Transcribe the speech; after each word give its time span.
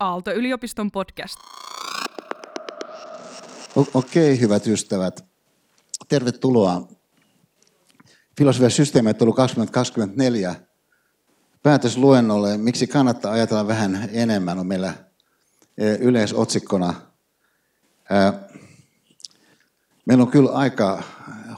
Aalto-yliopiston 0.00 0.90
podcast. 0.90 1.38
Okei, 3.76 3.94
okay, 3.94 4.40
hyvät 4.40 4.66
ystävät. 4.66 5.24
Tervetuloa. 6.08 6.88
Filosofia 8.38 8.70
systeemi 8.70 9.14
tullut 9.14 9.36
2024 9.36 10.54
päätösluennolle. 11.62 12.58
Miksi 12.58 12.86
kannattaa 12.86 13.32
ajatella 13.32 13.66
vähän 13.66 14.08
enemmän 14.12 14.58
on 14.58 14.66
meillä 14.66 14.94
e, 15.78 15.94
yleisotsikkona. 15.94 16.94
Meillä 20.06 20.22
on 20.22 20.30
kyllä 20.30 20.50
aika 20.50 21.02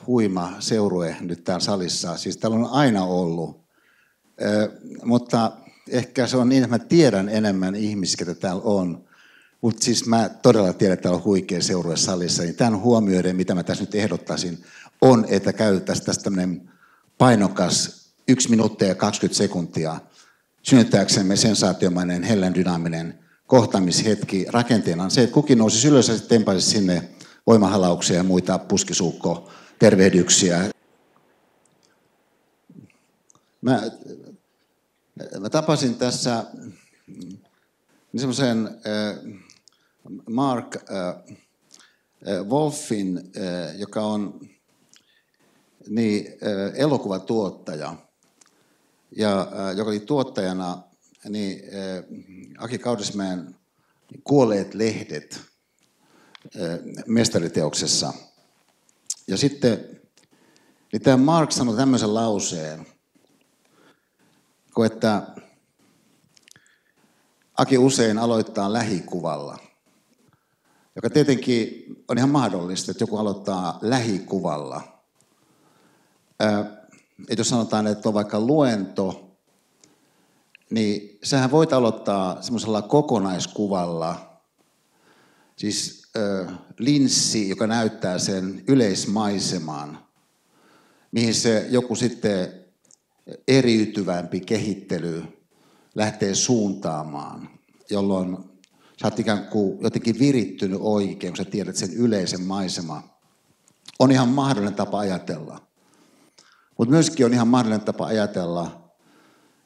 huima 0.07 0.53
seurue 0.59 1.17
nyt 1.21 1.45
täällä 1.45 1.65
salissa. 1.65 2.17
Siis 2.17 2.37
täällä 2.37 2.57
on 2.57 2.73
aina 2.73 3.05
ollut. 3.05 3.63
Mutta 5.05 5.53
ehkä 5.89 6.27
se 6.27 6.37
on 6.37 6.49
niin, 6.49 6.65
että 6.65 6.79
mä 6.79 6.85
tiedän 6.85 7.29
enemmän 7.29 7.75
ihmisiä, 7.75 8.17
ketä 8.19 8.35
täällä 8.35 8.63
on. 8.65 9.05
Mutta 9.61 9.85
siis 9.85 10.07
mä 10.07 10.29
todella 10.29 10.73
tiedän, 10.73 10.95
että 10.95 11.03
täällä 11.03 11.17
on 11.17 11.25
huikea 11.25 11.63
seurue 11.63 11.97
salissa. 11.97 12.43
Niin 12.43 12.55
tämän 12.55 12.81
huomioiden, 12.81 13.37
mitä 13.37 13.55
mä 13.55 13.63
tässä 13.63 13.85
nyt 13.85 13.95
ehdottaisin, 13.95 14.65
on, 15.01 15.27
että 15.29 15.53
käytettäisiin 15.53 16.07
tästä 16.07 16.25
tämmöinen 16.25 16.71
painokas 17.19 18.03
1 18.29 18.51
minuuttia 18.51 18.89
ja 18.89 18.95
20 18.95 19.39
sekuntia 19.39 20.01
synnyttääksemme 20.63 21.37
sensaatiomainen, 21.37 22.23
hellen 22.23 22.55
dynaaminen 22.55 23.19
kohtaamishetki 23.47 24.47
rakenteena 24.49 25.05
on 25.05 25.11
se, 25.11 25.23
että 25.23 25.35
kukin 25.35 25.59
nousi 25.59 25.89
ylös 25.89 26.09
ja 26.09 26.17
sitten 26.17 26.61
sinne 26.61 27.09
voimahalauksia 27.47 28.17
ja 28.17 28.23
muita 28.23 28.59
puskisuukko 28.59 29.51
tervehdyksiä. 29.79 30.71
Mä 33.61 33.83
Mä 35.41 35.51
tapasin 35.51 35.95
tässä 35.95 36.45
niin 38.13 38.21
semmoisen 38.21 38.67
äh, 38.67 39.41
Mark 40.31 40.77
äh, 40.77 41.09
äh, 41.09 42.47
Wolfin, 42.47 43.33
joka 43.77 44.01
on 44.01 44.41
niin, 45.89 46.27
elokuvatuottaja, 46.75 47.97
ja 49.17 49.49
joka 49.77 49.91
oli 49.91 50.01
tuottajana 50.01 50.83
niin, 51.29 51.63
Aki 52.59 52.79
Kaudismäen 52.79 53.57
Kuolleet 54.25 54.75
lehdet 54.75 55.41
mestariteoksessa. 57.07 58.13
Ja 59.29 59.37
sitten 59.37 60.01
niin 60.93 61.03
tämä 61.03 61.17
Mark 61.17 61.53
sanoi 61.53 61.77
tämmöisen 61.77 62.15
lauseen, 62.15 62.87
kun 64.75 64.87
että 64.87 65.23
Aki 67.59 67.79
usein 67.79 68.19
aloittaa 68.19 68.73
lähikuvalla, 68.73 69.59
joka 70.97 71.11
tietenkin 71.11 71.85
on 72.09 72.19
ihan 72.19 72.31
mahdollista, 72.31 72.91
että 72.91 73.03
joku 73.03 73.17
aloittaa 73.17 73.79
lähikuvalla. 73.83 75.03
että 77.29 77.41
jos 77.41 77.49
sanotaan, 77.49 77.87
että 77.87 78.09
on 78.09 78.15
vaikka 78.15 78.41
luento, 78.41 79.37
niin 80.71 81.19
sähän 81.23 81.51
voit 81.51 81.73
aloittaa 81.73 82.43
semmoisella 82.43 82.83
kokonaiskuvalla, 82.83 84.41
siis 85.57 86.03
linssi, 86.79 87.49
joka 87.49 87.67
näyttää 87.67 88.19
sen 88.19 88.65
yleismaiseman, 88.69 89.99
mihin 91.13 91.35
se 91.35 91.67
joku 91.71 91.97
sitten 91.97 92.62
eriytyvämpi 93.49 94.41
kehittely 94.41 95.23
lähtee 95.95 96.35
suuntaamaan, 96.35 97.49
jolloin 97.91 98.37
sä 99.01 99.07
oot 99.07 99.19
ikään 99.19 99.47
kuin 99.47 99.79
jotenkin 99.83 100.19
virittynyt 100.19 100.79
oikein, 100.83 101.33
kun 101.33 101.37
sä 101.37 101.45
tiedät 101.45 101.77
sen 101.77 101.93
yleisen 101.93 102.43
maisema. 102.43 103.03
On 103.99 104.11
ihan 104.11 104.29
mahdollinen 104.29 104.75
tapa 104.75 104.99
ajatella. 104.99 105.61
Mutta 106.79 106.93
myöskin 106.93 107.27
on 107.27 107.33
ihan 107.33 107.49
mahdollinen 107.49 107.85
tapa 107.85 108.07
ajatella, 108.07 108.93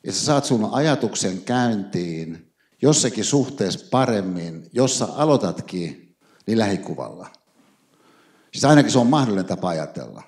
ja 0.05 0.12
sä 0.12 0.25
saat 0.25 0.44
sun 0.44 0.69
ajatuksen 0.73 1.43
käyntiin 1.43 2.53
jossakin 2.83 3.25
suhteessa 3.25 3.87
paremmin, 3.91 4.67
jossa 4.73 5.09
aloitatkin, 5.17 6.17
niin 6.47 6.59
lähikuvalla. 6.59 7.31
Siis 8.53 8.65
ainakin 8.65 8.93
se 8.93 8.99
on 8.99 9.06
mahdollinen 9.06 9.47
tapa 9.47 9.69
ajatella. 9.69 10.23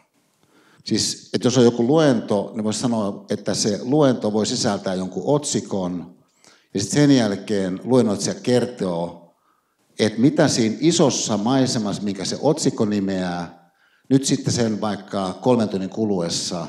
Siis, 0.89 1.31
että 1.35 1.47
jos 1.47 1.59
on 1.59 1.65
joku 1.65 1.87
luento, 1.87 2.53
niin 2.55 2.65
voisi 2.65 2.81
sanoa, 2.81 3.25
että 3.31 3.55
se 3.55 3.79
luento 3.83 4.33
voi 4.33 4.47
sisältää 4.47 4.95
jonkun 4.95 5.23
otsikon, 5.27 6.17
ja 6.75 6.81
sitten 6.81 7.01
sen 7.01 7.17
jälkeen 7.17 7.81
luennoitsija 7.85 8.35
kertoo, 8.35 9.35
että 9.99 10.21
mitä 10.21 10.49
siinä 10.49 10.77
isossa 10.81 11.37
maisemassa, 11.37 12.03
mikä 12.03 12.25
se 12.25 12.39
otsikko 12.43 12.85
nimeää, 12.85 13.71
nyt 14.09 14.25
sitten 14.25 14.53
sen 14.53 14.81
vaikka 14.81 15.39
kolmen 15.43 15.69
tunnin 15.69 15.91
kuluessa, 15.91 16.67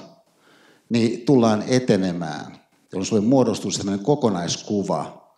niin 0.90 1.26
tullaan 1.26 1.64
etenemään, 1.68 2.60
jolloin 2.92 3.06
sulle 3.06 3.22
muodostuu 3.22 3.72
sellainen 3.72 4.06
kokonaiskuva, 4.06 5.32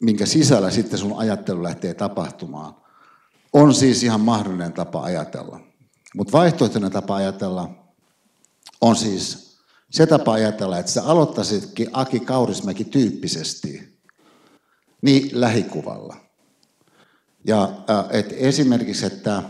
minkä 0.00 0.26
sisällä 0.26 0.70
sitten 0.70 0.98
sun 0.98 1.18
ajattelu 1.18 1.62
lähtee 1.62 1.94
tapahtumaan. 1.94 2.74
On 3.52 3.74
siis 3.74 4.02
ihan 4.02 4.20
mahdollinen 4.20 4.72
tapa 4.72 5.02
ajatella. 5.02 5.60
Mutta 6.16 6.32
vaihtoehtoinen 6.32 6.92
tapa 6.92 7.16
ajatella 7.16 7.83
on 8.84 8.96
siis 8.96 9.56
se 9.90 10.06
tapa 10.06 10.32
ajatella, 10.32 10.78
että 10.78 10.92
sä 10.92 11.02
aloittaisitkin 11.02 11.88
Aki 11.92 12.20
Kaurismäki 12.20 12.84
tyyppisesti, 12.84 13.98
niin 15.02 15.30
lähikuvalla. 15.32 16.16
Ja 17.46 17.62
äh, 17.62 18.04
et 18.10 18.34
esimerkiksi, 18.36 19.06
että 19.06 19.36
äh, 19.36 19.44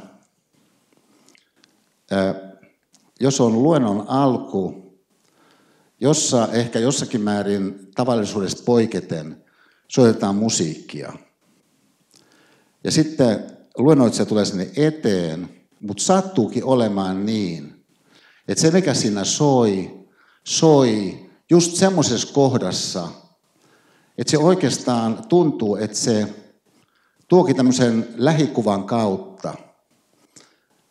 jos 3.21 3.41
on 3.41 3.63
luennon 3.63 4.05
alku, 4.09 4.85
jossa 6.01 6.49
ehkä 6.53 6.79
jossakin 6.79 7.21
määrin 7.21 7.89
tavallisuudesta 7.95 8.63
poiketen 8.65 9.45
soitetaan 9.89 10.37
musiikkia. 10.37 11.13
Ja 12.85 12.91
sitten 12.91 13.45
luennoitsija 13.79 14.27
tulee 14.27 14.45
sinne 14.45 14.71
eteen, 14.77 15.49
mutta 15.81 16.03
sattuukin 16.03 16.65
olemaan 16.65 17.27
niin, 17.27 17.74
että 18.49 18.63
se, 18.63 18.71
mikä 18.71 18.95
siinä 18.95 19.25
soi, 19.25 20.01
soi 20.45 21.21
just 21.51 21.75
semmoisessa 21.75 22.35
kohdassa, 22.35 23.09
että 24.19 24.31
se 24.31 24.39
oikeastaan 24.39 25.25
tuntuu, 25.29 25.77
että 25.77 25.97
se 25.97 26.35
tuokin 27.29 27.57
tämmöisen 27.57 28.09
lähikuvan 28.17 28.85
kautta 28.85 29.55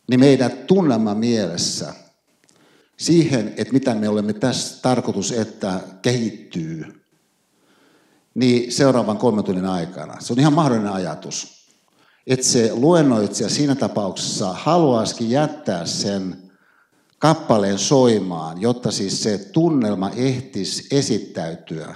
niin 0.08 0.20
meidän 0.20 0.52
tunnelma 0.52 1.16
mielessä 1.16 1.94
siihen, 2.98 3.54
että 3.58 3.74
mitä 3.74 3.96
me 3.96 4.10
olemme 4.10 4.34
tässä 4.34 4.82
tarkoitus, 4.82 5.32
että 5.32 5.80
kehittyy, 6.02 7.04
niin 8.36 8.72
seuraavan 8.72 9.18
kolmen 9.18 9.44
tunnin 9.44 9.66
aikana. 9.66 10.22
Se 10.22 10.34
on 10.34 10.40
ihan 10.40 10.54
mahdollinen 10.54 10.94
ajatus. 10.94 11.64
Että 12.28 12.46
se 12.46 12.74
luennoitsija 12.74 13.50
siinä 13.50 13.76
tapauksessa 13.76 14.54
haluaisikin 14.54 15.30
jättää 15.30 15.86
sen 15.86 16.43
kappaleen 17.24 17.80
soimaan, 17.80 18.62
jotta 18.62 18.92
siis 18.92 19.24
se 19.24 19.38
tunnelma 19.38 20.10
ehtisi 20.10 20.88
esittäytyä 20.92 21.96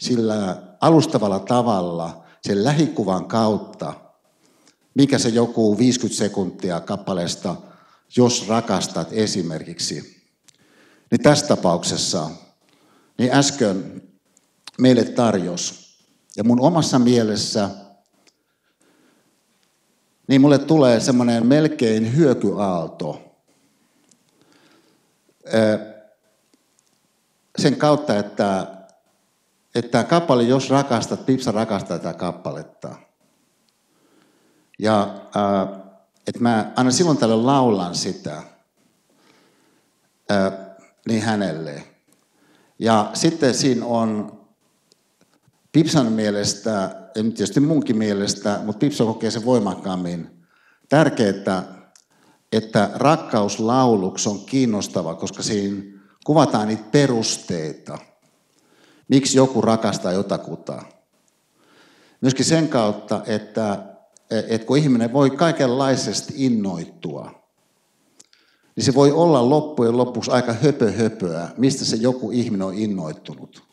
sillä 0.00 0.62
alustavalla 0.80 1.38
tavalla 1.38 2.24
sen 2.42 2.64
lähikuvan 2.64 3.24
kautta, 3.24 3.94
mikä 4.94 5.18
se 5.18 5.28
joku 5.28 5.78
50 5.78 6.18
sekuntia 6.18 6.80
kappaleesta, 6.80 7.56
jos 8.16 8.48
rakastat 8.48 9.08
esimerkiksi. 9.12 10.22
Niin 11.10 11.22
tässä 11.22 11.46
tapauksessa, 11.46 12.30
niin 13.18 13.34
äsken 13.34 14.02
meille 14.78 15.04
tarjos. 15.04 15.96
Ja 16.36 16.44
mun 16.44 16.60
omassa 16.60 16.98
mielessä, 16.98 17.70
niin 20.28 20.40
mulle 20.40 20.58
tulee 20.58 21.00
semmoinen 21.00 21.46
melkein 21.46 22.16
hyökyaalto– 22.16 23.22
sen 27.58 27.76
kautta, 27.76 28.18
että, 28.18 28.66
että 29.74 29.90
tämä 29.90 30.04
kappale, 30.04 30.42
jos 30.42 30.70
rakastat, 30.70 31.26
Pipsa 31.26 31.52
rakastaa 31.52 31.98
tätä 31.98 32.18
kappaletta. 32.18 32.96
Ja 34.78 35.14
että 36.26 36.40
mä 36.40 36.72
aina 36.76 36.90
silloin 36.90 37.18
tällä 37.18 37.46
laulan 37.46 37.94
sitä 37.94 38.42
niin 41.06 41.22
hänelle. 41.22 41.84
Ja 42.78 43.10
sitten 43.14 43.54
siinä 43.54 43.86
on 43.86 44.38
Pipsan 45.72 46.12
mielestä, 46.12 46.70
ja 47.14 47.22
nyt 47.22 47.34
tietysti 47.34 47.60
munkin 47.60 47.98
mielestä, 47.98 48.60
mutta 48.64 48.78
Pipsa 48.78 49.04
kokee 49.04 49.30
sen 49.30 49.44
voimakkaammin, 49.44 50.46
tärkeää, 50.88 51.77
että 52.52 52.90
rakkauslauluksi 52.94 54.28
on 54.28 54.40
kiinnostava, 54.40 55.14
koska 55.14 55.42
siinä 55.42 55.82
kuvataan 56.24 56.68
niitä 56.68 56.84
perusteita, 56.90 57.98
miksi 59.08 59.38
joku 59.38 59.60
rakastaa 59.60 60.12
jotakuta. 60.12 60.82
myöskin 62.20 62.44
sen 62.44 62.68
kautta, 62.68 63.22
että, 63.26 63.84
että 64.30 64.66
kun 64.66 64.78
ihminen 64.78 65.12
voi 65.12 65.30
kaikenlaisesti 65.30 66.32
innoittua, 66.36 67.38
niin 68.76 68.84
se 68.84 68.94
voi 68.94 69.12
olla 69.12 69.50
loppujen 69.50 69.96
lopuksi 69.96 70.30
aika 70.30 70.52
höpö 70.52 70.92
höpöä, 70.92 71.48
mistä 71.56 71.84
se 71.84 71.96
joku 71.96 72.30
ihminen 72.30 72.66
on 72.66 72.74
innoittunut. 72.74 73.68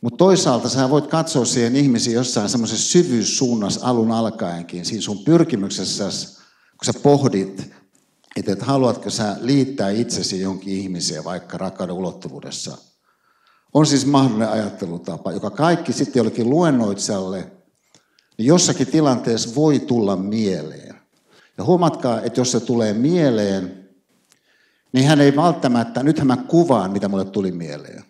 Mutta 0.00 0.16
toisaalta 0.16 0.68
sä 0.68 0.90
voit 0.90 1.06
katsoa 1.06 1.44
siihen 1.44 1.76
ihmisiin 1.76 2.14
jossain 2.14 2.48
semmoisessa 2.48 2.90
syvyyssuunnassa 2.90 3.86
alun 3.86 4.12
alkaenkin, 4.12 4.84
siinä 4.84 5.02
sun 5.02 5.24
pyrkimyksessä, 5.24 6.10
kun 6.78 6.94
sä 6.94 7.00
pohdit, 7.02 7.70
että 8.36 8.52
et 8.52 8.62
haluatko 8.62 9.10
sä 9.10 9.36
liittää 9.40 9.90
itsesi 9.90 10.40
jonkin 10.40 10.74
ihmiseen 10.74 11.24
vaikka 11.24 11.58
rakkauden 11.58 11.94
ulottuvuudessa. 11.94 12.78
On 13.74 13.86
siis 13.86 14.06
mahdollinen 14.06 14.48
ajattelutapa, 14.48 15.32
joka 15.32 15.50
kaikki 15.50 15.92
sitten 15.92 16.20
jollekin 16.20 16.50
luennoitsalle, 16.50 17.52
niin 18.38 18.46
jossakin 18.46 18.86
tilanteessa 18.86 19.54
voi 19.54 19.78
tulla 19.78 20.16
mieleen. 20.16 20.94
Ja 21.58 21.64
huomatkaa, 21.64 22.22
että 22.22 22.40
jos 22.40 22.52
se 22.52 22.60
tulee 22.60 22.92
mieleen, 22.92 23.88
niin 24.92 25.06
hän 25.06 25.20
ei 25.20 25.36
välttämättä, 25.36 26.02
nythän 26.02 26.26
mä 26.26 26.36
kuvaan, 26.36 26.90
mitä 26.90 27.08
mulle 27.08 27.24
tuli 27.24 27.52
mieleen. 27.52 28.04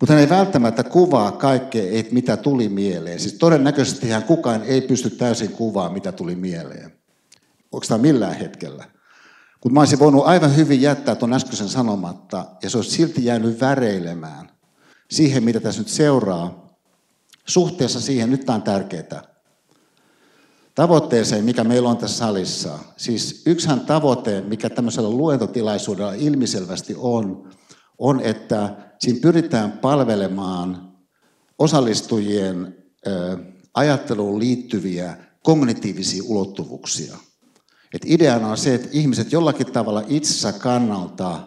Mutta 0.00 0.12
hän 0.12 0.22
ei 0.22 0.28
välttämättä 0.28 0.84
kuvaa 0.84 1.32
kaikkea, 1.32 2.04
mitä 2.10 2.36
tuli 2.36 2.68
mieleen. 2.68 3.20
Siis 3.20 3.34
todennäköisesti 3.34 4.08
hän 4.08 4.22
kukaan 4.22 4.62
ei 4.62 4.80
pysty 4.80 5.10
täysin 5.10 5.52
kuvaamaan, 5.52 5.92
mitä 5.92 6.12
tuli 6.12 6.34
mieleen. 6.34 7.03
Tämä 7.80 7.98
millään 7.98 8.34
hetkellä? 8.34 8.84
Mutta 9.64 9.74
mä 9.74 9.80
olisin 9.80 9.98
voinut 9.98 10.26
aivan 10.26 10.56
hyvin 10.56 10.82
jättää 10.82 11.14
tuon 11.14 11.32
äskeisen 11.32 11.68
sanomatta, 11.68 12.46
ja 12.62 12.70
se 12.70 12.78
olisi 12.78 12.90
silti 12.90 13.24
jäänyt 13.24 13.60
väreilemään 13.60 14.50
siihen, 15.10 15.44
mitä 15.44 15.60
tässä 15.60 15.80
nyt 15.80 15.88
seuraa, 15.88 16.76
suhteessa 17.46 18.00
siihen, 18.00 18.30
nyt 18.30 18.44
tämä 18.44 18.56
on 18.56 18.62
tärkeää, 18.62 19.22
tavoitteeseen, 20.74 21.44
mikä 21.44 21.64
meillä 21.64 21.88
on 21.88 21.96
tässä 21.96 22.16
salissa. 22.16 22.78
Siis 22.96 23.42
yksihän 23.46 23.80
tavoite, 23.80 24.40
mikä 24.40 24.70
tämmöisellä 24.70 25.10
luentotilaisuudella 25.10 26.12
ilmiselvästi 26.12 26.94
on, 26.98 27.50
on, 27.98 28.20
että 28.20 28.76
siinä 28.98 29.18
pyritään 29.22 29.72
palvelemaan 29.72 30.92
osallistujien 31.58 32.76
ajatteluun 33.74 34.38
liittyviä 34.38 35.16
kognitiivisia 35.42 36.22
ulottuvuuksia. 36.26 37.16
Et 37.94 38.02
ideana 38.06 38.48
on 38.48 38.56
se, 38.56 38.74
että 38.74 38.88
ihmiset 38.92 39.32
jollakin 39.32 39.72
tavalla 39.72 40.02
itsensä 40.08 40.52
kannalta 40.52 41.40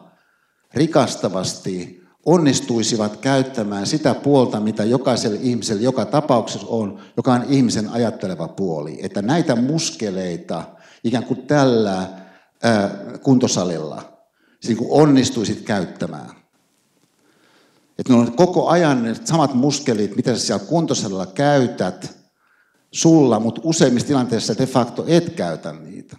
rikastavasti 0.74 2.04
onnistuisivat 2.26 3.18
käyttämään 3.18 3.88
sitä 3.88 4.14
puolta, 4.14 4.60
mitä 4.60 4.84
jokaiselle 4.84 5.40
ihmiselle 5.42 5.82
joka 5.82 6.06
tapauksessa 6.06 6.68
on, 6.68 7.00
joka 7.18 7.34
on 7.34 7.46
ihmisen 7.50 7.90
ajatteleva 7.90 8.48
puoli. 8.48 9.00
Että 9.02 9.22
näitä 9.22 9.56
muskeleita 9.56 10.64
ikään 11.04 11.24
kuin 11.24 11.48
tällä 11.48 12.10
ää, 12.64 12.90
kuntosalilla 13.24 14.18
niin 14.68 14.78
kuin 14.78 14.92
onnistuisit 14.92 15.62
käyttämään. 15.62 16.30
Että 18.00 18.14
ne 18.14 18.20
on 18.20 18.36
koko 18.36 18.68
ajan 18.68 19.04
ne 19.04 19.16
samat 19.26 19.54
muskelit, 19.54 20.16
mitä 20.16 20.36
sä 20.36 20.46
siellä 20.46 20.66
kuntosalilla 20.66 21.26
käytät 21.26 22.18
sulla, 22.92 23.40
mutta 23.40 23.62
useimmissa 23.64 24.08
tilanteissa 24.08 24.58
de 24.58 24.66
facto 24.66 25.04
et 25.08 25.30
käytä 25.30 25.74
niitä. 25.74 26.18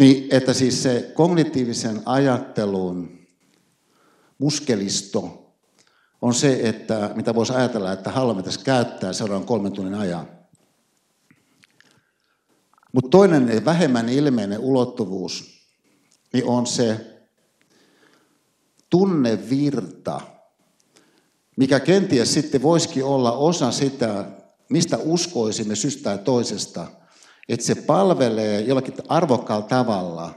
Niin, 0.00 0.28
että 0.30 0.52
siis 0.52 0.82
se 0.82 1.10
kognitiivisen 1.14 2.02
ajattelun 2.06 3.18
muskelisto 4.38 5.52
on 6.22 6.34
se, 6.34 6.60
että 6.68 7.10
mitä 7.14 7.34
voisi 7.34 7.52
ajatella, 7.52 7.92
että 7.92 8.10
haluamme 8.10 8.42
tässä 8.42 8.60
käyttää 8.64 9.12
seuraavan 9.12 9.46
kolmen 9.46 9.72
tunnin 9.72 9.94
ajan. 9.94 10.28
Mutta 12.92 13.08
toinen 13.10 13.64
vähemmän 13.64 14.08
ilmeinen 14.08 14.58
ulottuvuus 14.58 15.60
niin 16.32 16.44
on 16.44 16.66
se 16.66 17.16
tunnevirta, 18.90 20.20
mikä 21.56 21.80
kenties 21.80 22.34
sitten 22.34 22.62
voisikin 22.62 23.04
olla 23.04 23.32
osa 23.32 23.72
sitä, 23.72 24.24
mistä 24.68 24.98
uskoisimme 24.98 25.76
syystä 25.76 26.18
toisesta, 26.18 26.86
että 27.48 27.66
se 27.66 27.74
palvelee 27.74 28.60
jollakin 28.60 28.94
arvokkaalla 29.08 29.66
tavalla 29.66 30.34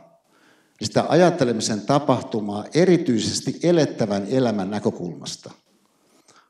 sitä 0.82 1.06
ajattelemisen 1.10 1.82
tapahtumaa 1.82 2.66
erityisesti 2.74 3.60
elettävän 3.64 4.28
elämän 4.30 4.70
näkökulmasta. 4.70 5.52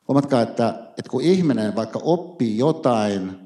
Huomatkaa, 0.07 0.41
että, 0.41 0.69
että 0.97 1.09
kun 1.09 1.21
ihminen 1.21 1.75
vaikka 1.75 2.00
oppii 2.03 2.57
jotain, 2.57 3.39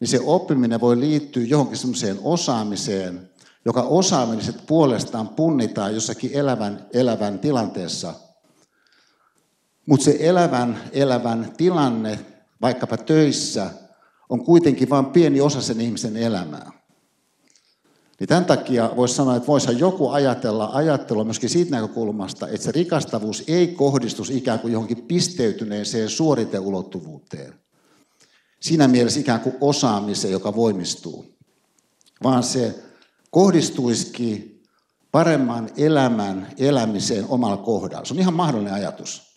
niin 0.00 0.08
se 0.08 0.20
oppiminen 0.24 0.80
voi 0.80 1.00
liittyä 1.00 1.42
johonkin 1.44 1.76
semmoiseen 1.76 2.18
osaamiseen, 2.22 3.30
joka 3.64 3.82
osaaminen 3.82 4.54
puolestaan 4.66 5.28
punnitaan 5.28 5.94
jossakin 5.94 6.30
elävän, 6.34 6.86
elävän 6.92 7.38
tilanteessa– 7.38 8.14
mutta 9.86 10.04
se 10.04 10.16
elävän, 10.20 10.80
elävän 10.92 11.52
tilanne, 11.56 12.18
vaikkapa 12.60 12.96
töissä, 12.96 13.70
on 14.28 14.44
kuitenkin 14.44 14.90
vain 14.90 15.06
pieni 15.06 15.40
osa 15.40 15.62
sen 15.62 15.80
ihmisen 15.80 16.16
elämää. 16.16 16.84
Niin 18.20 18.28
tämän 18.28 18.44
takia 18.44 18.90
voisi 18.96 19.14
sanoa, 19.14 19.36
että 19.36 19.46
voisihan 19.46 19.78
joku 19.78 20.08
ajatella 20.08 20.70
ajattelua 20.72 21.24
myöskin 21.24 21.50
siitä 21.50 21.70
näkökulmasta, 21.70 22.48
että 22.48 22.64
se 22.64 22.72
rikastavuus 22.72 23.44
ei 23.48 23.66
kohdistus 23.66 24.30
ikään 24.30 24.58
kuin 24.58 24.72
johonkin 24.72 25.02
pisteytyneeseen 25.02 26.08
suoriteulottuvuuteen. 26.08 27.54
Siinä 28.60 28.88
mielessä 28.88 29.20
ikään 29.20 29.40
kuin 29.40 29.56
osaamiseen, 29.60 30.32
joka 30.32 30.56
voimistuu. 30.56 31.26
Vaan 32.22 32.42
se 32.42 32.74
kohdistuisikin 33.30 34.62
paremman 35.12 35.70
elämän 35.76 36.48
elämiseen 36.58 37.24
omalla 37.28 37.56
kohdalla. 37.56 38.04
Se 38.04 38.14
on 38.14 38.20
ihan 38.20 38.34
mahdollinen 38.34 38.74
ajatus. 38.74 39.33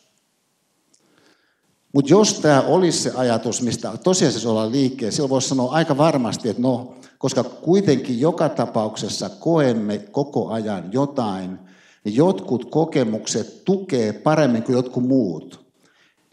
Mutta 1.98 2.12
jos 2.12 2.40
tämä 2.40 2.62
olisi 2.62 3.00
se 3.00 3.12
ajatus, 3.16 3.62
mistä 3.62 3.98
tosiasiassa 4.04 4.50
ollaan 4.50 4.72
liikkeellä, 4.72 5.12
silloin 5.12 5.30
voisi 5.30 5.50
sanoa 5.50 5.72
aika 5.72 5.98
varmasti, 5.98 6.50
että 6.50 6.62
no, 6.62 6.96
koska 7.18 7.44
kuitenkin 7.44 8.20
joka 8.20 8.50
tapauksessa 8.50 9.30
koemme 9.30 9.98
koko 9.98 10.50
ajan 10.50 10.90
jotain, 10.92 11.60
niin 12.04 12.16
jotkut 12.16 12.66
kokemukset 12.72 13.66
tukee 13.66 14.14
paremmin 14.14 14.64
kuin 14.64 14.74
jotkut 14.74 15.04
muut. 15.04 15.66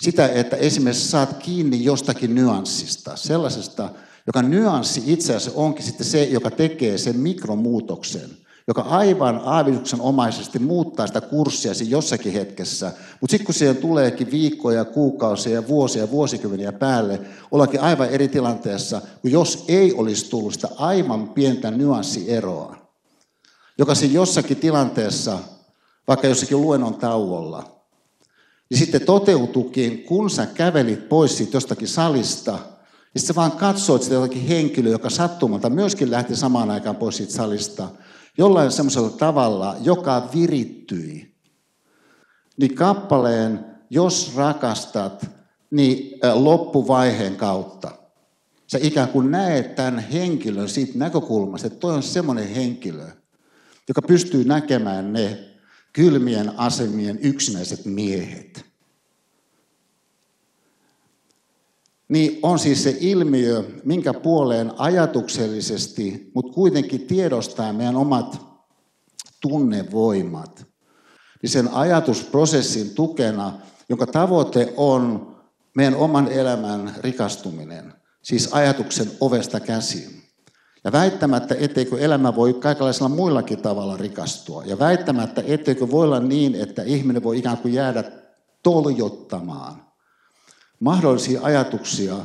Sitä, 0.00 0.28
että 0.28 0.56
esimerkiksi 0.56 1.08
saat 1.08 1.32
kiinni 1.32 1.84
jostakin 1.84 2.34
nyanssista, 2.34 3.17
sellaisesta, 3.17 3.90
joka 4.27 4.43
nyanssi 4.43 5.03
itse 5.06 5.36
asiassa 5.36 5.60
onkin 5.60 5.84
sitten 5.84 6.06
se, 6.06 6.24
joka 6.24 6.50
tekee 6.50 6.98
sen 6.98 7.17
mikromuutoksen– 7.17 8.31
joka 8.69 8.83
aivan 8.83 9.41
aavistuksen 9.44 10.01
omaisesti 10.01 10.59
muuttaa 10.59 11.06
sitä 11.06 11.21
kurssia 11.21 11.73
jossakin 11.89 12.33
hetkessä. 12.33 12.93
Mutta 13.21 13.33
sitten 13.33 13.47
kun 13.47 13.55
siihen 13.55 13.77
tuleekin 13.77 14.31
viikkoja, 14.31 14.85
kuukausia, 14.85 15.55
ja 15.55 15.69
vuosia 15.69 16.03
ja 16.03 16.11
vuosikymmeniä 16.11 16.73
päälle, 16.73 17.21
ollaankin 17.51 17.81
aivan 17.81 18.09
eri 18.09 18.29
tilanteessa, 18.29 19.01
kuin 19.23 19.33
jos 19.33 19.65
ei 19.69 19.93
olisi 19.93 20.31
tullut 20.31 20.53
sitä 20.53 20.69
aivan 20.77 21.29
pientä 21.29 21.71
nyanssieroa, 21.71 22.77
joka 23.79 23.94
siinä 23.94 24.15
jossakin 24.15 24.56
tilanteessa, 24.56 25.39
vaikka 26.09 26.27
jossakin 26.27 26.63
luennon 26.63 26.94
tauolla, 26.94 27.75
niin 28.71 28.79
sitten 28.79 29.06
toteutukin, 29.06 30.05
kun 30.05 30.31
sä 30.31 30.47
kävelit 30.47 31.09
pois 31.09 31.37
siitä 31.37 31.56
jostakin 31.56 31.89
salista, 31.89 32.59
niin 33.15 33.23
sä 33.23 33.35
vaan 33.35 33.53
katsoit 33.53 34.03
sitä 34.03 34.15
jotakin 34.15 34.47
henkilöä, 34.47 34.93
joka 34.93 35.11
sattumalta 35.11 35.71
myöskin 35.71 36.11
lähti 36.11 36.37
samaan 36.37 36.71
aikaan 36.71 36.97
pois 36.97 37.17
siitä 37.17 37.33
salista– 37.33 37.89
jollain 38.38 38.72
semmoisella 38.72 39.10
tavalla, 39.10 39.76
joka 39.81 40.29
virittyi. 40.34 41.34
Niin 42.56 42.74
kappaleen, 42.74 43.64
jos 43.91 44.36
rakastat, 44.36 45.31
niin 45.70 46.20
loppuvaiheen 46.34 47.36
kautta. 47.36 47.91
Sä 48.67 48.79
ikään 48.82 49.08
kuin 49.08 49.31
näet 49.31 49.74
tämän 49.74 49.98
henkilön 49.98 50.69
siitä 50.69 50.98
näkökulmasta, 50.98 51.67
että 51.67 51.79
toi 51.79 51.94
on 51.94 52.03
semmoinen 52.03 52.48
henkilö, 52.48 53.06
joka 53.88 54.03
pystyy 54.03 54.44
näkemään 54.44 55.12
ne 55.12 55.38
kylmien 55.93 56.58
asemien 56.58 57.19
yksinäiset 57.22 57.84
miehet. 57.84 58.73
Niin 62.08 62.39
on 62.43 62.58
siis 62.58 62.82
se 62.82 62.96
ilmiö, 63.01 63.65
minkä 63.84 64.15
puoleen 64.15 64.73
ajatuksellisesti, 64.79 66.31
mutta 66.34 66.53
kuitenkin 66.53 67.01
tiedostaa 67.01 67.73
meidän 67.73 67.96
omat 67.96 68.41
tunnevoimat. 69.41 70.67
Niin 71.43 71.51
sen 71.51 71.69
ajatusprosessin 71.69 72.91
tukena, 72.91 73.53
jonka 73.89 74.06
tavoite 74.06 74.75
on 74.77 75.34
meidän 75.77 75.94
oman 75.94 76.29
elämän 76.29 76.94
rikastuminen, 77.01 77.93
siis 78.23 78.53
ajatuksen 78.53 79.11
ovesta 79.20 79.61
käsin. 79.61 80.23
Ja 80.84 80.93
väittämättä, 80.93 81.55
etteikö 81.58 81.99
elämä 81.99 82.37
voi 82.37 82.55
kaikenlaisilla 82.55 83.08
muillakin 83.08 83.63
tavalla 83.63 83.96
rikastua. 83.96 84.63
Ja 84.65 84.79
väittämättä, 84.79 85.43
etteikö 85.46 85.91
voi 85.91 86.05
olla 86.05 86.20
niin, 86.20 86.55
että 86.55 86.82
ihminen 86.82 87.23
voi 87.23 87.39
ikään 87.39 87.58
kuin 87.58 87.75
jäädä 87.75 88.05
toljottamaan 88.63 89.94
mahdollisia 90.84 91.41
ajatuksia 91.43 92.17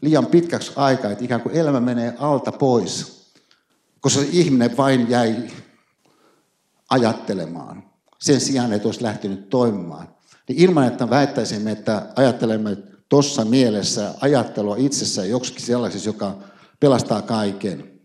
liian 0.00 0.26
pitkäksi 0.26 0.72
aikaa, 0.76 1.10
että 1.10 1.24
ikään 1.24 1.40
kuin 1.40 1.54
elämä 1.54 1.80
menee 1.80 2.14
alta 2.18 2.52
pois, 2.52 3.22
koska 4.00 4.20
se 4.20 4.28
ihminen 4.32 4.76
vain 4.76 5.10
jäi 5.10 5.50
ajattelemaan 6.90 7.84
sen 8.18 8.40
sijaan, 8.40 8.72
että 8.72 8.88
olisi 8.88 9.02
lähtenyt 9.02 9.48
toimimaan. 9.48 10.08
Niin 10.48 10.58
ilman, 10.58 10.86
että 10.86 11.10
väittäisimme, 11.10 11.72
että 11.72 12.06
ajattelemme 12.16 12.76
tuossa 13.08 13.44
mielessä 13.44 14.14
ajattelua 14.20 14.76
itsessään 14.76 15.30
joksikin 15.30 15.66
sellaisessa, 15.66 16.08
joka 16.08 16.38
pelastaa 16.80 17.22
kaiken, 17.22 18.00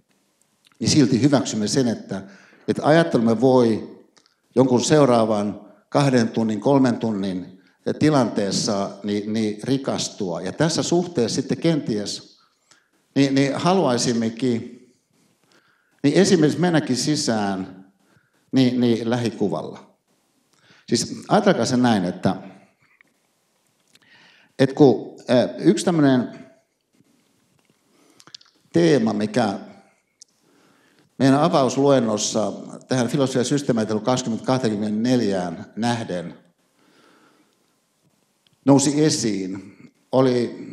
niin 0.79 0.89
silti 0.89 1.21
hyväksymme 1.21 1.67
sen, 1.67 1.87
että, 1.87 2.21
että 2.67 2.85
ajattelumme 2.85 3.41
voi 3.41 3.97
jonkun 4.55 4.81
seuraavan 4.81 5.61
kahden 5.89 6.29
tunnin, 6.29 6.61
kolmen 6.61 6.97
tunnin 6.97 7.56
tilanteessa 7.93 8.89
niin, 9.03 9.33
niin 9.33 9.59
rikastua. 9.63 10.41
Ja 10.41 10.51
tässä 10.51 10.83
suhteessa 10.83 11.35
sitten 11.35 11.57
kenties 11.57 12.39
niin, 13.15 13.35
niin 13.35 13.55
haluaisimmekin 13.55 14.77
niin 16.03 16.15
esimerkiksi 16.15 16.59
mennäkin 16.59 16.95
sisään 16.95 17.85
niin, 18.51 18.79
niin 18.79 19.09
lähikuvalla. 19.09 19.97
Siis 20.89 21.21
ajatelkaa 21.27 21.65
se 21.65 21.77
näin, 21.77 22.05
että, 22.05 22.35
että 24.59 24.75
kun 24.75 25.17
yksi 25.57 25.85
tämmöinen 25.85 26.47
teema, 28.73 29.13
mikä 29.13 29.59
meidän 31.19 31.39
avausluennossa 31.39 32.53
tähän 32.87 33.07
filosofia 33.07 33.43
systeemitelu 33.43 33.99
2024 33.99 35.53
nähden 35.75 36.46
nousi 38.67 39.05
esiin, 39.05 39.77
oli 40.11 40.67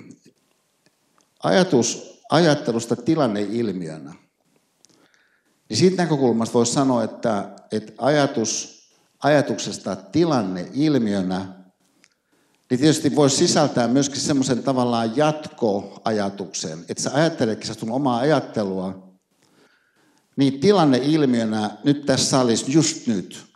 ajatus 1.42 2.20
ajattelusta 2.30 2.96
tilanneilmiönä. 2.96 4.14
Ja 5.70 5.76
siitä 5.76 6.02
näkökulmasta 6.02 6.54
voisi 6.54 6.72
sanoa, 6.72 7.04
että, 7.04 7.50
että 7.72 7.92
ajatus 7.98 8.74
ajatuksesta 9.22 9.96
tilanneilmiönä, 9.96 11.38
niin 12.70 12.80
tietysti 12.80 13.16
voisi 13.16 13.36
sisältää 13.36 13.88
myöskin 13.88 14.20
semmoisen 14.20 14.62
tavallaan 14.62 15.16
jatkoajatuksen, 15.16 16.84
että 16.88 17.02
sä 17.02 17.10
ajatteletkin 17.14 17.74
sun 17.74 17.92
omaa 17.92 18.18
ajattelua, 18.18 19.14
niin 20.36 20.60
tilanneilmiönä 20.60 21.70
nyt 21.84 22.06
tässä 22.06 22.30
salissa 22.30 22.66
just 22.70 23.06
nyt. 23.06 23.53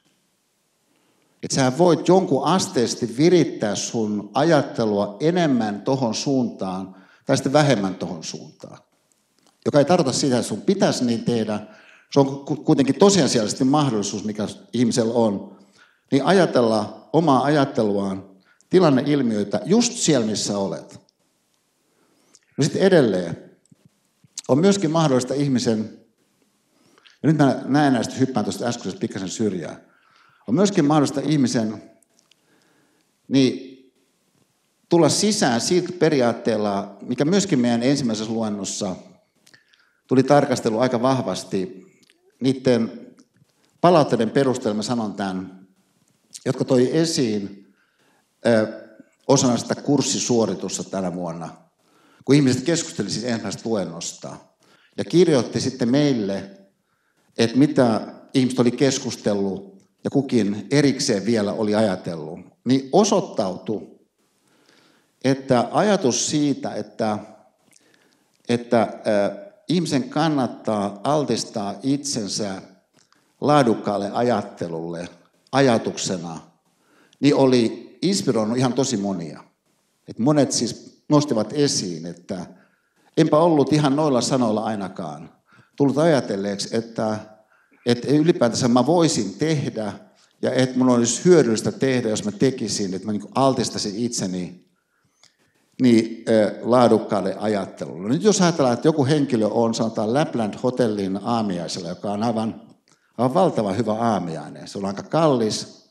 Että 1.42 1.54
sä 1.54 1.78
voit 1.78 2.09
jonkun 2.09 2.45
asteesti 2.45 3.16
virittää 3.16 3.75
sun 3.75 4.30
ajattelua 4.35 5.16
enemmän 5.21 5.83
tohon 5.83 6.14
suuntaan 6.14 6.97
tai 7.26 7.37
sitten 7.37 7.52
vähemmän 7.52 7.95
tohon 7.95 8.25
suuntaan. 8.25 8.78
Joka 9.64 9.78
ei 9.78 9.85
tarkoita 9.85 10.18
sitä, 10.18 10.37
että 10.38 10.49
sun 10.49 10.62
pitäisi 10.62 11.04
niin 11.04 11.25
tehdä. 11.25 11.61
Se 12.12 12.21
on 12.21 12.45
kuitenkin 12.45 12.99
tosiasiallisesti 12.99 13.64
mahdollisuus, 13.64 14.25
mikä 14.25 14.47
ihmisellä 14.73 15.14
on. 15.14 15.57
Niin 16.12 16.25
ajatella 16.25 17.09
omaa 17.12 17.45
ajatteluaan, 17.45 18.30
tilanneilmiöitä 18.71 19.61
just 19.64 19.92
siellä, 19.92 20.26
missä 20.26 20.59
olet. 20.59 21.00
No 22.57 22.64
sitten 22.64 22.83
edelleen. 22.83 23.50
On 24.49 24.59
myöskin 24.59 24.90
mahdollista 24.90 25.35
ihmisen, 25.35 25.99
ja 27.23 27.26
nyt 27.28 27.37
mä 27.37 27.61
näen 27.64 27.92
näistä 27.92 28.14
hyppään 28.14 28.45
tuosta 28.45 28.66
äskeisestä 28.66 29.00
pikkasen 29.00 29.28
syrjää. 29.28 29.88
On 30.49 30.55
myöskin 30.55 30.85
mahdollista 30.85 31.21
ihmisen 31.21 31.83
niin 33.28 33.78
tulla 34.88 35.09
sisään 35.09 35.61
siitä 35.61 35.93
periaatteella, 35.93 36.97
mikä 37.02 37.25
myöskin 37.25 37.59
meidän 37.59 37.83
ensimmäisessä 37.83 38.33
luennossa 38.33 38.97
tuli 40.07 40.23
tarkastelu 40.23 40.78
aika 40.78 41.02
vahvasti. 41.02 41.87
Niiden 42.40 43.07
palautteiden 43.81 44.31
perusteella 44.31 44.76
mä 44.76 44.83
sanon 44.83 45.14
tämän, 45.14 45.69
jotka 46.47 46.64
toi 46.64 46.97
esiin 46.97 47.75
ö, 48.47 48.69
osana 49.28 49.57
sitä 49.57 49.75
kurssisuoritusta 49.75 50.85
tänä 50.85 51.14
vuonna, 51.14 51.49
kun 52.25 52.35
ihmiset 52.35 52.64
keskustelivat 52.64 53.12
siis 53.12 53.25
ensimmäisestä 53.25 53.69
luennosta 53.69 54.37
ja 54.97 55.05
kirjoitti 55.05 55.61
sitten 55.61 55.88
meille, 55.88 56.50
että 57.38 57.57
mitä 57.59 58.14
ihmiset 58.35 58.59
oli 58.59 58.71
keskustellut 58.71 59.77
ja 60.05 60.11
kukin 60.11 60.67
erikseen 60.71 61.26
vielä 61.26 61.52
oli 61.52 61.75
ajatellut, 61.75 62.40
niin 62.64 62.88
osoittautui, 62.93 63.99
että 65.25 65.69
ajatus 65.73 66.31
siitä, 66.31 66.75
että, 66.75 67.19
että 68.49 68.88
ihmisen 69.69 70.09
kannattaa 70.09 71.00
altistaa 71.05 71.75
itsensä 71.83 72.62
laadukkaalle 73.40 74.11
ajattelulle 74.12 75.09
ajatuksena, 75.52 76.40
niin 77.21 77.35
oli 77.35 77.99
inspiroinut 78.02 78.59
ihan 78.59 78.73
tosi 78.73 78.97
monia. 78.97 79.45
Et 80.09 80.19
monet 80.19 80.52
siis 80.52 81.02
nostivat 81.09 81.52
esiin, 81.52 82.07
että 82.07 82.47
enpä 83.17 83.38
ollut 83.38 83.73
ihan 83.73 83.97
noilla 83.97 84.21
sanoilla 84.21 84.64
ainakaan 84.64 85.31
tullut 85.76 85.99
ajatelleeksi, 85.99 86.76
että, 86.76 87.19
että 87.87 88.08
ylipäätänsä 88.08 88.68
mä 88.68 88.87
voisin 88.87 89.35
tehdä 89.35 89.92
ja 90.42 90.52
että 90.52 90.78
mun 90.78 90.88
olisi 90.88 91.25
hyödyllistä 91.25 91.73
tehdä, 91.73 92.08
jos 92.08 92.25
mä 92.25 92.32
tekisin, 92.32 92.94
että 92.94 93.06
mä 93.06 93.12
niin 93.12 93.23
altistaisin 93.35 93.97
itseni 93.97 94.68
niin, 95.82 96.25
laadukkaalle 96.62 97.37
ajattelulle. 97.38 98.08
Nyt 98.08 98.23
jos 98.23 98.40
ajatellaan, 98.40 98.75
että 98.75 98.88
joku 98.88 99.06
henkilö 99.06 99.47
on, 99.47 99.75
sanotaan 99.75 100.14
Lapland 100.14 100.54
Hotellin 100.62 101.20
aamiaisella, 101.23 101.88
joka 101.88 102.12
on 102.12 102.23
aivan, 102.23 102.61
aivan 103.18 103.35
valtavan 103.35 103.76
hyvä 103.76 103.92
aamiainen. 103.92 104.68
Se 104.68 104.78
on 104.78 104.85
aika 104.85 105.02
kallis. 105.02 105.88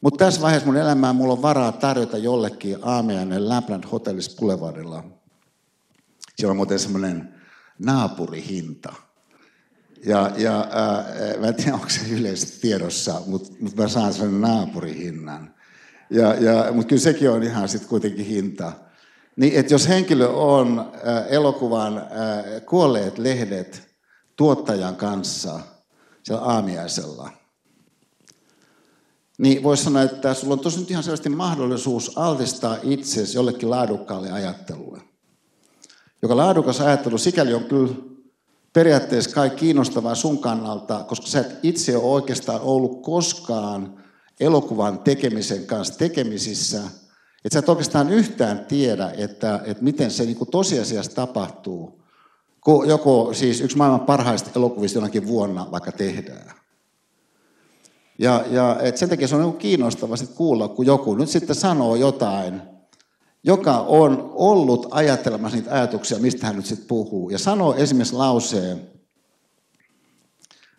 Mutta 0.00 0.24
tässä 0.24 0.40
vaiheessa 0.40 0.66
mun 0.66 0.76
elämää 0.76 1.12
mulla 1.12 1.32
on 1.32 1.42
varaa 1.42 1.72
tarjota 1.72 2.18
jollekin 2.18 2.78
aamiainen 2.82 3.48
Lapland 3.48 3.84
Hotellissa 3.92 4.36
Boulevardilla. 4.40 5.04
Siellä 6.36 6.50
on 6.50 6.56
muuten 6.56 6.78
semmoinen 6.78 7.34
naapurihinta. 7.78 8.92
Ja, 10.06 10.30
ja 10.36 10.68
ää, 10.70 11.04
mä 11.40 11.46
en 11.46 11.54
tiedä, 11.54 11.74
onko 11.74 11.88
se 11.88 12.00
yleisesti 12.10 12.60
tiedossa, 12.60 13.22
mutta, 13.26 13.52
mutta 13.60 13.82
mä 13.82 13.88
saan 13.88 14.14
sen 14.14 14.40
naapurihinnan. 14.40 15.54
Ja, 16.10 16.34
ja, 16.34 16.72
mutta 16.72 16.88
kyllä 16.88 17.02
sekin 17.02 17.30
on 17.30 17.42
ihan 17.42 17.68
sitten 17.68 17.88
kuitenkin 17.88 18.26
hinta. 18.26 18.72
Niin, 19.36 19.54
että 19.54 19.74
jos 19.74 19.88
henkilö 19.88 20.28
on 20.28 20.92
ää, 21.04 21.26
elokuvan 21.26 21.98
ää, 21.98 22.60
kuolleet 22.66 23.18
lehdet 23.18 23.88
tuottajan 24.36 24.96
kanssa 24.96 25.60
siellä 26.22 26.44
aamiaisella, 26.44 27.30
niin 29.38 29.62
voisi 29.62 29.84
sanoa, 29.84 30.02
että 30.02 30.34
sulla 30.34 30.52
on 30.52 30.60
tosi 30.60 30.80
nyt 30.80 30.90
ihan 30.90 31.02
selvästi 31.02 31.28
mahdollisuus 31.28 32.18
altistaa 32.18 32.76
itsesi 32.82 33.38
jollekin 33.38 33.70
laadukkaalle 33.70 34.32
ajattelulle. 34.32 35.00
Joka 36.22 36.36
laadukas 36.36 36.80
ajattelu 36.80 37.18
sikäli 37.18 37.54
on 37.54 37.64
kyllä 37.64 37.94
periaatteessa 38.78 39.34
kai 39.34 39.50
kiinnostavaa 39.50 40.14
sun 40.14 40.38
kannalta, 40.38 41.04
koska 41.08 41.26
sä 41.26 41.40
et 41.40 41.56
itse 41.62 41.96
ole 41.96 42.12
oikeastaan 42.12 42.60
ollut 42.60 43.02
koskaan 43.02 44.04
elokuvan 44.40 44.98
tekemisen 44.98 45.66
kanssa 45.66 45.98
tekemisissä, 45.98 46.78
että 47.44 47.52
sä 47.52 47.58
et 47.58 47.68
oikeastaan 47.68 48.10
yhtään 48.10 48.66
tiedä, 48.68 49.12
että, 49.16 49.60
että 49.64 49.84
miten 49.84 50.10
se 50.10 50.24
niin 50.24 50.50
tosiasiassa 50.50 51.14
tapahtuu, 51.14 52.02
kun 52.64 52.88
joko 52.88 53.30
siis 53.32 53.60
yksi 53.60 53.76
maailman 53.76 54.00
parhaista 54.00 54.50
elokuvista 54.56 54.98
jonakin 54.98 55.26
vuonna 55.26 55.66
vaikka 55.70 55.92
tehdään. 55.92 56.54
Ja, 58.18 58.44
ja 58.50 58.76
et 58.82 58.96
sen 58.96 59.08
takia 59.08 59.28
se 59.28 59.36
on 59.36 59.42
niin 59.42 59.56
kiinnostavaa 59.56 60.16
kuulla, 60.34 60.68
kun 60.68 60.86
joku 60.86 61.14
nyt 61.14 61.28
sitten 61.28 61.56
sanoo 61.56 61.96
jotain, 61.96 62.62
joka 63.48 63.80
on 63.80 64.32
ollut 64.34 64.86
ajattelemassa 64.90 65.56
niitä 65.56 65.74
ajatuksia, 65.74 66.18
mistä 66.18 66.46
hän 66.46 66.56
nyt 66.56 66.66
sitten 66.66 66.88
puhuu. 66.88 67.30
Ja 67.30 67.38
sanoo 67.38 67.74
esimerkiksi 67.74 68.14
lauseen, 68.14 68.90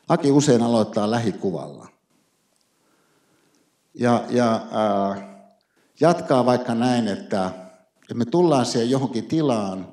Aki 0.07 0.31
usein 0.31 0.61
aloittaa 0.61 1.11
lähikuvalla. 1.11 1.87
Ja, 3.93 4.23
ja 4.29 4.55
äh, 4.55 5.23
jatkaa 5.99 6.45
vaikka 6.45 6.75
näin, 6.75 7.07
että, 7.07 7.51
että 8.01 8.13
me 8.13 8.25
tullaan 8.25 8.65
siihen 8.65 8.89
johonkin 8.89 9.27
tilaan, 9.27 9.87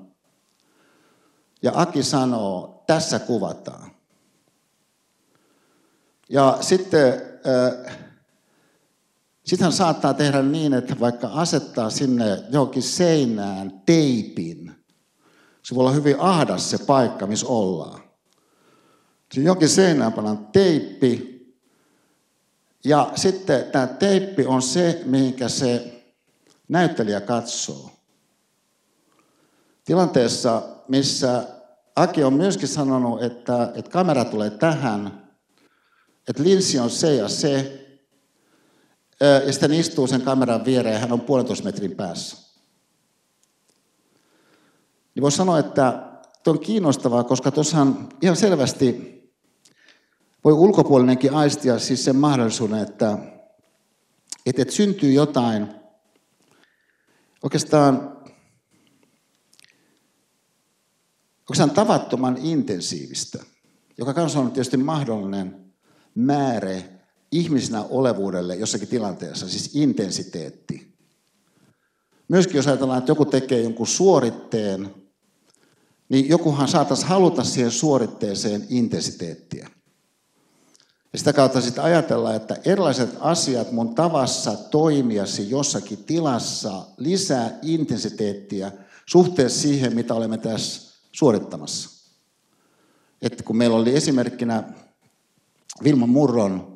ja 1.62 1.73
Aki 1.75 2.02
sanoo, 2.02 2.85
tässä 2.87 3.18
kuvataan. 3.18 3.90
Ja 6.28 6.59
sitten 6.61 7.23
äh, 7.47 7.97
sitten 9.47 9.65
hän 9.65 9.73
saattaa 9.73 10.15
tehdä 10.15 10.43
niin, 10.43 10.75
että 10.75 11.00
vaikka 11.00 11.29
asettaa 11.29 11.91
sinne 11.91 12.43
johonkin 12.50 12.83
seinään 12.83 13.83
teipin, 13.87 14.73
se 15.62 15.75
voi 15.75 15.81
olla 15.83 15.93
hyvin 15.93 16.17
ahdas 16.19 16.71
se 16.71 16.79
paikka, 16.79 17.26
missä 17.26 17.47
ollaan. 17.47 18.00
Siinä 19.33 19.47
johonkin 19.47 19.69
seinään 19.69 20.12
pannaan 20.12 20.47
teippi, 20.47 21.37
ja 22.85 23.12
sitten 23.15 23.65
tämä 23.65 23.87
teippi 23.87 24.47
on 24.47 24.62
se, 24.62 25.03
mihinkä 25.05 25.49
se 25.49 26.03
näyttelijä 26.69 27.21
katsoo. 27.21 27.91
Tilanteessa, 29.85 30.62
missä 30.88 31.47
Aki 31.97 32.25
on 32.25 32.33
myöskin 32.33 32.69
sanonut, 32.69 33.23
että, 33.23 33.73
että 33.75 33.91
kamera 33.91 34.25
tulee 34.25 34.50
tähän, 34.50 35.29
että 36.29 36.43
linssi 36.43 36.79
on 36.79 36.91
se 36.91 37.15
ja 37.15 37.29
se, 37.29 37.86
ja 39.20 39.52
sitten 39.52 39.73
istuu 39.73 40.06
sen 40.06 40.23
kameran 40.23 40.64
viereen 40.64 40.94
ja 40.94 41.00
hän 41.00 41.12
on 41.12 41.20
puolentoista 41.20 41.64
metrin 41.64 41.96
päässä. 41.96 42.46
Niin 45.14 45.23
voisi 45.23 45.37
sanoa, 45.37 45.58
että 45.58 46.08
tuo 46.44 46.52
on 46.52 46.61
kiinnostavaa, 46.61 47.25
koska 47.25 47.50
tuossahan 47.50 48.08
ihan 48.23 48.37
selvästi 48.37 49.16
voi 50.44 50.52
ulkopuolinenkin 50.52 51.35
aistia 51.35 51.78
siis 51.78 52.04
sen 52.04 52.16
mahdollisuuden, 52.16 52.78
että, 52.78 53.18
että, 54.46 54.62
että 54.62 54.75
syntyy 54.75 55.12
jotain 55.12 55.68
oikeastaan, 57.42 58.16
oikeastaan 61.40 61.70
tavattoman 61.70 62.37
intensiivistä, 62.37 63.38
joka 63.99 64.14
kanssa 64.14 64.38
on 64.38 64.50
tietysti 64.50 64.76
mahdollinen 64.76 65.75
määrä 66.14 66.96
ihmisenä 67.33 67.83
olevuudelle 67.83 68.54
jossakin 68.54 68.88
tilanteessa, 68.88 69.49
siis 69.49 69.71
intensiteetti. 69.75 70.97
Myöskin 72.28 72.56
jos 72.56 72.66
ajatellaan, 72.66 72.99
että 72.99 73.11
joku 73.11 73.25
tekee 73.25 73.62
jonkun 73.62 73.87
suoritteen, 73.87 74.95
niin 76.09 76.28
jokuhan 76.28 76.68
saataisiin 76.68 77.09
haluta 77.09 77.45
siihen 77.45 77.71
suoritteeseen 77.71 78.66
intensiteettiä. 78.68 79.71
Ja 81.12 81.18
sitä 81.18 81.33
kautta 81.33 81.61
sitten 81.61 81.85
ajatella, 81.85 82.35
että 82.35 82.56
erilaiset 82.64 83.11
asiat 83.21 83.73
mun 83.73 83.95
tavassa 83.95 84.56
toimiasi 84.56 85.50
jossakin 85.50 86.04
tilassa 86.04 86.87
lisää 86.97 87.59
intensiteettiä 87.62 88.73
suhteessa 89.06 89.61
siihen, 89.61 89.95
mitä 89.95 90.14
olemme 90.14 90.38
tässä 90.38 90.97
suorittamassa. 91.12 91.90
Että 93.23 93.42
kun 93.42 93.56
meillä 93.56 93.76
oli 93.76 93.97
esimerkkinä 93.97 94.62
Vilma 95.85 96.06
Murron 96.06 96.75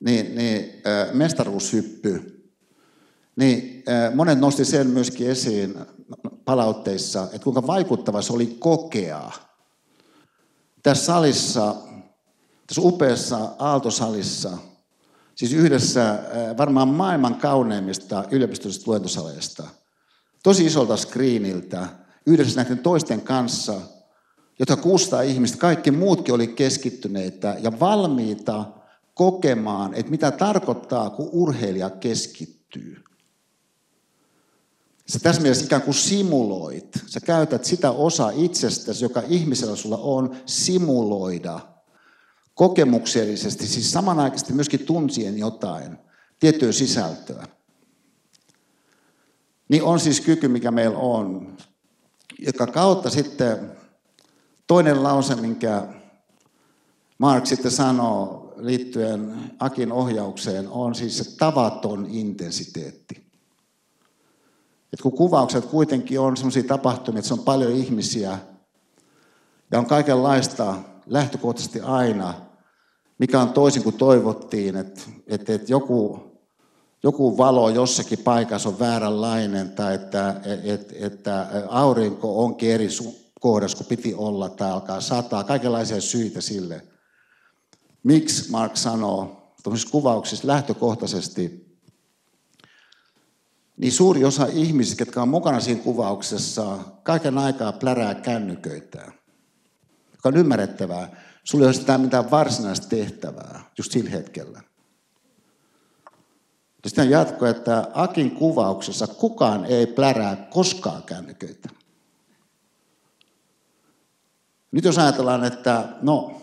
niin, 0.00 0.34
niin, 0.36 0.80
ää, 0.84 1.06
mestaruushyppy, 1.12 2.42
niin 3.36 3.82
ää, 3.86 4.10
monet 4.10 4.38
nosti 4.38 4.64
sen 4.64 4.86
myöskin 4.86 5.30
esiin 5.30 5.74
palautteissa, 6.44 7.22
että 7.24 7.44
kuinka 7.44 7.66
vaikuttava 7.66 8.22
se 8.22 8.32
oli 8.32 8.56
kokea. 8.58 9.30
Tässä 10.82 11.04
salissa, 11.04 11.74
tässä 12.66 12.82
upeassa 12.82 13.54
Aaltosalissa, 13.58 14.58
siis 15.34 15.52
yhdessä 15.52 16.18
varmaan 16.58 16.88
maailman 16.88 17.34
kauneimmista 17.34 18.24
yliopistollisista 18.30 18.90
luentosaleista, 18.90 19.68
tosi 20.42 20.66
isolta 20.66 20.96
screeniltä, 20.96 21.86
yhdessä 22.26 22.62
näiden 22.62 22.78
toisten 22.78 23.20
kanssa, 23.20 23.80
jota 24.58 24.76
600 24.76 25.22
ihmistä, 25.22 25.58
kaikki 25.58 25.90
muutkin 25.90 26.34
oli 26.34 26.46
keskittyneitä 26.46 27.56
ja 27.60 27.80
valmiita 27.80 28.64
kokemaan, 29.14 29.94
että 29.94 30.10
mitä 30.10 30.30
tarkoittaa, 30.30 31.10
kun 31.10 31.28
urheilija 31.32 31.90
keskittyy. 31.90 33.04
Sä 35.08 35.18
tässä 35.18 35.42
mielessä 35.42 35.64
ikään 35.64 35.82
kuin 35.82 35.94
simuloit. 35.94 36.88
Sä 37.06 37.20
käytät 37.20 37.64
sitä 37.64 37.90
osa 37.90 38.30
itsestäsi, 38.34 39.04
joka 39.04 39.22
ihmisellä 39.28 39.76
sulla 39.76 39.96
on, 39.96 40.36
simuloida 40.46 41.60
kokemuksellisesti, 42.54 43.66
siis 43.66 43.92
samanaikaisesti 43.92 44.52
myöskin 44.52 44.86
tuntien 44.86 45.38
jotain, 45.38 45.98
tiettyä 46.40 46.72
sisältöä. 46.72 47.46
Niin 49.68 49.82
on 49.82 50.00
siis 50.00 50.20
kyky, 50.20 50.48
mikä 50.48 50.70
meillä 50.70 50.98
on, 50.98 51.56
joka 52.38 52.66
kautta 52.66 53.10
sitten 53.10 53.72
toinen 54.66 55.02
lause, 55.02 55.34
minkä 55.34 55.86
Mark 57.18 57.46
sitten 57.46 57.70
sanoo 57.70 58.52
liittyen 58.56 59.34
Akin 59.58 59.92
ohjaukseen, 59.92 60.68
on 60.68 60.94
siis 60.94 61.18
se 61.18 61.36
tavaton 61.36 62.06
intensiteetti. 62.10 63.26
Et 64.92 65.00
kun 65.02 65.12
kuvaukset 65.12 65.64
kuitenkin 65.64 66.20
on 66.20 66.36
sellaisia 66.36 66.62
tapahtumia, 66.62 67.18
että 67.18 67.28
se 67.28 67.34
on 67.34 67.44
paljon 67.44 67.72
ihmisiä 67.72 68.38
ja 69.70 69.78
on 69.78 69.86
kaikenlaista 69.86 70.74
lähtökohtaisesti 71.06 71.80
aina, 71.80 72.34
mikä 73.18 73.40
on 73.40 73.52
toisin 73.52 73.82
kuin 73.82 73.96
toivottiin, 73.96 74.76
että, 74.76 75.00
että, 75.26 75.52
että 75.54 75.72
joku, 75.72 76.20
joku 77.02 77.38
valo 77.38 77.68
jossakin 77.68 78.18
paikassa 78.18 78.68
on 78.68 78.78
vääränlainen 78.78 79.70
tai 79.70 79.94
että, 79.94 80.40
että, 80.64 80.94
että 81.00 81.46
aurinko 81.68 82.44
onkin 82.44 82.72
eri 82.72 82.88
kohdassa 83.40 83.76
kuin 83.76 83.86
piti 83.86 84.14
olla 84.14 84.48
tai 84.48 84.70
alkaa 84.70 85.00
sataa, 85.00 85.44
kaikenlaisia 85.44 86.00
syitä 86.00 86.40
sille. 86.40 86.84
Miksi 88.02 88.50
Mark 88.50 88.76
sanoo 88.76 89.52
tuollaisissa 89.62 89.92
kuvauksissa 89.92 90.46
lähtökohtaisesti, 90.46 91.66
niin 93.76 93.92
suuri 93.92 94.24
osa 94.24 94.46
ihmisistä, 94.52 95.02
jotka 95.02 95.22
on 95.22 95.28
mukana 95.28 95.60
siinä 95.60 95.82
kuvauksessa, 95.82 96.78
kaiken 97.02 97.38
aikaa 97.38 97.72
plärää 97.72 98.14
kännyköitä. 98.14 99.12
Joka 100.12 100.28
on 100.28 100.36
ymmärrettävää. 100.36 101.22
Sulla 101.44 101.64
ei 101.64 101.66
ole 101.66 101.74
sitä 101.74 101.98
mitään 101.98 102.30
varsinaista 102.30 102.88
tehtävää 102.88 103.70
just 103.78 103.92
sillä 103.92 104.10
hetkellä. 104.10 104.62
Ja 106.84 106.90
sitten 106.90 107.10
jatko, 107.10 107.46
että 107.46 107.88
Akin 107.94 108.30
kuvauksessa 108.30 109.06
kukaan 109.06 109.64
ei 109.64 109.86
plärää 109.86 110.36
koskaan 110.50 111.02
kännyköitä. 111.02 111.68
Nyt 114.76 114.84
jos 114.84 114.98
ajatellaan, 114.98 115.44
että 115.44 115.88
no, 116.02 116.40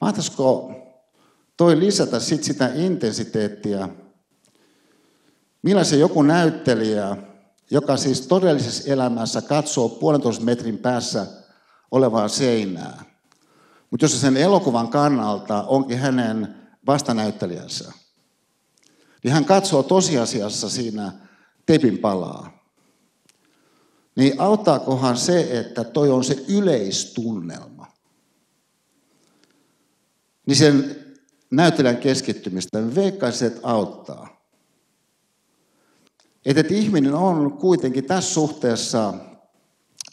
mahtaisiko 0.00 0.72
toi 1.56 1.80
lisätä 1.80 2.20
sit 2.20 2.44
sitä 2.44 2.70
intensiteettiä 2.74 3.88
Millaisen 5.62 6.00
joku 6.00 6.22
näyttelijä, 6.22 7.16
joka 7.70 7.96
siis 7.96 8.20
todellisessa 8.20 8.92
elämässä 8.92 9.42
katsoo 9.42 9.88
puolentoista 9.88 10.44
metrin 10.44 10.78
päässä 10.78 11.26
olevaa 11.90 12.28
seinää, 12.28 13.04
mutta 13.90 14.04
jos 14.04 14.12
se 14.12 14.18
sen 14.18 14.36
elokuvan 14.36 14.88
kannalta 14.88 15.62
onkin 15.62 15.98
hänen 15.98 16.56
vastanäyttelijänsä, 16.86 17.92
niin 19.24 19.34
hän 19.34 19.44
katsoo 19.44 19.82
tosiasiassa 19.82 20.70
siinä 20.70 21.12
tepin 21.66 21.98
palaa. 21.98 22.55
Niin 24.16 24.40
auttaakohan 24.40 25.16
se, 25.16 25.58
että 25.58 25.84
toi 25.84 26.10
on 26.10 26.24
se 26.24 26.44
yleistunnelma? 26.48 27.86
Niin 30.46 30.56
sen 30.56 30.96
näyttelijän 31.50 31.96
keskittymistä, 31.96 32.94
veikkaisin, 32.94 33.46
että 33.46 33.60
auttaa. 33.62 34.36
Että, 36.46 36.60
että 36.60 36.74
ihminen 36.74 37.14
on 37.14 37.52
kuitenkin 37.52 38.04
tässä 38.04 38.34
suhteessa 38.34 39.14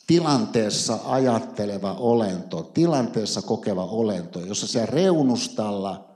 tilanteessa 0.07 0.99
ajatteleva 1.05 1.93
olento, 1.93 2.63
tilanteessa 2.73 3.41
kokeva 3.41 3.85
olento, 3.85 4.39
jossa 4.39 4.67
siellä 4.67 4.85
reunustalla 4.85 6.09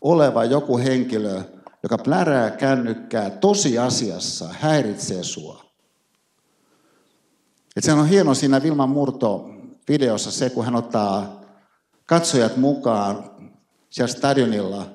oleva 0.00 0.44
joku 0.44 0.78
henkilö, 0.78 1.42
joka 1.82 1.98
plärää 1.98 2.50
kännykkää 2.50 3.30
tosiasiassa, 3.30 4.48
häiritsee 4.60 5.22
sua. 5.22 5.63
Et 7.76 7.84
sehän 7.84 8.00
on 8.00 8.08
hieno 8.08 8.34
siinä 8.34 8.62
Vilman 8.62 8.88
Murto 8.88 9.50
videossa 9.88 10.30
se, 10.30 10.50
kun 10.50 10.64
hän 10.64 10.76
ottaa 10.76 11.40
katsojat 12.06 12.56
mukaan 12.56 13.30
siellä 13.90 14.12
stadionilla, 14.12 14.86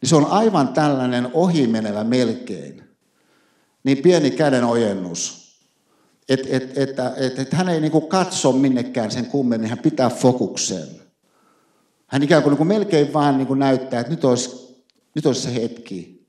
niin 0.00 0.08
se 0.08 0.16
on 0.16 0.26
aivan 0.26 0.68
tällainen 0.68 1.30
ohimenevä 1.32 2.04
melkein 2.04 2.88
niin 3.84 3.98
pieni 3.98 4.30
käden 4.30 4.64
ojennus. 4.64 5.48
Että 6.28 6.48
et, 6.50 6.78
et, 6.78 6.98
et, 7.16 7.38
et 7.38 7.52
hän 7.52 7.68
ei 7.68 7.80
niinku 7.80 8.00
katso 8.00 8.52
minnekään 8.52 9.10
sen 9.10 9.26
kummemmin, 9.26 9.60
niin 9.60 9.70
hän 9.70 9.78
pitää 9.78 10.10
fokuksen. 10.10 10.88
Hän 12.06 12.22
ikään 12.22 12.42
kuin, 12.42 12.50
niinku 12.50 12.64
melkein 12.64 13.12
vaan 13.12 13.38
niinku 13.38 13.54
näyttää, 13.54 14.00
että 14.00 14.12
nyt 14.12 14.24
olisi, 14.24 14.78
nyt 15.14 15.26
olisi 15.26 15.40
se 15.40 15.54
hetki, 15.54 16.26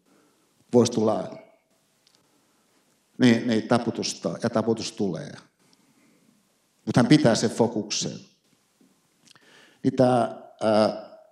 voisi 0.74 0.92
tulla 0.92 1.38
niin, 3.18 3.48
niin 3.48 3.68
taputusta, 3.68 4.38
ja 4.44 4.50
taputus 4.50 4.92
tulee 4.92 5.32
mutta 6.90 7.00
hän 7.00 7.08
pitää 7.08 7.36
sen 7.36 7.50
fokukseen. 7.50 8.20
Niin 9.84 9.96
tämä 9.96 10.42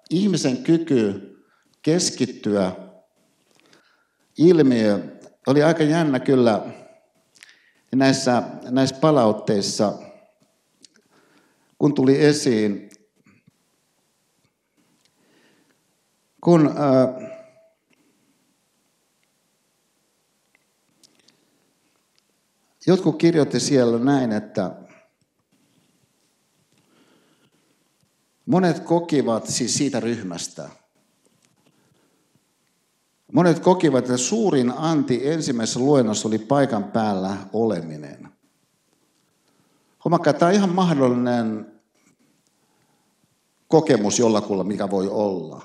ihmisen 0.10 0.58
kyky 0.58 1.36
keskittyä 1.82 2.72
ilmiö 4.38 5.00
oli 5.48 5.64
aika 5.64 5.84
jännä 5.84 6.20
kyllä 6.20 6.62
näissä, 7.96 8.44
näissä 8.70 8.96
palautteissa, 8.96 9.94
kun 11.80 11.94
tuli 11.94 12.26
esiin, 12.26 12.90
kun 16.44 16.76
ää, 16.78 17.38
jotkut 22.88 23.18
kirjoitti 23.18 23.60
siellä 23.60 24.00
näin, 24.00 24.32
että 24.32 24.87
monet 28.48 28.80
kokivat 28.80 29.48
siis 29.48 29.74
siitä 29.74 30.00
ryhmästä, 30.00 30.70
Monet 33.34 33.60
kokivat, 33.60 34.06
että 34.06 34.18
suurin 34.18 34.74
anti 34.78 35.28
ensimmäisessä 35.30 35.80
luennossa 35.80 36.28
oli 36.28 36.40
paikan 36.40 36.84
päällä 36.84 37.38
oleminen. 37.54 38.28
Huomakkaa, 40.04 40.34
tämä 40.34 40.50
on 40.50 40.56
ihan 40.56 40.70
mahdollinen 40.70 41.72
kokemus 43.68 44.20
jollakulla, 44.20 44.64
mikä 44.64 44.90
voi 44.90 45.08
olla. 45.08 45.62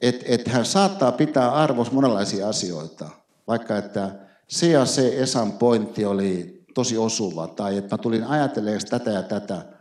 Että 0.00 0.24
et 0.28 0.48
hän 0.48 0.64
saattaa 0.64 1.12
pitää 1.12 1.52
arvossa 1.52 1.94
monenlaisia 1.94 2.48
asioita, 2.48 3.08
vaikka 3.46 3.76
että 3.76 4.18
se 4.48 4.66
ja 4.66 4.84
se 4.84 5.22
Esan 5.22 5.52
pointti 5.52 6.04
oli 6.04 6.64
tosi 6.74 6.98
osuva, 6.98 7.46
tai 7.46 7.76
että 7.76 7.96
mä 7.96 7.98
tulin 7.98 8.24
ajatelemaan 8.24 8.80
tätä 8.90 9.10
ja 9.10 9.22
tätä. 9.22 9.79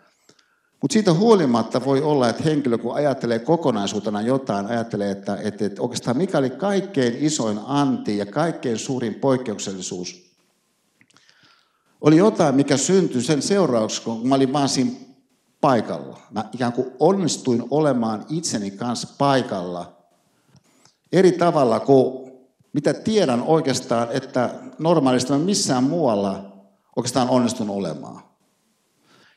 Mutta 0.81 0.93
siitä 0.93 1.13
huolimatta 1.13 1.85
voi 1.85 2.01
olla, 2.01 2.29
että 2.29 2.43
henkilö 2.43 2.77
kun 2.77 2.95
ajattelee 2.95 3.39
kokonaisuutena 3.39 4.21
jotain, 4.21 4.65
ajattelee, 4.65 5.11
että, 5.11 5.37
että, 5.43 5.65
että 5.65 5.81
oikeastaan 5.81 6.17
mikä 6.17 6.37
oli 6.37 6.49
kaikkein 6.49 7.15
isoin 7.19 7.59
anti 7.65 8.17
ja 8.17 8.25
kaikkein 8.25 8.77
suurin 8.77 9.15
poikkeuksellisuus, 9.15 10.29
oli 12.01 12.17
jotain, 12.17 12.55
mikä 12.55 12.77
syntyi 12.77 13.21
sen 13.21 13.41
seurauksena, 13.41 14.03
kun 14.03 14.27
mä 14.27 14.35
olin 14.35 14.53
vaan 14.53 14.69
siinä 14.69 14.91
paikalla. 15.61 16.19
Mä 16.31 16.45
ikään 16.53 16.73
kuin 16.73 16.91
onnistuin 16.99 17.63
olemaan 17.69 18.25
itseni 18.29 18.71
kanssa 18.71 19.07
paikalla 19.17 19.97
eri 21.11 21.31
tavalla 21.31 21.79
kuin 21.79 22.31
mitä 22.73 22.93
tiedän 22.93 23.41
oikeastaan, 23.41 24.07
että 24.11 24.53
normaalisti 24.79 25.31
mä 25.31 25.39
missään 25.39 25.83
muualla 25.83 26.51
oikeastaan 26.95 27.29
onnistun 27.29 27.69
olemaan. 27.69 28.28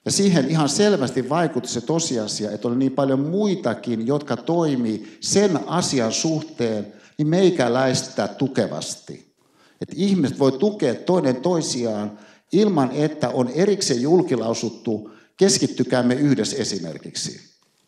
Ja 0.04 0.10
siihen 0.10 0.50
ihan 0.50 0.68
selvästi 0.68 1.28
vaikutti 1.28 1.68
se 1.68 1.80
tosiasia, 1.80 2.50
että 2.50 2.68
oli 2.68 2.76
niin 2.76 2.92
paljon 2.92 3.20
muitakin, 3.20 4.06
jotka 4.06 4.36
toimii 4.36 5.18
sen 5.20 5.68
asian 5.68 6.12
suhteen 6.12 6.92
niin 7.18 7.28
meikäläistä 7.28 8.28
tukevasti. 8.28 9.34
Että 9.80 9.94
ihmiset 9.98 10.38
voi 10.38 10.52
tukea 10.52 10.94
toinen 10.94 11.36
toisiaan 11.36 12.18
ilman, 12.52 12.90
että 12.92 13.28
on 13.28 13.48
erikseen 13.48 14.02
julkilausuttu, 14.02 15.10
keskittykäämme 15.36 16.14
yhdessä 16.14 16.56
esimerkiksi. 16.56 17.40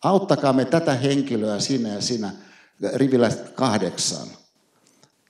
Auttakaamme 0.03 0.64
tätä 0.64 0.94
henkilöä 0.94 1.61
sinä 1.61 1.88
ja 1.88 2.00
sinä 2.00 2.33
rivillä 2.94 3.31
kahdeksan 3.55 4.29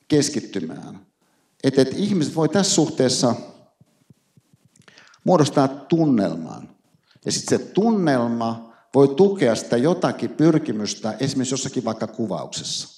keskittymään. 0.08 1.06
Että 1.64 1.82
et 1.82 1.94
ihmiset 1.96 2.36
voi 2.36 2.48
tässä 2.48 2.74
suhteessa 2.74 3.34
muodostaa 5.24 5.68
tunnelman. 5.68 6.73
Ja 7.24 7.32
sitten 7.32 7.58
se 7.58 7.64
tunnelma 7.64 8.74
voi 8.94 9.08
tukea 9.08 9.54
sitä 9.54 9.76
jotakin 9.76 10.30
pyrkimystä 10.30 11.14
esimerkiksi 11.20 11.54
jossakin 11.54 11.84
vaikka 11.84 12.06
kuvauksessa. 12.06 12.94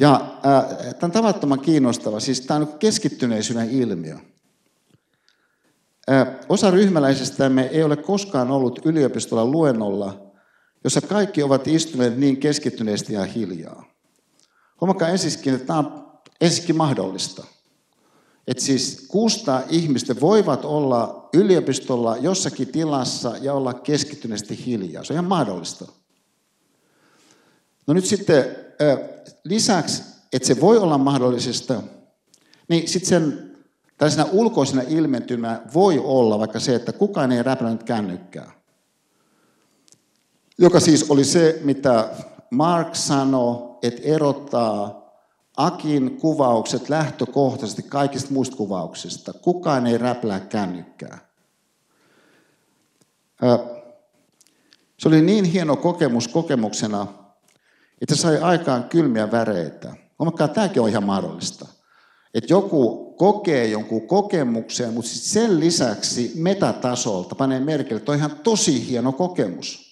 Ja 0.00 0.14
äh, 0.46 0.78
tämä 0.78 0.96
on 1.02 1.10
tavattoman 1.10 1.60
kiinnostava, 1.60 2.20
siis 2.20 2.40
tämä 2.40 2.60
on 2.60 2.78
keskittyneisyyden 2.78 3.70
ilmiö. 3.70 4.16
Äh, 6.10 6.26
osa 6.48 6.70
ryhmäläisistämme 6.70 7.62
ei 7.62 7.82
ole 7.82 7.96
koskaan 7.96 8.50
ollut 8.50 8.86
yliopistolla 8.86 9.44
luennolla, 9.44 10.32
jossa 10.84 11.00
kaikki 11.00 11.42
ovat 11.42 11.68
istuneet 11.68 12.18
niin 12.18 12.36
keskittyneesti 12.36 13.12
ja 13.12 13.24
hiljaa. 13.24 13.84
Huomakaa 14.80 15.08
ensiskin, 15.08 15.54
että 15.54 15.66
tämä 15.66 15.78
on 15.78 16.12
ensiskin 16.40 16.76
mahdollista. 16.76 17.44
Että 18.46 18.62
siis 18.62 19.04
600 19.08 19.62
ihmistä 19.68 20.20
voivat 20.20 20.64
olla 20.64 21.28
yliopistolla 21.34 22.16
jossakin 22.16 22.68
tilassa 22.68 23.34
ja 23.40 23.54
olla 23.54 23.74
keskittyneesti 23.74 24.66
hiljaa. 24.66 25.04
Se 25.04 25.12
on 25.12 25.14
ihan 25.14 25.24
mahdollista. 25.24 25.92
No 27.86 27.94
nyt 27.94 28.04
sitten 28.06 28.56
lisäksi, 29.44 30.02
että 30.32 30.48
se 30.48 30.60
voi 30.60 30.78
olla 30.78 30.98
mahdollisesta, 30.98 31.82
niin 32.68 32.88
sitten 32.88 33.08
sen 33.08 33.52
tällaisena 33.98 34.28
ulkoisena 34.32 34.82
ilmentymä 34.88 35.62
voi 35.74 35.98
olla 35.98 36.38
vaikka 36.38 36.60
se, 36.60 36.74
että 36.74 36.92
kukaan 36.92 37.32
ei 37.32 37.42
räplännyt 37.42 37.82
kännykkää. 37.82 38.52
Joka 40.58 40.80
siis 40.80 41.10
oli 41.10 41.24
se, 41.24 41.60
mitä 41.64 42.08
Mark 42.50 42.94
sanoi, 42.94 43.78
että 43.82 44.02
erottaa 44.02 45.01
Akin 45.62 46.16
kuvaukset 46.20 46.88
lähtökohtaisesti 46.88 47.82
kaikista 47.82 48.32
muista 48.32 48.56
kuvauksista. 48.56 49.32
Kukaan 49.32 49.86
ei 49.86 49.98
räplää 49.98 50.40
kännykkää. 50.40 51.18
Se 54.98 55.08
oli 55.08 55.22
niin 55.22 55.44
hieno 55.44 55.76
kokemus 55.76 56.28
kokemuksena, 56.28 57.06
että 58.00 58.16
sai 58.16 58.38
aikaan 58.38 58.84
kylmiä 58.84 59.30
väreitä. 59.30 59.94
Huomakkaa, 60.18 60.48
tämäkin 60.48 60.82
on 60.82 60.88
ihan 60.88 61.04
mahdollista. 61.04 61.68
Että 62.34 62.52
joku 62.52 63.12
kokee 63.18 63.66
jonkun 63.66 64.06
kokemuksen, 64.06 64.92
mutta 64.92 65.10
sen 65.14 65.60
lisäksi 65.60 66.32
metatasolta 66.34 67.34
panee 67.34 67.60
merkille, 67.60 67.96
että 67.98 68.12
on 68.12 68.18
ihan 68.18 68.38
tosi 68.42 68.88
hieno 68.88 69.12
kokemus. 69.12 69.91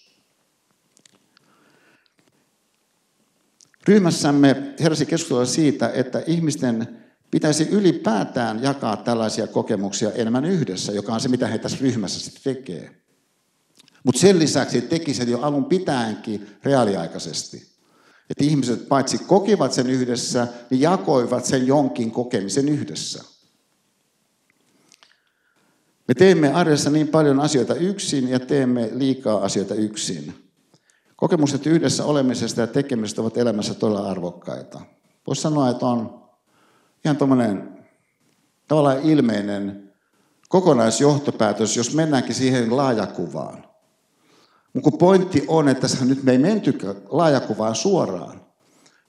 Ryhmässämme 3.88 4.74
heräsi 4.80 5.06
keskustelua 5.06 5.44
siitä, 5.44 5.90
että 5.94 6.22
ihmisten 6.26 7.00
pitäisi 7.30 7.68
ylipäätään 7.70 8.62
jakaa 8.62 8.96
tällaisia 8.96 9.46
kokemuksia 9.46 10.12
enemmän 10.12 10.44
yhdessä, 10.44 10.92
joka 10.92 11.14
on 11.14 11.20
se, 11.20 11.28
mitä 11.28 11.46
he 11.46 11.58
tässä 11.58 11.78
ryhmässä 11.80 12.20
sitten 12.20 12.54
tekee. 12.54 13.00
Mutta 14.04 14.20
sen 14.20 14.38
lisäksi 14.38 14.80
teki 14.80 15.14
sen 15.14 15.30
jo 15.30 15.40
alun 15.40 15.64
pitäenkin 15.64 16.46
reaaliaikaisesti. 16.64 17.70
Että 18.30 18.44
ihmiset 18.44 18.88
paitsi 18.88 19.18
kokivat 19.18 19.72
sen 19.72 19.90
yhdessä, 19.90 20.48
niin 20.70 20.80
jakoivat 20.80 21.44
sen 21.44 21.66
jonkin 21.66 22.10
kokemisen 22.10 22.68
yhdessä. 22.68 23.24
Me 26.08 26.14
teemme 26.14 26.52
arjessa 26.52 26.90
niin 26.90 27.08
paljon 27.08 27.40
asioita 27.40 27.74
yksin 27.74 28.28
ja 28.28 28.40
teemme 28.40 28.90
liikaa 28.92 29.44
asioita 29.44 29.74
yksin. 29.74 30.49
Kokemukset 31.20 31.66
yhdessä 31.66 32.04
olemisesta 32.04 32.60
ja 32.60 32.66
tekemisestä 32.66 33.20
ovat 33.20 33.36
elämässä 33.36 33.74
todella 33.74 34.10
arvokkaita. 34.10 34.80
Voisi 35.26 35.42
sanoa, 35.42 35.70
että 35.70 35.86
on 35.86 36.22
ihan 37.04 37.16
tuommoinen 37.16 37.78
tavallaan 38.68 39.02
ilmeinen 39.02 39.92
kokonaisjohtopäätös, 40.48 41.76
jos 41.76 41.94
mennäänkin 41.94 42.34
siihen 42.34 42.76
laajakuvaan. 42.76 43.64
Mutta 44.72 44.90
pointti 44.90 45.44
on, 45.48 45.68
että 45.68 45.86
nyt 46.04 46.22
me 46.22 46.32
ei 46.32 46.38
menty 46.38 46.78
laajakuvaan 47.08 47.74
suoraan, 47.74 48.40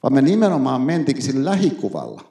vaan 0.04 0.14
me 0.14 0.22
nimenomaan 0.22 0.82
mentikin 0.82 1.24
sillä 1.24 1.50
lähikuvalla. 1.50 2.22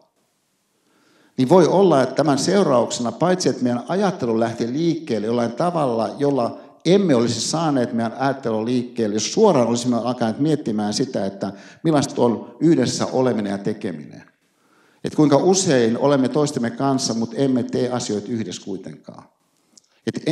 Niin 1.37 1.49
voi 1.49 1.67
olla, 1.67 2.03
että 2.03 2.15
tämän 2.15 2.39
seurauksena, 2.39 3.13
paitsi 3.13 3.49
että 3.49 3.63
meidän 3.63 3.85
ajattelu 3.89 4.41
lähti 4.41 4.73
liikkeelle 4.73 5.27
jollain 5.27 5.53
tavalla, 5.53 6.11
jolla 6.19 6.70
emme 6.85 7.15
olisi 7.15 7.41
saaneet 7.41 7.93
meidän 7.93 8.13
ajattelun 8.19 8.65
liikkeelle, 8.65 9.17
jos 9.17 9.33
suoraan 9.33 9.69
olisimme 9.69 9.97
alkaneet 9.97 10.39
miettimään 10.39 10.95
sitä, 10.95 11.27
että 11.27 11.53
millaista 11.83 12.23
on 12.23 12.57
yhdessä 12.61 13.07
oleminen 13.07 13.51
ja 13.51 13.59
tekeminen. 13.59 14.23
Että 15.05 15.17
kuinka 15.17 15.37
usein 15.37 15.99
olemme 15.99 16.29
toistemme 16.29 16.71
kanssa, 16.71 17.15
mutta 17.15 17.37
emme 17.37 17.63
tee 17.63 17.91
asioita 17.91 18.29
yhdessä 18.29 18.65
kuitenkaan. 18.65 19.25
Et, 20.07 20.23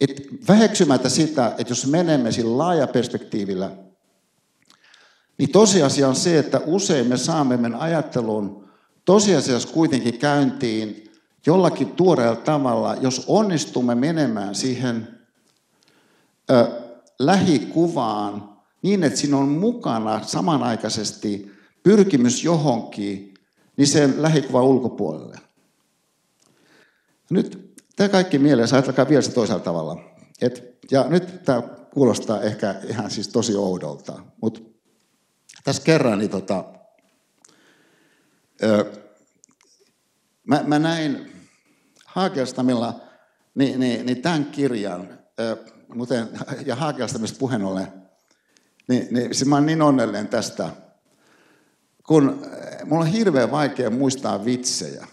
et 0.00 0.28
väheksymättä 0.48 1.08
sitä, 1.08 1.54
että 1.58 1.70
jos 1.70 1.86
menemme 1.86 2.32
sillä 2.32 2.58
laaja 2.58 2.86
perspektiivillä, 2.86 3.70
niin 5.38 5.52
tosiasia 5.52 6.08
on 6.08 6.16
se, 6.16 6.38
että 6.38 6.60
usein 6.66 7.06
me 7.06 7.16
saamme 7.16 7.56
meidän 7.56 7.80
ajattelun 7.80 8.68
tosiasiassa 9.04 9.68
kuitenkin 9.68 10.18
käyntiin 10.18 11.04
jollakin 11.46 11.88
tuoreella 11.88 12.36
tavalla, 12.36 12.94
jos 12.94 13.24
onnistumme 13.26 13.94
menemään 13.94 14.54
siihen 14.54 15.13
lähikuvaan 17.18 18.58
niin, 18.82 19.04
että 19.04 19.18
siinä 19.18 19.36
on 19.36 19.48
mukana 19.48 20.22
samanaikaisesti 20.22 21.52
pyrkimys 21.82 22.44
johonkin, 22.44 23.34
niin 23.76 23.86
sen 23.86 24.22
lähikuvan 24.22 24.64
ulkopuolelle. 24.64 25.38
Nyt 27.30 27.74
tämä 27.96 28.08
kaikki 28.08 28.38
mielessä, 28.38 28.76
ajatelkaa 28.76 29.08
vielä 29.08 29.22
se 29.22 29.32
toisella 29.32 29.60
tavalla. 29.60 30.04
Et, 30.40 30.78
ja 30.90 31.04
nyt 31.08 31.44
tämä 31.44 31.62
kuulostaa 31.94 32.40
ehkä 32.40 32.74
ihan 32.88 33.10
siis 33.10 33.28
tosi 33.28 33.54
oudolta, 33.56 34.22
mutta 34.42 34.60
tässä 35.64 35.82
kerran 35.82 36.18
niin 36.18 36.30
tota, 36.30 36.64
ö, 38.62 38.92
mä, 40.46 40.62
mä 40.66 40.78
näin 40.78 41.32
Haakelstamilla 42.06 43.00
niin, 43.54 43.80
niin, 43.80 44.06
niin 44.06 44.22
tämän 44.22 44.44
kirjan, 44.44 45.18
ö, 45.40 45.56
muuten, 45.94 46.28
ja 46.66 46.76
Haakelstamista 46.76 47.38
puheen 47.38 47.64
ollen, 47.64 47.86
niin, 48.88 49.08
niin 49.10 49.34
siis 49.34 49.48
mä 49.48 49.54
olen 49.54 49.66
niin 49.66 49.82
onnellinen 49.82 50.28
tästä, 50.28 50.70
kun 52.06 52.42
mulla 52.84 53.04
on 53.04 53.10
hirveän 53.10 53.50
vaikea 53.50 53.90
muistaa 53.90 54.44
vitsejä. 54.44 55.06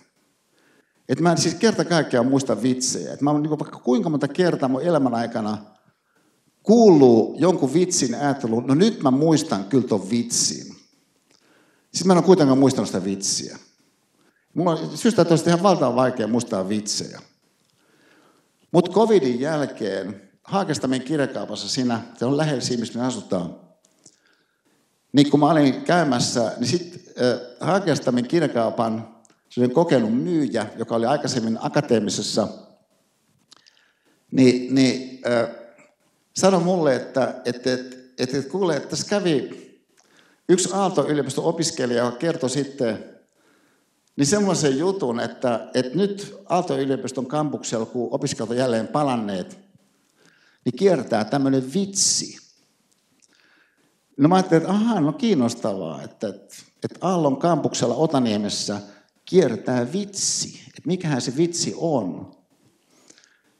Että 1.09 1.23
mä 1.23 1.31
en 1.31 1.37
siis 1.37 1.55
kerta 1.55 1.85
kaikkiaan 1.85 2.27
muista 2.27 2.61
vitsejä. 2.61 3.13
Että 3.13 3.23
mä 3.23 3.31
oon 3.31 3.43
niin 3.43 3.59
vaikka 3.59 3.79
kuinka 3.79 4.09
monta 4.09 4.27
kertaa 4.27 4.69
mun 4.69 4.81
elämän 4.81 5.15
aikana 5.15 5.57
kuuluu 6.63 7.35
jonkun 7.39 7.73
vitsin 7.73 8.15
ajatteluun, 8.15 8.67
no 8.67 8.75
nyt 8.75 9.03
mä 9.03 9.11
muistan 9.11 9.63
kyllä 9.63 9.87
ton 9.87 10.09
vitsin. 10.09 10.75
Sitten 11.91 12.07
mä 12.07 12.13
en 12.13 12.17
ole 12.17 12.25
kuitenkaan 12.25 12.57
muistanut 12.57 12.87
sitä 12.87 13.03
vitsiä. 13.03 13.57
Mulla 14.53 14.71
on 14.71 14.97
syystä 14.97 15.25
toista 15.25 15.49
ihan 15.49 15.63
valtavan 15.63 15.95
vaikea 15.95 16.27
muistaa 16.27 16.69
vitsejä. 16.69 17.21
Mutta 18.71 18.91
covidin 18.91 19.39
jälkeen 19.39 20.30
Haakestamin 20.43 21.01
kirjakaupassa 21.01 21.69
siinä, 21.69 22.01
se 22.17 22.25
on 22.25 22.37
lähellä 22.37 22.61
siinä, 22.61 22.79
missä 22.79 22.99
me 22.99 23.05
asutaan. 23.05 23.55
Niin 25.13 25.31
kun 25.31 25.39
mä 25.39 25.51
olin 25.51 25.81
käymässä, 25.81 26.51
niin 26.57 26.67
sitten 26.67 27.01
äh, 27.25 27.39
Haakestamin 27.59 28.27
kirjakaupan 28.27 29.15
kokenut 29.73 30.23
myyjä, 30.23 30.65
joka 30.77 30.95
oli 30.95 31.05
aikaisemmin 31.05 31.57
akateemisessa, 31.61 32.47
niin, 34.31 34.75
niin 34.75 35.21
äh, 35.27 35.49
sanoi 36.33 36.61
mulle, 36.61 36.95
että, 36.95 37.41
että, 37.45 37.73
että, 37.73 37.95
että, 38.19 38.37
että 38.37 38.51
kuule, 38.51 38.75
että 38.75 38.89
tässä 38.89 39.09
kävi 39.09 39.61
yksi 40.49 40.69
Aalto-yliopiston 40.73 41.45
opiskelija, 41.45 42.03
joka 42.03 42.17
kertoi 42.17 42.49
sitten 42.49 43.03
niin 44.15 44.25
semmoisen 44.25 44.77
jutun, 44.77 45.19
että, 45.19 45.69
että 45.73 45.97
nyt 45.97 46.37
Aalto-yliopiston 46.49 47.25
kampuksella, 47.25 47.85
kun 47.85 48.07
opiskelijat 48.11 48.57
jälleen 48.57 48.87
palanneet, 48.87 49.59
niin 50.65 50.75
kiertää 50.75 51.25
tämmöinen 51.25 51.73
vitsi. 51.73 52.37
No 54.17 54.29
mä 54.29 54.35
ajattelin, 54.35 54.61
että 54.61 54.73
ahaa, 54.73 55.01
no 55.01 55.13
kiinnostavaa, 55.13 56.03
että, 56.03 56.27
että, 56.83 56.97
Aallon 57.01 57.37
kampuksella 57.37 57.95
Otaniemessä 57.95 58.81
kiertää 59.25 59.91
vitsi. 59.93 60.61
Että 60.67 60.81
mikähän 60.85 61.21
se 61.21 61.37
vitsi 61.37 61.73
on. 61.77 62.35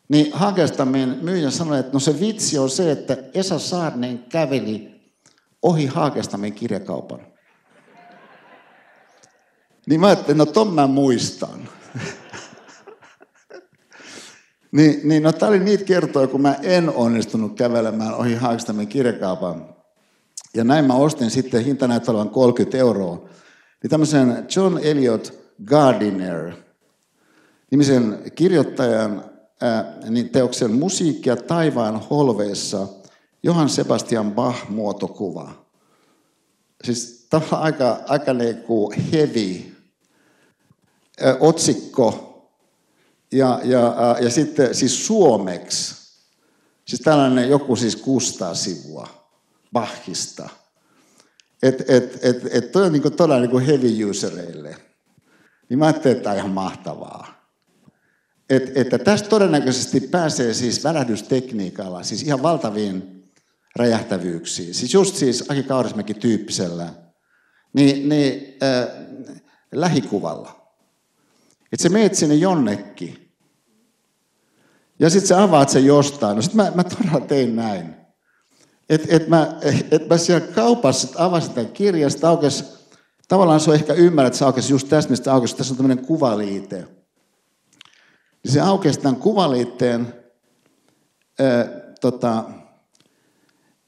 Niin 0.10 0.34
Hagestamin 0.34 1.18
myyjä 1.22 1.52
sanoi, 1.52 1.80
että 1.80 1.94
no 1.94 2.00
se 2.00 2.20
vitsi 2.20 2.58
on 2.58 2.70
se, 2.70 2.92
että 2.92 3.18
Esa 3.34 3.60
Saarnen 3.60 4.26
käveli 4.30 5.02
ohi 5.62 5.86
Haagestamin 5.86 6.54
kirjakaupan. 6.54 7.28
Niin 9.86 10.00
mä 10.00 10.08
ajattelin, 10.08 10.38
no 10.38 10.46
ton 10.46 10.74
mä 10.74 10.88
muistan. 10.88 11.70
Niin, 14.72 15.02
niin 15.04 15.24
no 15.24 15.32
tää 15.32 15.50
oli 15.50 15.60
niitä 15.60 15.84
kertoja, 15.84 16.28
kun 16.28 16.42
mä 16.42 16.56
en 16.64 16.90
onnistunut 16.90 17.56
kävelemään 17.56 18.16
ohi 18.16 18.36
Haagestamin 18.36 18.88
kirjakaupan. 18.88 19.76
Ja 20.56 20.64
näin 20.64 20.86
mä 20.86 20.94
ostin 20.94 21.32
sitten 21.32 21.66
hinta 21.66 21.88
näyttää 21.88 22.12
olevan 22.12 22.30
30 22.30 22.78
euroa. 22.78 23.30
Niin 23.84 23.92
tämmöisen 23.92 24.48
John 24.56 24.80
Eliot 24.84 25.34
Gardiner 25.66 26.54
nimisen 27.72 28.32
kirjoittajan 28.36 29.24
ää, 29.62 29.94
niin 30.10 30.30
teoksen 30.30 30.72
Musiikkia 30.72 31.36
taivaan 31.36 32.02
holveissa 32.10 32.88
Johann 33.44 33.70
Sebastian 33.70 34.32
Bach-muotokuva. 34.32 35.50
Siis 36.84 37.28
tavallaan 37.30 37.64
aika, 37.64 38.00
aika 38.08 38.34
niinku 38.34 38.94
heavy 39.12 39.62
otsikko 41.40 42.31
ja, 43.32 43.60
ja, 43.64 44.18
ja 44.22 44.30
sitten 44.30 44.76
siis 44.76 45.08
suomeksi. 45.08 46.02
Siis 46.86 47.02
tällainen 47.02 47.50
joku 47.50 47.76
siis 47.76 47.96
600 47.96 48.56
sivua 48.56 49.08
Bachista. 49.74 50.50
Että 51.64 51.84
et, 51.88 52.26
et, 52.26 52.48
et 52.52 52.72
toi 52.72 52.86
on 52.86 52.92
niinku 52.92 53.10
todella 53.10 53.42
niinku 53.42 53.60
heavy 53.60 54.10
usereille. 54.10 54.76
Niin 55.70 55.80
mä 55.80 55.86
ajattelin, 55.86 56.18
että 56.18 56.24
tämä 56.24 56.34
on 56.34 56.40
ihan 56.40 56.52
mahtavaa. 56.52 57.42
Et, 58.50 58.78
että 58.78 58.98
tästä 58.98 59.30
todennäköisesti 59.30 60.00
pääsee 60.00 60.54
siis 60.54 60.84
välähdystekniikalla, 60.84 62.04
siis 62.04 62.24
ihan 62.24 62.44
valtaviin 62.44 63.24
räjähtävyyksiin. 63.76 64.74
Siis 64.74 64.94
just 64.94 65.16
siis 65.16 65.52
Aki 65.52 65.64
Kaurismäki 65.64 66.14
tyyppisellä, 66.14 66.94
niin, 67.74 68.10
niin 68.10 68.58
äh, 68.64 68.88
lähikuvalla. 69.72 70.76
Että 71.72 71.84
sä 71.84 71.90
meet 71.90 72.16
sinne 72.16 72.36
jonnekin. 72.36 73.21
Ja 75.02 75.10
sitten 75.10 75.28
sä 75.28 75.44
avaat 75.44 75.70
sen 75.70 75.86
jostain. 75.86 76.36
No 76.36 76.42
sit 76.42 76.54
mä, 76.54 76.72
mä 76.76 76.84
todella 76.84 77.20
tein 77.20 77.56
näin. 77.56 77.96
Että 78.90 79.08
et 79.16 79.28
mä, 79.28 79.58
et 79.92 80.10
mä 80.10 80.18
siellä 80.18 80.48
kaupassa 80.48 81.08
avasin 81.18 81.54
tämän 81.54 81.72
kirjasta, 81.72 82.30
aukesi 82.30 82.64
Tavallaan 83.32 83.60
se 83.60 83.70
on 83.70 83.76
ehkä 83.76 83.94
ymmärrät, 83.94 84.28
että 84.28 84.38
se 84.38 84.46
aukesi 84.46 84.74
just 84.74 84.90
tästä, 84.90 85.10
mistä 85.10 85.34
aukesi. 85.34 85.56
Tässä 85.56 85.74
on 85.74 85.78
tämmöinen 85.78 86.06
kuvaliite. 86.06 86.88
Niin 88.44 88.54
se 88.54 88.62
aukesi 88.62 89.00
tämän 89.00 89.16
kuvaliitteen 89.16 90.14
ää, 91.40 91.66
tota, 92.02 92.44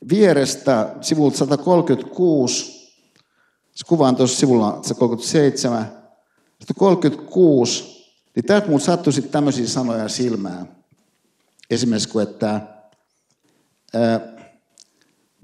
vierestä 0.10 0.96
sivulta 1.02 1.38
136. 1.38 2.94
Se 3.76 3.86
kuva 3.88 4.08
on 4.08 4.16
tuossa 4.16 4.40
sivulla 4.40 4.80
137. 4.82 5.92
136. 6.62 7.84
Niin 8.36 8.46
täältä 8.46 8.68
mun 8.68 8.82
sattui 8.82 9.14
sitten 9.14 9.32
tämmöisiä 9.32 9.68
sanoja 9.68 10.10
silmään. 10.10 10.83
Esimerkiksi 11.70 12.10
kuin, 12.10 12.28
että 12.30 12.62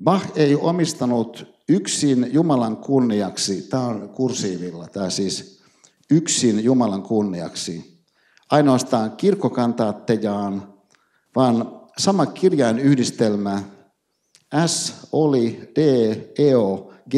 Bach 0.04 0.26
ei 0.36 0.56
omistanut 0.56 1.46
yksin 1.70 2.30
Jumalan 2.32 2.78
kunniaksi, 2.78 3.62
tämä 3.62 3.84
on 3.84 4.10
kursiivilla, 4.10 4.88
tämä 4.88 5.10
siis 5.10 5.64
yksin 6.12 6.64
Jumalan 6.64 7.04
kunniaksi, 7.04 8.04
ainoastaan 8.52 9.12
kirkkokantaattejaan, 9.12 10.74
vaan 11.36 11.80
sama 11.98 12.26
kirjain 12.26 12.80
yhdistelmä 12.80 13.64
S, 14.68 14.94
oli, 15.12 15.72
D, 15.76 15.80
EO, 16.38 16.94
G, 17.10 17.16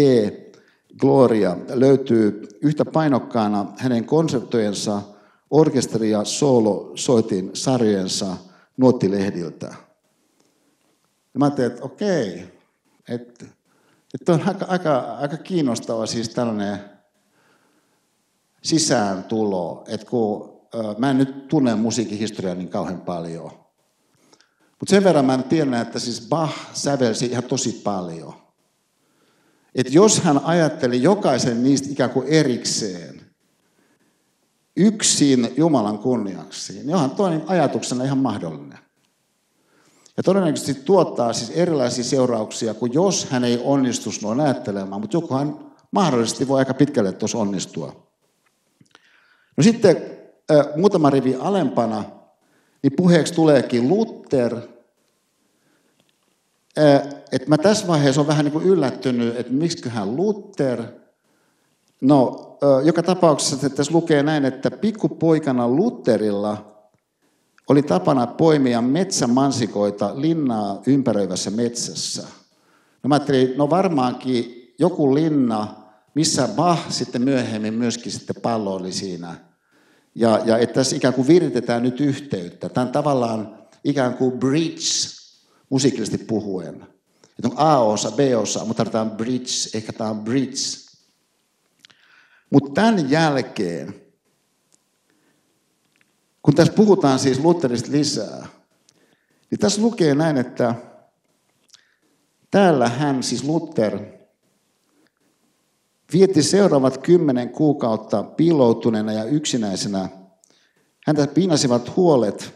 Gloria 0.97 1.57
löytyy 1.69 2.47
yhtä 2.61 2.85
painokkaana 2.85 3.73
hänen 3.77 4.05
konserttojensa, 4.05 5.01
orkesteri- 5.51 6.09
ja 6.09 6.23
soolo-soitin 6.23 7.49
sarjojensa 7.53 8.37
nuottilehdiltä. 8.77 9.75
Ja 11.33 11.39
mä 11.39 11.45
ajattelin, 11.45 11.71
että 11.71 11.83
okei, 11.83 12.47
että 13.09 13.45
että 14.13 14.33
on 14.33 14.47
aika, 14.47 14.65
aika, 14.65 14.99
aika 14.99 15.37
kiinnostava 15.37 16.05
siis 16.05 16.29
tällainen 16.29 16.79
sisääntulo, 18.61 19.83
että 19.87 20.05
kun 20.05 20.61
mä 20.97 21.11
en 21.11 21.17
nyt 21.17 21.47
tunne 21.47 21.75
musiikin 21.75 22.17
historiaa 22.17 22.55
niin 22.55 22.69
kauhean 22.69 23.01
paljon. 23.01 23.51
Mutta 24.79 24.89
sen 24.89 25.03
verran 25.03 25.25
mä 25.25 25.37
tiedän, 25.37 25.73
että 25.73 25.99
siis 25.99 26.27
Bach 26.29 26.53
sävelsi 26.73 27.25
ihan 27.25 27.43
tosi 27.43 27.81
paljon. 27.83 28.33
Että 29.75 29.93
jos 29.93 30.19
hän 30.19 30.39
ajatteli 30.43 31.03
jokaisen 31.03 31.63
niistä 31.63 31.89
ikään 31.91 32.09
kuin 32.09 32.27
erikseen, 32.27 33.20
yksin 34.75 35.53
Jumalan 35.57 35.99
kunniaksi, 35.99 36.73
niin 36.73 36.95
onhan 36.95 37.11
toinen 37.11 37.43
ajatuksena 37.47 38.03
ihan 38.03 38.17
mahdollinen. 38.17 38.79
Ja 40.17 40.23
todennäköisesti 40.23 40.73
tuottaa 40.73 41.33
siis 41.33 41.49
erilaisia 41.49 42.03
seurauksia 42.03 42.73
kuin 42.73 42.93
jos 42.93 43.25
hän 43.25 43.43
ei 43.43 43.61
onnistus 43.63 44.21
noin 44.21 44.39
ajattelemaan, 44.39 45.01
mutta 45.01 45.17
jokuhan 45.17 45.71
mahdollisesti 45.91 46.47
voi 46.47 46.59
aika 46.59 46.73
pitkälle 46.73 47.11
tuossa 47.11 47.37
onnistua. 47.37 48.07
No 49.57 49.63
sitten 49.63 49.97
muutama 50.75 51.09
rivi 51.09 51.35
alempana, 51.35 52.03
niin 52.83 52.93
puheeksi 52.97 53.33
tuleekin 53.33 53.89
Luther. 53.89 54.57
Että 57.31 57.49
mä 57.49 57.57
tässä 57.57 57.87
vaiheessa 57.87 58.21
on 58.21 58.27
vähän 58.27 58.45
niin 58.45 58.53
kuin 58.53 58.65
yllättynyt, 58.65 59.39
että 59.39 59.53
miksiköhän 59.53 60.15
Luther. 60.15 60.83
No, 62.01 62.47
joka 62.83 63.03
tapauksessa 63.03 63.69
tässä 63.69 63.93
lukee 63.93 64.23
näin, 64.23 64.45
että 64.45 64.71
pikkupoikana 64.71 65.67
Lutherilla– 65.67 66.57
oli 67.71 67.83
tapana 67.83 68.27
poimia 68.27 68.81
metsämansikoita 68.81 70.21
linnaa 70.21 70.81
ympäröivässä 70.87 71.51
metsässä. 71.51 72.27
No 73.03 73.07
mä 73.07 73.15
ajattelin, 73.15 73.53
no 73.57 73.69
varmaankin 73.69 74.73
joku 74.79 75.15
linna, 75.15 75.67
missä 76.15 76.47
Bach 76.47 76.91
sitten 76.91 77.21
myöhemmin 77.21 77.73
myöskin 77.73 78.11
sitten 78.11 78.35
pallo 78.41 78.73
oli 78.73 78.91
siinä. 78.91 79.35
Ja, 80.15 80.39
ja 80.45 80.57
että 80.57 80.73
tässä 80.73 80.95
ikään 80.95 81.13
kuin 81.13 81.27
viritetään 81.27 81.83
nyt 81.83 81.99
yhteyttä. 81.99 82.69
Tämä 82.69 82.85
on 82.85 82.91
tavallaan 82.91 83.57
ikään 83.83 84.13
kuin 84.13 84.39
bridge 84.39 84.81
musiikillisesti 85.69 86.25
puhuen. 86.25 86.75
Että 87.23 87.47
on 87.47 87.53
A-osa, 87.55 88.11
B-osa, 88.11 88.59
mutta 88.59 88.75
tarvitaan 88.75 89.11
bridge, 89.11 89.77
ehkä 89.77 89.93
tämä 89.93 90.09
on 90.09 90.19
bridge. 90.19 90.80
Mutta 92.51 92.71
tämän 92.73 93.09
jälkeen 93.11 93.95
kun 96.43 96.55
tässä 96.55 96.73
puhutaan 96.73 97.19
siis 97.19 97.39
Lutherista 97.39 97.91
lisää, 97.91 98.47
niin 99.51 99.59
tässä 99.59 99.81
lukee 99.81 100.15
näin, 100.15 100.37
että 100.37 100.75
täällä 102.51 102.89
hän, 102.89 103.23
siis 103.23 103.43
Luther, 103.43 103.99
vietti 106.13 106.43
seuraavat 106.43 106.97
kymmenen 106.97 107.49
kuukautta 107.49 108.23
piiloutuneena 108.23 109.13
ja 109.13 109.23
yksinäisenä 109.23 110.09
Häntä 111.07 111.27
piinasivat 111.27 111.95
huolet 111.95 112.53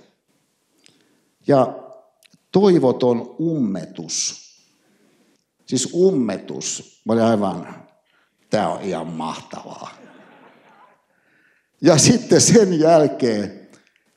ja 1.48 1.80
toivoton 2.52 3.36
ummetus. 3.40 4.46
Siis 5.66 5.94
ummetus. 5.94 7.02
Mä 7.06 7.14
olin 7.14 7.24
aivan, 7.24 7.85
tämä 8.56 8.70
on 8.70 8.82
ihan 8.82 9.08
mahtavaa. 9.08 9.90
Ja 11.82 11.98
sitten 11.98 12.42
sen 12.42 12.80
jälkeen 12.80 13.70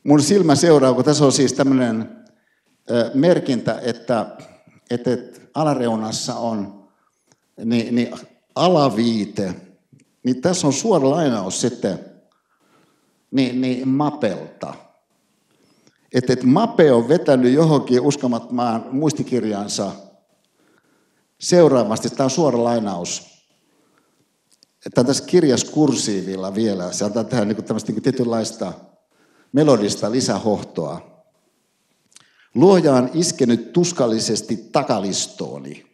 mun 0.04 0.22
silmä 0.22 0.54
seuraa, 0.54 0.94
kun 0.94 1.04
tässä 1.04 1.24
on 1.24 1.32
siis 1.32 1.52
tämmöinen 1.52 2.16
merkintä, 3.14 3.78
että, 3.82 4.26
että 4.90 5.10
alareunassa 5.54 6.34
on 6.34 6.88
niin, 7.64 7.94
niin 7.94 8.10
alaviite, 8.54 9.54
niin 10.22 10.40
tässä 10.40 10.66
on 10.66 10.72
suora 10.72 11.10
lainaus 11.10 11.60
sitten 11.60 11.98
niin, 13.30 13.60
niin 13.60 13.88
Mapelta. 13.88 14.74
Että 16.14 16.32
et 16.32 16.42
Mape 16.42 16.92
on 16.92 17.08
vetänyt 17.08 17.52
johonkin 17.52 18.00
uskomattomaan 18.00 18.86
muistikirjansa 18.90 19.92
seuraavasti. 21.38 22.10
Tämä 22.10 22.24
on 22.24 22.30
suora 22.30 22.64
lainaus. 22.64 23.37
Tämä 24.94 25.06
tässä 25.06 25.24
kirjaskursiivilla 25.24 26.54
vielä. 26.54 26.92
Se 26.92 27.04
antaa 27.04 27.24
tähän 27.24 27.48
niin 27.48 27.64
tämmöistä 27.64 27.92
niin 27.92 28.02
tietynlaista 28.02 28.72
melodista 29.52 30.12
lisähohtoa. 30.12 31.24
Luoja 32.54 32.94
on 32.94 33.10
iskenyt 33.14 33.72
tuskallisesti 33.72 34.68
takalistooni. 34.72 35.86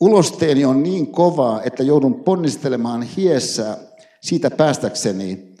Ulosteeni 0.00 0.64
on 0.64 0.82
niin 0.82 1.12
kovaa, 1.12 1.62
että 1.62 1.82
joudun 1.82 2.24
ponnistelemaan 2.24 3.02
hiessä 3.02 3.78
siitä 4.20 4.50
päästäkseni, 4.50 5.54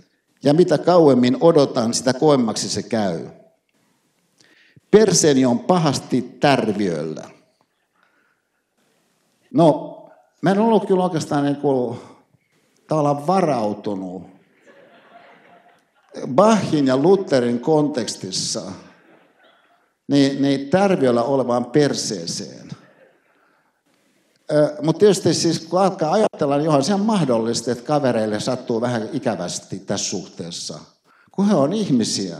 ja 0.44 0.54
mitä 0.54 0.78
kauemmin 0.78 1.36
odotan, 1.40 1.94
sitä 1.94 2.12
koemmaksi 2.12 2.68
se 2.68 2.82
käy. 2.82 3.28
Perseeni 4.90 5.44
on 5.44 5.58
pahasti 5.58 6.22
tärviöllä. 6.40 7.30
No, 9.54 9.91
mä 10.42 10.50
en 10.50 10.58
ollut 10.58 10.86
kyllä 10.86 11.04
oikeastaan 11.04 11.44
niin 11.44 11.56
kuin, 11.56 11.98
tavallaan 12.88 13.26
varautunut 13.26 14.22
Bachin 16.34 16.86
ja 16.86 16.96
Lutherin 16.96 17.60
kontekstissa 17.60 18.62
niin, 20.08 20.42
niin 20.42 20.70
tärviöllä 20.70 21.22
olevaan 21.22 21.64
perseeseen. 21.64 22.68
Mutta 24.82 25.00
tietysti 25.00 25.34
siis 25.34 25.60
kun 25.60 25.80
alkaa 25.80 26.12
ajatella, 26.12 26.56
niin 26.56 26.68
onhan 26.68 26.84
se 26.84 26.94
on 26.94 27.00
mahdollista, 27.00 27.72
että 27.72 27.84
kavereille 27.84 28.40
sattuu 28.40 28.80
vähän 28.80 29.08
ikävästi 29.12 29.78
tässä 29.78 30.10
suhteessa. 30.10 30.78
Kun 31.30 31.48
he 31.48 31.54
on 31.54 31.72
ihmisiä. 31.72 32.36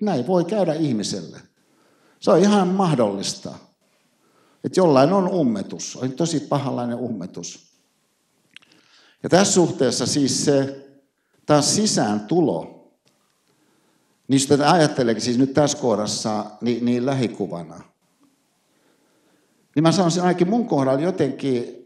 Näin 0.00 0.26
voi 0.26 0.44
käydä 0.44 0.74
ihmiselle. 0.74 1.40
Se 2.20 2.30
on 2.30 2.38
ihan 2.38 2.68
mahdollista. 2.68 3.54
Että 4.64 4.80
jollain 4.80 5.12
on 5.12 5.28
ummetus. 5.28 5.96
On 5.96 6.12
tosi 6.12 6.40
pahanlainen 6.40 6.98
ummetus. 6.98 7.74
Ja 9.22 9.28
tässä 9.28 9.52
suhteessa 9.52 10.06
siis 10.06 10.44
se 10.44 10.86
taas 11.46 11.76
sisään 11.76 12.20
tulo, 12.20 12.90
niin 14.28 14.40
sitä 14.40 14.72
ajatteleekin 14.72 15.22
siis 15.22 15.38
nyt 15.38 15.54
tässä 15.54 15.78
kohdassa 15.78 16.44
niin, 16.60 16.84
niin 16.84 17.06
lähikuvana– 17.06 17.80
niin 19.74 19.82
mä 19.82 19.92
sanoisin 19.92 20.22
ainakin 20.22 20.50
mun 20.50 20.66
kohdalla 20.66 21.00
jotenkin 21.00 21.84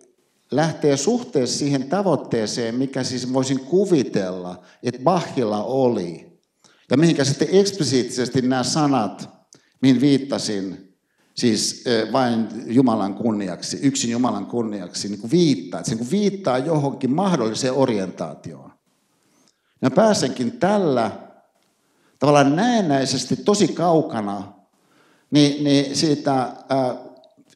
lähtee 0.51 0.97
suhteessa 0.97 1.59
siihen 1.59 1.89
tavoitteeseen, 1.89 2.75
mikä 2.75 3.05
siis 3.05 3.33
voisin 3.33 3.61
kuvitella, 3.61 4.63
että 4.83 5.03
Bachilla 5.03 5.65
oli. 5.65 6.39
Ja 6.91 6.97
mihinkä 6.97 7.25
sitten 7.25 7.49
eksplisiittisesti 7.51 8.43
nämä 8.43 8.63
sanat, 8.63 9.29
mihin 9.83 10.01
viittasin, 10.01 10.88
siis 11.39 11.85
vain 12.13 12.49
Jumalan 12.67 13.15
kunniaksi, 13.15 13.79
yksin 13.83 14.11
Jumalan 14.11 14.47
kunniaksi, 14.47 15.09
niin 15.09 15.21
kuin 15.21 15.31
viittaa. 15.31 15.81
Että 15.81 15.91
se 15.91 15.97
niin 15.97 16.09
kuin 16.09 16.21
viittaa 16.21 16.59
johonkin 16.59 17.15
mahdolliseen 17.15 17.75
orientaatioon. 17.75 18.73
Ja 19.83 19.91
pääsenkin 19.91 20.59
tällä 20.59 21.11
tavallaan 22.19 22.57
näennäisesti 22.57 23.37
tosi 23.37 23.69
kaukana 23.69 24.53
niin, 25.31 25.65
niin 25.65 25.97
siitä 25.97 26.35
ää, 26.35 26.97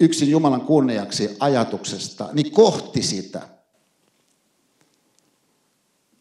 yksin 0.00 0.30
Jumalan 0.30 0.60
kunniaksi 0.60 1.36
ajatuksesta, 1.40 2.28
niin 2.32 2.52
kohti 2.52 3.02
sitä. 3.02 3.42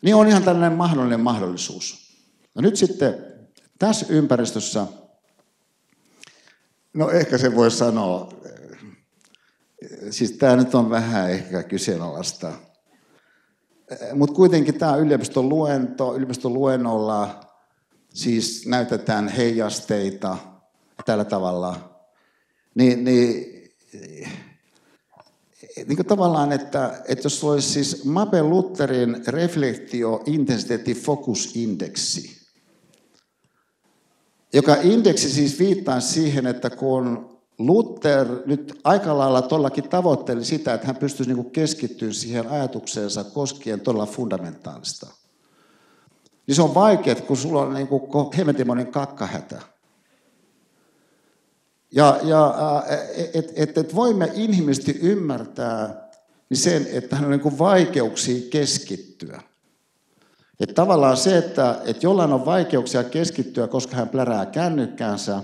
Niin 0.01 0.15
on 0.15 0.27
ihan 0.27 0.43
tällainen 0.43 0.77
mahdollinen 0.77 1.19
mahdollisuus. 1.19 2.15
No 2.55 2.61
nyt 2.61 2.75
sitten 2.75 3.25
tässä 3.79 4.05
ympäristössä, 4.09 4.87
no 6.93 7.11
ehkä 7.11 7.37
se 7.37 7.55
voi 7.55 7.71
sanoa, 7.71 8.29
siis 10.09 10.31
tämä 10.31 10.55
nyt 10.55 10.75
on 10.75 10.89
vähän 10.89 11.31
ehkä 11.31 11.63
kyseenalaista, 11.63 12.53
mutta 14.13 14.35
kuitenkin 14.35 14.79
tämä 14.79 14.95
yliopiston 14.95 15.49
luento, 15.49 16.15
yliopiston 16.15 16.53
luennolla 16.53 17.45
siis 18.13 18.67
näytetään 18.67 19.27
heijasteita 19.27 20.37
tällä 21.05 21.25
tavalla, 21.25 21.99
niin, 22.75 23.03
niin 23.03 23.51
niin 25.75 25.95
kuin 25.95 26.05
tavallaan, 26.05 26.51
että, 26.51 27.03
että 27.07 27.25
jos 27.25 27.43
olisi 27.43 27.69
siis 27.69 28.05
Mabe 28.05 28.43
Lutherin 28.43 29.23
reflektio 29.27 30.23
intensiteetti 30.25 30.93
fokusindeksi, 30.93 32.40
joka 34.53 34.77
indeksi 34.81 35.29
siis 35.29 35.59
viittaa 35.59 35.99
siihen, 35.99 36.47
että 36.47 36.69
kun 36.69 37.31
Luther 37.57 38.27
nyt 38.45 38.79
aika 38.83 39.17
lailla 39.17 39.41
tuollakin 39.41 39.89
tavoitteli 39.89 40.45
sitä, 40.45 40.73
että 40.73 40.87
hän 40.87 40.95
pystyisi 40.95 41.33
niin 41.33 41.51
keskittyä 41.51 42.11
siihen 42.11 42.47
ajatukseensa 42.47 43.23
koskien 43.23 43.79
todella 43.79 44.05
fundamentaalista. 44.05 45.07
Niin 46.47 46.55
se 46.55 46.61
on 46.61 46.75
vaikeaa, 46.75 47.15
kun 47.15 47.37
sulla 47.37 47.61
on 47.61 47.73
niin 47.73 47.87
hemmetimoinen 48.37 48.87
kakkahätä. 48.87 49.61
Ja, 51.91 52.19
ja 52.23 52.55
että 53.33 53.53
et, 53.55 53.77
et 53.77 53.95
voimme 53.95 54.31
inhimillisesti 54.33 54.99
ymmärtää 55.01 56.09
niin 56.49 56.57
sen, 56.57 56.87
että 56.91 57.15
hän 57.15 57.25
on 57.25 57.31
niin 57.31 57.59
vaikeuksia 57.59 58.49
keskittyä. 58.49 59.41
Että 60.61 60.73
tavallaan 60.73 61.17
se, 61.17 61.37
että, 61.37 61.81
että 61.85 62.05
jollain 62.05 62.33
on 62.33 62.45
vaikeuksia 62.45 63.03
keskittyä, 63.03 63.67
koska 63.67 63.95
hän 63.95 64.09
plärää 64.09 64.45
kännykkäänsä, 64.45 65.41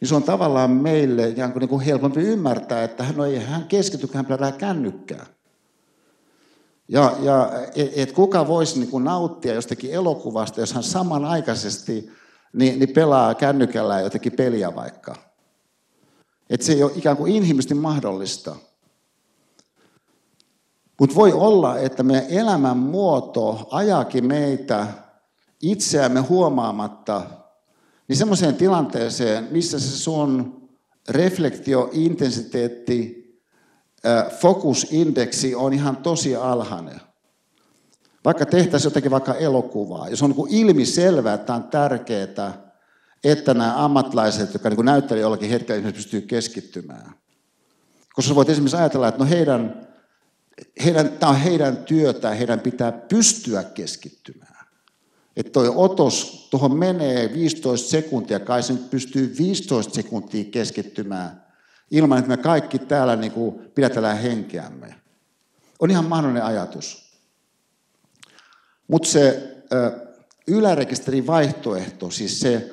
niin 0.00 0.08
se 0.08 0.14
on 0.14 0.22
tavallaan 0.22 0.70
meille 0.70 1.34
niin 1.58 1.68
kuin 1.68 1.80
helpompi 1.80 2.20
ymmärtää, 2.20 2.84
että 2.84 3.04
hän, 3.04 3.16
no 3.16 3.24
ei 3.24 3.38
hän 3.38 3.64
keskity, 3.64 4.08
hän 4.14 4.26
plärää 4.26 4.52
kännykkää. 4.52 5.26
Ja, 6.88 7.16
ja 7.22 7.50
että 7.76 8.02
et 8.02 8.12
kuka 8.12 8.48
voisi 8.48 8.78
niin 8.78 8.90
kuin 8.90 9.04
nauttia 9.04 9.54
jostakin 9.54 9.92
elokuvasta, 9.92 10.60
jos 10.60 10.72
hän 10.72 10.82
samanaikaisesti 10.82 12.10
niin, 12.52 12.78
niin 12.78 12.88
pelaa 12.88 13.34
kännykällä 13.34 14.00
jotenkin 14.00 14.32
peliä 14.32 14.74
vaikka. 14.74 15.14
Että 16.50 16.66
se 16.66 16.72
ei 16.72 16.82
ole 16.82 16.92
ikään 16.96 17.16
kuin 17.16 17.32
inhimillisesti 17.32 17.74
mahdollista. 17.74 18.56
Mutta 21.00 21.16
voi 21.16 21.32
olla, 21.32 21.78
että 21.78 22.02
meidän 22.02 22.26
elämän 22.28 22.76
muoto 22.76 23.68
ajakin 23.70 24.26
meitä 24.26 24.86
itseämme 25.62 26.20
huomaamatta 26.20 27.22
niin 28.08 28.16
semmoiseen 28.16 28.54
tilanteeseen, 28.54 29.48
missä 29.50 29.80
se 29.80 29.96
sun 29.96 30.62
reflektio, 31.08 31.90
intensiteetti, 31.92 33.18
fokusindeksi 34.40 35.54
on 35.54 35.72
ihan 35.72 35.96
tosi 35.96 36.36
alhainen. 36.36 37.00
Vaikka 38.24 38.46
tehtäisiin 38.46 38.90
jotenkin 38.90 39.10
vaikka 39.10 39.34
elokuvaa, 39.34 40.08
jos 40.08 40.22
on 40.22 40.30
niin 40.30 40.48
ilmiselvää, 40.48 41.34
että 41.34 41.54
on 41.54 41.64
tärkeää, 41.64 42.72
että 43.24 43.54
nämä 43.54 43.84
ammattilaiset, 43.84 44.52
jotka 44.52 44.70
niin 44.70 44.84
näyttelee 44.84 45.22
jollakin 45.22 45.50
hetkellä, 45.50 45.92
pystyy 45.92 46.20
keskittymään. 46.20 47.14
Koska 48.14 48.34
voit 48.34 48.48
esimerkiksi 48.48 48.76
ajatella, 48.76 49.08
että 49.08 49.24
no 49.24 49.30
heidän, 49.30 49.87
heidän, 50.84 51.08
tämä 51.08 51.30
on 51.30 51.38
heidän 51.38 51.76
työtä, 51.76 52.30
heidän 52.30 52.60
pitää 52.60 52.92
pystyä 52.92 53.64
keskittymään. 53.64 54.66
Että 55.36 55.52
toi 55.52 55.72
otos 55.74 56.48
tuohon 56.50 56.78
menee 56.78 57.32
15 57.34 57.90
sekuntia, 57.90 58.40
kai 58.40 58.62
se 58.62 58.72
nyt 58.72 58.90
pystyy 58.90 59.34
15 59.38 59.94
sekuntia 59.94 60.44
keskittymään 60.44 61.44
ilman, 61.90 62.18
että 62.18 62.28
me 62.28 62.36
kaikki 62.36 62.78
täällä 62.78 63.16
niin 63.16 63.32
kuin 63.32 63.58
pidätellään 63.74 64.18
henkeämme. 64.18 64.94
On 65.78 65.90
ihan 65.90 66.04
mahdollinen 66.04 66.44
ajatus. 66.44 67.12
Mutta 68.88 69.08
se 69.08 69.56
ylärekisterin 70.46 71.26
vaihtoehto, 71.26 72.10
siis 72.10 72.40
se 72.40 72.72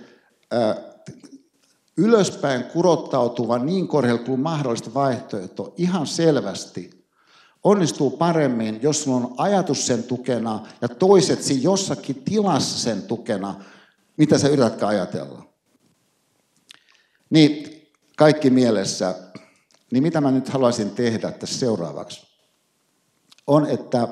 ylöspäin 1.97 2.63
kurottautuva 2.63 3.59
niin 3.59 3.87
korkealle 3.87 4.23
kuin 4.23 4.39
mahdollista 4.39 4.93
vaihtoehto, 4.93 5.73
ihan 5.77 6.07
selvästi 6.07 7.04
onnistuu 7.65 8.09
paremmin, 8.09 8.79
jos 8.81 9.03
sulla 9.03 9.17
on 9.17 9.35
ajatus 9.37 9.87
sen 9.87 10.03
tukena 10.03 10.67
ja 10.81 10.87
toiset 10.87 11.43
siinä 11.43 11.63
jossakin 11.63 12.23
tilassa 12.23 12.79
sen 12.79 13.01
tukena, 13.03 13.63
mitä 14.17 14.37
sä 14.37 14.47
yritätkään 14.47 14.89
ajatella. 14.89 15.53
Niin 17.29 17.81
kaikki 18.17 18.49
mielessä, 18.49 19.15
niin 19.91 20.03
mitä 20.03 20.21
mä 20.21 20.31
nyt 20.31 20.49
haluaisin 20.49 20.89
tehdä 20.91 21.31
tässä 21.31 21.59
seuraavaksi, 21.59 22.27
on, 23.47 23.65
että 23.69 24.07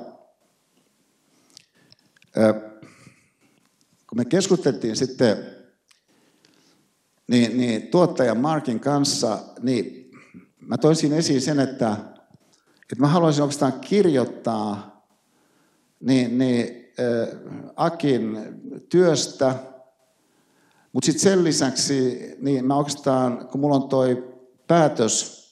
kun 4.10 4.18
me 4.18 4.26
keskusteltiin 4.26 4.96
sitten 4.96 5.38
niin, 7.28 7.58
niin 7.58 7.88
tuottajan 7.88 8.38
Markin 8.38 8.80
kanssa, 8.80 9.40
niin 9.62 10.12
mä 10.60 10.78
toisin 10.78 11.14
esiin 11.14 11.42
sen, 11.42 11.60
että, 11.60 12.13
että 12.92 13.02
mä 13.02 13.08
haluaisin 13.08 13.44
oikeastaan 13.44 13.80
kirjoittaa 13.80 14.94
niin, 16.00 16.38
niin, 16.38 16.92
äh, 17.00 17.40
Akin 17.76 18.38
työstä, 18.90 19.56
mutta 20.94 21.06
sitten 21.06 21.24
sen 21.24 21.44
lisäksi, 21.44 22.20
niin 22.42 22.66
mä 22.66 22.76
oikeastaan, 22.76 23.48
kun 23.48 23.62
mulla 23.62 23.76
on 23.76 23.90
toi 23.90 24.34
päätös 24.68 25.44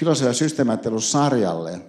filosofia- 0.00 1.00
sarjalle 1.00 1.80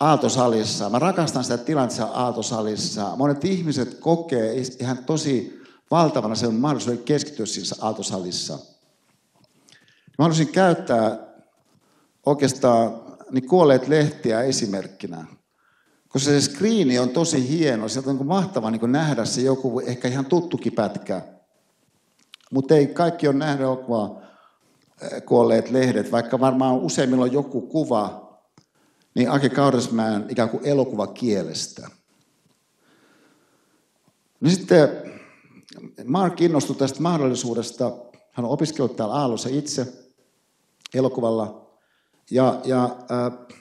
Aaltosalissa, 0.00 0.90
mä 0.90 0.98
rakastan 0.98 1.44
sitä 1.44 1.58
tilannetta 1.58 2.04
Aaltosalissa. 2.04 3.16
Monet 3.16 3.44
ihmiset 3.44 3.94
kokee 3.94 4.54
ihan 4.80 4.98
tosi 5.04 5.60
valtavana 5.90 6.34
sen 6.34 6.54
mahdollisuuden 6.54 7.04
keskittyä 7.04 7.46
siinä 7.46 7.76
Aaltosalissa. 7.80 8.58
Mä 10.18 10.24
haluaisin 10.24 10.48
käyttää 10.48 11.18
oikeastaan 12.26 13.03
niin 13.34 13.48
kuolleet 13.48 13.88
lehtiä 13.88 14.42
esimerkkinä. 14.42 15.26
Koska 16.08 16.30
se 16.30 16.40
skriini 16.40 16.98
on 16.98 17.08
tosi 17.08 17.48
hieno, 17.48 17.88
sieltä 17.88 18.10
on 18.10 18.16
niin 18.16 18.26
mahtava 18.26 18.70
niin 18.70 18.92
nähdä 18.92 19.24
se 19.24 19.40
joku 19.40 19.80
ehkä 19.80 20.08
ihan 20.08 20.26
tuttukin 20.26 20.72
pätkä. 20.72 21.22
Mutta 22.50 22.74
ei 22.74 22.86
kaikki 22.86 23.28
ole 23.28 23.36
nähnyt 23.36 23.64
elokuvaa 23.64 24.20
eh, 25.02 25.24
kuolleet 25.24 25.70
lehdet, 25.70 26.12
vaikka 26.12 26.40
varmaan 26.40 26.76
useimmilla 26.76 27.24
on 27.24 27.32
joku 27.32 27.60
kuva, 27.60 28.34
niin 29.14 29.30
Aki 29.30 29.50
Kaurismäen 29.50 30.26
ikään 30.28 30.48
kuin 30.48 30.66
elokuvakielestä. 30.66 31.88
No 34.40 34.50
sitten 34.50 34.88
Mark 36.04 36.40
innostui 36.40 36.76
tästä 36.76 37.02
mahdollisuudesta. 37.02 37.92
Hän 38.32 38.46
on 38.46 38.52
opiskellut 38.52 38.96
täällä 38.96 39.14
Aallossa 39.14 39.48
itse 39.48 39.92
elokuvalla. 40.94 41.63
Ja, 42.30 42.60
ja, 42.64 42.84
äh, 42.84 43.56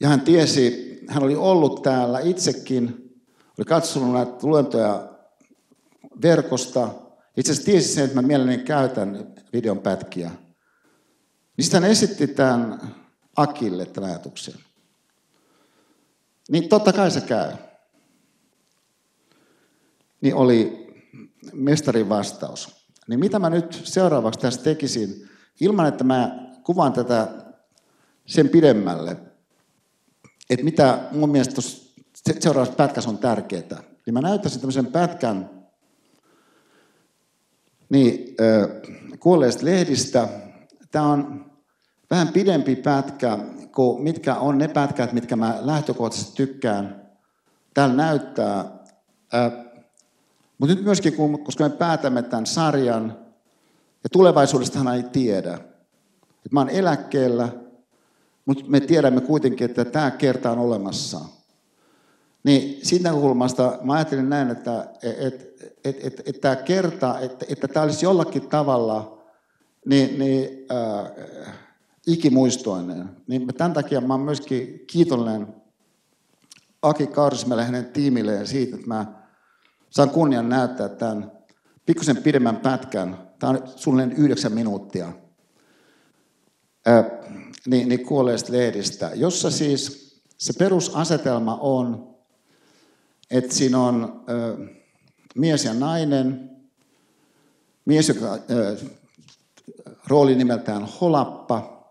ja 0.00 0.08
hän 0.08 0.20
tiesi, 0.20 0.98
hän 1.08 1.22
oli 1.22 1.36
ollut 1.36 1.82
täällä 1.82 2.20
itsekin, 2.20 2.86
oli 3.58 3.64
katsonut 3.64 4.12
näitä 4.12 4.32
luentoja 4.42 5.08
verkosta. 6.22 6.88
Itse 7.36 7.52
asiassa 7.52 7.70
tiesi 7.70 7.88
sen, 7.88 8.04
että 8.04 8.16
mä 8.16 8.26
mielelläni 8.26 8.58
käytän 8.58 9.34
videon 9.52 9.78
pätkiä. 9.78 10.30
Niin 11.56 11.64
sitten 11.64 11.82
hän 11.82 11.90
esitti 11.90 12.26
tämän 12.26 12.94
Akille 13.36 13.86
tämän 13.86 14.10
ajatuksen. 14.10 14.54
Niin 16.50 16.68
totta 16.68 16.92
kai 16.92 17.10
se 17.10 17.20
käy 17.20 17.52
niin 20.22 20.34
oli 20.34 20.86
mestarin 21.52 22.08
vastaus. 22.08 22.86
Niin 23.08 23.20
mitä 23.20 23.38
mä 23.38 23.50
nyt 23.50 23.80
seuraavaksi 23.84 24.40
tässä 24.40 24.62
tekisin, 24.62 25.28
ilman 25.60 25.86
että 25.86 26.04
mä 26.04 26.41
kuvaan 26.64 26.92
tätä 26.92 27.28
sen 28.26 28.48
pidemmälle, 28.48 29.16
että 30.50 30.64
mitä 30.64 30.98
mun 31.12 31.30
mielestä 31.30 31.62
seuraavassa 32.40 32.74
pätkässä 32.74 33.10
on 33.10 33.18
tärkeää, 33.18 33.82
niin 34.06 34.14
mä 34.14 34.20
näyttäisin 34.20 34.60
tämmöisen 34.60 34.86
pätkän 34.86 35.50
niin, 37.88 38.36
kuolleista 39.20 39.64
lehdistä. 39.64 40.28
Tämä 40.90 41.06
on 41.06 41.50
vähän 42.10 42.28
pidempi 42.28 42.76
pätkä 42.76 43.38
kuin 43.74 44.02
mitkä 44.02 44.34
on 44.34 44.58
ne 44.58 44.68
pätkät, 44.68 45.12
mitkä 45.12 45.36
mä 45.36 45.58
lähtökohtaisesti 45.60 46.36
tykkään 46.36 47.10
täällä 47.74 47.94
näyttää. 47.94 48.64
Mutta 50.58 50.74
nyt 50.74 50.84
myöskin, 50.84 51.16
kun, 51.16 51.44
koska 51.44 51.64
me 51.64 51.70
päätämme 51.70 52.22
tämän 52.22 52.46
sarjan, 52.46 53.18
ja 54.04 54.10
tulevaisuudestahan 54.12 54.96
ei 54.96 55.02
tiedä. 55.02 55.58
Että 56.46 56.48
mä 56.52 56.60
oon 56.60 56.70
eläkkeellä, 56.70 57.48
mutta 58.46 58.64
me 58.68 58.80
tiedämme 58.80 59.20
kuitenkin, 59.20 59.64
että 59.64 59.84
tämä 59.84 60.10
kerta 60.10 60.50
on 60.50 60.58
olemassa. 60.58 61.20
Niin 62.44 62.86
siitä 62.86 63.12
kulmasta 63.12 63.78
mä 63.82 63.92
ajattelin 63.92 64.28
näin, 64.28 64.50
että 64.50 64.88
et, 65.02 65.52
et, 65.84 66.04
et, 66.04 66.22
et 66.26 66.40
tämä 66.40 66.56
kerta, 66.56 67.20
että, 67.20 67.46
että 67.48 67.68
tämä 67.68 67.84
olisi 67.84 68.06
jollakin 68.06 68.48
tavalla 68.48 69.22
niin, 69.86 70.18
niin, 70.18 70.66
äh, 70.72 71.54
ikimuistoinen. 72.06 73.10
Niin 73.26 73.46
tämän 73.46 73.72
takia 73.72 74.00
mä 74.00 74.14
oon 74.14 74.20
myöskin 74.20 74.84
kiitollinen 74.86 75.54
Aki 76.82 77.06
Kaurismäelle 77.06 77.64
hänen 77.64 77.84
tiimilleen 77.84 78.46
siitä, 78.46 78.76
että 78.76 78.88
mä 78.88 79.06
saan 79.90 80.10
kunnian 80.10 80.48
näyttää 80.48 80.88
tämän 80.88 81.32
pikkusen 81.86 82.16
pidemmän 82.16 82.56
pätkän. 82.56 83.18
Tämä 83.38 83.50
on 83.50 83.62
suunnilleen 83.76 84.18
yhdeksän 84.18 84.52
minuuttia. 84.52 85.12
Niin, 87.66 87.88
niin 87.88 88.06
kuolleesta 88.06 88.52
lehdistä, 88.52 89.10
jossa 89.14 89.50
siis 89.50 90.12
se 90.38 90.52
perusasetelma 90.58 91.58
on, 91.60 92.14
että 93.30 93.54
siinä 93.54 93.80
on 93.80 94.24
ää, 94.26 94.36
mies 95.34 95.64
ja 95.64 95.74
nainen, 95.74 96.50
mies, 97.84 98.08
joka 98.08 98.26
ää, 98.26 98.38
rooli 100.06 100.34
nimeltään 100.34 100.84
Holappa, 101.00 101.82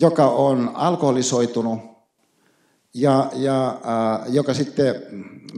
joka 0.00 0.26
on 0.26 0.70
alkoholisoitunut 0.74 1.80
ja, 2.94 3.30
ja 3.34 3.68
äh, 3.68 4.34
joka 4.34 4.54
sitten 4.54 4.94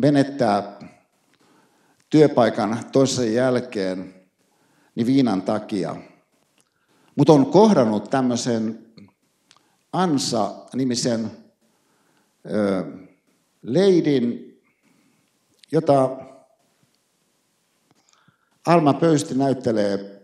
menettää 0.00 0.78
työpaikan 2.10 2.80
toisen 2.92 3.34
jälkeen 3.34 4.13
niin 4.94 5.06
viinan 5.06 5.42
takia. 5.42 5.96
Mutta 7.16 7.32
on 7.32 7.46
kohdannut 7.46 8.10
tämmöisen 8.10 8.86
Ansa-nimisen 9.92 11.30
ö, 12.50 12.84
leidin, 13.62 14.58
jota 15.72 16.16
Alma 18.66 18.94
Pöysti 18.94 19.34
näyttelee, 19.34 20.22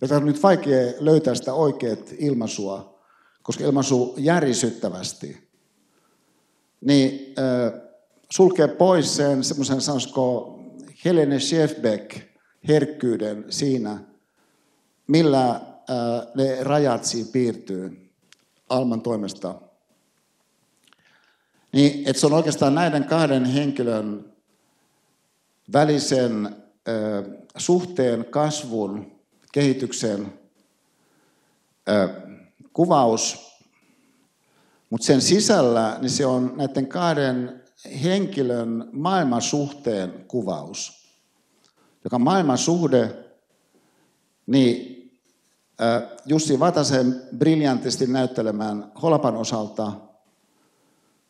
jota 0.00 0.16
on 0.16 0.26
nyt 0.26 0.42
vaikea 0.42 0.92
löytää 1.00 1.34
sitä 1.34 1.54
oikeat 1.54 2.10
ilmaisua 2.18 2.94
koska 3.44 3.64
ilmaisu 3.64 4.14
järisyttävästi, 4.18 5.48
niin 6.80 7.34
äh, 7.38 7.80
sulkee 8.30 8.68
pois 8.68 9.16
sen 9.16 9.44
semmoisen, 9.44 9.80
sanoisiko, 9.80 10.58
Helene 11.04 11.40
Schäfbeck 11.40 12.16
herkkyyden 12.68 13.44
siinä, 13.50 13.98
millä 15.06 15.50
äh, 15.50 15.60
ne 16.34 16.64
rajat 16.64 17.04
siinä 17.04 17.28
piirtyy 17.32 18.10
Alman 18.68 19.00
toimesta. 19.00 19.54
Niin, 21.72 22.08
että 22.08 22.20
se 22.20 22.26
on 22.26 22.32
oikeastaan 22.32 22.74
näiden 22.74 23.04
kahden 23.04 23.44
henkilön 23.44 24.32
välisen 25.72 26.46
äh, 26.46 26.54
suhteen 27.56 28.24
kasvun, 28.24 29.12
kehityksen 29.52 30.32
äh, 31.88 32.10
kuvaus, 32.72 33.54
mutta 34.90 35.06
sen 35.06 35.20
sisällä 35.20 35.98
niin 36.00 36.10
se 36.10 36.26
on 36.26 36.54
näiden 36.56 36.86
kahden 36.86 37.62
henkilön 38.02 38.88
maailmansuhteen 38.92 40.24
kuvaus, 40.28 41.03
joka 42.04 42.18
maailmansuhde, 42.18 43.16
niin 44.46 44.94
Jussi 46.26 46.60
Vatasen 46.60 47.22
briljantisti 47.36 48.06
näyttelemään 48.06 48.92
Holapan 49.02 49.36
osalta 49.36 49.92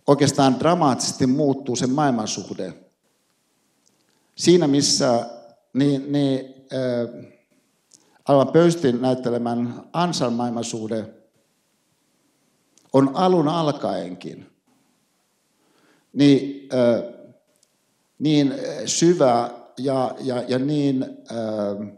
oikeastaan 0.06 0.60
dramaattisesti 0.60 1.26
muuttuu 1.26 1.76
se 1.76 1.86
maailmansuhde. 1.86 2.74
Siinä 4.34 4.66
missä 4.66 5.26
niin, 5.72 6.12
niin, 6.12 6.54
äh, 6.72 7.34
Alva 8.28 8.46
Pöystin 8.46 9.02
näyttelemän 9.02 9.82
Ansan 9.92 10.32
maailmansuhde 10.32 11.14
on 12.92 13.10
alun 13.14 13.48
alkaenkin 13.48 14.54
niin, 16.12 16.68
niin 18.18 18.54
syvä 18.86 19.50
ja, 19.78 20.14
ja, 20.20 20.42
ja 20.48 20.58
niin 20.58 21.02
äh, 21.02 21.88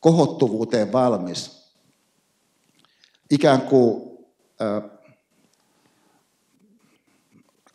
kohottuvuuteen 0.00 0.92
valmis. 0.92 1.64
Ikään 3.30 3.62
kuin 3.62 4.18
äh, 4.62 4.90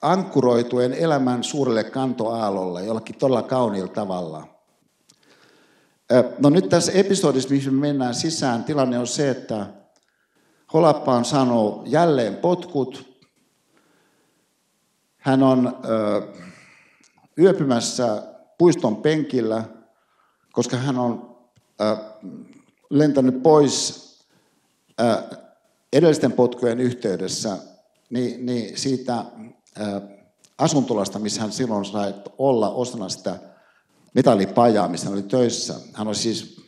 ankkuroituen 0.01 0.93
elämän 0.93 1.43
suurelle 1.43 1.83
kantoaalolle 1.83 2.85
jollakin 2.85 3.15
todella 3.15 3.43
kauniilla 3.43 3.87
tavalla. 3.87 4.47
No 6.39 6.49
nyt 6.49 6.69
tässä 6.69 6.91
episodissa, 6.91 7.49
missä 7.49 7.71
me 7.71 7.79
mennään 7.79 8.15
sisään, 8.15 8.63
tilanne 8.63 8.99
on 8.99 9.07
se, 9.07 9.29
että 9.29 9.65
Holappa 10.73 11.15
on 11.15 11.25
saanut 11.25 11.81
jälleen 11.85 12.35
potkut. 12.35 13.19
Hän 15.17 15.43
on 15.43 15.77
ö, 15.85 16.27
yöpymässä 17.37 18.23
puiston 18.59 18.95
penkillä, 18.95 19.63
koska 20.51 20.77
hän 20.77 20.99
on 20.99 21.37
ö, 21.81 21.97
lentänyt 22.89 23.43
pois 23.43 24.09
ö, 25.01 25.23
edellisten 25.93 26.31
potkujen 26.31 26.79
yhteydessä 26.79 27.57
niin, 28.09 28.45
niin 28.45 28.77
siitä 28.77 29.25
asuntolasta, 30.57 31.19
missä 31.19 31.41
hän 31.41 31.51
silloin 31.51 31.85
sai 31.85 32.13
olla 32.37 32.69
osana 32.69 33.09
sitä 33.09 33.39
metallipajaa, 34.13 34.87
missä 34.87 35.05
hän 35.05 35.13
oli 35.13 35.23
töissä. 35.23 35.75
Hän 35.93 36.07
on 36.07 36.15
siis, 36.15 36.61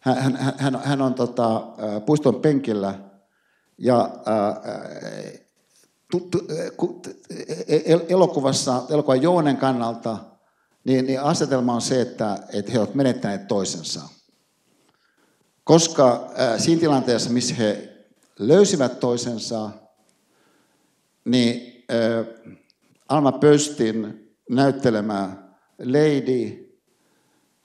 hän, 0.00 0.16
hän, 0.36 0.54
hän, 0.58 0.80
hän 0.84 1.02
on 1.02 1.14
tota, 1.14 1.62
puiston 2.06 2.34
penkillä 2.34 2.94
ja 3.78 4.10
elokuvassa, 8.08 8.82
elokuvan 8.90 9.22
Joonen 9.22 9.56
kannalta, 9.56 10.18
niin, 10.84 11.06
niin 11.06 11.20
asetelma 11.20 11.74
on 11.74 11.80
se, 11.80 12.00
että, 12.00 12.38
että 12.52 12.72
he 12.72 12.78
ovat 12.78 12.94
menettäneet 12.94 13.48
toisensa. 13.48 14.00
Koska 15.64 16.30
siinä 16.58 16.80
tilanteessa, 16.80 17.30
missä 17.30 17.54
he 17.54 17.96
löysivät 18.38 19.00
toisensa, 19.00 19.70
niin 21.24 21.84
äh, 21.92 22.26
Alma 23.08 23.32
Pöstin 23.32 24.28
näyttelemä 24.50 25.36
Lady 25.78 26.68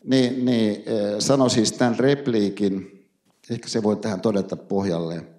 niin, 0.04 0.46
niin, 0.46 0.76
äh, 0.76 1.20
sanoi 1.20 1.50
siis 1.50 1.72
tämän 1.72 2.00
repliikin, 2.00 3.06
ehkä 3.50 3.68
se 3.68 3.84
voi 3.84 3.96
tähän 3.96 4.22
todeta 4.22 4.56
pohjalle, 4.56 5.33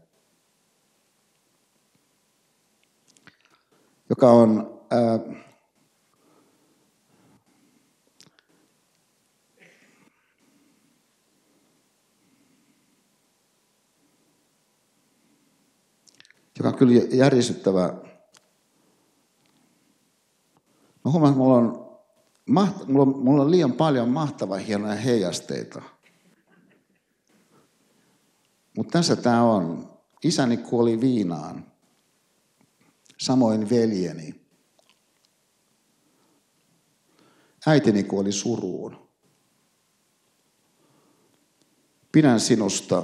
joka 4.15 4.31
on 4.31 4.81
äh, 4.93 5.45
joka 16.59 16.69
on 16.69 16.75
kyllä 16.75 16.93
järjestettävä 17.11 17.95
Mä 21.05 21.11
huomaan, 21.11 21.33
että 21.33 21.39
mulla 21.39 21.55
on, 21.55 21.99
maht- 22.51 22.87
mulla 22.87 23.03
on, 23.03 23.25
mulla 23.25 23.43
on 23.43 23.51
liian 23.51 23.73
paljon 23.73 24.09
mahtavaa 24.09 24.59
hienoja 24.59 24.95
heijasteita. 24.95 25.83
Mutta 28.77 28.99
tässä 28.99 29.17
tämä 29.17 29.43
on. 29.43 29.95
Isäni 30.25 30.57
kuoli 30.57 31.01
viinaan. 31.01 31.74
Samoin 33.25 33.71
veljeni. 33.71 34.35
Äitini 37.67 38.03
kuoli 38.03 38.33
suruun. 38.33 39.09
Pidän 42.13 42.41
sinusta, 42.41 43.03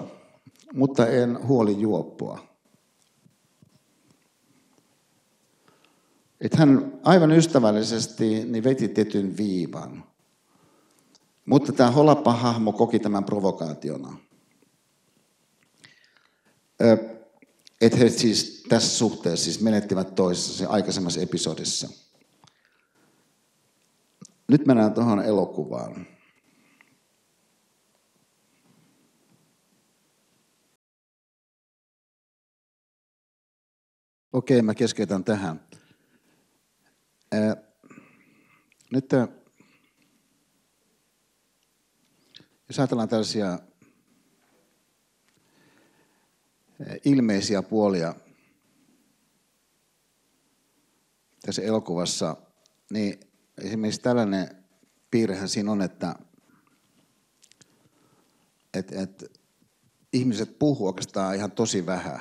mutta 0.73 1.07
en 1.07 1.47
huoli 1.47 1.81
juoppoa. 1.81 2.45
Että 6.41 6.59
hän 6.59 7.01
aivan 7.03 7.33
ystävällisesti 7.33 8.45
niin 8.45 8.65
veti 8.65 8.89
tietyn 8.89 9.37
viivan. 9.37 10.05
Mutta 11.47 11.73
tämä 11.73 11.91
Holappa-hahmo 11.91 12.73
koki 12.73 12.99
tämän 12.99 13.25
provokaationa. 13.25 14.17
Että 17.81 17.99
he 17.99 18.09
siis 18.09 18.65
tässä 18.69 18.99
suhteessa 18.99 19.45
siis 19.45 19.61
menettivät 19.61 20.15
toisessa 20.15 20.69
aikaisemmassa 20.69 21.21
episodissa. 21.21 21.89
Nyt 24.49 24.67
mennään 24.67 24.95
tuohon 24.95 25.25
elokuvaan. 25.25 26.07
Okei, 34.33 34.63
mä 34.63 34.75
keskeytän 34.75 35.25
tähän. 35.25 35.61
Nyt 38.93 39.05
jos 42.69 42.79
ajatellaan 42.79 43.09
tällaisia 43.09 43.59
ilmeisiä 47.05 47.63
puolia 47.63 48.15
tässä 51.43 51.63
elokuvassa, 51.63 52.37
niin 52.91 53.21
esimerkiksi 53.59 54.01
tällainen 54.01 54.65
piirrehän 55.11 55.49
siinä 55.49 55.73
on, 55.73 55.83
että 55.83 56.15
et, 58.75 58.93
et, 58.93 59.41
ihmiset 60.13 60.59
puhuu 60.59 60.87
oikeastaan 60.87 61.35
ihan 61.37 61.51
tosi 61.51 61.87
vähän. 61.87 62.21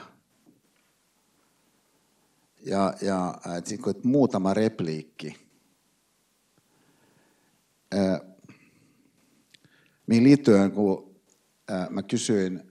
Ja, 2.66 2.94
ja 3.02 3.36
että 3.58 4.08
muutama 4.08 4.54
repliikki. 4.54 5.36
Mihin 10.08 10.24
liittyen, 10.24 10.72
kun 10.72 11.16
mä 11.90 12.04
kysyin 12.04 12.69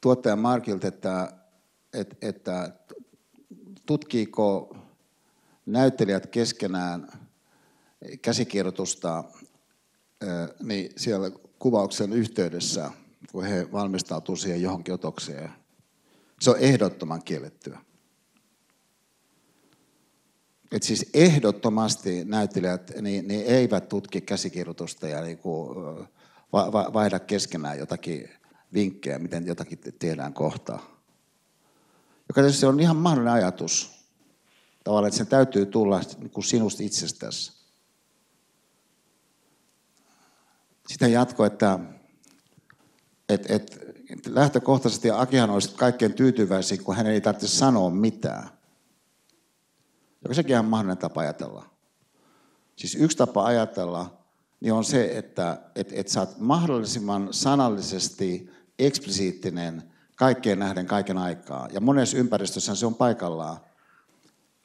tuottajan 0.00 0.38
Markilta, 0.38 0.88
että, 0.88 1.32
että, 1.92 2.16
että 2.22 2.72
tutkiiko 3.86 4.76
näyttelijät 5.66 6.26
keskenään 6.26 7.08
käsikirjoitusta 8.22 9.24
niin 10.62 10.92
siellä 10.96 11.30
kuvauksen 11.58 12.12
yhteydessä, 12.12 12.90
kun 13.32 13.44
he 13.44 13.72
valmistautuvat 13.72 14.40
siihen 14.40 14.62
johonkin 14.62 14.94
otokseen. 14.94 15.50
Se 16.40 16.50
on 16.50 16.58
ehdottoman 16.58 17.22
kiellettyä. 17.22 17.78
Et 20.72 20.82
siis 20.82 21.10
ehdottomasti 21.14 22.24
näyttelijät 22.24 22.92
niin, 23.00 23.28
niin 23.28 23.46
eivät 23.46 23.88
tutki 23.88 24.20
käsikirjoitusta 24.20 25.08
ja 25.08 25.20
niin 25.20 25.38
kuin, 25.38 25.78
va, 26.52 26.72
va, 26.72 26.90
vaihda 26.92 27.18
keskenään 27.18 27.78
jotakin 27.78 28.30
vinkkejä, 28.74 29.18
miten 29.18 29.46
jotakin 29.46 29.78
tehdään 29.98 30.32
kohtaa. 30.32 31.00
Joka 32.28 32.40
tietysti 32.40 32.66
on 32.66 32.80
ihan 32.80 32.96
mahdollinen 32.96 33.34
ajatus. 33.34 33.90
Tavallaan, 34.84 35.08
että 35.08 35.18
sen 35.18 35.26
täytyy 35.26 35.66
tulla 35.66 36.00
niin 36.18 36.30
kuin 36.30 36.44
sinusta 36.44 36.82
itsestäsi. 36.82 37.52
Sitä 40.88 41.08
jatko, 41.08 41.44
että 41.44 41.78
et, 43.28 43.50
et, 43.50 43.80
lähtökohtaisesti 44.26 45.10
Akihan 45.10 45.50
olisi 45.50 45.74
kaikkein 45.74 46.14
tyytyväisin, 46.14 46.84
kun 46.84 46.96
hän 46.96 47.06
ei 47.06 47.20
tarvitse 47.20 47.48
sanoa 47.48 47.90
mitään. 47.90 48.48
Joka 50.22 50.34
sekin 50.34 50.58
on 50.58 50.64
mahdollinen 50.64 50.98
tapa 50.98 51.20
ajatella. 51.20 51.70
Siis 52.76 52.94
yksi 52.94 53.16
tapa 53.16 53.44
ajatella 53.44 54.20
niin 54.60 54.72
on 54.72 54.84
se, 54.84 55.18
että 55.18 55.60
et, 55.74 55.92
et 55.92 56.08
sä 56.08 56.20
oot 56.20 56.38
mahdollisimman 56.38 57.28
sanallisesti 57.30 58.50
eksplisiittinen 58.86 59.82
kaikkeen 60.16 60.58
nähden 60.58 60.86
kaiken 60.86 61.18
aikaa. 61.18 61.68
Ja 61.72 61.80
monessa 61.80 62.16
ympäristössä 62.16 62.74
se 62.74 62.86
on 62.86 62.94
paikallaan 62.94 63.56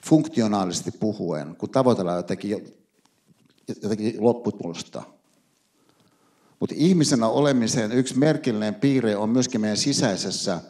funktionaalisesti 0.06 0.92
puhuen, 0.92 1.56
kun 1.56 1.70
tavoitellaan 1.70 2.18
jotenkin, 2.18 2.78
jotenkin 3.82 4.16
lopputulosta. 4.20 5.04
Mutta 6.60 6.76
ihmisenä 6.78 7.28
olemisen 7.28 7.92
yksi 7.92 8.18
merkillinen 8.18 8.76
piirre 8.76 9.16
on 9.16 9.30
myöskin 9.30 9.62
meidän 9.62 9.78
sisäisessä 9.78 10.62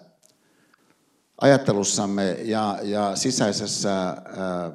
ajattelussamme 1.42 2.32
ja, 2.32 2.80
ja 2.84 3.16
sisäisessä 3.16 3.94
ää, 3.94 4.72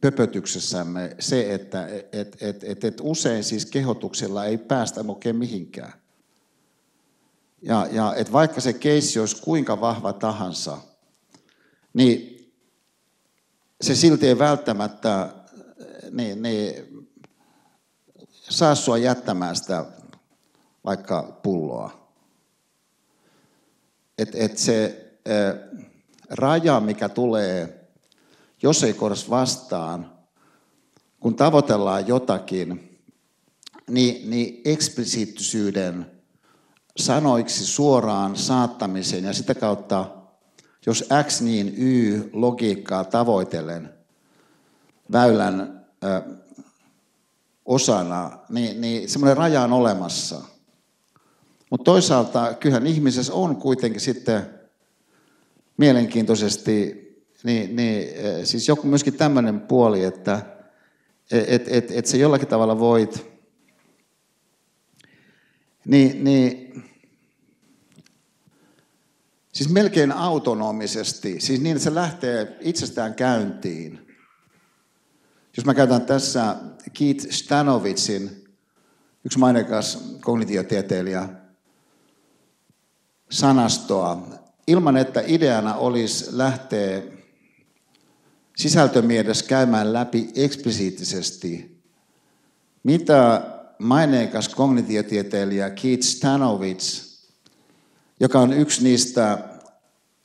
pöpötyksessämme 0.00 1.16
se, 1.18 1.54
että 1.54 1.86
et, 2.12 2.36
et, 2.42 2.64
et, 2.64 2.84
et 2.84 3.00
usein 3.02 3.44
siis 3.44 3.66
kehotuksella 3.66 4.44
ei 4.44 4.58
päästä 4.58 5.04
oikein 5.08 5.36
mihinkään. 5.36 5.99
Ja, 7.62 7.86
ja 7.90 8.14
et 8.14 8.32
vaikka 8.32 8.60
se 8.60 8.72
keissi 8.72 9.20
olisi 9.20 9.42
kuinka 9.42 9.80
vahva 9.80 10.12
tahansa, 10.12 10.78
niin 11.94 12.40
se 13.80 13.94
silti 13.94 14.26
ei 14.26 14.38
välttämättä 14.38 15.34
niin, 16.10 16.42
niin, 16.42 16.74
saa 18.30 18.74
sua 18.74 18.98
jättämään 18.98 19.56
sitä 19.56 19.84
vaikka 20.84 21.40
pulloa. 21.42 22.10
Että 24.18 24.38
et 24.38 24.58
se 24.58 25.06
äh, 25.28 25.80
raja, 26.30 26.80
mikä 26.80 27.08
tulee, 27.08 27.86
jos 28.62 28.84
ei 28.84 28.94
kohdassa 28.94 29.30
vastaan, 29.30 30.12
kun 31.20 31.34
tavoitellaan 31.34 32.08
jotakin, 32.08 32.98
niin, 33.90 34.30
niin 34.30 34.60
eksplisiittisyyden 34.64 36.19
sanoiksi 36.96 37.66
suoraan 37.66 38.36
saattamisen 38.36 39.24
ja 39.24 39.32
sitä 39.32 39.54
kautta, 39.54 40.06
jos 40.86 41.04
X 41.26 41.40
niin 41.40 41.74
Y 41.76 42.30
logiikkaa 42.32 43.04
tavoitellen 43.04 43.94
väylän 45.12 45.84
ö, 46.04 46.22
osana, 47.64 48.38
niin, 48.48 48.80
niin 48.80 49.08
semmoinen 49.08 49.36
raja 49.36 49.62
on 49.62 49.72
olemassa. 49.72 50.42
Mutta 51.70 51.84
toisaalta 51.84 52.54
kyllähän 52.54 52.86
ihmisessä 52.86 53.34
on 53.34 53.56
kuitenkin 53.56 54.00
sitten 54.00 54.50
mielenkiintoisesti 55.76 57.00
niin, 57.44 57.76
niin, 57.76 58.08
siis 58.44 58.68
joku 58.68 58.86
myöskin 58.86 59.14
tämmöinen 59.14 59.60
puoli, 59.60 60.04
että 60.04 60.42
et, 61.30 61.68
et, 61.68 61.90
et 61.90 62.06
se 62.06 62.16
jollakin 62.16 62.48
tavalla 62.48 62.78
voit, 62.78 63.29
niin, 65.84 66.24
niin 66.24 66.84
siis 69.52 69.70
melkein 69.70 70.12
autonomisesti, 70.12 71.40
siis 71.40 71.60
niin, 71.60 71.76
että 71.76 71.84
se 71.84 71.94
lähtee 71.94 72.56
itsestään 72.60 73.14
käyntiin. 73.14 74.16
Jos 75.56 75.66
mä 75.66 75.74
käytän 75.74 76.06
tässä 76.06 76.56
Keith 76.92 77.30
Stanovitsin, 77.30 78.44
yksi 79.24 79.38
maineikas 79.38 80.16
kognitiotieteilijä, 80.20 81.28
sanastoa, 83.30 84.28
ilman 84.66 84.96
että 84.96 85.22
ideana 85.26 85.74
olisi 85.74 86.26
lähteä 86.30 87.02
sisältömielessä 88.56 89.46
käymään 89.46 89.92
läpi 89.92 90.30
eksplisiittisesti, 90.34 91.80
mitä 92.82 93.42
maineikas 93.80 94.48
kognitiotieteilijä 94.48 95.70
Keith 95.70 96.02
Stanovich, 96.02 97.02
joka 98.20 98.40
on 98.40 98.52
yksi 98.52 98.84
niistä 98.84 99.38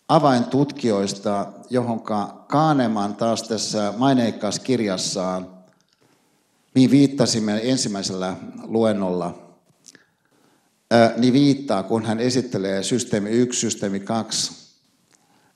avaintutkijoista, 0.07 1.47
johonka 1.69 2.45
Kahneman 2.47 3.15
taas 3.15 3.43
tässä 3.43 3.93
maineikkaassa 3.97 4.61
kirjassaan, 4.61 5.47
mihin 6.75 6.91
viittasimme 6.91 7.59
ensimmäisellä 7.63 8.35
luennolla, 8.63 9.39
niin 11.17 11.33
viittaa, 11.33 11.83
kun 11.83 12.05
hän 12.05 12.19
esittelee 12.19 12.83
systeemi 12.83 13.29
1, 13.29 13.59
systeemi 13.59 13.99
2 13.99 14.53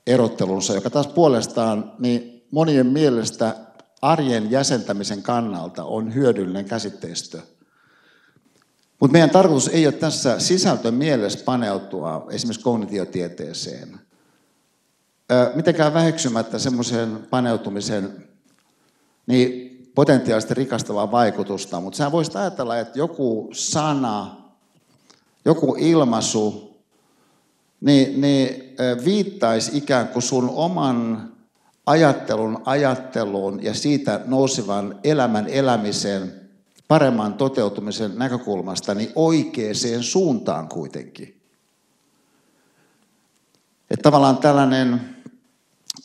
erottelunsa, 0.08 0.74
joka 0.74 0.90
taas 0.90 1.08
puolestaan 1.08 1.94
niin 2.00 2.48
monien 2.52 2.88
mielestä 2.88 3.56
arjen 4.02 4.52
jäsentämisen 4.52 5.22
kannalta 5.22 5.84
on 5.84 6.14
hyödyllinen 6.14 6.66
käsitteistö. 6.66 7.42
Mutta 9.00 9.12
meidän 9.12 9.30
tarkoitus 9.30 9.68
ei 9.68 9.88
ole 9.88 9.94
tässä 9.94 10.40
sisältö 10.40 10.92
mielessä 10.92 11.40
paneutua 11.46 12.28
esimerkiksi 12.32 12.64
kognitiotieteeseen. 12.64 14.00
Mitenkään 15.56 15.94
väheksymättä 15.94 16.60
semmoisen 16.60 17.28
paneutumisen 17.30 18.28
niin 19.28 19.70
potentiaalisesti 19.96 20.54
rikastavaa 20.54 21.12
vaikutusta, 21.12 21.82
mutta 21.82 21.98
sä 21.98 22.12
voisit 22.12 22.36
ajatella, 22.36 22.78
että 22.78 23.00
joku 23.00 23.50
sana, 23.52 24.36
joku 25.46 25.76
ilmaisu, 25.80 26.78
niin, 27.82 28.22
niin 28.22 28.76
viittaisi 29.06 29.78
ikään 29.78 30.08
kuin 30.08 30.24
sun 30.24 30.50
oman 30.50 31.30
ajattelun 31.86 32.62
ajatteluun 32.66 33.64
ja 33.64 33.74
siitä 33.74 34.22
nousevan 34.26 35.00
elämän 35.04 35.48
elämisen 35.48 36.39
paremman 36.90 37.34
toteutumisen 37.34 38.12
näkökulmasta 38.16 38.94
niin 38.94 39.12
oikeaan 39.16 39.76
suuntaan 40.02 40.70
kuitenkin. 40.70 41.42
Että 43.92 44.04
tavallaan 44.04 44.38
tällainen 44.38 45.16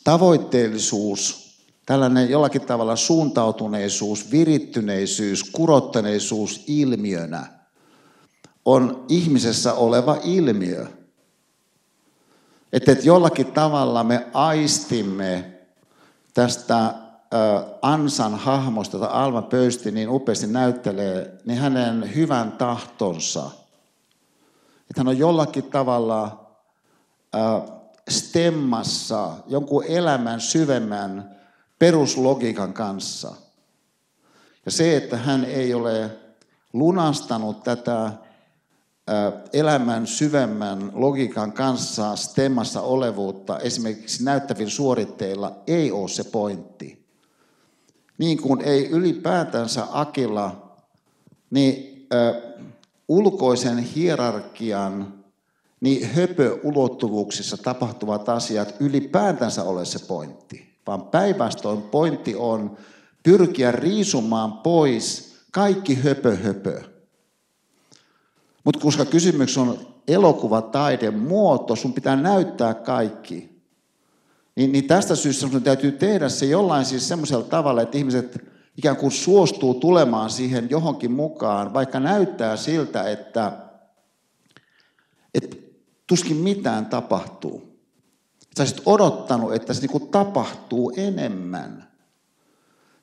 tavoitteellisuus, 0.03 1.45
tällainen 1.85 2.29
jollakin 2.29 2.61
tavalla 2.61 2.95
suuntautuneisuus, 2.95 4.31
virittyneisyys, 4.31 5.43
kurottaneisuus 5.43 6.63
ilmiönä 6.67 7.47
on 8.65 9.05
ihmisessä 9.09 9.73
oleva 9.73 10.17
ilmiö. 10.23 10.87
Että 12.73 12.91
et 12.91 13.05
jollakin 13.05 13.51
tavalla 13.51 14.03
me 14.03 14.27
aistimme 14.33 15.51
tästä 16.33 17.04
Ansan 17.81 18.35
hahmosta, 18.35 18.97
jota 18.97 19.07
Alma 19.07 19.41
Pöysti 19.41 19.91
niin 19.91 20.09
upeasti 20.09 20.47
näyttelee, 20.47 21.37
niin 21.45 21.59
hänen 21.59 22.15
hyvän 22.15 22.51
tahtonsa. 22.51 23.51
Että 24.89 24.97
hän 24.97 25.07
on 25.07 25.17
jollakin 25.17 25.63
tavalla 25.63 26.49
stemmassa 28.09 29.31
jonkun 29.47 29.83
elämän 29.87 30.41
syvemmän 30.41 31.35
peruslogiikan 31.79 32.73
kanssa. 32.73 33.35
Ja 34.65 34.71
se, 34.71 34.97
että 34.97 35.17
hän 35.17 35.45
ei 35.45 35.73
ole 35.73 36.11
lunastanut 36.73 37.63
tätä 37.63 38.11
elämän 39.53 40.07
syvemmän 40.07 40.91
logiikan 40.93 41.51
kanssa 41.51 42.15
stemmassa 42.15 42.81
olevuutta 42.81 43.59
esimerkiksi 43.59 44.23
näyttävillä 44.23 44.69
suoritteilla 44.69 45.55
ei 45.67 45.91
ole 45.91 46.09
se 46.09 46.23
pointti. 46.23 47.04
Niin 48.17 48.41
kuin 48.41 48.61
ei 48.61 48.89
ylipäätänsä 48.89 49.87
Akilla, 49.91 50.75
niin 51.49 52.07
ö, 52.13 52.41
ulkoisen 53.07 53.77
hierarkian 53.77 55.13
niin 55.81 56.07
höpöulottuvuuksissa 56.07 57.57
tapahtuvat 57.57 58.29
asiat 58.29 58.75
ylipäätänsä 58.79 59.63
ole 59.63 59.85
se 59.85 59.99
pointti, 59.99 60.75
vaan 60.87 61.01
päinvastoin 61.01 61.81
pointti 61.81 62.35
on 62.35 62.77
pyrkiä 63.23 63.71
riisumaan 63.71 64.53
pois 64.53 65.35
kaikki 65.51 65.95
höpö 65.95 66.35
höpö 66.35 66.95
mutta 68.65 68.79
koska 68.79 69.05
kysymys 69.05 69.57
on 69.57 69.79
elokuvataiden 70.07 71.19
muoto, 71.19 71.75
sun 71.75 71.93
pitää 71.93 72.15
näyttää 72.15 72.73
kaikki. 72.73 73.54
Niin, 74.55 74.71
niin 74.71 74.87
tästä 74.87 75.15
syystä 75.15 75.47
sun 75.47 75.63
täytyy 75.63 75.91
tehdä 75.91 76.29
se 76.29 76.45
jollain 76.45 76.85
siis 76.85 77.07
semmoisella 77.07 77.43
tavalla, 77.43 77.81
että 77.81 77.97
ihmiset 77.97 78.45
ikään 78.77 78.95
kuin 78.95 79.11
suostuu 79.11 79.73
tulemaan 79.73 80.29
siihen 80.29 80.69
johonkin 80.69 81.11
mukaan, 81.11 81.73
vaikka 81.73 81.99
näyttää 81.99 82.57
siltä, 82.57 83.09
että, 83.09 83.51
että 85.33 85.57
tuskin 86.07 86.37
mitään 86.37 86.85
tapahtuu. 86.85 87.79
Sä 88.57 88.63
olisit 88.63 88.81
odottanut, 88.85 89.53
että 89.53 89.73
se 89.73 89.87
niin 89.87 90.09
tapahtuu 90.09 90.93
enemmän. 90.97 91.87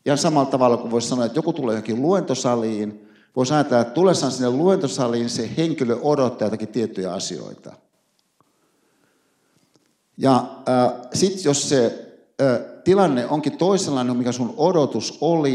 Ja 0.05 0.17
samalla 0.17 0.51
tavalla 0.51 0.77
kuin 0.77 0.91
voisi 0.91 1.09
sanoa, 1.09 1.25
että 1.25 1.39
joku 1.39 1.53
tulee 1.53 1.73
johonkin 1.73 2.03
luentosaliin, 2.03 3.13
Voisi 3.37 3.55
ajatella, 3.55 3.83
että 3.83 3.95
tulessaan 3.95 4.33
sinne 4.33 4.51
luentosaliin 4.51 5.31
se 5.31 5.51
henkilö 5.57 5.99
odottaa 6.03 6.47
jotakin 6.47 6.69
tiettyjä 6.69 7.13
asioita. 7.13 7.73
Ja 10.23 10.37
äh, 10.69 11.09
sitten 11.15 11.45
jos 11.45 11.69
se 11.69 12.09
äh, 12.43 12.61
tilanne 12.85 13.27
onkin 13.27 13.59
toisenlainen, 13.59 14.17
mikä 14.17 14.33
sun 14.33 14.55
odotus 14.57 15.19
oli, 15.21 15.53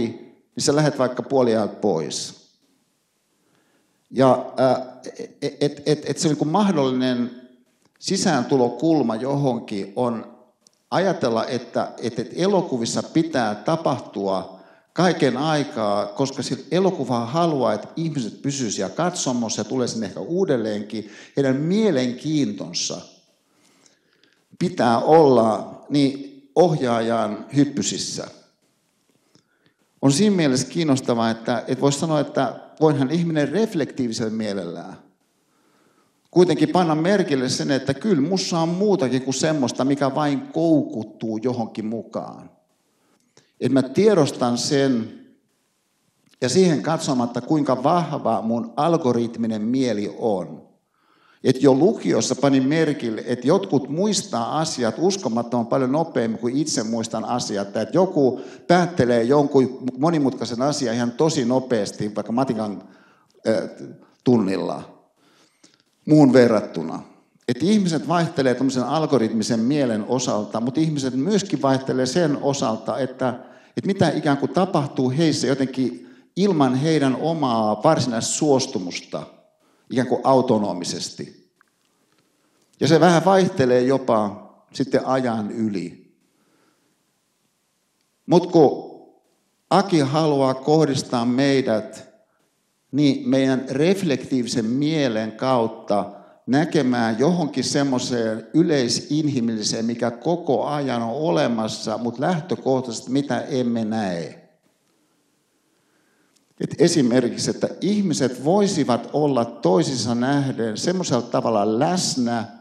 niin 0.55 0.63
sä 0.63 0.75
lähdet 0.75 0.99
vaikka 0.99 1.23
puoliaan 1.23 1.69
pois. 1.69 2.47
Ja 4.11 4.45
äh, 4.59 4.81
että 5.41 5.57
et, 5.65 5.81
et, 5.85 6.09
et 6.09 6.17
se 6.17 6.29
niin 6.29 6.47
mahdollinen 6.47 7.31
sisääntulokulma 7.99 9.15
johonkin 9.15 9.93
on 9.95 10.37
ajatella, 10.91 11.45
että, 11.45 11.91
että 11.97 12.23
elokuvissa 12.35 13.03
pitää 13.03 13.55
tapahtua– 13.55 14.57
kaiken 14.97 15.37
aikaa, 15.37 16.05
koska 16.05 16.41
elokuva 16.71 17.25
haluaa, 17.25 17.73
että 17.73 17.87
ihmiset 17.95 18.41
pysyisivät 18.41 18.75
siellä 18.75 18.95
katsomossa 18.95 19.59
ja 19.59 19.65
tulee 19.65 19.87
sinne 19.87 20.05
ehkä 20.05 20.19
uudelleenkin. 20.19 21.11
Heidän 21.37 21.55
mielenkiintonsa 21.55 23.01
pitää 24.59 24.99
olla 24.99 25.81
niin 25.89 26.49
ohjaajan 26.55 27.45
hyppysissä. 27.55 28.27
On 30.01 30.11
siinä 30.11 30.35
mielessä 30.35 30.67
kiinnostavaa, 30.67 31.29
että, 31.29 31.63
että 31.67 31.81
voisi 31.81 31.99
sanoa, 31.99 32.19
että 32.19 32.59
voinhan 32.81 33.11
ihminen 33.11 33.49
reflektiivisellä 33.49 34.31
mielellään 34.31 35.07
kuitenkin 36.37 36.69
panna 36.69 36.95
merkille 36.95 37.49
sen, 37.49 37.71
että 37.71 37.93
kyllä 37.93 38.29
mussa 38.29 38.59
on 38.59 38.69
muutakin 38.69 39.21
kuin 39.21 39.33
semmoista, 39.33 39.85
mikä 39.85 40.15
vain 40.15 40.41
koukuttuu 40.41 41.37
johonkin 41.37 41.85
mukaan. 41.85 42.49
Että 43.59 43.73
mä 43.73 43.83
tiedostan 43.83 44.57
sen, 44.57 45.13
Ja 46.41 46.49
siihen 46.49 46.81
katsomatta, 46.81 47.41
kuinka 47.41 47.83
vahva 47.83 48.41
mun 48.41 48.73
algoritminen 48.75 49.61
mieli 49.61 50.15
on. 50.19 50.66
Että 51.47 51.65
jo 51.65 51.73
lukiossa 51.73 52.35
panin 52.35 52.67
merkille, 52.67 53.23
että 53.25 53.47
jotkut 53.47 53.89
muistaa 53.89 54.59
asiat 54.59 54.95
uskomattoman 54.97 55.67
paljon 55.67 55.91
nopeammin 55.91 56.39
kuin 56.39 56.57
itse 56.57 56.83
muistan 56.83 57.25
asiat. 57.25 57.67
Että 57.67 57.97
joku 57.97 58.41
päättelee 58.67 59.23
jonkun 59.23 59.79
monimutkaisen 59.97 60.61
asian 60.61 60.95
ihan 60.95 61.11
tosi 61.11 61.45
nopeasti, 61.45 62.15
vaikka 62.15 62.31
matikan 62.31 62.83
äh, 63.47 63.69
tunnilla, 64.23 65.03
muun 66.05 66.33
verrattuna. 66.33 67.03
Että 67.47 67.65
ihmiset 67.65 68.07
vaihtelee 68.07 68.55
tämmöisen 68.55 68.83
algoritmisen 68.83 69.59
mielen 69.59 70.05
osalta, 70.07 70.61
mutta 70.61 70.79
ihmiset 70.79 71.13
myöskin 71.13 71.61
vaihtelee 71.61 72.05
sen 72.05 72.37
osalta, 72.41 72.97
että, 72.97 73.29
että 73.77 73.87
mitä 73.87 74.09
ikään 74.09 74.37
kuin 74.37 74.53
tapahtuu 74.53 75.09
heissä 75.09 75.47
jotenkin 75.47 76.09
ilman 76.35 76.75
heidän 76.75 77.15
omaa 77.15 77.83
varsinaista 77.83 78.33
suostumusta, 78.33 79.23
ikään 79.89 80.07
kuin 80.07 80.21
autonomisesti. 80.23 81.36
Ja 82.79 82.87
se 82.87 82.99
vähän 82.99 83.25
vaihtelee 83.25 83.81
jopa 83.81 84.47
sitten 84.73 85.05
ajan 85.05 85.51
yli. 85.51 86.13
Mutta 88.25 88.49
kun 88.49 88.87
Aki 89.69 89.99
haluaa 89.99 90.53
kohdistaa 90.53 91.25
meidät 91.25 92.07
niin 92.91 93.29
meidän 93.29 93.65
reflektiivisen 93.69 94.65
mielen 94.65 95.31
kautta 95.31 96.11
näkemään 96.45 97.19
johonkin 97.19 97.63
semmoiseen 97.63 98.47
yleisinhimilliseen, 98.53 99.85
mikä 99.85 100.11
koko 100.11 100.65
ajan 100.65 101.01
on 101.01 101.11
olemassa, 101.11 101.97
mutta 101.97 102.21
lähtökohtaisesti 102.21 103.11
mitä 103.11 103.41
emme 103.41 103.85
näe. 103.85 104.49
Et 106.59 106.75
esimerkiksi, 106.79 107.49
että 107.49 107.69
ihmiset 107.81 108.43
voisivat 108.43 109.09
olla 109.13 109.45
toisissa 109.45 110.15
nähden 110.15 110.77
semmoisella 110.77 111.21
tavalla 111.21 111.79
läsnä, 111.79 112.56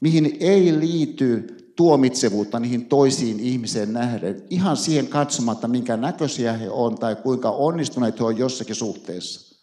mihin 0.00 0.36
ei 0.40 0.80
liity 0.80 1.56
tuomitsevuutta 1.76 2.60
niihin 2.60 2.86
toisiin 2.86 3.40
ihmiseen 3.40 3.92
nähden, 3.92 4.42
ihan 4.50 4.76
siihen 4.76 5.06
katsomatta, 5.08 5.68
minkä 5.68 5.96
näköisiä 5.96 6.52
he 6.52 6.70
on 6.70 6.98
tai 6.98 7.16
kuinka 7.16 7.50
onnistuneet 7.50 8.20
he 8.20 8.24
on 8.24 8.38
jossakin 8.38 8.76
suhteessa. 8.76 9.56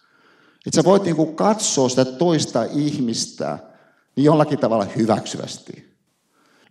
Että 0.66 0.76
sä 0.76 0.84
voit 0.84 1.04
niinku 1.04 1.26
katsoa 1.26 1.90
sitä 1.90 2.06
toista 2.06 2.64
ihmistä 2.64 3.60
niin 4.16 4.26
jollakin 4.26 4.60
tavalla 4.60 4.86
hyväksyvästi. 4.86 5.88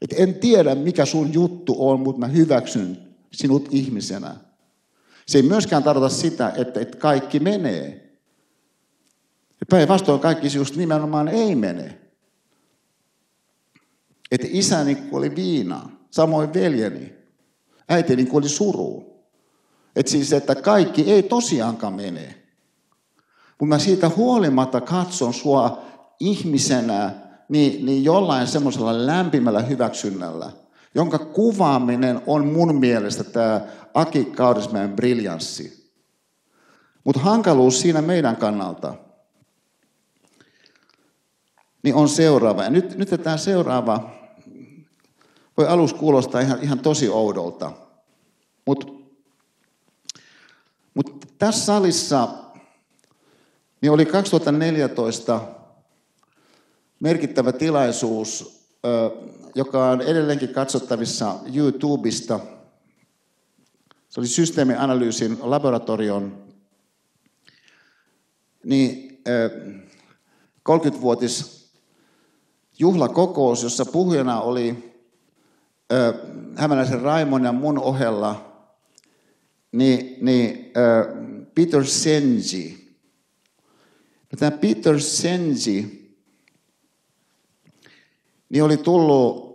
Et 0.03 0.15
en 0.17 0.35
tiedä, 0.35 0.75
mikä 0.75 1.05
sun 1.05 1.33
juttu 1.33 1.89
on, 1.89 2.01
mutta 2.01 2.21
mä 2.21 2.27
hyväksyn 2.27 2.99
sinut 3.33 3.69
ihmisenä. 3.71 4.37
Se 5.27 5.39
ei 5.39 5.43
myöskään 5.43 5.83
tarkoita 5.83 6.15
sitä, 6.15 6.53
että, 6.57 6.81
että 6.81 6.99
kaikki 6.99 7.41
menee. 7.41 8.19
Päinvastoin 9.71 10.21
kaikki 10.21 10.57
just 10.57 10.77
nimenomaan 10.77 11.29
ei 11.29 11.55
mene. 11.55 12.06
Että 14.31 14.47
isäni 14.51 14.99
oli 15.13 15.37
viina, 15.37 15.91
samoin 16.11 16.55
veljeni. 16.55 17.13
Äitini 17.89 18.29
oli 18.33 18.49
suru. 18.49 19.17
Että 19.97 20.13
siis, 20.13 20.33
että 20.33 20.55
kaikki 20.55 21.13
ei 21.13 21.23
tosiaankaan 21.23 21.95
mene. 21.95 22.43
Kun 23.59 23.69
mä 23.69 23.79
siitä 23.79 24.09
huolimatta 24.17 24.81
katson 24.81 25.35
sua 25.35 25.83
ihmisenä, 26.21 27.15
niin, 27.49 27.87
niin 27.87 28.05
jollain 28.05 28.47
semmoisella 28.47 29.07
lämpimällä 29.07 29.63
hyväksynnällä, 29.63 30.53
jonka 30.95 31.19
kuvaaminen 31.19 32.21
on 32.27 32.47
mun 32.47 32.75
mielestä 32.75 33.25
tämä 33.25 33.61
Aki 33.95 34.25
Kaudismäen 34.25 34.97
briljanssi. 34.97 35.93
Mutta 37.05 37.21
hankaluus 37.21 37.81
siinä 37.81 38.03
meidän 38.03 38.37
kannalta 38.37 38.95
niin 41.87 41.95
on 41.95 42.09
seuraava. 42.09 42.65
Ja 42.65 42.71
nyt, 42.71 42.99
nyt 42.99 43.09
tämä 43.23 43.37
seuraava 43.37 44.11
voi 45.57 45.67
alus 45.67 45.95
kuulostaa 45.95 46.41
ihan, 46.41 46.63
ihan 46.63 46.79
tosi 46.79 47.09
oudolta. 47.09 47.73
Mutta 48.67 48.87
mut 50.95 51.27
tässä 51.39 51.65
salissa 51.65 52.29
niin 53.81 53.93
oli 53.93 54.07
2014 54.07 55.41
merkittävä 57.01 57.53
tilaisuus, 57.53 58.61
joka 59.55 59.91
on 59.91 60.03
edelleenkin 60.03 60.49
katsottavissa 60.49 61.35
YouTubesta. 61.55 62.41
Se 64.09 64.21
oli 64.21 64.27
systeemianalyysin 64.27 65.39
laboratorion 65.41 66.47
niin 68.65 69.23
30-vuotis 70.69 71.67
juhlakokous, 72.79 73.63
jossa 73.63 73.85
puhujana 73.85 74.41
oli 74.41 74.96
Hämäläisen 76.57 77.01
Raimon 77.01 77.45
ja 77.45 77.53
mun 77.53 77.79
ohella 77.79 78.53
niin, 79.73 80.17
niin 80.21 80.73
Peter 81.55 81.85
Senji, 81.85 82.87
Tämä 84.39 84.51
Peter 84.51 85.01
Senji 85.01 86.07
niin 88.49 88.65
oli 88.65 88.77
tullut 88.77 89.47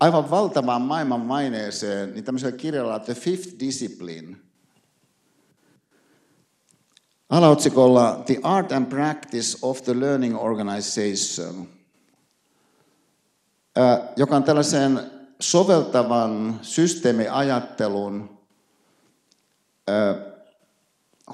aivan 0.00 0.30
valtavaan 0.30 0.82
maailman 0.82 1.20
maineeseen 1.20 2.14
niin 2.14 2.24
tämmöisellä 2.24 2.56
kirjalla 2.56 2.98
The 2.98 3.14
Fifth 3.14 3.58
Discipline. 3.60 4.36
Alaotsikolla 7.28 8.22
The 8.26 8.40
Art 8.42 8.72
and 8.72 8.86
Practice 8.86 9.58
of 9.62 9.82
the 9.82 10.00
Learning 10.00 10.36
Organization, 10.36 11.68
joka 14.16 14.36
on 14.36 14.44
tällaisen 14.44 15.13
soveltavan 15.40 16.58
systeemiajattelun 16.62 18.38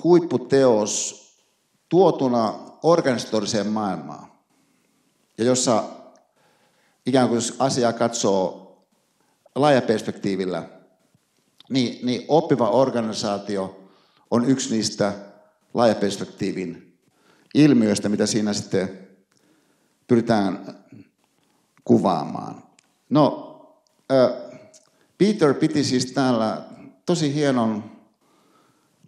huipputeos 0.05 1.21
tuotuna 1.89 2.55
organisatoriseen 2.83 3.67
maailmaan. 3.67 4.31
Ja 5.39 5.45
jossa 5.45 5.85
ikään 7.07 7.29
kuin 7.29 7.41
asiaa 7.59 7.93
katsoo 7.93 8.67
laajaperspektiivillä, 9.55 10.69
niin, 11.71 12.07
niin 12.07 12.25
oppiva 12.29 12.71
organisaatio 12.71 13.81
on 14.31 14.45
yksi 14.45 14.75
niistä 14.75 15.13
laajaperspektiivin 15.75 16.99
ilmiöistä, 17.55 18.09
mitä 18.09 18.27
siinä 18.27 18.53
sitten 18.53 19.09
pyritään 20.07 20.85
kuvaamaan. 21.85 22.63
No, 23.11 23.50
Peter 25.19 25.55
piti 25.55 25.85
siis 25.85 26.13
täällä 26.13 26.63
tosi 27.07 27.35
hienon 27.35 27.85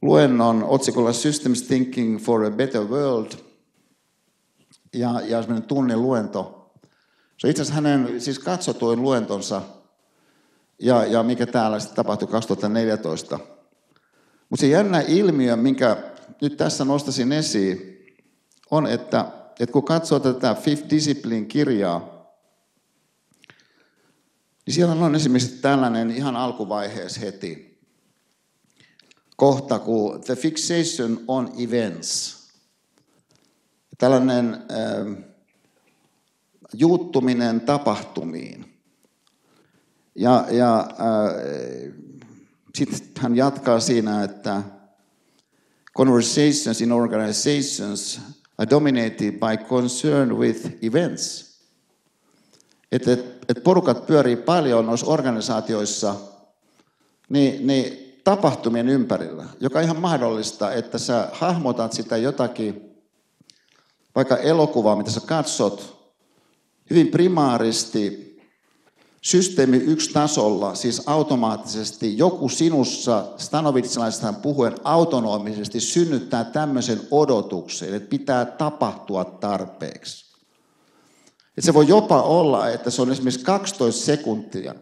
luennon 0.02 0.64
otsikolla 0.64 1.12
Systems 1.12 1.62
Thinking 1.62 2.20
for 2.20 2.44
a 2.44 2.50
Better 2.50 2.82
World. 2.82 3.32
Ja, 4.92 5.20
ja 5.20 5.42
semmoinen 5.42 5.68
tunnin 5.68 6.02
luento. 6.02 6.70
Se 7.38 7.50
itse 7.50 7.62
asiassa 7.62 7.74
hänen 7.74 8.20
siis 8.20 8.38
katsotuin 8.38 9.02
luentonsa, 9.02 9.62
ja, 10.78 11.04
ja 11.04 11.22
mikä 11.22 11.46
täällä 11.46 11.80
sitten 11.80 11.96
tapahtui 11.96 12.28
2014. 12.28 13.38
Mutta 14.50 14.60
se 14.60 14.68
jännä 14.68 15.00
ilmiö, 15.00 15.56
minkä 15.56 15.96
nyt 16.40 16.56
tässä 16.56 16.84
nostasin 16.84 17.32
esiin, 17.32 17.98
on, 18.70 18.86
että, 18.86 19.24
että 19.60 19.72
kun 19.72 19.84
katsoo 19.84 20.20
tätä 20.20 20.54
Fifth 20.54 20.90
Discipline-kirjaa, 20.90 22.21
niin 24.66 24.74
siellä 24.74 24.94
on 24.94 25.14
esimerkiksi 25.14 25.58
tällainen 25.58 26.10
ihan 26.10 26.36
alkuvaiheessa 26.36 27.20
heti– 27.20 27.72
kohta 29.42 29.78
kuin 29.78 30.20
The 30.20 30.36
Fixation 30.36 31.20
on 31.28 31.52
Events. 31.58 32.42
Tällainen 33.98 34.54
äh, 34.54 35.24
juuttuminen 36.72 37.60
tapahtumiin. 37.60 38.78
Ja, 40.14 40.46
ja 40.50 40.78
äh, 40.80 41.92
sitten 42.74 43.22
hän 43.22 43.36
jatkaa 43.36 43.80
siinä, 43.80 44.24
että 44.24 44.62
conversations 45.96 46.80
in 46.80 46.92
organizations 46.92 48.20
are 48.58 48.70
dominated 48.70 49.32
by 49.32 49.64
concern 49.68 50.38
with 50.38 50.70
events. 50.82 51.51
Että 52.92 53.12
et, 53.12 53.44
et 53.48 53.64
porukat 53.64 54.06
pyörii 54.06 54.36
paljon 54.36 54.86
noissa 54.86 55.06
organisaatioissa, 55.06 56.14
niin, 57.28 57.66
niin 57.66 58.12
tapahtumien 58.24 58.88
ympärillä, 58.88 59.44
joka 59.60 59.80
ihan 59.80 60.00
mahdollista, 60.00 60.72
että 60.72 60.98
sä 60.98 61.28
hahmotat 61.32 61.92
sitä 61.92 62.16
jotakin, 62.16 62.90
vaikka 64.14 64.36
elokuvaa, 64.36 64.96
mitä 64.96 65.10
sä 65.10 65.20
katsot, 65.20 66.02
hyvin 66.90 67.08
primaaristi 67.08 68.32
systeemi 69.22 69.76
yksi 69.76 70.12
tasolla, 70.12 70.74
siis 70.74 71.02
automaattisesti 71.06 72.18
joku 72.18 72.48
sinussa, 72.48 73.24
Stanovitsilaisesta 73.36 74.32
puhuen, 74.32 74.74
autonomisesti 74.84 75.80
synnyttää 75.80 76.44
tämmöisen 76.44 77.00
odotuksen, 77.10 77.94
että 77.94 78.08
pitää 78.08 78.44
tapahtua 78.44 79.24
tarpeeksi. 79.24 80.31
Että 81.58 81.66
se 81.66 81.74
voi 81.74 81.88
jopa 81.88 82.22
olla, 82.22 82.68
että 82.68 82.90
se 82.90 83.02
on 83.02 83.12
esimerkiksi 83.12 83.44
12 83.44 84.04
sekuntia, 84.04 84.74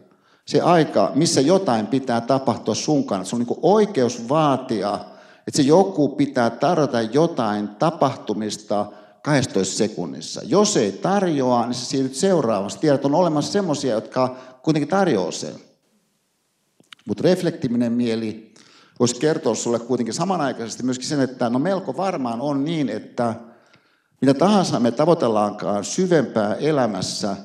se 0.45 0.61
aika, 0.61 1.11
missä 1.15 1.41
jotain 1.41 1.87
pitää 1.87 2.21
tapahtua 2.21 2.75
sun 2.75 3.03
kanssa. 3.03 3.29
Se 3.29 3.35
on 3.35 3.41
niin 3.47 3.59
oikeus 3.61 4.29
vaatia, 4.29 4.99
että 5.47 5.57
se 5.57 5.61
joku 5.61 6.09
pitää 6.09 6.49
tarjota 6.49 7.01
jotain 7.01 7.67
tapahtumista 7.67 8.85
12 9.23 9.77
sekunnissa. 9.77 10.41
Jos 10.45 10.77
ei 10.77 10.91
tarjoa, 10.91 11.65
niin 11.65 11.73
se 11.73 11.85
siirryt 11.85 12.15
seuraavassa. 12.15 12.79
Tiedät, 12.79 13.05
on 13.05 13.15
olemassa 13.15 13.51
semmoisia, 13.51 13.93
jotka 13.93 14.35
kuitenkin 14.63 14.89
tarjoaa 14.89 15.31
sen. 15.31 15.55
Mutta 17.07 17.23
reflektiminen 17.23 17.91
mieli 17.93 18.53
voisi 18.99 19.19
kertoa 19.19 19.55
sulle 19.55 19.79
kuitenkin 19.79 20.13
samanaikaisesti 20.13 20.83
myöskin 20.83 21.07
sen, 21.07 21.19
että 21.19 21.49
no 21.49 21.59
melko 21.59 21.97
varmaan 21.97 22.41
on 22.41 22.65
niin, 22.65 22.89
että 22.89 23.35
mitä 24.21 24.33
tahansa 24.33 24.79
me 24.79 24.91
tavoitellaankaan 24.91 25.83
syvempää 25.83 26.55
elämässä, 26.55 27.35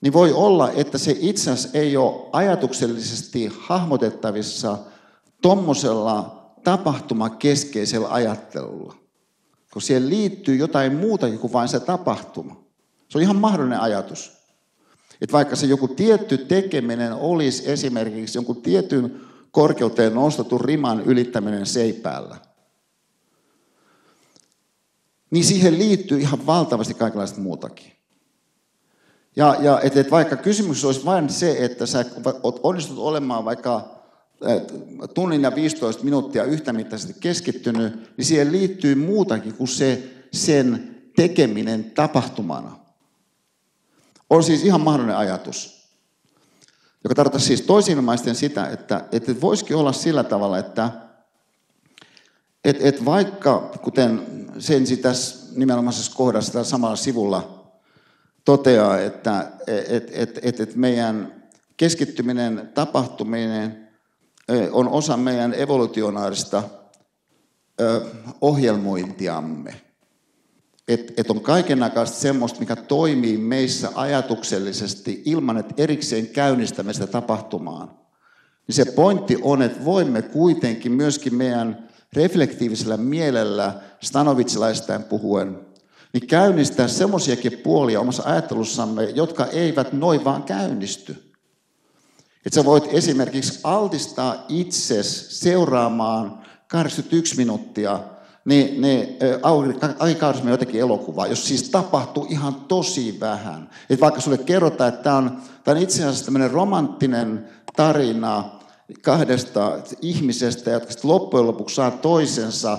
niin 0.00 0.12
voi 0.12 0.32
olla, 0.32 0.70
että 0.70 0.98
se 0.98 1.16
itse 1.20 1.50
asiassa 1.50 1.78
ei 1.78 1.96
ole 1.96 2.28
ajatuksellisesti 2.32 3.52
hahmotettavissa 3.60 4.78
tuommoisella 5.42 6.40
tapahtumakeskeisellä 6.64 8.08
ajattelulla. 8.12 8.94
Kun 9.72 9.82
siihen 9.82 10.08
liittyy 10.08 10.56
jotain 10.56 10.94
muutakin 10.94 11.38
kuin 11.38 11.52
vain 11.52 11.68
se 11.68 11.80
tapahtuma. 11.80 12.64
Se 13.08 13.18
on 13.18 13.22
ihan 13.22 13.36
mahdollinen 13.36 13.80
ajatus. 13.80 14.32
Että 15.20 15.32
vaikka 15.32 15.56
se 15.56 15.66
joku 15.66 15.88
tietty 15.88 16.38
tekeminen 16.38 17.12
olisi 17.12 17.70
esimerkiksi 17.70 18.38
jonkun 18.38 18.62
tietyn 18.62 19.20
korkeuteen 19.50 20.14
nostetun 20.14 20.60
riman 20.60 21.00
ylittäminen 21.00 21.66
seipäällä, 21.66 22.36
niin 25.30 25.44
siihen 25.44 25.78
liittyy 25.78 26.20
ihan 26.20 26.46
valtavasti 26.46 26.94
kaikenlaista 26.94 27.40
muutakin. 27.40 27.92
Ja, 29.36 29.56
ja 29.60 29.80
et, 29.80 29.96
et 29.96 30.10
vaikka 30.10 30.36
kysymys 30.36 30.84
olisi 30.84 31.04
vain 31.04 31.30
se, 31.30 31.64
että 31.64 31.86
sä 31.86 32.04
onnistut 32.62 32.98
olemaan 32.98 33.44
vaikka 33.44 34.00
tunnin 35.14 35.42
ja 35.42 35.54
15 35.54 36.04
minuuttia 36.04 36.44
yhtämittaisesti 36.44 37.20
keskittynyt, 37.20 38.16
niin 38.16 38.24
siihen 38.24 38.52
liittyy 38.52 38.94
muutakin 38.94 39.54
kuin 39.54 39.68
se 39.68 40.02
sen 40.32 40.96
tekeminen 41.16 41.90
tapahtumana. 41.90 42.76
On 44.30 44.44
siis 44.44 44.64
ihan 44.64 44.80
mahdollinen 44.80 45.16
ajatus, 45.16 45.88
joka 47.04 47.14
tarkoittaa 47.14 47.40
siis 47.40 47.62
toisinmaisten 47.62 48.34
sitä, 48.34 48.66
että, 48.66 49.04
että 49.12 49.40
voisikin 49.40 49.76
olla 49.76 49.92
sillä 49.92 50.24
tavalla, 50.24 50.58
että 50.58 50.90
et, 52.64 52.76
et 52.80 53.04
vaikka, 53.04 53.70
kuten 53.82 54.26
Sensi 54.58 54.96
tässä 54.96 55.46
nimenomaisessa 55.56 56.16
kohdassa 56.16 56.52
tässä 56.52 56.70
samalla 56.70 56.96
sivulla 56.96 57.70
toteaa, 58.44 58.98
että 58.98 59.52
et, 59.66 60.10
et, 60.12 60.38
et, 60.42 60.60
et 60.60 60.76
meidän 60.76 61.42
keskittyminen, 61.76 62.70
tapahtuminen 62.74 63.88
on 64.72 64.88
osa 64.88 65.16
meidän 65.16 65.54
evolutionaarista 65.54 66.62
ohjelmointiamme. 68.40 69.80
Että 70.88 71.12
et 71.16 71.30
on 71.30 71.40
kaikenlaista 71.40 72.18
semmoista, 72.18 72.60
mikä 72.60 72.76
toimii 72.76 73.36
meissä 73.36 73.90
ajatuksellisesti 73.94 75.22
ilman, 75.24 75.58
että 75.58 75.74
erikseen 75.76 76.26
käynnistämme 76.26 76.92
sitä 76.92 77.06
tapahtumaan. 77.06 77.90
Niin 78.66 78.74
se 78.74 78.84
pointti 78.84 79.38
on, 79.42 79.62
että 79.62 79.84
voimme 79.84 80.22
kuitenkin 80.22 80.92
myöskin 80.92 81.34
meidän 81.34 81.89
reflektiivisellä 82.12 82.96
mielellä, 82.96 83.74
stanovitsilaistaan 84.00 85.02
puhuen, 85.02 85.60
niin 86.12 86.26
käynnistää 86.26 86.88
semmoisiakin 86.88 87.58
puolia 87.58 88.00
omassa 88.00 88.22
ajattelussamme, 88.26 89.04
jotka 89.04 89.46
eivät 89.46 89.92
noin 89.92 90.24
vaan 90.24 90.42
käynnisty. 90.42 91.32
Että 92.46 92.54
sä 92.54 92.64
voit 92.64 92.84
esimerkiksi 92.92 93.60
altistaa 93.64 94.44
itses 94.48 95.40
seuraamaan 95.40 96.38
81 96.68 97.36
minuuttia 97.36 98.00
niin, 98.44 98.80
niin 98.80 99.18
aikaisemmin 99.98 100.50
jotenkin 100.50 100.80
elokuvaa, 100.80 101.26
jos 101.26 101.48
siis 101.48 101.70
tapahtuu 101.70 102.26
ihan 102.30 102.54
tosi 102.54 103.16
vähän. 103.20 103.70
Et 103.90 104.00
vaikka 104.00 104.20
sulle 104.20 104.38
kerrotaan, 104.38 104.88
että 104.88 105.02
tämä 105.02 105.16
on, 105.16 105.42
on 105.66 105.76
itse 105.76 106.02
asiassa 106.02 106.24
tämmöinen 106.24 106.50
romanttinen 106.50 107.48
tarina 107.76 108.59
kahdesta 109.02 109.78
ihmisestä, 110.02 110.70
jotka 110.70 110.92
sitten 110.92 111.10
loppujen 111.10 111.46
lopuksi 111.46 111.74
saa 111.74 111.90
toisensa, 111.90 112.78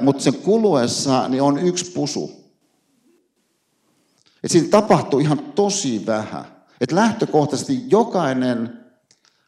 mutta 0.00 0.22
sen 0.22 0.34
kuluessa 0.34 1.28
niin 1.28 1.42
on 1.42 1.58
yksi 1.58 1.90
pusu. 1.90 2.44
Et 4.44 4.50
siinä 4.50 4.68
tapahtuu 4.68 5.20
ihan 5.20 5.38
tosi 5.38 6.06
vähän. 6.06 6.44
Et 6.80 6.92
lähtökohtaisesti 6.92 7.84
jokainen 7.88 8.80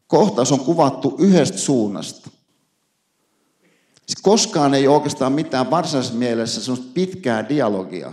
kohtaus 0.07 0.53
on 0.53 0.61
kuvattu 0.61 1.17
yhdestä 1.19 1.59
suunnasta. 1.59 2.31
Siis 4.07 4.23
koskaan 4.23 4.75
ei 4.75 4.87
ole 4.87 4.97
oikeastaan 4.97 5.33
mitään 5.33 5.71
varsinaisessa 5.71 6.19
mielessä 6.19 6.61
semmoista 6.61 6.93
pitkää 6.95 7.49
dialogia, 7.49 8.13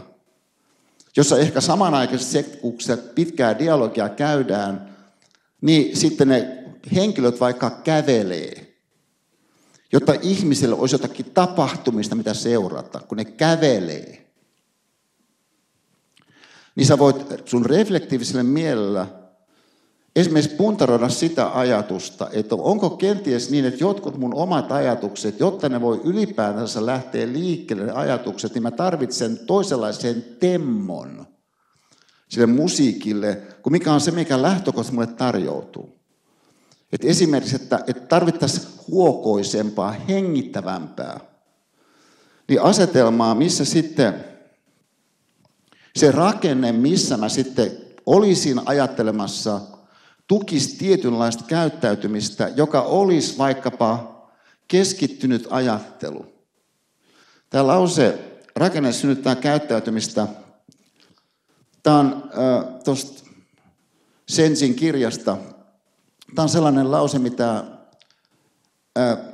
jossa 1.18 1.38
ehkä 1.38 1.61
samanaikaisesti 1.61 2.32
se, 2.32 2.43
kun 2.43 2.78
pitkää 3.16 3.59
dialogia 3.59 4.09
käydään, 4.09 4.95
niin 5.61 5.97
sitten 5.97 6.28
ne 6.28 6.62
henkilöt 6.95 7.39
vaikka 7.39 7.69
kävelee, 7.69 8.77
jotta 9.91 10.13
ihmisille 10.21 10.75
olisi 10.75 10.95
jotakin 10.95 11.31
tapahtumista, 11.34 12.15
mitä 12.15 12.34
seurata, 12.34 12.99
kun 12.99 13.17
ne 13.17 13.25
kävelee. 13.25 14.27
Niin 16.75 16.86
sä 16.86 16.99
voit 16.99 17.25
sun 17.45 17.65
reflektiiviselle 17.65 18.43
mielellä 18.43 19.07
esimerkiksi 20.15 20.55
puntaroida 20.55 21.09
sitä 21.09 21.59
ajatusta, 21.59 22.29
että 22.31 22.55
onko 22.55 22.89
kenties 22.89 23.49
niin, 23.49 23.65
että 23.65 23.84
jotkut 23.84 24.17
mun 24.17 24.36
omat 24.36 24.71
ajatukset, 24.71 25.39
jotta 25.39 25.69
ne 25.69 25.81
voi 25.81 26.01
ylipäätänsä 26.03 26.86
lähteä 26.86 27.27
liikkeelle 27.27 27.86
ne 27.86 27.91
ajatukset, 27.91 28.53
niin 28.53 28.63
mä 28.63 28.71
tarvitsen 28.71 29.39
toisenlaisen 29.39 30.25
temmon 30.39 31.25
sille 32.29 32.47
musiikille, 32.47 33.41
kuin 33.61 33.71
mikä 33.71 33.93
on 33.93 34.01
se, 34.01 34.11
mikä 34.11 34.41
lähtökohtaisesti 34.41 34.95
mulle 34.95 35.07
tarjoutuu. 35.07 36.03
Et 36.93 37.05
esimerkiksi, 37.05 37.55
että, 37.55 37.79
että 37.87 38.07
tarvittaisiin 38.07 38.67
huokoisempaa, 38.87 39.91
hengittävämpää, 39.91 41.19
niin 42.47 42.61
asetelmaa, 42.61 43.35
missä 43.35 43.65
sitten 43.65 44.25
se 45.95 46.11
rakenne, 46.11 46.71
missä 46.71 47.17
mä 47.17 47.29
sitten 47.29 47.71
olisin 48.05 48.61
ajattelemassa– 48.65 49.61
tukisi 50.27 50.77
tietynlaista 50.77 51.43
käyttäytymistä, 51.47 52.51
joka 52.55 52.81
olisi 52.81 53.37
vaikkapa 53.37 54.21
keskittynyt 54.67 55.47
ajattelu. 55.49 56.25
Tämä 57.49 57.67
lause 57.67 58.39
rakenne 58.55 58.91
synnyttää 58.91 59.35
käyttäytymistä. 59.35 60.27
Tämä 61.83 61.99
on 61.99 62.23
äh, 62.23 62.81
tuosta 62.83 63.23
Sensin 64.29 64.75
kirjasta. 64.75 65.37
Tämä 66.36 66.43
on 66.43 66.49
sellainen 66.49 66.91
lause, 66.91 67.19
mitä 67.19 67.63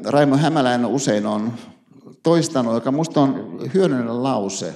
Raimo 0.06 0.38
Hämäläinen 0.38 0.86
usein 0.86 1.26
on 1.26 1.54
toistanut, 2.24 2.74
joka 2.74 2.92
minusta 2.92 3.22
on 3.22 3.60
hyödyllinen 3.74 4.24
lause. 4.24 4.76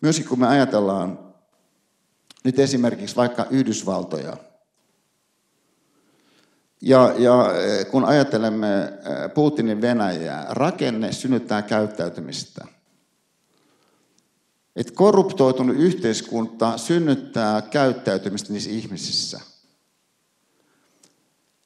Myöskin 0.00 0.28
kun 0.28 0.40
me 0.40 0.46
ajatellaan 0.46 1.18
nyt 2.44 2.58
esimerkiksi 2.58 3.16
vaikka 3.16 3.46
Yhdysvaltoja– 3.50 4.36
ja, 6.86 7.14
ja 7.18 7.46
kun 7.90 8.04
ajattelemme 8.04 8.92
Putinin 9.34 9.80
Venäjää, 9.80 10.46
rakenne 10.50 11.12
synnyttää 11.12 11.62
käyttäytymistä. 11.62 12.66
Et 14.76 14.90
korruptoitunut 14.90 15.76
yhteiskunta 15.76 16.78
synnyttää 16.78 17.62
käyttäytymistä 17.62 18.52
niissä 18.52 18.70
ihmisissä. 18.70 19.40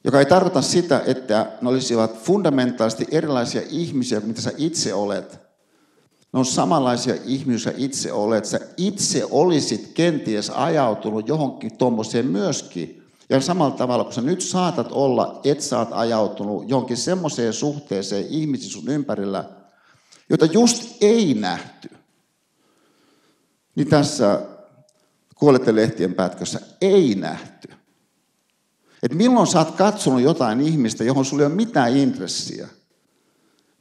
Joka 0.05 0.19
ei 0.19 0.27
tarkoita 0.27 0.63
sitä, 0.63 1.03
että 1.07 1.53
ne 1.61 1.69
olisivat 1.69 2.19
fundamentaalisesti 2.19 3.07
erilaisia 3.11 3.63
ihmisiä 3.71 4.21
kuin 4.21 4.29
mitä 4.29 4.41
sä 4.41 4.53
itse 4.57 4.95
olet. 4.95 5.41
Ne 6.33 6.39
on 6.39 6.47
samanlaisia 6.47 7.15
ihmisiä 7.25 7.73
itse 7.77 8.13
olet. 8.13 8.45
Sä 8.45 8.61
itse 8.77 9.25
olisit 9.31 9.91
kenties 9.95 10.51
ajautunut 10.51 11.29
johonkin 11.29 11.77
tuommoiseen 11.79 12.27
myöskin, 12.27 12.99
ja 13.31 13.41
samalla 13.41 13.77
tavalla, 13.77 14.05
kun 14.05 14.13
sä 14.13 14.21
nyt 14.21 14.41
saatat 14.41 14.93
olla, 14.93 15.41
et 15.45 15.59
oot 15.79 15.89
ajautunut 15.93 16.69
johonkin 16.69 16.97
semmoiseen 16.97 17.53
suhteeseen 17.53 18.27
ihmisiin 18.29 18.71
sun 18.71 18.89
ympärillä, 18.89 19.45
jota 20.31 20.47
just 20.47 20.97
ei 21.01 21.35
nähty. 21.35 21.91
Niin 23.75 23.89
tässä 23.89 24.43
kuolette 25.35 25.75
lehtien 25.75 26.15
pätkössä, 26.15 26.61
ei 26.81 27.15
nähty. 27.15 27.69
Et 29.03 29.15
milloin 29.15 29.47
sä 29.47 29.59
oot 29.59 29.71
katsonut 29.71 30.21
jotain 30.21 30.61
ihmistä, 30.61 31.05
johon 31.05 31.25
sulla 31.25 31.43
ei 31.43 31.47
ole 31.47 31.55
mitään 31.55 31.97
intressiä, 31.97 32.69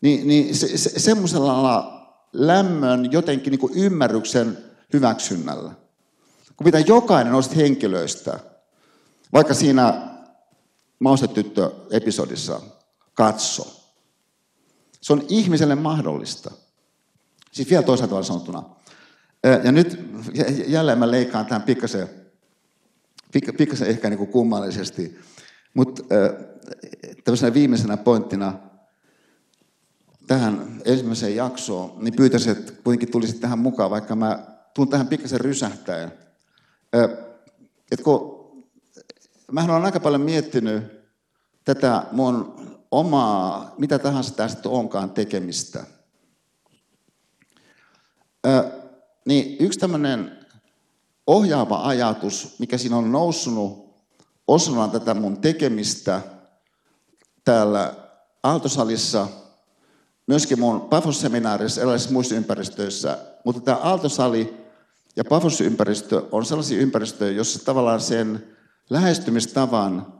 niin, 0.01 0.27
niin 0.27 0.55
se, 0.55 0.77
se, 0.77 0.99
semmoisella 0.99 1.97
lämmön, 2.33 3.11
jotenkin 3.11 3.51
niin 3.51 3.59
kuin 3.59 3.73
ymmärryksen 3.75 4.57
hyväksynnällä. 4.93 5.71
Kun 6.57 6.67
mitä 6.67 6.79
jokainen 6.79 7.33
noista 7.33 7.55
henkilöistä, 7.55 8.39
vaikka 9.33 9.53
siinä 9.53 10.07
maustetyttö-episodissa 10.99 12.61
katso. 13.13 13.83
Se 15.01 15.13
on 15.13 15.25
ihmiselle 15.29 15.75
mahdollista. 15.75 16.51
Siis 17.51 17.69
vielä 17.69 17.83
toisaalta 17.83 18.23
sanottuna. 18.23 18.63
Ja 19.63 19.71
nyt 19.71 19.99
jälleen 20.67 20.97
mä 20.97 21.11
leikkaan 21.11 21.45
tämän 21.45 21.61
pikkasen, 21.61 22.09
pikkasen 23.57 23.87
ehkä 23.87 24.09
niin 24.09 24.17
kuin 24.17 24.31
kummallisesti. 24.31 25.19
Mutta 25.73 26.03
tämmöisenä 27.23 27.53
viimeisenä 27.53 27.97
pointtina 27.97 28.53
tähän 30.27 30.81
ensimmäiseen 30.85 31.35
jaksoon, 31.35 32.03
niin 32.03 32.15
pyytäisin, 32.15 32.51
että 32.51 32.71
kuitenkin 32.83 33.11
tulisit 33.11 33.39
tähän 33.39 33.59
mukaan, 33.59 33.91
vaikka 33.91 34.15
mä 34.15 34.45
tuun 34.73 34.89
tähän 34.89 35.07
pikkasen 35.07 35.41
rysähtäen. 35.41 36.11
Että 37.91 38.03
kun 38.03 38.37
mähän 39.51 39.71
olen 39.71 39.85
aika 39.85 39.99
paljon 39.99 40.21
miettinyt 40.21 40.83
tätä 41.65 42.03
mun 42.11 42.55
omaa, 42.91 43.75
mitä 43.77 43.99
tahansa 43.99 44.35
tästä 44.35 44.69
onkaan 44.69 45.09
tekemistä. 45.09 45.83
Ö, 48.47 48.71
niin 49.25 49.57
yksi 49.59 49.79
tämmöinen 49.79 50.36
ohjaava 51.27 51.81
ajatus, 51.83 52.55
mikä 52.59 52.77
siinä 52.77 52.97
on 52.97 53.11
noussut 53.11 53.87
osana 54.47 54.87
tätä 54.87 55.13
mun 55.13 55.37
tekemistä 55.37 56.21
täällä 57.45 57.93
Aaltosalissa, 58.43 59.27
myöskin 60.27 60.59
mun 60.59 60.81
Pafos-seminaarissa, 60.81 61.81
erilaisissa 61.81 62.13
muissa 62.13 62.35
ympäristöissä, 62.35 63.17
mutta 63.45 63.61
tämä 63.61 63.77
Aaltosali 63.77 64.57
ja 65.15 65.23
Pafos-ympäristö 65.23 66.23
on 66.31 66.45
sellaisia 66.45 66.79
ympäristöjä, 66.79 67.31
jossa 67.31 67.65
tavallaan 67.65 68.01
sen 68.01 68.47
lähestymistavan 68.89 70.13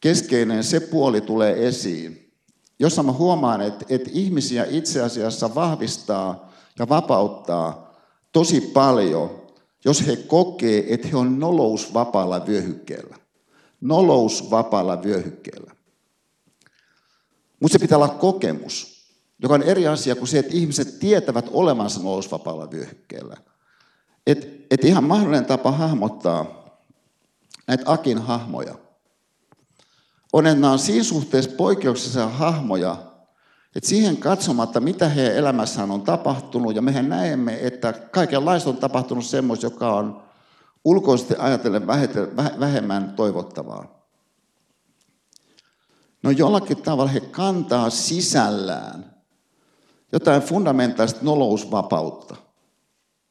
keskeinen 0.00 0.64
se 0.64 0.80
puoli 0.80 1.20
tulee 1.20 1.68
esiin, 1.68 2.32
jossa 2.78 3.02
mä 3.02 3.12
huomaan, 3.12 3.60
että, 3.60 3.84
että 3.88 4.10
ihmisiä 4.12 4.66
itse 4.70 5.02
asiassa 5.02 5.54
vahvistaa 5.54 6.52
ja 6.78 6.88
vapauttaa 6.88 7.94
tosi 8.32 8.60
paljon, 8.60 9.37
jos 9.84 10.06
he 10.06 10.16
kokee, 10.16 10.94
että 10.94 11.08
he 11.08 11.16
on 11.16 11.40
nolousvapaalla 11.40 12.46
vyöhykkeellä. 12.46 13.16
Nolousvapaalla 13.80 15.02
vyöhykkeellä. 15.02 15.74
Mutta 17.60 17.72
se 17.72 17.78
pitää 17.78 17.98
olla 17.98 18.08
kokemus, 18.08 18.98
joka 19.42 19.54
on 19.54 19.62
eri 19.62 19.86
asia 19.88 20.16
kuin 20.16 20.28
se, 20.28 20.38
että 20.38 20.56
ihmiset 20.56 20.98
tietävät 20.98 21.48
olemansa 21.52 22.00
nolousvapaalla 22.02 22.70
vyöhykkeellä. 22.70 23.36
Et, 24.26 24.66
et 24.70 24.84
ihan 24.84 25.04
mahdollinen 25.04 25.46
tapa 25.46 25.72
hahmottaa 25.72 26.58
näitä 27.66 27.82
Akin 27.86 28.18
hahmoja. 28.18 28.74
On, 30.32 30.46
että 30.46 30.60
nämä 30.60 30.72
on 30.72 30.78
siinä 30.78 31.04
suhteessa 31.04 31.50
poikkeuksellisia 31.50 32.28
hahmoja, 32.28 33.07
että 33.76 33.88
siihen 33.88 34.16
katsomatta, 34.16 34.80
mitä 34.80 35.08
heidän 35.08 35.36
elämässään 35.36 35.90
on 35.90 36.02
tapahtunut, 36.02 36.76
ja 36.76 36.82
mehän 36.82 37.08
näemme, 37.08 37.58
että 37.66 37.92
kaikenlaista 37.92 38.70
on 38.70 38.76
tapahtunut 38.76 39.24
semmoista, 39.24 39.66
joka 39.66 39.94
on 39.94 40.22
ulkoisesti 40.84 41.34
ajatellen 41.38 41.86
vähemmän 42.60 43.12
toivottavaa. 43.16 44.08
No 46.22 46.30
jollakin 46.30 46.82
tavalla 46.82 47.10
he 47.10 47.20
kantaa 47.20 47.90
sisällään 47.90 49.14
jotain 50.12 50.42
fundamentaalista 50.42 51.20
nolousvapautta. 51.22 52.36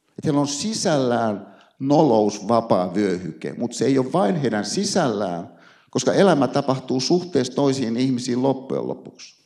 Että 0.08 0.20
heillä 0.24 0.40
on 0.40 0.48
sisällään 0.48 1.56
nolousvapaa 1.78 2.94
vyöhyke, 2.94 3.54
mutta 3.58 3.76
se 3.76 3.84
ei 3.84 3.98
ole 3.98 4.12
vain 4.12 4.36
heidän 4.36 4.64
sisällään, 4.64 5.58
koska 5.90 6.12
elämä 6.12 6.48
tapahtuu 6.48 7.00
suhteessa 7.00 7.54
toisiin 7.54 7.96
ihmisiin 7.96 8.42
loppujen 8.42 8.88
lopuksi. 8.88 9.37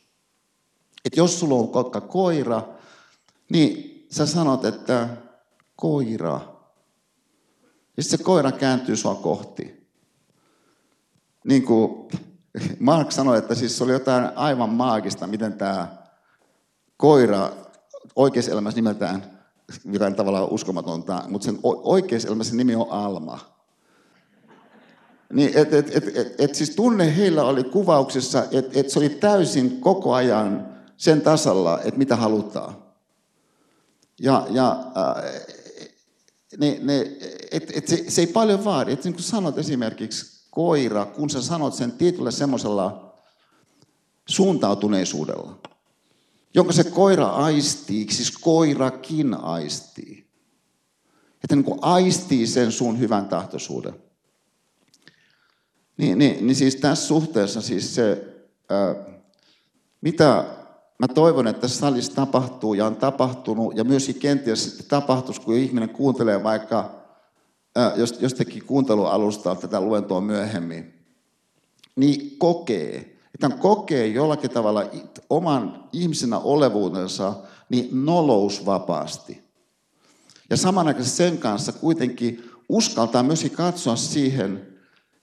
Et 1.05 1.17
jos 1.17 1.41
sulla 1.41 1.55
on 1.55 1.69
kokka 1.69 2.01
koira, 2.01 2.63
niin 3.51 4.07
sä 4.11 4.27
sanot, 4.27 4.65
että 4.65 5.09
koira. 5.77 6.41
Ja 7.97 8.03
sitten 8.03 8.19
se 8.19 8.25
koira 8.25 8.53
kääntyy 8.53 8.97
sua 8.97 9.15
kohti. 9.15 9.89
Niin 11.45 11.63
kuin 11.63 12.09
Mark 12.79 13.13
sanoi, 13.13 13.39
että 13.39 13.55
siis 13.55 13.83
oli 13.83 13.93
jotain 13.93 14.37
aivan 14.37 14.71
maagista, 14.71 15.27
miten 15.27 15.53
tämä 15.53 15.89
koira 16.97 17.51
oikeassa 18.17 18.53
elämässä 18.53 18.79
nimeltään 18.79 19.43
mikä 19.85 20.07
on 20.07 20.15
tavallaan 20.15 20.51
uskomatonta, 20.51 21.25
mutta 21.29 21.45
sen 21.45 21.59
oikeassa 21.63 22.29
elämässä 22.29 22.57
nimi 22.57 22.75
on 22.75 22.87
Alma. 22.91 23.39
Niin, 25.33 25.51
et, 25.55 25.75
et, 25.75 25.97
et, 25.97 26.17
et, 26.17 26.41
et 26.41 26.55
siis 26.55 26.71
tunne 26.71 27.17
heillä 27.17 27.45
oli 27.45 27.65
kuvauksessa, 27.65 28.45
että 28.51 28.81
et 28.81 28.91
se 28.91 28.99
oli 28.99 29.09
täysin 29.09 29.81
koko 29.81 30.15
ajan 30.15 30.72
sen 31.03 31.21
tasalla, 31.21 31.81
että 31.81 31.99
mitä 31.99 32.17
halutaan. 32.17 32.77
Ja, 34.21 34.47
ja 34.51 34.71
äh, 34.71 35.33
ne, 36.59 36.79
ne, 36.83 37.01
et, 37.51 37.77
et 37.77 37.89
se, 37.89 38.05
se 38.09 38.21
ei 38.21 38.27
paljon 38.27 38.65
vaadi. 38.65 38.93
Et 38.93 39.05
niin 39.05 39.15
kuin 39.15 39.25
sanot 39.25 39.59
esimerkiksi 39.59 40.47
koira, 40.51 41.05
kun 41.05 41.31
sä 41.31 41.43
sanot 41.43 41.75
sen 41.75 41.93
tietyllä 41.93 42.31
semmoisella 42.31 43.15
suuntautuneisuudella, 44.29 45.59
jonka 46.55 46.73
se 46.73 46.85
koira 46.85 47.27
aistii, 47.27 48.13
siis 48.13 48.31
koirakin 48.31 49.35
aistii. 49.35 50.27
Että 51.45 51.57
niin 51.57 51.65
kuin 51.65 51.79
aistii 51.83 52.47
sen 52.47 52.73
sun 52.73 52.99
hyvän 52.99 53.29
tahtoisuuden. 53.29 53.95
Niin, 55.97 56.19
niin, 56.19 56.47
niin 56.47 56.57
siis 56.57 56.77
tässä 56.77 57.07
suhteessa 57.07 57.61
siis 57.61 57.95
se, 57.95 58.35
ää, 58.69 58.95
mitä 60.01 60.62
mä 61.03 61.09
toivon, 61.09 61.47
että 61.47 61.61
tässä 61.61 61.79
salissa 61.79 62.15
tapahtuu 62.15 62.75
ja 62.75 62.87
on 62.87 62.97
tapahtunut, 62.97 63.77
ja 63.77 63.85
myöskin 63.85 64.19
kenties 64.19 64.65
sitten 64.65 64.87
tapahtuisi, 64.87 65.41
kun 65.41 65.55
ihminen 65.55 65.89
kuuntelee 65.89 66.43
vaikka 66.43 66.91
ää, 67.77 67.93
jostakin 68.21 68.65
kuuntelualusta 68.65 69.55
tätä 69.55 69.81
luentoa 69.81 70.21
myöhemmin, 70.21 70.95
niin 71.97 72.39
kokee, 72.39 72.97
että 73.35 73.49
hän 73.49 73.59
kokee 73.59 74.07
jollakin 74.07 74.51
tavalla 74.51 74.85
oman 75.31 75.89
ihmisenä 75.93 76.39
olevuutensa 76.39 77.35
niin 77.69 77.89
nolousvapaasti. 78.05 79.43
Ja 80.51 80.57
samanaikaisesti 80.57 81.17
sen 81.17 81.39
kanssa 81.39 81.73
kuitenkin 81.73 82.51
uskaltaa 82.69 83.23
myöskin 83.23 83.51
katsoa 83.51 83.97
siihen 83.97 84.67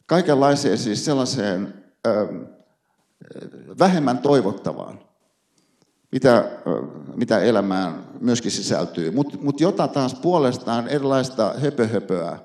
kaikenlaiseen 0.05 0.77
siis 0.77 1.05
sellaiseen 1.05 1.83
ö, 2.07 2.27
vähemmän 3.79 4.17
toivottavaan, 4.17 5.08
mitä, 6.11 6.49
mitä 7.15 7.39
elämään 7.39 8.03
myöskin 8.19 8.51
sisältyy. 8.51 9.11
Mutta 9.11 9.37
mut 9.41 9.61
jota 9.61 9.87
taas 9.87 10.15
puolestaan 10.15 10.87
erilaista 10.87 11.53
höpöhöpöä, 11.57 12.39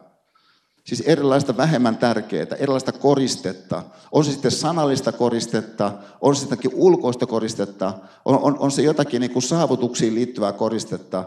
Siis 0.84 1.00
erilaista 1.00 1.56
vähemmän 1.56 1.96
tärkeää, 1.96 2.46
erilaista 2.58 2.92
koristetta. 2.92 3.82
On 4.12 4.24
se 4.24 4.32
sitten 4.32 4.50
sanallista 4.50 5.12
koristetta, 5.12 5.92
on 6.20 6.36
se 6.36 6.44
jotakin 6.44 6.70
ulkoista 6.74 7.26
koristetta, 7.26 7.94
on, 8.24 8.38
on, 8.38 8.58
on 8.58 8.70
se 8.70 8.82
jotakin 8.82 9.20
niin 9.20 9.30
kuin 9.30 9.42
saavutuksiin 9.42 10.14
liittyvää 10.14 10.52
koristetta. 10.52 11.24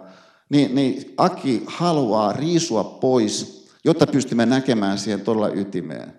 Niin, 0.50 0.76
niin 0.76 1.14
Aki 1.18 1.64
haluaa 1.66 2.34
riisua 2.34 2.84
pois, 2.84 3.68
jotta 3.84 4.08
pystymme 4.08 4.46
näkemään 4.46 4.98
siihen 4.98 5.22
todella 5.22 5.50
ytimeen. 5.50 6.14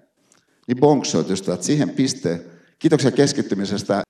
Niin 0.66 0.80
bonksoit 0.80 1.30
että 1.30 1.66
siihen 1.66 1.90
piste. 1.90 2.40
Kiitoksia 2.78 3.10
keskittymisestä. 3.10 4.02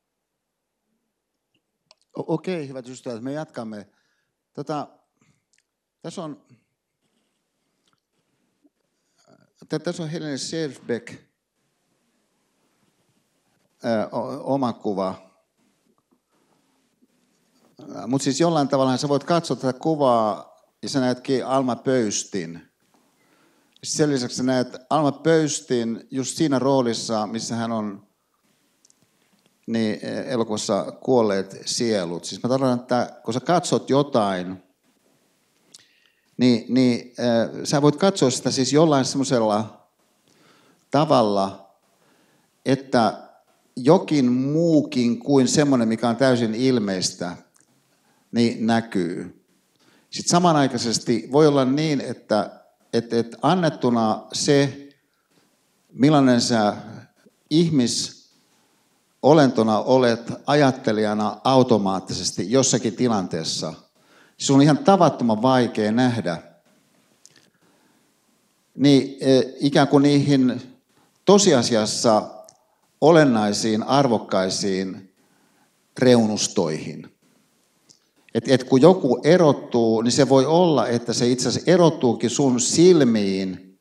Okei, 2.26 2.68
hyvät 2.68 2.88
ystävät, 2.88 3.22
me 3.22 3.32
jatkamme. 3.32 3.88
Tota, 4.52 4.88
tässä 6.02 6.24
on 6.24 6.42
tässä 9.84 10.02
on 10.02 10.08
Helene 10.08 10.38
Selfbeck 10.38 11.14
oma 14.42 14.72
kuva. 14.72 15.14
Mutta 18.06 18.24
siis 18.24 18.40
jollain 18.40 18.68
tavalla 18.68 18.96
sä 18.96 19.08
voit 19.08 19.24
katsoa 19.24 19.56
tätä 19.56 19.78
kuvaa 19.78 20.56
ja 20.82 20.88
sä 20.88 21.00
näetkin 21.00 21.46
Alma 21.46 21.76
Pöystin. 21.76 22.68
Sen 23.84 24.10
lisäksi 24.10 24.36
sä 24.36 24.42
näet 24.42 24.76
Alma 24.90 25.12
Pöystin 25.12 26.08
just 26.10 26.36
siinä 26.36 26.58
roolissa, 26.58 27.26
missä 27.26 27.54
hän 27.54 27.72
on 27.72 28.07
niin 29.68 30.00
elokuvassa 30.26 30.92
kuolleet 30.92 31.62
sielut. 31.66 32.24
Siis 32.24 32.42
mä 32.42 32.48
tarkoitan, 32.48 32.80
että 32.80 33.20
kun 33.24 33.34
sä 33.34 33.40
katsot 33.40 33.90
jotain, 33.90 34.62
niin, 36.36 36.74
niin 36.74 37.12
äh, 37.20 37.50
sä 37.64 37.82
voit 37.82 37.96
katsoa 37.96 38.30
sitä 38.30 38.50
siis 38.50 38.72
jollain 38.72 39.04
semmoisella 39.04 39.88
tavalla, 40.90 41.74
että 42.66 43.18
jokin 43.76 44.32
muukin 44.32 45.18
kuin 45.18 45.48
semmoinen, 45.48 45.88
mikä 45.88 46.08
on 46.08 46.16
täysin 46.16 46.54
ilmeistä, 46.54 47.36
niin 48.32 48.66
näkyy. 48.66 49.44
Sitten 50.10 50.30
samanaikaisesti 50.30 51.28
voi 51.32 51.46
olla 51.46 51.64
niin, 51.64 52.00
että, 52.00 52.50
että, 52.92 53.18
että 53.18 53.36
annettuna 53.42 54.26
se, 54.32 54.88
millainen 55.92 56.40
sä 56.40 56.76
ihmisolentona 59.24 59.78
olet 59.78 60.32
ajattelijana 60.46 61.40
automaattisesti 61.44 62.50
jossakin 62.50 62.96
tilanteessa, 62.96 63.74
se 64.36 64.52
on 64.52 64.62
ihan 64.62 64.78
tavattoman 64.78 65.42
vaikea 65.42 65.92
nähdä. 65.92 66.42
Niin 68.74 69.16
e, 69.20 69.40
ikään 69.60 69.88
kuin 69.88 70.02
niihin 70.02 70.62
tosiasiassa 71.24 72.22
olennaisiin, 73.00 73.82
arvokkaisiin 73.82 75.14
reunustoihin. 75.98 77.10
Et, 78.34 78.48
et 78.48 78.64
kun 78.64 78.80
joku 78.80 79.20
erottuu, 79.24 80.02
niin 80.02 80.12
se 80.12 80.28
voi 80.28 80.46
olla, 80.46 80.88
että 80.88 81.12
se 81.12 81.28
itse 81.28 81.48
asiassa 81.48 81.70
erottuukin 81.70 82.30
sun 82.30 82.60
silmiin 82.60 83.78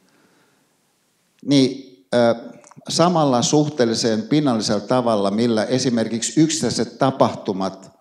niin, 1.45 2.05
ö, 2.13 2.56
samalla 2.89 3.41
suhteellisen 3.41 4.21
pinnallisella 4.21 4.81
tavalla, 4.81 5.31
millä 5.31 5.65
esimerkiksi 5.65 6.41
yksittäiset 6.41 6.97
tapahtumat 6.97 7.97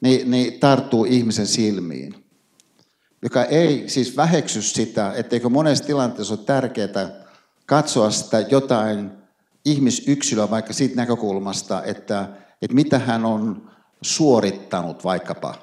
niin, 0.00 0.30
niin 0.30 0.60
tarttuu 0.60 1.04
ihmisen 1.04 1.46
silmiin. 1.46 2.24
Joka 3.22 3.44
ei 3.44 3.88
siis 3.88 4.16
väheksy 4.16 4.62
sitä, 4.62 5.12
etteikö 5.16 5.48
monessa 5.48 5.84
tilanteessa 5.84 6.34
ole 6.34 6.44
tärkeää 6.46 7.24
katsoa 7.66 8.10
sitä 8.10 8.40
jotain 8.40 9.12
ihmisyksilöä 9.64 10.50
vaikka 10.50 10.72
siitä 10.72 10.96
näkökulmasta, 10.96 11.82
että, 11.82 12.28
että 12.62 12.74
mitä 12.74 12.98
hän 12.98 13.24
on 13.24 13.70
suorittanut 14.02 15.04
vaikkapa. 15.04 15.54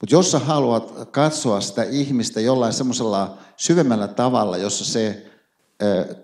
Mutta 0.00 0.14
jos 0.14 0.30
sä 0.30 0.38
haluat 0.38 1.08
katsoa 1.10 1.60
sitä 1.60 1.82
ihmistä 1.82 2.40
jollain 2.40 2.72
semmoisella 2.72 3.38
syvemmällä 3.56 4.08
tavalla, 4.08 4.56
jossa 4.56 4.84
se 4.84 5.26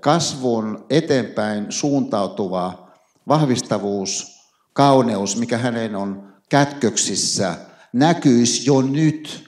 kasvun 0.01 0.87
eteenpäin 0.91 1.67
suuntautuva 1.73 2.91
vahvistavuus, 3.29 4.41
kauneus, 4.73 5.37
mikä 5.37 5.59
hänen 5.59 5.97
on 5.97 6.33
kätköksissä, 6.49 7.55
näkyisi 7.93 8.67
jo 8.67 8.83
nyt, 8.83 9.45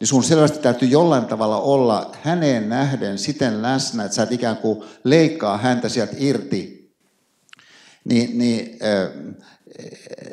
niin 0.00 0.08
sun 0.08 0.24
selvästi 0.24 0.58
täytyy 0.58 0.88
jollain 0.88 1.24
tavalla 1.24 1.60
olla 1.60 2.12
häneen 2.22 2.68
nähden 2.68 3.18
siten 3.18 3.62
läsnä, 3.62 4.04
että 4.04 4.14
sä 4.14 4.22
et 4.22 4.32
ikään 4.32 4.56
kuin 4.56 4.84
leikkaa 5.04 5.58
häntä 5.58 5.88
sieltä 5.88 6.16
irti, 6.18 6.92
niin, 8.04 8.38
niin, 8.38 8.78
äh, 8.82 9.36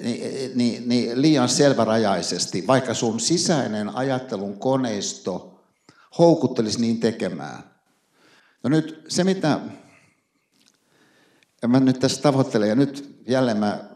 niin, 0.02 0.52
niin, 0.56 0.90
niin 0.90 1.22
liian 1.22 1.50
selvärajaisesti, 1.50 2.68
vaikka 2.68 2.94
sun 2.94 3.20
sisäinen 3.20 3.96
ajattelun 3.96 4.60
koneisto 4.60 5.64
houkuttelisi 6.18 6.82
niin 6.82 7.00
tekemään. 7.00 7.73
No 8.64 8.70
nyt 8.70 9.06
se, 9.08 9.24
mitä 9.24 9.60
mä 11.68 11.80
nyt 11.80 12.00
tässä 12.00 12.22
tavoittelen, 12.22 12.70
ja 12.70 12.76
nyt 12.76 13.22
jälleen 13.28 13.58
mä 13.58 13.90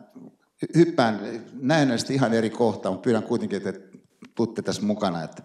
hyppään 0.75 1.19
näennäisesti 1.53 2.13
ihan 2.13 2.33
eri 2.33 2.49
kohtaan, 2.49 2.93
mutta 2.93 3.03
pyydän 3.03 3.23
kuitenkin, 3.23 3.67
että 3.67 3.97
tuutte 4.35 4.61
tässä 4.61 4.81
mukana. 4.81 5.23
Että, 5.23 5.43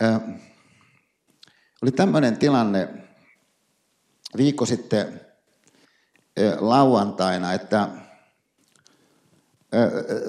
ää, 0.00 0.20
oli 1.82 1.92
tämmöinen 1.92 2.36
tilanne 2.36 2.88
viikko 4.36 4.66
sitten 4.66 5.20
ää, 6.36 6.56
lauantaina, 6.58 7.52
että 7.52 7.78
ää, 7.78 7.98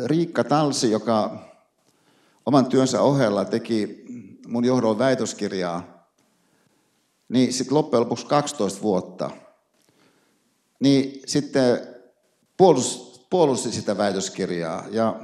Riikka 0.06 0.44
Talsi, 0.44 0.92
joka 0.92 1.46
oman 2.46 2.66
työnsä 2.66 3.02
ohella 3.02 3.46
teki 3.46 4.06
mun 4.48 4.66
johdon 4.66 5.00
väitöskirjaa, 5.00 5.99
niin 7.30 7.54
sitten 7.54 7.76
loppujen 7.76 8.02
lopuksi 8.02 8.26
12 8.26 8.82
vuotta, 8.82 9.32
niin 10.80 11.22
sitten 11.26 11.88
puolusti, 12.58 13.26
puolusti 13.30 13.72
sitä 13.72 13.98
väitöskirjaa. 13.98 14.86
Ja 14.92 15.20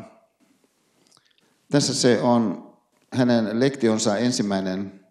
tässä 1.71 1.93
se 1.93 2.21
on 2.21 2.73
hänen 3.13 3.59
lektionsa 3.59 4.17
ensimmäinen 4.17 5.05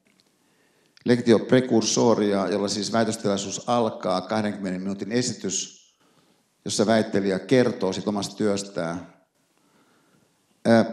lektio 1.04 1.38
prekursoria, 1.38 2.48
jolla 2.48 2.68
siis 2.68 2.92
väitöstilaisuus 2.92 3.68
alkaa 3.68 4.20
20 4.20 4.78
minuutin 4.78 5.12
esitys, 5.12 5.84
jossa 6.64 6.86
väittelijä 6.86 7.38
kertoo 7.38 7.92
siitä 7.92 8.10
omasta 8.10 8.36
työstään. 8.36 9.14
Ää, 10.64 10.84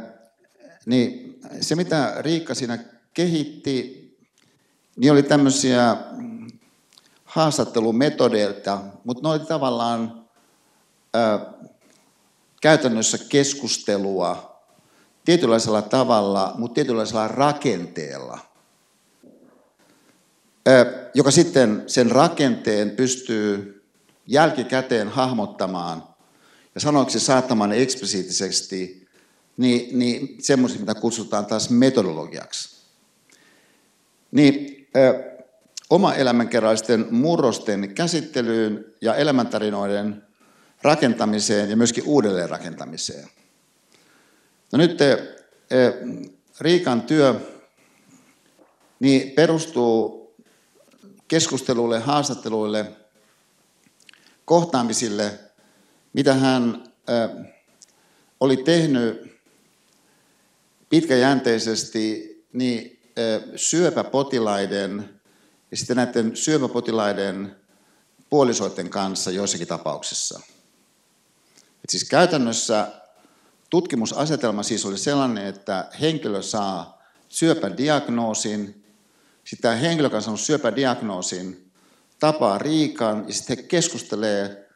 niin 0.86 1.40
se, 1.62 1.76
mitä 1.76 2.16
Riikka 2.20 2.56
siinä 2.56 2.78
kehitti, 3.14 4.01
niin 4.96 5.12
oli 5.12 5.24
tämmöisiä 5.24 5.98
haastattelumetodeilta, 7.26 8.82
mutta 9.04 9.24
ne 9.24 9.34
oli 9.34 9.40
tavallaan 9.40 10.26
ää, 11.14 11.40
käytännössä 12.62 13.18
keskustelua 13.30 14.62
tietynlaisella 15.26 15.82
tavalla, 15.82 16.54
mutta 16.58 16.76
tietynlaisella 16.76 17.28
rakenteella, 17.28 18.40
ää, 20.66 20.86
joka 21.14 21.32
sitten 21.32 21.84
sen 21.88 22.12
rakenteen 22.12 22.92
pystyy 22.92 23.84
jälkikäteen 24.28 25.10
hahmottamaan 25.10 26.04
ja 26.76 26.82
sanoiksi 26.82 27.20
saattamaan 27.20 27.72
eksplisiittisesti, 27.74 29.08
niin, 29.58 30.00
niin 30.00 30.36
semmoisia, 30.40 30.80
mitä 30.80 30.96
kutsutaan 30.96 31.46
taas 31.46 31.70
metodologiaksi. 31.70 32.82
Niin 34.32 34.81
oma 35.90 36.14
elämänkerrallisten 36.14 37.08
murrosten 37.12 37.94
käsittelyyn 37.96 38.86
ja 39.02 39.16
elämäntarinoiden 39.16 40.24
rakentamiseen 40.82 41.70
ja 41.70 41.78
myöskin 41.78 42.04
uudelleenrakentamiseen. 42.08 43.28
No 44.72 44.78
nyt 44.78 44.98
Riikan 46.60 47.02
työ 47.02 47.40
niin 49.00 49.32
perustuu 49.32 50.22
keskusteluille, 51.28 52.00
haastatteluille, 52.00 52.92
kohtaamisille, 54.46 55.40
mitä 56.14 56.34
hän 56.34 56.84
oli 58.40 58.58
tehnyt 58.58 59.32
pitkäjänteisesti 60.90 62.32
niin 62.54 63.01
syöpäpotilaiden 63.56 65.10
ja 65.72 65.78
sitten 65.78 65.98
näiden 65.98 66.36
syöpäpotilaiden 66.36 67.56
puolisoiden 68.30 68.90
kanssa 68.90 69.32
joissakin 69.32 69.68
tapauksissa. 69.68 70.40
Et 71.84 71.90
siis 71.90 72.04
käytännössä 72.04 72.88
tutkimusasetelma 73.70 74.64
siis 74.64 74.86
oli 74.86 74.98
sellainen, 74.98 75.46
että 75.46 75.90
henkilö 76.02 76.42
saa 76.42 77.02
syöpädiagnoosin, 77.30 78.86
sitten 79.44 79.62
tämä 79.62 79.76
henkilö, 79.76 80.06
joka 80.06 80.18
on 80.18 80.24
saanut 80.24 80.40
syöpädiagnoosin, 80.40 81.72
tapaa 82.20 82.58
Riikan 82.58 83.26
ja 83.28 83.34
sitten 83.34 83.58
he 83.58 83.64
keskustelee 83.64 84.70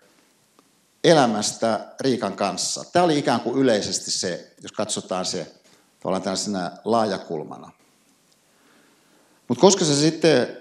elämästä 1.04 1.96
Riikan 2.00 2.36
kanssa. 2.36 2.84
Tämä 2.94 3.06
oli 3.06 3.20
ikään 3.20 3.40
kuin 3.40 3.58
yleisesti 3.58 4.12
se, 4.12 4.56
jos 4.62 4.72
katsotaan 4.72 5.26
se 5.26 5.52
tavallaan 6.00 6.22
tällaisena 6.22 6.72
laajakulmana. 6.86 7.72
Mutta 9.48 9.62
koska 9.62 9.86
se 9.86 9.96
sitten 9.96 10.58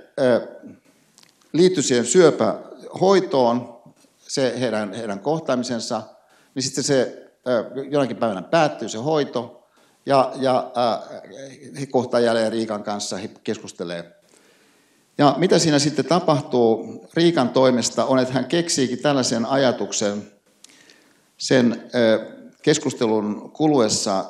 liittyi 1.52 1.82
siihen 1.82 2.06
syöpähoitoon, 2.06 3.82
se 4.18 4.60
heidän, 4.60 4.92
heidän 4.92 5.20
kohtaamisensa, 5.20 6.02
niin 6.54 6.62
sitten 6.62 6.84
se 6.84 7.30
jonakin 7.90 8.16
päivänä 8.16 8.42
päättyy 8.42 8.88
se 8.88 8.98
hoito, 8.98 9.64
ja, 10.06 10.32
ja 10.36 10.72
äh, 10.76 11.80
he 11.80 11.86
kohtaa 11.86 12.20
jälleen 12.20 12.52
Riikan 12.52 12.82
kanssa, 12.82 13.16
he 13.16 13.30
keskustelee. 13.44 14.20
Ja 15.18 15.34
mitä 15.38 15.58
siinä 15.58 15.78
sitten 15.78 16.04
tapahtuu 16.04 17.00
Riikan 17.14 17.48
toimesta 17.48 18.04
on, 18.04 18.18
että 18.18 18.34
hän 18.34 18.44
keksiikin 18.44 18.98
tällaisen 18.98 19.46
ajatuksen 19.46 20.32
sen 21.38 21.72
äh, 21.72 22.36
keskustelun 22.62 23.50
kuluessa 23.50 24.24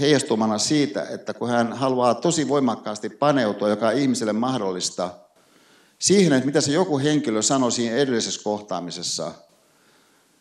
heijastumana 0.00 0.58
siitä, 0.58 1.06
että 1.10 1.34
kun 1.34 1.48
hän 1.48 1.72
haluaa 1.72 2.14
tosi 2.14 2.48
voimakkaasti 2.48 3.10
paneutua, 3.10 3.68
joka 3.68 3.88
on 3.88 3.94
ihmiselle 3.94 4.32
mahdollista, 4.32 5.10
siihen, 5.98 6.32
että 6.32 6.46
mitä 6.46 6.60
se 6.60 6.72
joku 6.72 6.98
henkilö 6.98 7.42
sanoi 7.42 7.72
siinä 7.72 7.96
edellisessä 7.96 8.40
kohtaamisessa, 8.44 9.32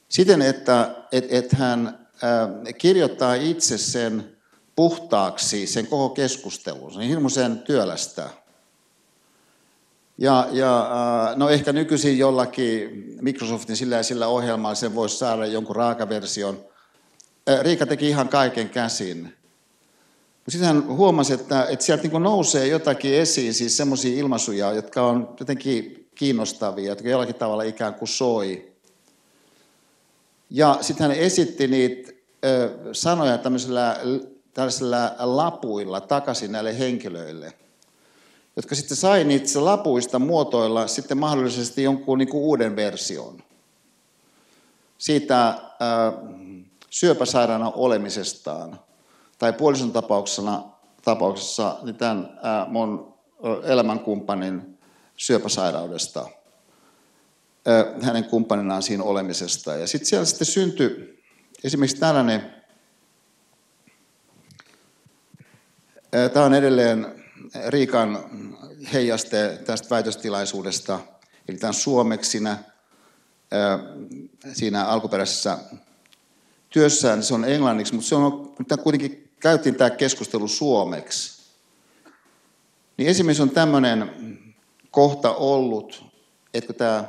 siten, 0.10 0.42
että 0.42 0.96
et, 1.12 1.26
et 1.30 1.52
hän 1.52 2.08
ää, 2.22 2.50
kirjoittaa 2.78 3.34
itse 3.34 3.78
sen 3.78 4.38
puhtaaksi 4.76 5.68
sen 5.68 5.88
koko 5.88 6.10
keskustelun. 6.10 6.92
Se 6.92 7.00
on 7.00 7.06
hirmuisen 7.06 7.60
työlästä. 7.60 8.30
Ja, 10.18 10.48
ja 10.52 10.90
no 11.36 11.50
ehkä 11.50 11.74
nykyisin 11.74 12.18
jollakin 12.18 12.90
Microsoftin 13.22 13.76
sillä 13.78 13.96
ja 13.96 14.04
sillä 14.04 14.28
ohjelmalla 14.28 14.76
sen 14.76 14.96
voisi 14.96 15.18
saada 15.18 15.46
jonkun 15.46 15.76
raakaversion. 15.76 16.66
Riika 17.62 17.86
teki 17.86 18.10
ihan 18.10 18.30
kaiken 18.30 18.70
käsin. 18.70 19.39
Sitten 20.50 20.68
hän 20.68 20.88
huomasi, 20.88 21.34
että, 21.34 21.66
että 21.66 21.86
sieltä 21.86 22.08
niin 22.08 22.24
nousee 22.24 22.68
jotakin 22.68 23.14
esiin, 23.14 23.54
siis 23.54 23.78
semmoisia 23.78 24.20
ilmaisuja, 24.20 24.74
jotka 24.74 25.08
on 25.08 25.36
jotenkin 25.40 26.10
kiinnostavia, 26.16 26.90
jotka 26.90 27.10
jollakin 27.10 27.36
tavalla 27.36 27.64
ikään 27.64 27.94
kuin 27.94 28.10
soi. 28.10 28.72
Ja 30.50 30.78
sitten 30.82 31.08
hän 31.08 31.18
esitti 31.18 31.68
niitä 31.68 32.12
ö, 32.46 32.70
sanoja 32.92 33.38
tämmöisellä, 33.38 33.98
tällaisilla 34.54 35.12
lapuilla 35.20 36.02
takaisin 36.02 36.52
näille 36.52 36.80
henkilöille, 36.80 37.54
jotka 38.56 38.76
sitten 38.76 38.98
sai 38.98 39.24
niitä 39.24 39.66
lapuista 39.66 40.20
muotoilla 40.20 40.88
sitten 40.88 41.18
mahdollisesti 41.18 41.84
jonkun 41.84 42.18
niin 42.18 42.30
kuin 42.30 42.44
uuden 42.44 42.76
version 42.76 43.44
siitä 44.98 45.50
ö, 45.50 45.56
syöpäsairaana 46.90 47.72
olemisestaan 47.72 48.80
tai 49.40 49.54
puolison 49.54 49.92
tapauksessa, 49.92 50.64
tapauksessa 51.04 51.78
niin 51.84 51.96
tämän 51.96 52.40
ää, 52.44 52.66
mun 52.70 53.14
elämänkumppanin 53.64 54.80
syöpäsairaudesta, 55.16 56.30
ää, 57.66 57.86
hänen 58.02 58.24
kumppaninaan 58.24 58.84
siinä 58.84 59.04
olemisesta. 59.04 59.76
Ja 59.76 59.88
sitten 59.88 60.08
siellä 60.08 60.26
sitten 60.26 60.46
syntyi 60.46 61.20
esimerkiksi 61.64 61.98
tällainen, 61.98 62.54
tämä 66.34 66.46
on 66.46 66.54
edelleen 66.54 67.24
Riikan 67.68 68.26
heijaste 68.94 69.60
tästä 69.66 69.90
väitöstilaisuudesta, 69.90 71.00
eli 71.48 71.58
tämän 71.58 71.74
suomeksi 71.74 72.32
siinä, 72.32 72.58
siinä 74.54 74.86
alkuperäisessä 74.86 75.58
työssään, 76.70 77.24
se 77.24 77.34
on 77.34 77.46
englanniksi, 77.46 77.94
mutta 77.94 78.10
se 78.10 78.16
on 78.16 78.56
kuitenkin 78.84 79.29
käytiin 79.40 79.76
tämä 79.76 79.90
keskustelu 79.90 80.48
suomeksi, 80.48 81.40
niin 82.98 83.10
esimerkiksi 83.10 83.44
on 83.44 83.50
tämmöinen 83.50 84.12
kohta 84.92 85.34
ollut, 85.34 86.06
että 86.54 86.68
kun 86.68 86.76
tämä 86.76 87.04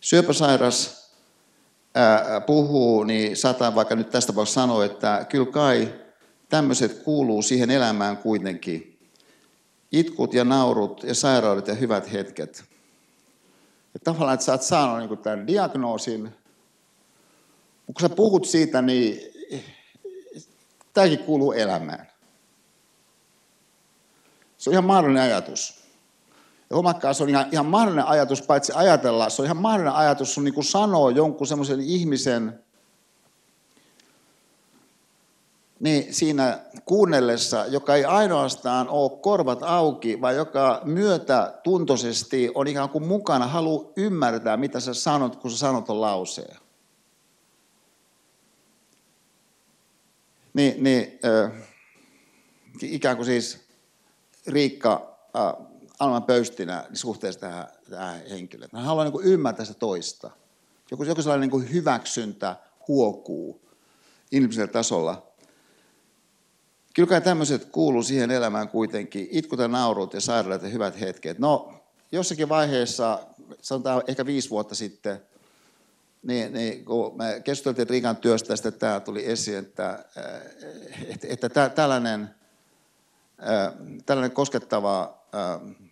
syöpäsairas 0.00 1.06
puhuu, 2.46 3.04
niin 3.04 3.36
saattaa 3.36 3.74
vaikka 3.74 3.94
nyt 3.94 4.10
tästä 4.10 4.32
tapauksessa 4.32 4.60
sanoa, 4.60 4.84
että 4.84 5.26
kyllä 5.28 5.46
kai 5.46 5.94
tämmöiset 6.48 7.02
kuuluu 7.02 7.42
siihen 7.42 7.70
elämään 7.70 8.16
kuitenkin. 8.16 8.98
Itkut 9.92 10.34
ja 10.34 10.44
naurut 10.44 11.02
ja 11.02 11.14
sairaudet 11.14 11.68
ja 11.68 11.74
hyvät 11.74 12.12
hetket. 12.12 12.64
Ja 13.94 14.00
tavallaan, 14.04 14.34
että 14.34 14.46
sä 14.46 14.52
oot 14.52 14.62
saanut 14.62 15.10
niin 15.10 15.18
tämän 15.18 15.46
diagnoosin, 15.46 16.22
mutta 17.86 17.92
kun 18.00 18.00
sä 18.00 18.08
puhut 18.08 18.44
siitä, 18.44 18.82
niin 18.82 19.20
Tämäkin 20.96 21.18
kuuluu 21.18 21.52
elämään. 21.52 22.06
Se 24.58 24.70
on 24.70 24.74
ihan 24.74 24.84
mahdollinen 24.84 25.22
ajatus. 25.22 25.74
Ja 26.70 26.76
huomakkaa, 26.76 27.12
se 27.12 27.22
on 27.22 27.28
ihan, 27.28 27.46
ihan 27.52 27.66
mahdollinen 27.66 28.06
ajatus, 28.06 28.42
paitsi 28.42 28.72
ajatella, 28.74 29.30
se 29.30 29.42
on 29.42 29.46
ihan 29.46 29.56
mahdollinen 29.56 29.94
ajatus 29.94 30.34
sun 30.34 30.44
niin 30.44 30.64
sanoo 30.64 31.10
jonkun 31.10 31.46
semmoisen 31.46 31.80
ihmisen, 31.80 32.64
niin 35.80 36.14
siinä 36.14 36.58
kuunnellessa, 36.84 37.66
joka 37.66 37.94
ei 37.94 38.04
ainoastaan 38.04 38.88
ole 38.88 39.20
korvat 39.20 39.62
auki, 39.62 40.20
vaan 40.20 40.36
joka 40.36 40.80
myötätuntoisesti 40.84 42.50
on 42.54 42.66
ikään 42.66 42.88
kuin 42.88 43.06
mukana, 43.06 43.46
haluaa 43.46 43.92
ymmärtää, 43.96 44.56
mitä 44.56 44.80
sä 44.80 44.94
sanot, 44.94 45.36
kun 45.36 45.50
sä 45.50 45.58
sanot 45.58 45.90
on 45.90 46.00
lauseen. 46.00 46.65
Niin, 50.56 50.84
niin 50.84 51.18
äh, 51.24 51.52
ikään 52.82 53.16
kuin 53.16 53.26
siis 53.26 53.58
Riikka 54.46 55.18
äh, 55.36 55.66
Alman 55.98 56.22
pöystinä 56.22 56.84
niin 56.88 56.96
suhteessa 56.96 57.40
tähän, 57.40 57.66
tähän 57.90 58.20
henkilöön. 58.30 58.70
Hän 58.72 58.84
haluaa 58.84 59.04
niin 59.04 59.24
ymmärtää 59.24 59.64
sitä 59.64 59.78
toista. 59.78 60.30
Joku, 60.90 61.04
joku 61.04 61.22
sellainen 61.22 61.50
niin 61.50 61.72
hyväksyntä 61.72 62.56
huokuu 62.88 63.60
inhimillisellä 64.32 64.72
tasolla. 64.72 65.32
Kyllä 66.94 67.08
kai 67.08 67.20
tämmöiset 67.20 67.64
kuuluu 67.64 68.02
siihen 68.02 68.30
elämään 68.30 68.68
kuitenkin. 68.68 69.28
Itkut 69.30 69.58
ja 69.58 69.68
naurut 69.68 70.14
ja 70.14 70.20
sairaalat 70.20 70.62
ja 70.62 70.68
hyvät 70.68 71.00
hetket. 71.00 71.38
No, 71.38 71.74
jossakin 72.12 72.48
vaiheessa, 72.48 73.18
sanotaan 73.62 74.02
ehkä 74.06 74.26
viisi 74.26 74.50
vuotta 74.50 74.74
sitten, 74.74 75.22
niin, 76.26 76.52
niin 76.52 76.84
kun 76.84 77.16
me 77.16 77.40
keskusteltiin 77.44 77.88
Riikan 77.88 78.16
työstä, 78.16 78.54
että 78.54 78.70
tämä 78.70 79.00
tuli 79.00 79.26
esiin, 79.26 79.58
että, 79.58 80.04
että, 81.08 81.46
että 81.46 81.68
tällainen, 81.68 82.30
tällainen 84.06 84.30
koskettava 84.30 85.24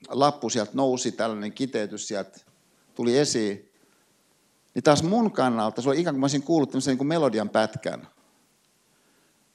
lappu 0.09 0.51
sieltä 0.51 0.71
nousi, 0.75 1.13
tällainen 1.13 1.53
kiteytys 1.53 2.09
sieltä 2.09 2.41
tuli 2.95 3.19
esiin, 3.19 3.73
niin 4.75 4.83
taas 4.83 5.03
mun 5.03 5.33
kannalta 5.33 5.83
se 5.83 5.89
oli 5.89 6.01
ikään 6.01 6.15
kuin 6.15 6.21
mä 6.21 6.25
olisin 6.25 6.43
kuullut 6.43 6.71
tämmöisen 6.71 6.91
niin 6.91 6.99
kuin 6.99 7.09
melodian 7.09 7.49
pätkän. 7.49 8.09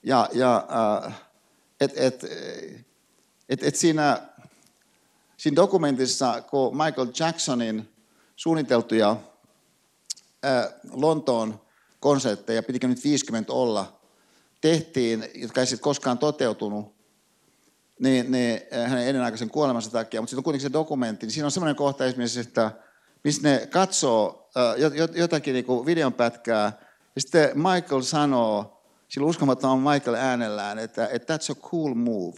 Ja, 0.04 0.30
ja 0.34 0.68
et, 1.82 1.92
et, 1.96 2.26
et, 3.50 3.64
et 3.64 3.76
siinä, 3.76 4.22
siinä 5.38 5.56
dokumentissa, 5.56 6.42
kun 6.42 6.78
Michael 6.78 7.08
Jacksonin 7.20 7.90
suunniteltuja 8.36 9.18
Lontoon 10.92 11.62
konsertteja, 12.00 12.64
pitikö 12.64 12.88
nyt 12.88 13.04
50 13.04 13.54
olla, 13.54 14.00
tehtiin, 14.62 15.26
jotka 15.36 15.62
ei 15.62 15.68
sitten 15.68 15.84
koskaan 15.84 16.18
toteutunut, 16.18 16.96
niin, 18.00 18.32
niin 18.32 18.62
hänen 18.88 19.08
ennenaikaisen 19.08 19.50
kuolemansa 19.50 19.92
takia, 19.92 20.22
mutta 20.22 20.30
sitten 20.30 20.40
on 20.40 20.44
kuitenkin 20.44 20.70
se 20.70 20.74
dokumentti, 20.74 21.26
niin 21.26 21.34
siinä 21.34 21.46
on 21.46 21.52
semmoinen 21.52 21.76
kohta 21.76 22.06
esimerkiksi, 22.06 22.40
että 22.40 22.72
missä 23.24 23.42
ne 23.42 23.68
katsoo 23.68 24.50
jotakin 25.16 25.54
niin 25.54 25.66
kuin 25.66 25.86
videonpätkää, 25.86 26.80
ja 27.16 27.22
sitten 27.22 27.52
Michael 27.56 28.02
sanoo, 28.02 28.84
sillä 29.08 29.28
uskomaton 29.28 29.80
Michael 29.80 30.16
äänellään, 30.16 30.80
että, 30.80 31.08
että 31.08 31.38
that's 31.38 31.52
a 31.52 31.56
cool 31.56 31.94
move. 31.94 32.38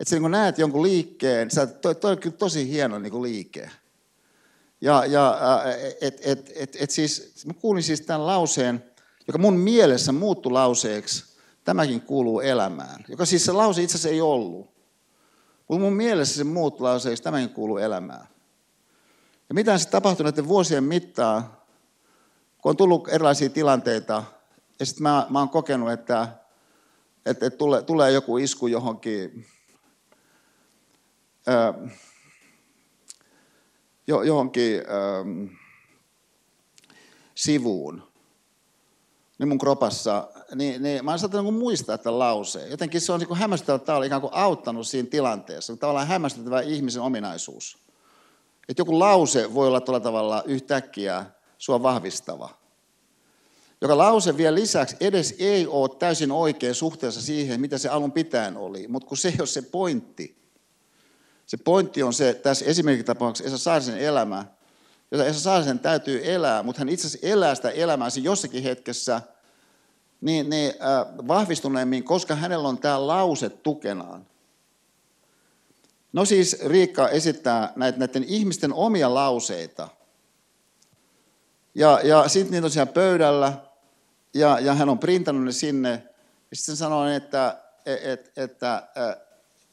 Että 0.00 0.10
sä 0.10 0.18
niin 0.18 0.30
näet 0.30 0.58
jonkun 0.58 0.82
liikkeen, 0.82 1.48
toi, 1.80 1.94
toi 1.94 2.12
on 2.12 2.18
kyllä 2.18 2.36
tosi 2.36 2.68
hieno 2.68 2.98
niin 2.98 3.22
liike. 3.22 3.70
Ja, 4.82 5.04
ja 5.06 5.38
et, 6.00 6.20
et, 6.26 6.52
et, 6.54 6.76
et 6.80 6.90
siis, 6.90 7.44
mä 7.46 7.54
kuulin 7.54 7.82
siis 7.82 8.00
tämän 8.00 8.26
lauseen, 8.26 8.84
joka 9.26 9.38
mun 9.38 9.56
mielessä 9.56 10.12
muuttui 10.12 10.52
lauseeksi, 10.52 11.24
tämäkin 11.64 12.00
kuuluu 12.00 12.40
elämään. 12.40 13.04
Joka 13.08 13.24
siis 13.24 13.44
se 13.44 13.52
lause 13.52 13.82
itse 13.82 13.96
asiassa 13.96 14.08
ei 14.08 14.20
ollut. 14.20 14.72
Mutta 15.68 15.80
mun 15.80 15.92
mielessä 15.92 16.34
se 16.34 16.44
muuttui 16.44 16.84
lauseeksi, 16.84 17.22
tämäkin 17.22 17.50
kuuluu 17.50 17.78
elämään. 17.78 18.28
Ja 19.48 19.54
mitä 19.54 19.72
on 19.72 19.78
sitten 19.78 19.92
tapahtunut 19.92 20.32
näiden 20.32 20.48
vuosien 20.48 20.84
mittaan, 20.84 21.42
kun 22.62 22.70
on 22.70 22.76
tullut 22.76 23.08
erilaisia 23.08 23.48
tilanteita, 23.48 24.24
ja 24.78 24.86
sitten 24.86 25.02
mä, 25.02 25.26
mä 25.30 25.38
oon 25.38 25.48
kokenut, 25.48 25.90
että, 25.90 26.28
että, 27.26 27.46
että 27.46 27.58
tulee, 27.58 27.82
tulee 27.82 28.10
joku 28.10 28.38
isku 28.38 28.66
johonkin, 28.66 29.46
ää, 31.46 31.74
johonkin 34.06 34.82
ähm, 34.90 35.44
sivuun, 37.34 38.12
niin 39.38 39.48
mun 39.48 39.58
kropassa, 39.58 40.28
niin, 40.54 40.82
niin 40.82 41.04
mä 41.04 41.10
oon 41.10 41.18
saattanut 41.18 41.52
niin 41.52 41.62
muistaa 41.62 41.98
tämän 41.98 42.18
lauseen. 42.18 42.70
Jotenkin 42.70 43.00
se 43.00 43.12
on 43.12 43.20
niin 43.20 43.36
hämmästyttävä, 43.36 43.76
että 43.76 43.86
tämä 43.86 43.98
oli 43.98 44.06
ikään 44.06 44.20
kuin 44.20 44.34
auttanut 44.34 44.86
siinä 44.86 45.08
tilanteessa. 45.08 45.76
Tavallaan 45.76 46.06
hämmästyttävä 46.06 46.60
ihmisen 46.60 47.02
ominaisuus. 47.02 47.78
Että 48.68 48.80
joku 48.80 48.98
lause 48.98 49.54
voi 49.54 49.66
olla 49.68 49.80
tuolla 49.80 50.00
tavalla 50.00 50.42
yhtäkkiä 50.46 51.26
sua 51.58 51.82
vahvistava. 51.82 52.50
Joka 53.80 53.98
lause 53.98 54.36
vielä 54.36 54.54
lisäksi 54.54 54.96
edes 55.00 55.34
ei 55.38 55.66
ole 55.66 55.88
täysin 55.98 56.32
oikein 56.32 56.74
suhteessa 56.74 57.22
siihen, 57.22 57.60
mitä 57.60 57.78
se 57.78 57.88
alun 57.88 58.12
pitäen 58.12 58.56
oli. 58.56 58.88
Mutta 58.88 59.08
kun 59.08 59.16
se 59.16 59.28
ei 59.28 59.36
ole 59.38 59.46
se 59.46 59.62
pointti, 59.62 60.41
se 61.52 61.56
pointti 61.56 62.02
on 62.02 62.12
se, 62.12 62.34
tässä 62.34 62.64
esimerkkitapauksessa 62.64 63.48
Esa 63.48 63.58
Saarisen 63.58 63.98
elämä, 63.98 64.44
jota 65.10 65.26
Esa 65.26 65.40
Saarisen 65.40 65.78
täytyy 65.78 66.20
elää, 66.24 66.62
mutta 66.62 66.78
hän 66.78 66.88
itse 66.88 67.06
asiassa 67.06 67.26
elää 67.26 67.54
sitä 67.54 67.70
elämää 67.70 68.08
jossakin 68.22 68.62
hetkessä 68.62 69.22
niin, 70.20 70.50
niin 70.50 70.70
äh, 70.70 71.28
vahvistuneemmin, 71.28 72.04
koska 72.04 72.34
hänellä 72.34 72.68
on 72.68 72.78
tämä 72.78 73.06
lause 73.06 73.48
tukenaan. 73.48 74.26
No 76.12 76.24
siis 76.24 76.56
Riikka 76.66 77.08
esittää 77.08 77.72
näitä, 77.76 77.98
näiden 77.98 78.24
ihmisten 78.24 78.72
omia 78.72 79.14
lauseita. 79.14 79.88
Ja, 81.74 82.00
ja 82.04 82.28
sitten 82.28 82.52
niitä 82.52 82.66
on 82.66 82.70
siellä 82.70 82.92
pöydällä, 82.92 83.52
ja, 84.34 84.60
ja 84.60 84.74
hän 84.74 84.88
on 84.88 84.98
printannut 84.98 85.44
ne 85.44 85.52
sinne, 85.52 86.02
sitten 86.52 86.76
sanoin, 86.76 87.12
että, 87.12 87.58
että, 88.36 88.88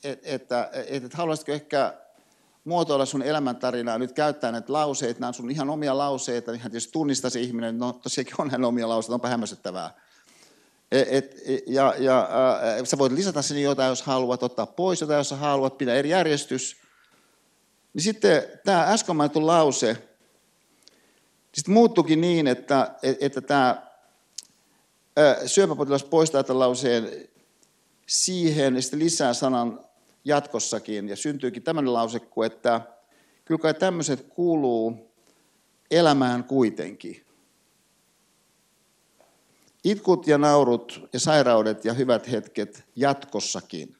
että, 0.03 0.30
että, 0.30 0.69
että, 0.73 1.17
haluaisitko 1.17 1.51
ehkä 1.51 1.93
muotoilla 2.63 3.05
sun 3.05 3.21
elämäntarinaa, 3.21 3.97
nyt 3.97 4.11
käyttää 4.11 4.51
näitä 4.51 4.73
lauseita, 4.73 5.19
nämä 5.19 5.27
on 5.27 5.34
sun 5.34 5.51
ihan 5.51 5.69
omia 5.69 5.97
lauseita, 5.97 6.51
niin 6.51 6.61
hän 6.61 6.71
tietysti 6.71 6.91
tunnistaisi 6.91 7.41
ihminen, 7.41 7.80
no 7.80 7.93
tosiaankin 7.93 8.35
on 8.38 8.49
hän 8.49 8.65
omia 8.65 8.89
lauseita, 8.89 9.13
onpa 9.13 9.27
hämmästyttävää. 9.27 9.93
Et, 10.91 11.07
et, 11.11 11.35
ja 11.67 11.95
ja 11.97 12.30
äh, 12.80 12.84
sä 12.84 12.97
voit 12.97 13.11
lisätä 13.11 13.41
sinne 13.41 13.61
jotain, 13.61 13.89
jos 13.89 14.01
haluat, 14.01 14.43
ottaa 14.43 14.65
pois 14.65 15.01
jotain, 15.01 15.17
jos 15.17 15.31
haluat, 15.31 15.77
pidä 15.77 15.93
eri 15.93 16.09
järjestys. 16.09 16.77
Niin 17.93 18.03
sitten 18.03 18.43
tämä 18.65 18.84
äsken 18.84 19.15
mainittu 19.15 19.47
lause, 19.47 20.09
sitten 21.53 21.73
muuttukin 21.73 22.21
niin, 22.21 22.47
että, 22.47 22.95
että 23.21 23.41
tämä 23.41 23.89
syöpäpotilas 25.45 26.03
poistaa 26.03 26.43
tämän 26.43 26.59
lauseen 26.59 27.30
siihen 28.07 28.76
ja 28.76 28.81
sitten 28.81 28.99
lisää 28.99 29.34
sanan 29.34 29.80
jatkossakin. 30.30 31.10
Ja 31.10 31.15
syntyykin 31.15 31.64
tämmöinen 31.64 31.93
lause 31.93 32.19
kuin, 32.19 32.47
että 32.47 32.81
kyllä 33.45 33.61
kai 33.61 33.73
tämmöiset 33.73 34.27
kuuluu 34.30 35.11
elämään 35.91 36.43
kuitenkin. 36.43 37.26
Itkut 39.84 40.27
ja 40.27 40.38
naurut 40.38 41.10
ja 41.14 41.19
sairaudet 41.19 41.85
ja 41.85 41.93
hyvät 41.93 42.31
hetket 42.31 42.84
jatkossakin. 42.95 43.97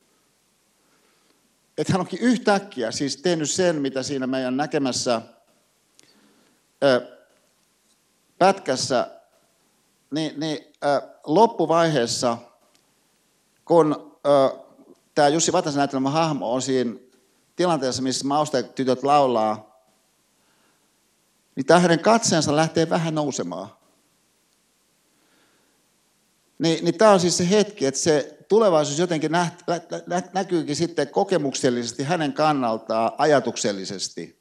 Että 1.78 1.94
hän 1.94 2.02
onkin 2.02 2.20
yhtäkkiä 2.22 2.92
siis 2.92 3.18
tehnyt 3.18 3.50
sen, 3.50 3.82
mitä 3.82 4.04
siinä 4.04 4.28
meidän 4.28 4.58
näkemässä 4.58 5.22
pätkässä, 8.38 9.08
niin, 10.12 10.40
niin 10.40 10.74
loppuvaiheessa, 11.26 12.38
kun 13.66 14.20
tämä 15.16 15.28
Jussi 15.28 15.52
Vatasen 15.52 15.78
näytelmä 15.78 16.10
hahmo 16.10 16.54
on 16.54 16.62
siinä 16.62 16.96
tilanteessa, 17.56 18.02
missä 18.02 18.28
maustetytöt 18.28 19.04
laulaa, 19.04 19.82
niin 21.56 21.66
tämä 21.66 21.80
hänen 21.80 22.00
katseensa 22.00 22.56
lähtee 22.56 22.90
vähän 22.90 23.16
nousemaan. 23.16 23.70
Niin, 26.60 26.86
niin 26.86 26.98
tämä 26.98 27.12
on 27.12 27.20
siis 27.20 27.38
se 27.38 27.50
hetki, 27.50 27.86
että 27.86 28.00
se 28.00 28.38
tulevaisuus 28.48 29.00
jotenkin 29.00 29.32
nä, 29.32 29.48
nä, 29.68 29.82
nä, 30.08 30.24
näkyykin 30.34 30.76
sitten 30.76 31.08
kokemuksellisesti 31.08 32.04
hänen 32.04 32.34
kannaltaan 32.34 33.12
ajatuksellisesti. 33.18 34.39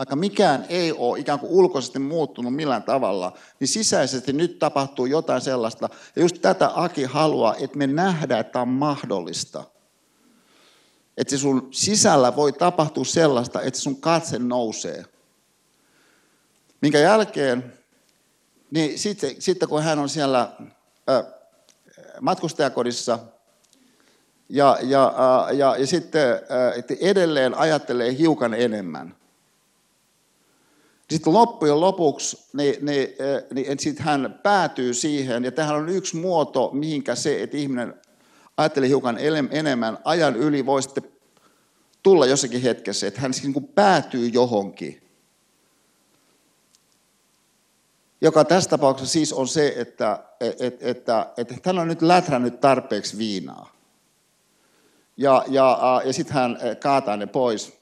Vaikka 0.00 0.16
mikään 0.16 0.66
ei 0.68 0.92
ole 0.92 1.18
ikään 1.18 1.38
kuin 1.38 1.52
ulkoisesti 1.52 1.98
muuttunut 1.98 2.54
millään 2.54 2.82
tavalla, 2.82 3.32
niin 3.60 3.68
sisäisesti 3.68 4.32
nyt 4.32 4.58
tapahtuu 4.58 5.06
jotain 5.06 5.40
sellaista. 5.40 5.88
Ja 6.16 6.22
just 6.22 6.36
tätä 6.42 6.70
Aki 6.74 7.04
haluaa, 7.04 7.54
että 7.54 7.78
me 7.78 7.86
nähdään, 7.86 8.40
että 8.40 8.52
tämä 8.52 8.62
on 8.62 8.68
mahdollista. 8.68 9.64
Että 11.16 11.36
sun 11.36 11.68
sisällä 11.70 12.36
voi 12.36 12.52
tapahtua 12.52 13.04
sellaista, 13.04 13.62
että 13.62 13.80
sun 13.80 14.00
katse 14.00 14.38
nousee. 14.38 15.04
Minkä 16.80 16.98
jälkeen, 16.98 17.72
niin 18.70 18.98
sitten, 18.98 19.30
sitten 19.38 19.68
kun 19.68 19.82
hän 19.82 19.98
on 19.98 20.08
siellä 20.08 20.52
matkustajakodissa 22.20 23.18
ja, 24.48 24.78
ja, 24.82 25.14
ja, 25.52 25.76
ja 25.76 25.86
sitten 25.86 26.40
edelleen 27.00 27.54
ajattelee 27.54 28.18
hiukan 28.18 28.54
enemmän. 28.54 29.19
Sitten 31.10 31.32
loppujen 31.32 31.80
lopuksi 31.80 32.44
niin, 32.52 32.86
niin, 32.86 33.08
niin 33.54 33.78
sit 33.78 33.98
hän 33.98 34.40
päätyy 34.42 34.94
siihen, 34.94 35.44
ja 35.44 35.52
tähän 35.52 35.76
on 35.76 35.88
yksi 35.88 36.16
muoto, 36.16 36.70
mihinkä 36.72 37.14
se, 37.14 37.42
että 37.42 37.56
ihminen 37.56 37.94
ajattelee 38.56 38.88
hiukan 38.88 39.18
enemmän, 39.50 39.98
ajan 40.04 40.36
yli 40.36 40.66
voi 40.66 40.82
sitten 40.82 41.04
tulla 42.02 42.26
jossakin 42.26 42.62
hetkessä, 42.62 43.06
että 43.06 43.20
hän 43.20 43.32
niin 43.42 43.52
kuin 43.52 43.68
päätyy 43.68 44.28
johonkin. 44.28 45.10
joka 48.20 48.44
tässä 48.44 48.70
tapauksessa 48.70 49.12
siis 49.12 49.32
on 49.32 49.48
se, 49.48 49.74
että, 49.76 50.24
että, 50.40 50.78
että, 50.80 51.26
että 51.36 51.54
hän 51.64 51.78
on 51.78 51.88
nyt 51.88 52.02
lätrännyt 52.02 52.60
tarpeeksi 52.60 53.18
viinaa. 53.18 53.72
Ja, 55.16 55.44
ja, 55.48 56.02
ja 56.04 56.12
sitten 56.12 56.34
hän 56.34 56.58
kaataa 56.80 57.16
ne 57.16 57.26
pois. 57.26 57.79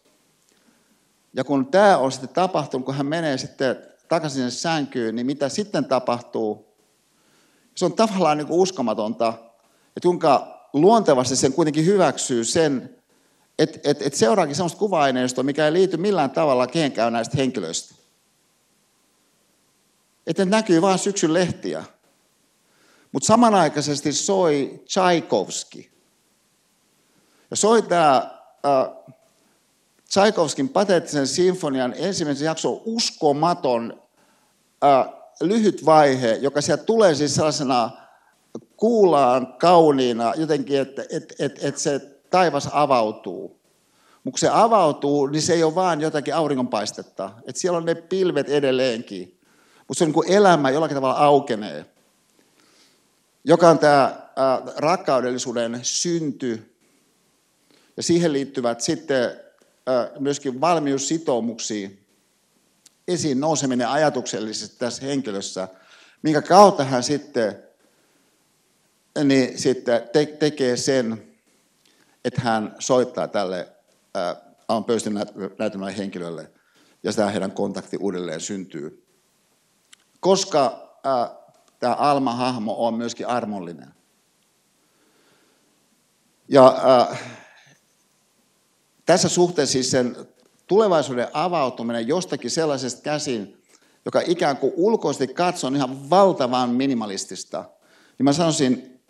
Ja 1.33 1.45
kun 1.45 1.67
tämä 1.67 1.99
on 1.99 2.13
sitten 2.13 2.29
tapahtunut, 2.29 2.85
kun 2.85 2.95
hän 2.95 3.07
menee 3.07 3.39
sitten 3.39 3.77
takaisin 4.09 4.37
sinne 4.37 4.51
sänkyyn, 4.51 5.17
niin 5.17 5.27
mitä 5.27 5.49
sitten 5.49 5.85
tapahtuu? 5.85 6.75
Se 7.75 7.85
on 7.85 7.93
tavallaan 7.93 8.39
niin 8.39 8.47
kuin 8.47 8.61
uskomatonta, 8.61 9.29
että 9.97 10.07
kuinka 10.07 10.59
luontevasti 10.73 11.37
sen 11.37 11.53
kuitenkin 11.53 11.87
hyväksyy 11.87 12.45
sen, 12.45 12.97
että, 13.59 13.79
että, 13.85 14.05
että 14.05 14.19
seuraakin 14.19 14.57
sellaista 14.57 14.79
kuva-aineistoa, 14.79 15.45
mikä 15.45 15.65
ei 15.65 15.73
liity 15.73 15.97
millään 15.97 16.31
tavalla 16.31 16.67
kehenkään 16.67 17.13
näistä 17.13 17.37
henkilöistä 17.37 17.99
että 20.29 20.45
näkyy 20.45 20.83
vain 20.83 20.99
syksyn 20.99 21.35
lehtiä. 21.35 21.85
Mutta 23.13 23.27
samanaikaisesti 23.27 24.13
soi 24.13 24.83
Tchaikovski. 24.85 25.91
Ja 27.51 27.57
soi 27.57 27.83
tämä 27.83 28.17
äh, 28.17 29.15
Tchaikovskin 30.09 30.69
pateettisen 30.69 31.27
sinfonian 31.27 31.95
ensimmäisen 31.97 32.47
jakson 32.47 32.81
uskomaton 32.85 34.03
äh, 34.85 35.09
lyhyt 35.41 35.85
vaihe, 35.85 36.39
joka 36.41 36.61
sieltä 36.61 36.85
tulee 36.85 37.15
siis 37.15 37.35
sellaisena 37.35 37.91
kuulaan, 38.77 39.47
kauniina, 39.47 40.33
jotenkin, 40.37 40.81
että 40.81 41.05
et, 41.11 41.35
et, 41.39 41.65
et 41.65 41.79
se 41.79 41.99
taivas 42.31 42.69
avautuu. 42.73 43.61
Mutta 44.25 44.41
se 44.41 44.49
avautuu, 44.53 45.27
niin 45.27 45.43
se 45.43 45.53
ei 45.53 45.63
ole 45.63 45.75
vaan 45.75 46.01
jotakin 46.01 46.35
auringonpaistetta. 46.35 47.31
Että 47.47 47.61
siellä 47.61 47.79
on 47.79 47.85
ne 47.85 47.95
pilvet 47.95 48.49
edelleenkin. 48.49 49.39
Mutta 49.89 49.99
se 49.99 50.05
on 50.05 50.11
niin 50.11 50.37
elämä 50.37 50.71
jollakin 50.71 50.95
tavalla 50.95 51.19
aukenee, 51.19 51.87
joka 53.45 53.69
on 53.69 53.79
tämä 53.79 54.29
rakkaudellisuuden 54.77 55.79
synty. 55.83 56.77
Ja 57.97 58.03
siihen 58.03 58.33
liittyvät 58.33 58.81
sitten 58.81 59.48
myöskin 60.19 60.61
valmiussitoumuksiin 60.61 62.07
esiin 63.09 63.41
nouseminen 63.41 63.89
ajatuksellisesti 63.89 64.77
tässä 64.79 65.07
henkilössä, 65.07 65.69
minkä 66.23 66.43
kautta 66.43 66.85
hän 66.85 67.03
sitten, 67.03 67.63
niin 69.25 69.59
sitten 69.59 70.03
te- 70.13 70.37
tekee 70.39 70.77
sen, 70.77 71.23
että 72.25 72.41
hän 72.41 72.77
soittaa 72.79 73.29
tälle 73.29 73.69
Alan 74.69 74.85
Pöystin 74.85 75.15
näytelmälle 75.59 75.97
henkilölle, 75.97 76.51
ja 77.03 77.13
sitä 77.13 77.31
heidän 77.31 77.53
kontakti 77.53 77.97
uudelleen 77.97 78.41
syntyy 78.41 79.09
koska 80.21 80.93
tämä 81.79 81.95
Alma-hahmo 81.95 82.87
on 82.87 82.95
myöskin 82.95 83.27
armollinen. 83.27 83.95
Ja 86.49 86.67
äh, 87.11 87.21
tässä 89.09 89.29
suhteessa 89.29 89.73
siis 89.73 89.91
sen 89.91 90.17
tulevaisuuden 90.67 91.29
avautuminen 91.33 92.09
jostakin 92.09 92.51
sellaisesta 92.51 93.03
käsin, 93.03 93.63
joka 94.05 94.23
ikään 94.27 94.57
kuin 94.57 94.73
ulkoisesti 94.77 95.35
katsoo 95.35 95.71
ihan 95.71 96.11
valtavan 96.11 96.71
minimalistista, 96.71 97.65
niin 98.19 98.25
mä 98.25 98.33
sanoisin 98.33 99.01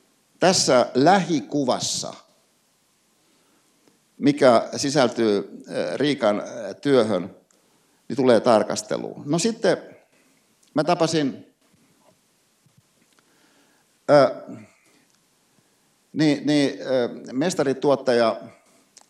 tässä 0.41 0.87
lähikuvassa, 0.95 2.15
mikä 4.19 4.69
sisältyy 4.77 5.63
Riikan 5.95 6.43
työhön, 6.81 7.37
niin 8.09 8.17
tulee 8.17 8.41
tarkasteluun. 8.41 9.23
No 9.27 9.39
sitten 9.39 9.99
Mä 10.79 10.85
tapasin 10.85 11.47
ää, 14.09 14.31
niin, 16.13 16.47
niin, 16.47 16.79
ää, 16.81 17.33
mestarituottaja 17.33 18.41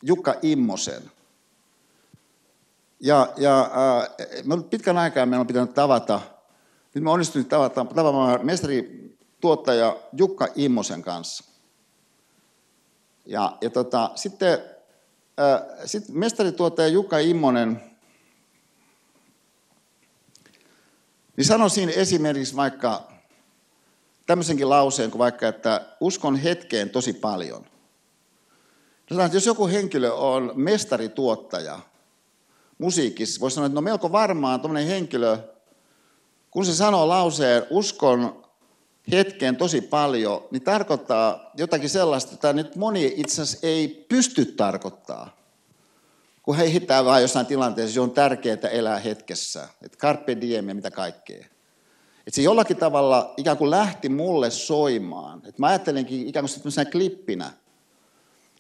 Jukka 0.03 0.35
Immosen. 0.43 1.03
Ja, 3.01 3.33
ja 3.37 3.71
ää, 3.73 4.09
me 4.45 4.63
pitkän 4.63 4.99
aikaa 4.99 5.27
meillä 5.27 5.41
on 5.41 5.47
pitänyt 5.47 5.75
tavata, 5.75 6.21
nyt 6.95 7.05
me 7.05 7.11
onnistuin 7.11 7.45
tavata, 7.45 7.85
tapaamaan 7.85 8.47
mestarituottaja 8.47 9.97
Jukka 10.13 10.49
Immosen 10.55 11.03
kanssa. 11.03 11.45
Ja, 13.27 13.57
ja 13.61 13.71
tota, 13.71 14.11
sitten, 14.15 14.59
ää, 15.37 15.67
sitten 15.85 16.19
mestarituottaja 16.19 16.89
Jukka 16.89 17.19
Immonen 17.19 17.89
Niin 21.39 21.47
sanoisin 21.47 21.89
esimerkiksi 21.89 22.57
vaikka 22.57 23.09
tämmöisenkin 24.27 24.71
lauseen 24.71 25.11
kuin 25.11 25.19
vaikka, 25.19 25.49
että 25.49 25.87
uskon 26.01 26.37
hetkeen 26.37 26.91
tosi 26.91 27.13
paljon. 27.13 27.67
No, 29.11 29.25
että 29.25 29.37
jos 29.37 29.47
joku 29.47 29.67
henkilö 29.67 30.13
on 30.13 30.53
mestarituottaja 30.55 31.81
musiikissa, 32.79 33.41
voisi 33.41 33.55
sanoa, 33.55 33.67
että 33.67 33.75
no 33.75 33.81
melko 33.81 34.13
varmaan 34.13 34.61
tuommoinen 34.61 34.89
henkilö, 34.89 35.39
kun 36.51 36.67
se 36.67 36.75
sanoo 36.75 37.09
lauseen 37.09 37.67
uskon 37.71 38.45
hetkeen 39.11 39.57
tosi 39.57 39.81
paljon, 39.81 40.45
niin 40.51 40.63
tarkoittaa 40.63 41.51
jotakin 41.57 41.91
sellaista, 41.91 42.35
että 42.35 42.53
nyt 42.53 42.77
moni 42.77 43.13
itse 43.17 43.43
asiassa 43.43 43.67
ei 43.67 44.07
pysty 44.09 44.45
tarkoittaa. 44.45 45.39
Kun 46.43 46.57
he 46.57 46.73
hittää 46.73 47.05
vaan 47.05 47.23
jossain 47.23 47.47
tilanteessa, 47.47 48.03
on 48.03 48.11
tärkeää 48.11 48.69
elää 48.71 48.99
hetkessä. 48.99 49.69
Että 49.83 49.99
carpe 49.99 50.41
diem 50.41 50.69
ja 50.69 50.75
mitä 50.75 50.91
kaikkea. 50.91 51.45
Että 52.27 52.37
se 52.37 52.43
jollakin 52.43 52.77
tavalla 52.77 53.35
ikään 53.37 53.57
kuin 53.57 53.71
lähti 53.71 54.09
mulle 54.09 54.51
soimaan. 54.51 55.39
Että 55.39 55.63
mä 55.63 55.67
ajattelinkin 55.67 56.27
ikään 56.27 56.43
kuin 56.43 56.73
sitten 56.73 56.93
klippinä. 56.93 57.51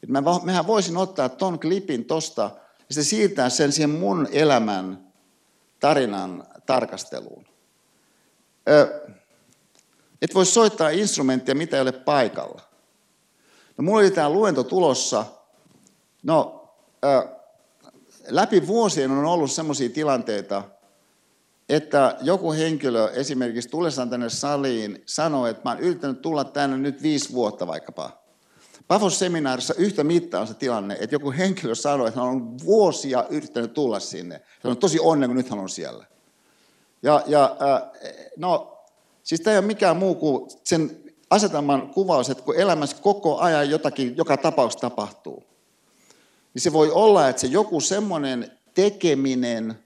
Että 0.03 0.13
mä, 0.13 0.23
mehän 0.43 0.67
voisin 0.67 0.97
ottaa 0.97 1.29
ton 1.29 1.61
klipin 1.61 2.05
tosta 2.05 2.51
ja 2.89 2.95
se 2.95 3.05
siirtää 3.05 3.51
sen 3.51 3.73
siihen 3.73 3.91
mun 3.91 4.29
elämän 4.33 5.13
tarinan 5.81 6.47
tarkasteluun. 6.67 7.47
Ö, 8.69 9.01
et 10.23 10.35
voi 10.35 10.47
soittaa 10.47 10.91
instrumenttia, 10.91 11.55
mitä 11.55 11.77
ei 11.77 11.83
ole 11.83 11.93
paikalla. 11.93 12.63
No, 13.79 13.85
mulla 13.85 14.01
oli 14.01 14.11
tämä 14.11 14.31
luento 14.31 14.65
tulossa. 14.65 15.25
No, 16.23 16.69
ö, 17.05 17.29
läpi 18.29 18.67
vuosien 18.67 19.11
on 19.11 19.25
ollut 19.25 19.51
sellaisia 19.51 19.89
tilanteita, 19.89 20.65
että 21.69 22.17
joku 22.21 22.53
henkilö 22.53 23.11
esimerkiksi 23.11 23.69
tullessaan 23.69 24.11
tänne 24.11 24.29
saliin 24.29 25.03
sanoo, 25.07 25.47
että 25.47 25.63
mä 25.65 25.71
oon 25.71 25.81
yrittänyt 25.81 26.23
tulla 26.23 26.45
tänne 26.45 26.77
nyt 26.77 27.03
viisi 27.03 27.33
vuotta 27.33 27.67
vaikkapa. 27.67 28.28
Pafos-seminaarissa 28.89 29.75
yhtä 29.79 30.05
mittaa 30.05 30.41
on 30.41 30.47
se 30.47 30.55
tilanne, 30.55 30.97
että 31.01 31.15
joku 31.15 31.33
henkilö 31.33 31.75
sanoo, 31.75 32.07
että 32.07 32.21
hän 32.21 32.29
on 32.29 32.59
vuosia 32.65 33.25
yrittänyt 33.31 33.75
tulla 33.75 34.01
sinne. 34.01 34.35
Hän 34.35 34.71
on 34.71 34.77
tosi 34.77 34.99
onnen, 35.01 35.29
kun 35.29 35.37
nyt 35.37 35.51
hän 35.51 35.59
on 35.59 35.69
siellä. 35.69 36.07
Ja, 37.03 37.23
ja 37.27 37.57
äh, 37.63 37.91
no, 38.37 38.79
siis 39.23 39.41
tämä 39.41 39.53
ei 39.53 39.59
ole 39.59 39.67
mikään 39.67 39.97
muu 39.97 40.15
kuin 40.15 40.51
sen 40.65 41.01
asetelman 41.31 41.91
kuvaus, 41.91 42.31
että 42.31 42.45
kun 42.45 42.57
elämässä 42.57 42.97
koko 43.01 43.39
ajan 43.39 43.71
jotakin, 43.71 44.17
joka 44.17 44.37
tapauksessa 44.37 44.89
tapahtuu, 44.89 45.45
niin 46.55 46.63
se 46.63 46.73
voi 46.73 46.91
olla, 46.91 47.29
että 47.29 47.41
se 47.41 47.47
joku 47.47 47.81
semmoinen 47.81 48.59
tekeminen, 48.75 49.79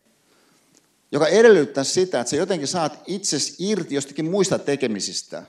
joka 1.12 1.28
edellyttää 1.28 1.84
sitä, 1.84 2.20
että 2.20 2.30
sä 2.30 2.36
jotenkin 2.36 2.68
saat 2.68 3.00
itsesi 3.06 3.54
irti 3.58 3.94
jostakin 3.94 4.30
muista 4.30 4.58
tekemisistä, 4.58 5.42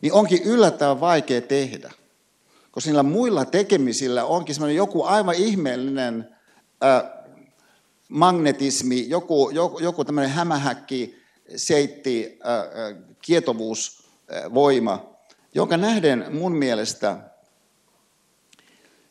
niin 0.00 0.12
onkin 0.12 0.42
yllättävän 0.42 1.00
vaikea 1.00 1.40
tehdä. 1.40 1.92
Koska 2.70 2.88
niillä 2.90 3.02
muilla 3.02 3.44
tekemisillä 3.44 4.24
onkin 4.24 4.54
semmoinen 4.54 4.76
joku 4.76 5.04
aivan 5.04 5.34
ihmeellinen 5.34 6.36
äh, 6.84 7.02
magnetismi, 8.08 9.08
joku, 9.08 9.50
joku, 9.50 9.78
joku 9.78 10.04
tämmöinen 10.04 10.30
hämähäkki, 10.30 11.20
seitti, 11.56 12.38
äh, 12.46 12.96
kietovuusvoima, 13.22 14.92
äh, 14.92 15.00
jonka 15.54 15.76
nähden 15.76 16.26
mun 16.30 16.56
mielestä 16.56 17.16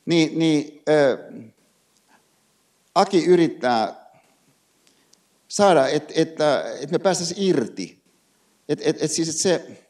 niin, 0.06 0.40
niin 0.40 0.84
äh, 0.90 1.50
Aki 2.96 3.26
yrittää 3.26 4.10
saada, 5.48 5.88
että 5.88 6.14
et, 6.16 6.36
et 6.82 6.92
me 6.92 7.00
päästäisiin 7.00 7.48
irti. 7.48 8.04
Et, 8.70 8.80
et, 8.84 9.04
et 9.04 9.12
siis, 9.12 9.30
et 9.30 9.36
se, 9.36 9.86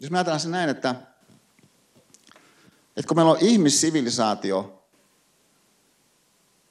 jos 0.00 0.10
me 0.10 0.18
ajatellaan 0.18 0.40
se 0.40 0.48
näin, 0.48 0.70
että, 0.70 0.94
että 2.96 3.08
kun 3.08 3.16
meillä 3.16 3.30
on 3.30 3.38
ihmissivilisaatio, 3.40 4.88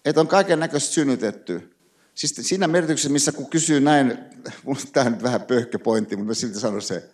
että 0.06 0.22
on 0.22 0.28
kaiken 0.28 0.60
näköistä 0.60 0.94
synnytetty, 0.94 1.76
siis 2.16 2.36
siinä 2.42 2.68
merkityksessä, 2.68 3.10
missä 3.10 3.32
kun 3.32 3.50
kysyy 3.50 3.80
näin, 3.80 4.18
tämä 4.94 5.06
on 5.06 5.12
nyt 5.12 5.24
vähän 5.24 5.42
pöhköpointti, 5.42 6.16
mutta 6.16 6.34
silti 6.34 6.60
sanon 6.60 6.82
se, 6.82 7.10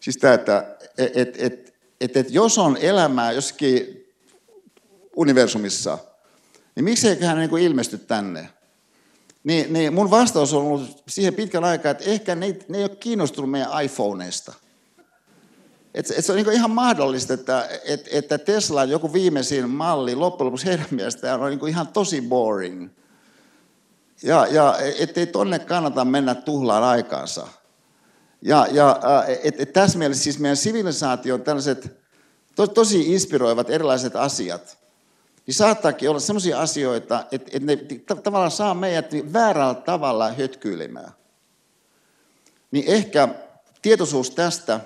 siis 0.00 0.16
tämä, 0.16 0.34
että 0.34 0.76
et, 0.98 1.16
et, 1.16 1.36
et, 1.38 1.74
et, 2.00 2.16
et 2.16 2.30
jos 2.30 2.58
on 2.58 2.76
elämää 2.76 3.32
jossakin 3.32 4.06
universumissa, 5.16 5.98
niin 6.76 6.84
mikseiköhän 6.84 7.38
niin 7.38 7.58
ilmesty 7.58 7.98
tänne? 7.98 8.48
Niin, 9.44 9.72
niin 9.72 9.94
mun 9.94 10.10
vastaus 10.10 10.54
on 10.54 10.64
ollut 10.64 11.02
siihen 11.08 11.34
pitkän 11.34 11.64
aikaa, 11.64 11.90
että 11.90 12.04
ehkä 12.04 12.34
ne, 12.34 12.58
ne 12.68 12.78
ei 12.78 12.84
ole 12.84 12.96
kiinnostunut 12.96 13.50
meidän 13.50 13.84
iPhoneista– 13.84 14.54
et, 15.94 16.10
et 16.16 16.24
se 16.24 16.32
on 16.32 16.36
niin 16.36 16.52
ihan 16.52 16.70
mahdollista, 16.70 17.34
että, 17.34 17.68
et, 17.84 18.08
että 18.12 18.38
Tesla 18.38 18.84
joku 18.84 19.12
viimeisin 19.12 19.70
malli 19.70 20.14
loppujen 20.14 20.46
lopuksi 20.46 20.66
heidän 20.66 20.86
mielestään 20.90 21.40
on 21.40 21.50
niin 21.50 21.68
ihan 21.68 21.88
tosi 21.88 22.20
boring. 22.20 22.90
Ja, 24.22 24.46
ja 24.50 24.74
ettei 24.98 25.26
tonne 25.26 25.58
kannata 25.58 26.04
mennä 26.04 26.34
tuhlaan 26.34 26.84
aikaansa. 26.84 27.48
Ja, 28.42 28.66
ja 28.70 29.00
et, 29.42 29.60
et 29.60 29.72
tässä 29.72 29.98
mielessä 29.98 30.24
siis 30.24 30.38
meidän 30.38 30.56
sivilisaation 30.56 31.42
tällaiset 31.42 31.98
to, 32.56 32.66
tosi 32.66 33.12
inspiroivat 33.12 33.70
erilaiset 33.70 34.16
asiat, 34.16 34.78
niin 35.46 35.54
saattaakin 35.54 36.10
olla 36.10 36.20
sellaisia 36.20 36.60
asioita, 36.60 37.24
että, 37.32 37.50
että 37.52 37.66
ne 37.66 37.78
tavallaan 38.22 38.50
saa 38.50 38.74
meidät 38.74 39.10
väärällä 39.32 39.74
tavalla 39.74 40.32
hötkyilemään. 40.32 41.12
Niin 42.70 42.84
ehkä 42.86 43.28
tietoisuus 43.82 44.30
tästä 44.30 44.80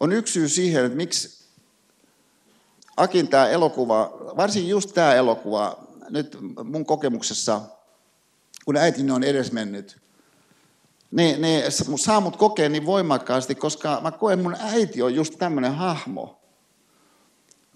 on 0.00 0.12
yksi 0.12 0.32
syy 0.32 0.48
siihen, 0.48 0.84
että 0.84 0.96
miksi 0.96 1.44
Akin 2.96 3.28
tämä 3.28 3.48
elokuva, 3.48 4.12
varsin 4.36 4.68
just 4.68 4.92
tämä 4.94 5.14
elokuva, 5.14 5.78
nyt 6.10 6.38
mun 6.64 6.86
kokemuksessa, 6.86 7.60
kun 8.64 8.76
äitini 8.76 9.10
on 9.10 9.24
edesmennyt, 9.24 10.00
niin, 11.10 11.42
niin 11.42 11.62
saa 11.96 12.20
mut 12.20 12.36
kokea 12.36 12.68
niin 12.68 12.86
voimakkaasti, 12.86 13.54
koska 13.54 14.00
mä 14.02 14.10
koen, 14.10 14.42
mun 14.42 14.56
äiti 14.60 15.02
on 15.02 15.14
just 15.14 15.34
tämmöinen 15.38 15.74
hahmo, 15.74 16.38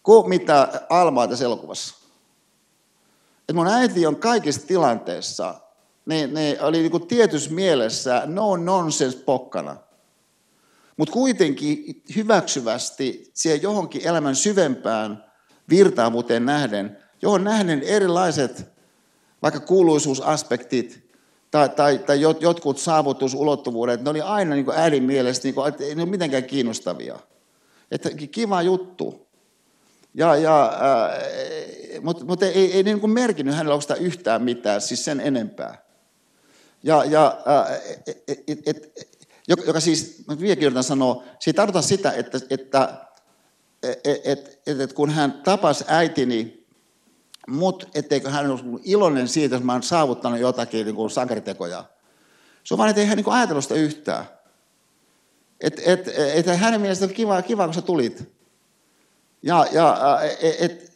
kuin 0.03 0.29
mitä 0.29 0.87
Alma 0.89 1.29
tässä 1.29 1.45
elokuvassa. 1.45 1.95
Et 3.49 3.55
mun 3.55 3.69
äiti 3.69 4.07
on 4.07 4.17
kaikissa 4.17 4.67
tilanteissa, 4.67 5.55
niin, 6.07 6.35
niin 6.35 6.63
oli 6.63 6.89
niin 6.89 7.07
tietyssä 7.07 7.51
mielessä 7.51 8.23
no 8.27 8.57
nonsense 8.57 9.19
pokkana– 9.19 9.77
mutta 10.99 11.13
kuitenkin 11.13 12.03
hyväksyvästi 12.17 13.31
siihen 13.35 13.63
johonkin 13.63 14.09
elämän 14.09 14.37
syvempään 14.37 15.25
virtaavuuteen 15.71 16.47
nähden, 16.47 16.99
johon 17.23 17.45
nähden 17.45 17.83
erilaiset 17.83 18.67
vaikka 19.43 19.61
kuuluisuusaspektit 19.61 21.09
tai, 21.51 21.69
tai, 21.69 21.99
tai 21.99 22.21
jotkut 22.21 22.79
saavutusulottuvuudet, 22.79 24.03
ne 24.05 24.11
oli 24.11 24.21
aina 24.21 24.55
niin 24.55 24.67
äidin 24.77 25.03
mielestä, 25.03 25.45
niin 25.45 25.55
kuin, 25.55 25.75
ei 25.81 25.95
ne 25.95 26.03
ole 26.03 26.11
mitenkään 26.11 26.45
kiinnostavia. 26.45 27.19
Että 27.91 28.11
kiva 28.31 28.63
juttu. 28.63 29.29
Ja, 30.15 30.37
ja, 30.37 30.65
äh, 30.65 32.03
mutta 32.03 32.25
mut 32.25 32.43
ei, 32.43 32.73
ei 32.73 32.83
niin 32.83 33.01
kuin 33.01 33.11
merkinnyt 33.11 33.55
hänellä 33.55 33.81
sitä 33.81 33.95
yhtään 33.95 34.43
mitään, 34.43 34.81
siis 34.81 35.05
sen 35.05 35.21
enempää. 35.21 35.83
Ja, 36.83 37.05
ja 37.05 37.39
äh, 37.49 37.81
et, 38.07 38.41
et, 38.67 38.69
et, 38.97 39.18
joka, 39.49 39.63
joka 39.67 39.81
siis, 39.81 40.25
vieläkin 40.41 40.65
yritän 40.65 40.85
sanoa, 40.85 41.25
se 41.39 41.51
ei 41.51 41.55
tarkoita 41.55 41.83
sitä, 41.83 42.13
että, 42.13 42.41
että 42.51 43.07
et, 43.83 44.01
et, 44.25 44.61
et, 44.67 44.81
et 44.81 44.93
kun 44.93 45.11
hän 45.11 45.33
tapasi 45.45 45.85
äitini, 45.89 46.67
mutta 47.49 47.87
etteikö 47.95 48.31
hän 48.31 48.51
olisi 48.51 48.65
iloinen 48.85 49.29
siitä, 49.29 49.57
että 49.57 49.67
mä 49.67 49.73
olen 49.73 49.83
saavuttanut 49.83 50.39
jotakin 50.41 50.87
niin 50.87 50.97
kuin 50.97 51.11
sankaritekoja. 51.11 51.85
Se 52.65 52.75
on 52.75 52.79
vain, 52.79 52.91
että 52.91 53.01
ei 53.01 53.07
hän 53.07 53.17
niin 53.17 53.29
ajatellut 53.29 53.65
sitä 53.65 53.75
yhtään. 53.75 54.25
Että 55.61 55.83
et, 55.87 56.09
et, 56.09 56.49
et 56.49 56.57
hänen 56.57 56.81
mielestään 56.81 57.15
kiva, 57.15 57.43
kiva, 57.43 57.65
kun 57.65 57.75
sä 57.75 57.83
tulit. 57.83 58.33
Ja, 59.43 59.67
ja 59.73 60.19
et, 60.41 60.57
et, 60.61 60.93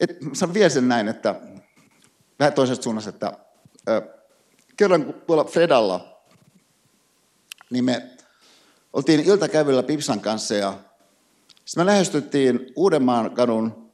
et, 0.00 0.18
sanon 0.32 0.54
vielä 0.54 0.68
sen 0.68 0.88
näin, 0.88 1.08
että 1.08 1.34
vähän 2.38 2.52
toisesta 2.52 2.82
suunnasta, 2.82 3.10
että 3.10 3.32
kerran 4.76 5.14
tuolla 5.26 5.44
Fredalla 5.44 6.09
niin 7.70 7.84
me 7.84 8.10
oltiin 8.92 9.20
iltakävelyllä 9.20 9.82
Pipsan 9.82 10.20
kanssa 10.20 10.54
ja 10.54 10.78
sitten 11.64 11.80
me 11.84 11.86
lähestyttiin 11.86 12.72
Uudenmaan 12.76 13.34
kadun 13.34 13.92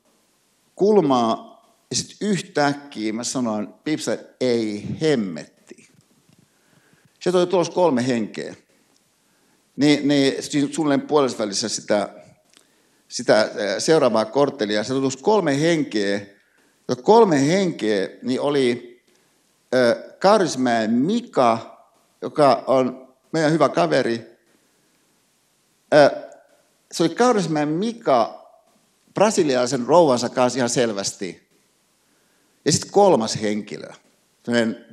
kulmaa 0.74 1.57
ja 1.90 1.97
sitten 1.97 2.28
yhtäkkiä 2.28 3.12
mä 3.12 3.24
sanoin, 3.24 3.69
Pipsa, 3.85 4.16
ei 4.40 4.86
hemmetti. 5.01 5.89
Se 7.20 7.31
oli 7.31 7.47
tulossa 7.47 7.73
kolme 7.73 8.07
henkeä. 8.07 8.55
Niin, 9.77 10.09
niin 10.09 10.35
suunnilleen 10.73 11.07
puolessa 11.07 11.39
välissä 11.39 11.69
sitä, 11.69 12.09
sitä 13.09 13.51
seuraavaa 13.78 14.24
korttelia. 14.24 14.85
Se 14.85 14.94
tuli 14.94 15.11
kolme 15.23 15.61
henkeä. 15.61 16.20
Ja 16.89 16.97
kolme 16.97 17.47
henkeä 17.47 18.09
niin 18.23 18.40
oli 18.40 18.97
Karismäen 20.19 20.90
Mika, 20.90 21.81
joka 22.23 22.65
on 22.66 23.06
meidän 23.32 23.53
hyvä 23.53 23.69
kaveri. 23.69 24.39
Se 26.93 27.03
oli 27.03 27.15
Kaurismäen 27.15 27.69
Mika 27.69 28.47
brasilialaisen 29.15 29.86
rouvansa 29.86 30.28
kanssa 30.28 30.59
ihan 30.59 30.70
selvästi. 30.70 31.48
Ja 32.65 32.73
sitten 32.73 32.90
kolmas 32.90 33.40
henkilö. 33.43 33.89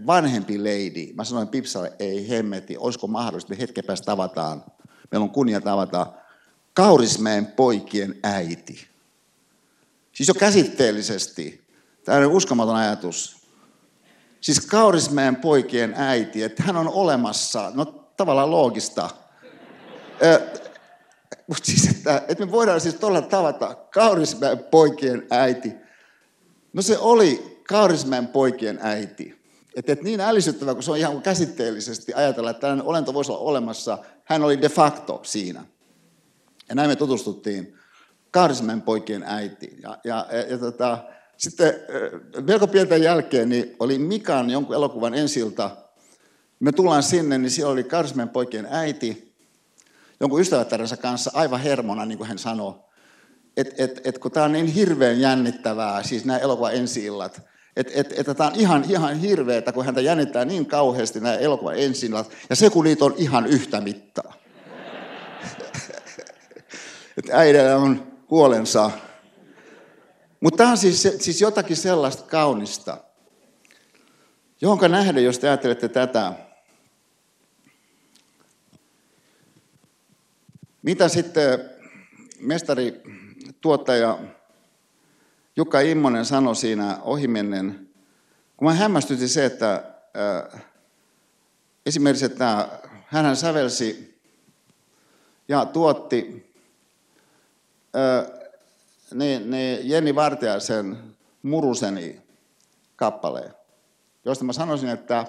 vanhempi 0.07 0.57
lady. 0.57 1.14
Mä 1.14 1.23
sanoin 1.23 1.47
Pipsalle, 1.47 1.93
ei 1.99 2.30
hemmeti, 2.30 2.77
olisiko 2.77 3.07
mahdollista, 3.07 3.53
että 3.53 3.61
hetken 3.64 3.84
päästä 3.85 4.05
tavataan. 4.05 4.64
Meillä 5.11 5.23
on 5.23 5.30
kunnia 5.30 5.61
tavata 5.61 6.07
Kaurismäen 6.73 7.47
poikien 7.47 8.19
äiti. 8.23 8.88
Siis 10.11 10.27
jo 10.27 10.34
käsitteellisesti. 10.34 11.64
Tämä 12.05 12.18
on 12.18 12.26
uskomaton 12.26 12.76
ajatus. 12.76 13.47
Siis 14.41 14.61
Kaurismäen 14.65 15.35
poikien 15.35 15.93
äiti, 15.97 16.43
että 16.43 16.64
hän 16.64 16.77
on 16.77 16.89
olemassa, 16.89 17.72
no 17.76 18.02
tavallaan 18.18 18.52
loogista. 18.52 19.10
Mutta 21.48 21.65
siis, 21.65 21.88
että, 21.88 22.22
että 22.27 22.45
me 22.45 22.52
voidaan 22.52 22.81
siis 22.81 22.95
tuolla 22.95 23.22
tavata 23.22 23.76
Kaurismäen 23.76 24.60
poikien 24.60 25.27
äiti. 25.30 25.73
No 26.73 26.81
se 26.81 26.98
oli 26.98 27.61
Kaurismäen 27.68 28.27
poikien 28.27 28.80
äiti. 28.81 29.44
Että, 29.76 29.91
että 29.91 30.06
niin 30.06 30.22
ällisyttävä, 30.22 30.73
kun 30.73 30.84
se 30.84 30.91
on 30.91 30.98
ihan 30.98 31.22
käsitteellisesti 31.22 32.14
ajatella, 32.14 32.49
että 32.49 32.61
tällainen 32.61 32.85
olento 32.85 33.14
voisi 33.14 33.31
olla 33.31 33.41
olemassa, 33.41 33.98
hän 34.23 34.44
oli 34.44 34.61
de 34.61 34.69
facto 34.69 35.19
siinä. 35.23 35.65
Ja 36.69 36.76
näin 36.76 36.90
me 36.90 36.95
tutustuttiin 36.95 37.77
Kaurismäen 38.31 38.81
poikien 38.81 39.23
äitiin. 39.27 39.81
Ja, 39.81 39.98
ja, 40.03 40.26
ja, 40.31 40.41
ja 40.41 40.57
tota, 40.57 40.98
sitten 41.38 41.73
melko 42.41 42.68
pientä 42.68 42.98
jälkeen 42.98 43.49
niin 43.49 43.76
oli 43.80 43.98
Mikan 43.98 44.49
jonkun 44.49 44.76
elokuvan 44.76 45.14
ensilta. 45.14 45.77
Me 46.64 46.72
tullaan 46.72 47.03
sinne, 47.03 47.38
niin 47.38 47.52
siellä 47.52 47.72
oli 47.72 47.84
Kaurismäen 47.84 48.30
poikien 48.30 48.68
äiti, 48.72 49.35
jonkun 50.19 50.41
ystävättärensä 50.41 50.98
kanssa 50.98 51.31
aivan 51.34 51.60
hermona, 51.60 52.06
niin 52.06 52.18
kuin 52.18 52.27
hän 52.27 52.40
sanoi. 52.40 52.73
Että 53.57 53.73
et, 53.77 54.02
et, 54.03 54.18
kun 54.18 54.31
tämä 54.31 54.45
on 54.45 54.52
niin 54.52 54.68
hirveän 54.68 55.19
jännittävää, 55.19 56.03
siis 56.03 56.26
nämä 56.26 56.40
elokuvan 56.40 56.76
ensi 56.76 57.06
illat, 57.06 57.41
että 57.76 57.94
et, 57.95 58.19
et, 58.19 58.38
tämä 58.38 58.49
on 58.49 58.56
ihan, 58.56 58.85
ihan 58.90 59.19
hirveätä, 59.19 59.72
kun 59.72 59.85
häntä 59.85 60.02
jännittää 60.02 60.45
niin 60.45 60.65
kauheasti 60.65 61.19
nämä 61.19 61.35
elokuvan 61.35 61.80
ensi 61.80 62.11
ja 62.49 62.56
se 62.56 62.69
kun 62.69 62.84
niitä 62.84 63.06
on 63.06 63.14
ihan 63.18 63.48
yhtä 63.48 63.81
mittaa. 63.81 64.34
että 67.18 67.38
äidellä 67.38 67.77
on 67.77 68.07
huolensa. 68.31 68.91
Mutta 70.40 70.57
tämä 70.57 70.72
on 70.72 70.77
siis, 70.77 71.07
siis 71.19 71.41
jotakin 71.41 71.77
sellaista 71.77 72.23
kaunista, 72.23 72.98
johonka 74.61 74.88
nähden, 74.88 75.23
jos 75.23 75.40
te 75.40 75.48
ajattelette 75.48 75.90
tätä, 75.90 76.34
mitä 80.84 81.07
sitten 81.07 81.69
mestari, 82.39 83.01
tuottaja 83.61 84.19
Jukka 85.55 85.80
Immonen 85.80 86.26
sanoi 86.26 86.55
siinä 86.55 86.97
ohimennen, 87.01 87.89
kun 88.57 88.68
mä 88.68 88.73
hämmästytin 88.73 89.30
se, 89.30 89.45
että 89.45 89.84
äh, 90.53 90.61
esimerkiksi, 91.85 92.26
että 92.26 92.68
hän 93.05 93.35
sävelsi 93.35 94.19
ja 95.47 95.65
tuotti 95.65 96.53
äh, 97.95 98.43
niin, 99.14 99.51
niin 99.51 99.89
Jenni 99.89 100.15
Vartiaisen 100.15 100.97
Muruseni 101.43 102.22
kappaleen, 102.95 103.53
josta 104.26 104.45
mä 104.45 104.53
sanoisin, 104.53 104.89
että 104.89 105.26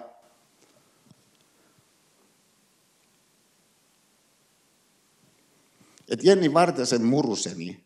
että 6.14 6.26
Jenni 6.26 6.54
Vartiaisen 6.54 7.04
Muruseni 7.04 7.84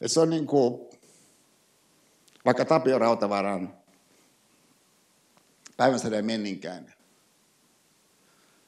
et 0.00 0.12
se 0.12 0.20
on 0.20 0.30
niin 0.30 0.46
kuin, 0.46 0.90
vaikka 2.44 2.64
Tapio 2.64 2.98
Rautavaran 2.98 3.74
päivänsäden 5.76 6.26
menninkäinen. 6.26 6.94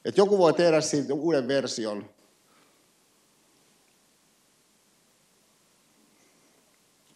Et 0.05 0.17
joku 0.17 0.37
voi 0.37 0.53
tehdä 0.53 0.81
siitä 0.81 1.13
uuden 1.13 1.47
version. 1.47 2.09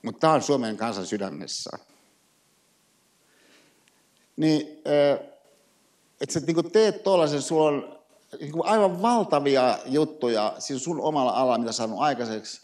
Mutta 0.01 0.19
tämä 0.19 0.33
on 0.33 0.41
Suomen 0.41 0.77
kansan 0.77 1.05
sydämessä. 1.05 1.69
Niin, 4.35 4.67
että 6.21 6.33
sä 6.33 6.39
niin 6.39 6.71
teet 6.71 7.03
tuollaisen, 7.03 7.41
sulla 7.41 7.67
on 7.67 8.02
aivan 8.63 9.01
valtavia 9.01 9.79
juttuja 9.85 10.55
siis 10.59 10.83
sun 10.83 11.01
omalla 11.01 11.31
alalla, 11.31 11.57
mitä 11.57 11.71
saanut 11.71 11.99
aikaiseksi. 11.99 12.61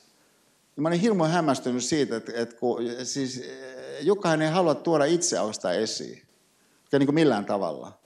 Ja 0.75 0.81
mä 0.81 0.89
olin 0.89 0.99
hirveän 0.99 1.31
hämmästynyt 1.31 1.83
siitä, 1.83 2.15
että, 2.15 2.31
että 2.35 2.55
kun, 2.55 2.77
siis 3.03 3.37
eh, 3.37 4.01
Jukkahan 4.01 4.41
ei 4.41 4.49
halua 4.49 4.75
tuoda 4.75 5.05
itseausta 5.05 5.73
esiin, 5.73 6.17
eikä 6.83 6.99
niin 6.99 7.07
kuin 7.07 7.15
millään 7.15 7.45
tavalla. 7.45 7.99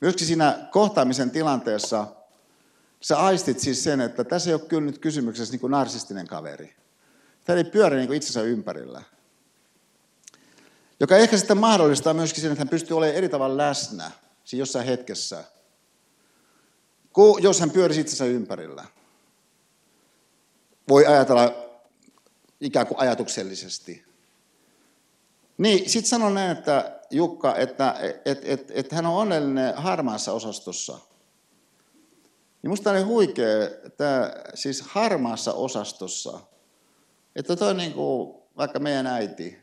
Myöskin 0.00 0.26
siinä 0.26 0.68
kohtaamisen 0.70 1.30
tilanteessa 1.30 2.06
sä 3.00 3.18
aistit 3.18 3.60
siis 3.60 3.84
sen, 3.84 4.00
että 4.00 4.24
tässä 4.24 4.50
ei 4.50 4.54
ole 4.54 4.60
kyllä 4.60 4.82
nyt 4.82 4.98
kysymyksessä 4.98 5.52
niin 5.52 5.60
kuin 5.60 5.70
narsistinen 5.70 6.26
kaveri. 6.26 6.74
Tämä 7.44 7.56
ei 7.56 7.64
pyöri 7.64 7.96
niin 7.96 8.06
kuin 8.06 8.16
itsensä 8.16 8.42
ympärillä. 8.42 9.02
Joka 11.00 11.16
ehkä 11.16 11.36
sitten 11.36 11.58
mahdollistaa 11.58 12.14
myöskin 12.14 12.42
sen, 12.42 12.52
että 12.52 12.60
hän 12.60 12.68
pystyy 12.68 12.96
olemaan 12.96 13.16
eri 13.16 13.28
tavalla 13.28 13.56
läsnä 13.56 14.10
siinä 14.44 14.62
jossain 14.62 14.86
hetkessä, 14.86 15.44
jos 17.40 17.60
hän 17.60 17.70
pyörisi 17.70 18.00
itsensä 18.00 18.24
ympärillä. 18.24 18.84
Voi 20.88 21.06
ajatella 21.06 21.54
ikään 22.60 22.86
kuin 22.86 22.98
ajatuksellisesti. 22.98 24.04
Niin, 25.58 25.90
sitten 25.90 26.08
sanon 26.08 26.34
näin, 26.34 26.50
että 26.50 27.00
Jukka, 27.10 27.54
että 27.54 27.94
et, 28.24 28.40
et, 28.44 28.70
et 28.74 28.92
hän 28.92 29.06
on 29.06 29.14
onnellinen 29.14 29.74
harmaassa 29.76 30.32
osastossa. 30.32 30.98
Niin 32.62 32.70
musta 32.70 32.90
oli 32.90 33.02
huikea, 33.02 33.64
että 33.84 34.34
siis 34.54 34.82
harmaassa 34.82 35.52
osastossa, 35.52 36.40
että 37.36 37.56
toi 37.56 37.74
niin 37.74 37.92
kuin, 37.92 38.34
vaikka 38.56 38.78
meidän 38.78 39.06
äiti, 39.06 39.58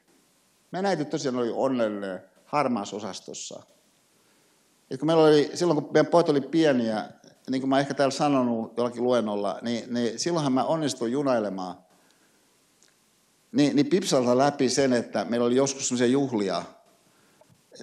meidän 0.71 0.85
äiti 0.85 1.05
tosiaan 1.05 1.35
oli 1.35 1.51
onnellinen 1.53 2.23
harmaassa 2.45 2.95
osastossa. 2.95 3.63
Et 4.91 4.99
kun 4.99 5.07
meillä 5.07 5.23
oli, 5.23 5.51
silloin 5.53 5.81
kun 5.81 5.93
meidän 5.93 6.11
pojat 6.11 6.29
oli 6.29 6.41
pieniä, 6.41 7.09
niin 7.49 7.61
kuin 7.61 7.69
mä 7.69 7.79
ehkä 7.79 7.93
täällä 7.93 8.11
sanonut 8.11 8.73
jollakin 8.77 9.03
luennolla, 9.03 9.59
niin, 9.61 9.93
niin 9.93 10.19
silloinhan 10.19 10.53
mä 10.53 10.63
onnistuin 10.63 11.11
junailemaan. 11.11 11.75
Niin, 13.51 13.75
niin 13.75 13.85
Pipsalta 13.85 14.37
läpi 14.37 14.69
sen, 14.69 14.93
että 14.93 15.25
meillä 15.29 15.45
oli 15.45 15.55
joskus 15.55 15.87
sellaisia 15.87 16.07
juhlia, 16.07 16.63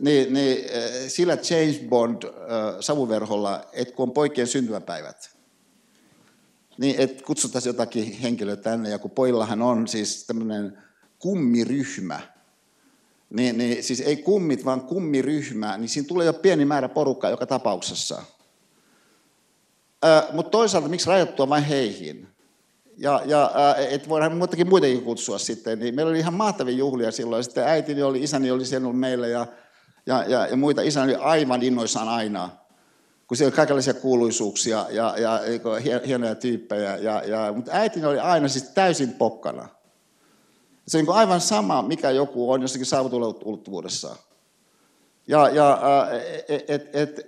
niin, 0.01 0.33
niin 0.33 0.59
eh, 0.71 1.09
sillä 1.09 1.33
James 1.33 1.81
Bond 1.89 2.23
äh, 2.23 2.31
savuverholla, 2.81 3.65
että 3.73 3.95
kun 3.95 4.03
on 4.03 4.13
poikien 4.13 4.47
syntymäpäivät, 4.47 5.37
niin 6.79 6.95
että 6.99 7.25
kutsuttaisiin 7.25 7.71
jotakin 7.71 8.13
henkilöä 8.13 8.57
tänne, 8.57 8.91
ja 8.91 8.99
kun 8.99 9.11
poillahan 9.11 9.63
on 9.63 9.89
siis 9.89 10.25
tämmöinen 10.27 10.79
kummiryhmä, 11.19 12.21
niin, 13.31 13.59
niin 13.59 13.85
siis 13.85 14.01
ei 14.01 14.17
kummit, 14.17 14.65
vaan 14.65 14.81
kummiryhmä, 14.81 15.79
niin 15.79 15.89
siinä 15.89 16.09
tulee 16.09 16.27
jo 16.27 16.33
pieni 16.33 16.65
määrä 16.65 16.89
porukkaa 16.89 17.31
joka 17.31 17.47
tapauksessa. 17.47 18.23
Mutta 20.33 20.51
toisaalta, 20.51 20.89
miksi 20.89 21.09
rajoittua 21.09 21.49
vain 21.49 21.65
heihin? 21.65 22.29
Ja, 22.99 23.21
ja 23.25 23.51
että 23.91 24.09
voidaan 24.09 24.37
muitakin 24.37 24.69
muitakin 24.69 25.03
kutsua 25.03 25.39
sitten. 25.39 25.79
Niin 25.79 25.95
meillä 25.95 26.11
oli 26.11 26.19
ihan 26.19 26.35
mahtavia 26.35 26.77
juhlia 26.77 27.13
silloin. 27.13 27.45
Sitten 27.45 27.65
äitini 27.65 28.03
oli, 28.03 28.23
isäni 28.23 28.51
oli 28.51 28.65
siellä 28.65 28.87
ollut 28.87 29.01
meillä 29.01 29.27
ja, 29.27 29.47
ja, 30.07 30.25
ja, 30.29 30.47
ja 30.47 30.57
muita. 30.57 30.83
Isäni 30.83 31.15
oli 31.15 31.23
aivan 31.23 31.63
innoissaan 31.63 32.09
aina. 32.09 32.51
Kun 33.27 33.37
siellä 33.37 33.49
oli 33.49 33.57
kaikenlaisia 33.57 33.95
kuuluisuuksia 33.95 34.87
ja, 34.91 35.15
ja, 35.19 35.41
ja 35.47 36.01
hienoja 36.07 36.35
tyyppejä. 36.35 36.97
Ja, 36.97 37.23
ja, 37.27 37.53
mutta 37.53 37.71
äitini 37.75 38.07
oli 38.07 38.19
aina 38.19 38.49
siis 38.49 38.65
täysin 38.65 39.13
pokkana. 39.13 39.69
Se 40.89 40.99
on 40.99 41.05
niin 41.05 41.15
aivan 41.15 41.41
sama, 41.41 41.83
mikä 41.83 42.11
joku 42.11 42.53
on 42.53 42.63
jossakin 42.63 42.87
saavutulla 42.87 43.27
Ja, 45.27 45.49
ja 45.49 45.81
et, 46.49 46.71
et, 46.71 46.97
et, 46.97 47.27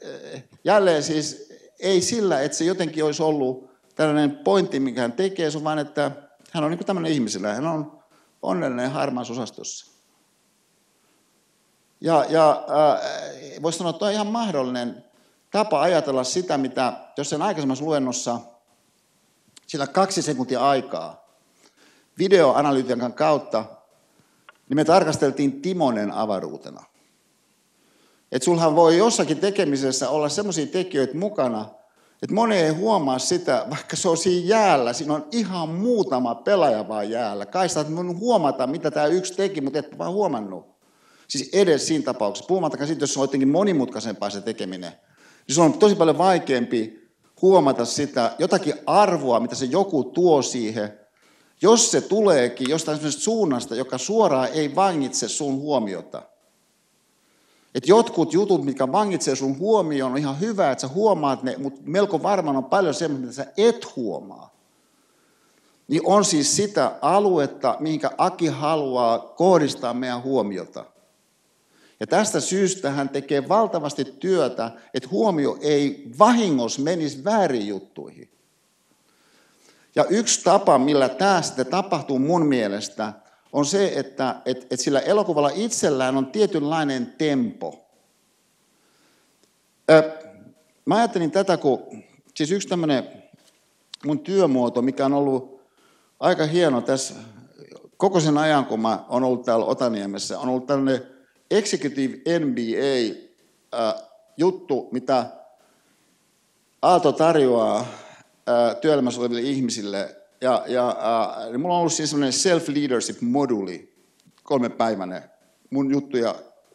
jälleen 0.64 1.02
siis 1.02 1.53
ei 1.84 2.00
sillä, 2.00 2.40
että 2.40 2.58
se 2.58 2.64
jotenkin 2.64 3.04
olisi 3.04 3.22
ollut 3.22 3.70
tällainen 3.94 4.30
pointti, 4.30 4.80
mikä 4.80 5.00
hän 5.00 5.12
tekee, 5.12 5.50
se 5.50 5.58
on 5.58 5.64
vain, 5.64 5.78
että 5.78 6.10
hän 6.52 6.64
on 6.64 6.70
niin 6.70 6.86
tämmöinen 6.86 7.12
ihmisellä. 7.12 7.54
Hän 7.54 7.66
on 7.66 8.02
onnellinen 8.42 8.90
harmaassa 8.90 9.32
osastossa. 9.32 9.86
Ja, 12.00 12.24
ja 12.28 12.50
äh, 12.50 13.62
voisi 13.62 13.78
sanoa, 13.78 13.90
että 13.90 14.04
on 14.04 14.12
ihan 14.12 14.26
mahdollinen 14.26 15.04
tapa 15.50 15.82
ajatella 15.82 16.24
sitä, 16.24 16.58
mitä 16.58 16.92
sen 17.22 17.42
aikaisemmassa 17.42 17.84
luennossa, 17.84 18.40
sillä 19.66 19.86
kaksi 19.86 20.22
sekuntia 20.22 20.68
aikaa, 20.68 21.24
videoanalytiikan 22.18 23.12
kautta, 23.12 23.64
niin 24.68 24.76
me 24.76 24.84
tarkasteltiin 24.84 25.62
Timonen 25.62 26.12
avaruutena. 26.12 26.84
Että 28.34 28.44
sulhan 28.44 28.76
voi 28.76 28.98
jossakin 28.98 29.38
tekemisessä 29.38 30.10
olla 30.10 30.28
sellaisia 30.28 30.66
tekijöitä 30.66 31.16
mukana, 31.16 31.68
että 32.22 32.34
moni 32.34 32.56
ei 32.56 32.70
huomaa 32.70 33.18
sitä, 33.18 33.66
vaikka 33.70 33.96
se 33.96 34.08
on 34.08 34.16
siinä 34.16 34.46
jäällä, 34.46 34.92
siinä 34.92 35.14
on 35.14 35.26
ihan 35.32 35.68
muutama 35.68 36.34
pelaaja 36.34 36.88
vaan 36.88 37.10
jäällä. 37.10 37.46
Kai 37.46 37.68
sä 37.68 37.84
huomata, 38.18 38.66
mitä 38.66 38.90
tämä 38.90 39.06
yksi 39.06 39.34
teki, 39.34 39.60
mutta 39.60 39.78
et 39.78 39.98
vaan 39.98 40.12
huomannut. 40.12 40.66
Siis 41.28 41.50
edes 41.52 41.86
siinä 41.86 42.04
tapauksessa. 42.04 42.48
Puhumattakaan 42.48 42.86
siitä, 42.86 43.02
jos 43.02 43.14
se 43.14 43.20
on 43.20 43.24
jotenkin 43.24 43.48
monimutkaisempaa 43.48 44.30
se 44.30 44.40
tekeminen. 44.40 44.92
Niin 45.48 45.54
se 45.54 45.60
on 45.62 45.72
tosi 45.72 45.94
paljon 45.94 46.18
vaikeampi 46.18 47.10
huomata 47.42 47.84
sitä 47.84 48.34
jotakin 48.38 48.74
arvoa, 48.86 49.40
mitä 49.40 49.54
se 49.54 49.64
joku 49.64 50.04
tuo 50.04 50.42
siihen, 50.42 51.00
jos 51.62 51.90
se 51.90 52.00
tuleekin 52.00 52.70
jostain 52.70 53.12
suunnasta, 53.12 53.74
joka 53.74 53.98
suoraan 53.98 54.48
ei 54.52 54.74
vangitse 54.74 55.28
sun 55.28 55.54
huomiota. 55.54 56.33
Että 57.74 57.90
jotkut 57.90 58.32
jutut, 58.32 58.64
mitkä 58.64 58.92
vangitsee 58.92 59.36
sun 59.36 59.58
huomioon, 59.58 60.12
on 60.12 60.18
ihan 60.18 60.40
hyvä, 60.40 60.70
että 60.70 60.82
sä 60.82 60.88
huomaat 60.88 61.42
ne, 61.42 61.56
mutta 61.58 61.80
melko 61.84 62.22
varmaan 62.22 62.56
on 62.56 62.64
paljon 62.64 62.94
semmoista, 62.94 63.26
mitä 63.26 63.32
sä 63.32 63.52
et 63.56 63.96
huomaa. 63.96 64.54
Niin 65.88 66.02
on 66.04 66.24
siis 66.24 66.56
sitä 66.56 66.92
aluetta, 67.02 67.76
mihinkä 67.80 68.10
Aki 68.18 68.46
haluaa 68.46 69.18
kohdistaa 69.18 69.94
meidän 69.94 70.22
huomiota. 70.22 70.84
Ja 72.00 72.06
tästä 72.06 72.40
syystä 72.40 72.90
hän 72.90 73.08
tekee 73.08 73.48
valtavasti 73.48 74.04
työtä, 74.04 74.70
että 74.94 75.08
huomio 75.12 75.58
ei 75.60 76.10
vahingossa 76.18 76.82
menisi 76.82 77.24
väärin 77.24 77.66
juttuihin. 77.66 78.30
Ja 79.96 80.04
yksi 80.04 80.44
tapa, 80.44 80.78
millä 80.78 81.08
tämä 81.08 81.42
sitten 81.42 81.66
tapahtuu 81.66 82.18
mun 82.18 82.46
mielestä, 82.46 83.12
on 83.54 83.66
se, 83.66 83.92
että 83.96 84.42
et, 84.44 84.66
et 84.70 84.80
sillä 84.80 85.00
elokuvalla 85.00 85.50
itsellään 85.54 86.16
on 86.16 86.26
tietynlainen 86.26 87.14
tempo. 87.18 87.86
Ö, 89.90 90.12
mä 90.86 90.96
ajattelin 90.96 91.30
tätä, 91.30 91.56
kun 91.56 92.02
siis 92.34 92.50
yksi 92.50 92.68
tämmöinen 92.68 93.08
mun 94.04 94.18
työmuoto, 94.18 94.82
mikä 94.82 95.06
on 95.06 95.12
ollut 95.12 95.60
aika 96.20 96.46
hieno 96.46 96.80
tässä 96.80 97.14
koko 97.96 98.20
sen 98.20 98.38
ajan, 98.38 98.66
kun 98.66 98.80
mä 98.80 99.04
oon 99.08 99.24
ollut 99.24 99.44
täällä 99.44 99.64
Otaniemessä, 99.64 100.38
on 100.38 100.48
ollut 100.48 100.66
tällainen 100.66 101.06
Executive 101.50 102.16
MBA-juttu, 102.38 103.68
mitä 104.92 105.26
Aalto 106.82 107.12
tarjoaa 107.12 107.86
työelämässä 108.80 109.20
oleville 109.20 109.40
ihmisille. 109.40 110.23
Ja, 110.44 110.64
ja 110.66 110.96
niin 111.50 111.60
mulla 111.60 111.74
on 111.74 111.80
ollut 111.80 111.92
siis 111.92 112.10
semmoinen 112.10 112.32
self-leadership-moduli, 112.32 113.94
kolmepäiväinen. 114.42 115.22
Mun 115.70 115.90
juttuja, 115.90 116.34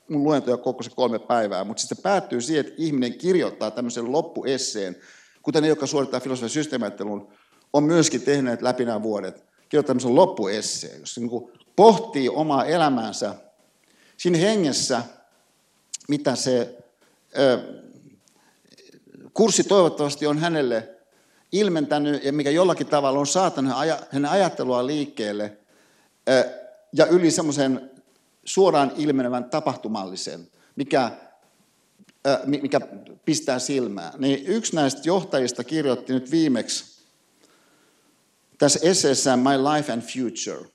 mun 0.10 0.24
luentoja 0.24 0.58
koko 0.58 0.84
se 0.84 0.90
kolme 0.96 1.20
päivää, 1.20 1.64
mutta 1.64 1.82
sitten 1.82 1.98
se 1.98 2.02
päättyy 2.02 2.42
siihen, 2.42 2.66
että 2.66 2.74
ihminen 2.78 3.18
kirjoittaa 3.18 3.72
tämmöisen 3.72 4.12
loppuesseen, 4.12 4.96
kuten 5.42 5.64
ne, 5.64 5.70
jotka 5.70 5.86
suorittaa 5.86 6.20
filosofian 6.20 6.50
systeemiajattelun, 6.50 7.34
on 7.74 7.84
myöskin 7.84 8.22
tehneet 8.22 8.62
läpi 8.62 8.86
nämä 8.86 9.04
vuodet, 9.04 9.46
kirjoittaa 9.70 9.88
tämmöisen 9.88 10.16
loppuesseen, 10.16 11.00
jossa 11.00 11.22
niin 11.22 11.52
pohtii 11.76 12.30
omaa 12.30 12.66
elämäänsä 12.66 13.36
siinä 14.18 14.38
hengessä, 14.38 15.04
mitä 16.08 16.36
se 16.36 16.78
ö, 17.38 17.60
kurssi 19.34 19.64
toivottavasti 19.64 20.28
on 20.28 20.38
hänelle 20.38 20.99
ilmentänyt 21.52 22.24
ja 22.24 22.34
mikä 22.34 22.50
jollakin 22.50 22.88
tavalla 22.88 23.20
on 23.20 23.28
saattanut 23.28 23.74
hänen 24.12 24.32
ajattelua 24.32 24.88
liikkeelle 24.88 25.58
ja 26.94 27.06
yli 27.06 27.32
semmoisen 27.32 27.92
suoraan 28.46 28.92
ilmenevän 28.98 29.50
tapahtumallisen, 29.50 30.48
mikä, 30.76 31.12
mikä 32.46 32.80
pistää 33.26 33.60
silmään. 33.60 34.14
Niin 34.18 34.46
yksi 34.46 34.76
näistä 34.76 35.02
johtajista 35.04 35.64
kirjoitti 35.64 36.14
nyt 36.14 36.32
viimeksi 36.32 37.00
tässä 38.58 38.80
esseessään 38.84 39.40
My 39.40 39.50
Life 39.50 39.94
and 39.94 40.02
Future. 40.02 40.70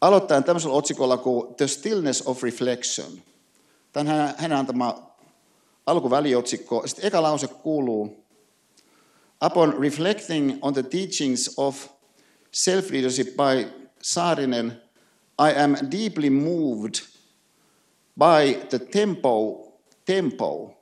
Aloittaen 0.00 0.44
tämmöisellä 0.44 0.76
otsikolla 0.76 1.16
kuin 1.16 1.54
The 1.54 1.66
Stillness 1.66 2.22
of 2.26 2.42
Reflection. 2.42 3.12
Tämä 3.92 4.24
on 4.24 4.34
hänen 4.36 4.58
antama 4.58 5.14
alkuväliotsikko. 5.86 6.86
Sitten 6.86 7.04
eka 7.04 7.22
lause 7.22 7.48
kuuluu, 7.48 8.23
Upon 9.44 9.78
reflecting 9.78 10.58
on 10.62 10.72
the 10.72 10.82
teachings 10.82 11.48
of 11.58 11.90
self 12.50 12.88
leadership 12.88 13.36
by 13.36 13.66
Saarinen, 14.00 14.80
I 15.38 15.52
am 15.52 15.74
deeply 15.90 16.30
moved 16.30 17.06
by 18.16 18.62
the 18.70 18.78
tempo, 18.78 19.74
tempo 20.06 20.74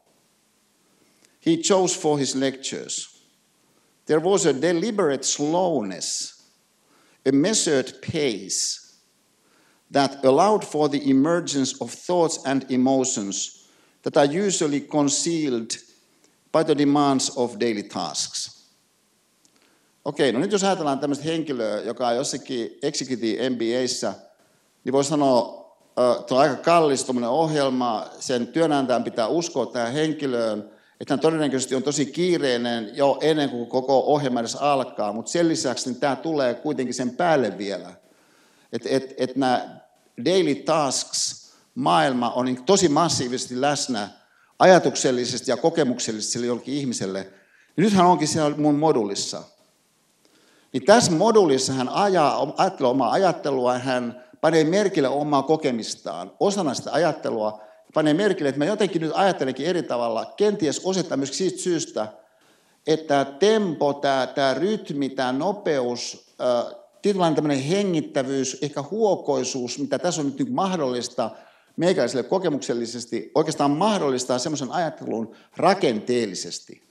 he 1.41 1.61
chose 1.61 1.97
for 1.97 2.21
his 2.21 2.37
lectures. 2.37 3.23
There 4.07 4.21
was 4.21 4.47
a 4.47 4.53
deliberate 4.53 5.25
slowness, 5.25 6.45
a 7.27 7.33
measured 7.33 8.01
pace 8.01 9.01
that 9.91 10.25
allowed 10.25 10.65
for 10.65 10.89
the 10.89 11.11
emergence 11.11 11.81
of 11.81 11.91
thoughts 11.91 12.39
and 12.47 12.71
emotions 12.71 13.69
that 14.05 14.17
are 14.17 14.27
usually 14.27 14.83
concealed 14.83 15.77
by 16.53 16.65
the 16.65 16.79
demands 16.79 17.33
of 17.37 17.57
daily 17.61 17.83
tasks. 17.83 18.63
Okei, 20.05 20.33
no 20.33 20.39
nyt 20.39 20.53
jos 20.53 20.65
ajatellaan 20.65 20.99
tämmöistä 20.99 21.25
henkilöä, 21.25 21.81
joka 21.81 22.09
on 22.09 22.17
jossakin 22.17 22.79
Executive 22.83 23.51
MBAissä, 23.51 24.15
niin 24.85 24.93
voi 24.93 25.05
sanoa, 25.05 25.63
että 26.21 26.35
on 26.35 26.41
aika 26.41 26.57
kallis 26.57 27.07
ohjelma, 27.29 28.07
sen 28.21 28.47
työnantajan 28.47 29.05
pitää 29.05 29.27
uskoa 29.27 29.67
tähän 29.67 29.93
henkilöön, 29.93 30.71
että 31.01 31.15
hän 31.15 31.21
todennäköisesti 31.21 31.75
on 31.75 31.83
tosi 31.83 32.07
kiireinen 32.07 32.91
jo 32.95 33.19
ennen 33.21 33.51
kuin 33.51 33.67
koko 33.67 34.05
ohjelma 34.07 34.41
edes 34.41 34.57
alkaa, 34.57 35.13
mutta 35.13 35.31
sen 35.31 35.49
lisäksi 35.49 35.91
niin 35.91 36.01
tämä 36.01 36.17
tulee 36.17 36.55
kuitenkin 36.55 36.95
sen 36.95 37.11
päälle 37.11 37.59
vielä. 37.59 37.93
Että 38.73 38.89
et, 38.93 39.15
et 39.17 39.37
nämä 39.37 39.81
daily 40.25 40.55
tasks, 40.55 41.53
maailma 41.75 42.31
on 42.31 42.45
niin 42.45 42.65
tosi 42.65 42.89
massiivisesti 42.89 43.61
läsnä 43.61 44.09
ajatuksellisesti 44.63 45.51
ja 45.51 45.57
kokemuksellisesti 45.57 46.33
sille 46.33 46.47
jollekin 46.47 46.75
ihmiselle. 46.75 47.19
Ja 47.77 47.83
nythän 47.83 48.07
onkin 48.07 48.29
siellä 48.29 48.57
mun 48.57 48.75
modulissa. 48.75 49.43
Niin 50.73 50.85
tässä 50.85 51.13
modulissa 51.13 51.73
hän 51.73 51.89
ajaa, 51.89 52.55
ajattelee 52.57 52.91
omaa 52.91 53.11
ajattelua, 53.11 53.79
hän 53.79 54.25
panee 54.41 54.65
merkille 54.65 55.09
omaa 55.09 55.43
kokemistaan. 55.43 56.33
Osana 56.41 56.75
sitä 56.75 56.93
ajattelua 56.93 57.61
panee 57.95 58.15
merkille, 58.15 58.49
että 58.49 58.59
mä 58.59 58.65
jotenkin 58.65 59.03
nyt 59.03 59.13
ajattelenkin 59.15 59.67
eri 59.67 59.83
tavalla, 59.83 60.25
kenties 60.37 60.81
osittain 60.85 61.21
myös 61.21 61.39
siitä 61.39 61.59
syystä, 61.59 62.09
että 62.87 63.25
tempo, 63.25 63.93
tämä, 63.93 64.27
tämä 64.27 64.55
rytmi, 64.55 65.09
tämä 65.09 65.33
nopeus, 65.33 66.27
tietynlainen 67.03 67.35
tämmöinen 67.35 67.63
hengittävyys, 67.63 68.59
ehkä 68.63 68.83
huokoisuus, 68.91 69.79
mitä 69.79 69.99
tässä 69.99 70.21
on 70.21 70.27
nyt 70.27 70.39
niin 70.39 70.55
mahdollista 70.55 71.31
meikäiselle 71.77 72.23
kokemuksellisesti, 72.23 73.31
oikeastaan 73.35 73.71
mahdollistaa 73.71 74.39
semmoisen 74.39 74.71
ajattelun 74.71 75.35
rakenteellisesti 75.57 76.83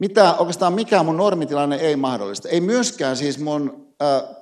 mitä 0.00 0.34
oikeastaan 0.34 0.72
mikään 0.72 1.06
mun 1.06 1.16
normitilanne 1.16 1.76
ei 1.76 1.96
mahdollista. 1.96 2.48
Ei 2.48 2.60
myöskään 2.60 3.16
siis 3.16 3.38
mun 3.38 3.94
äh, 4.02 4.36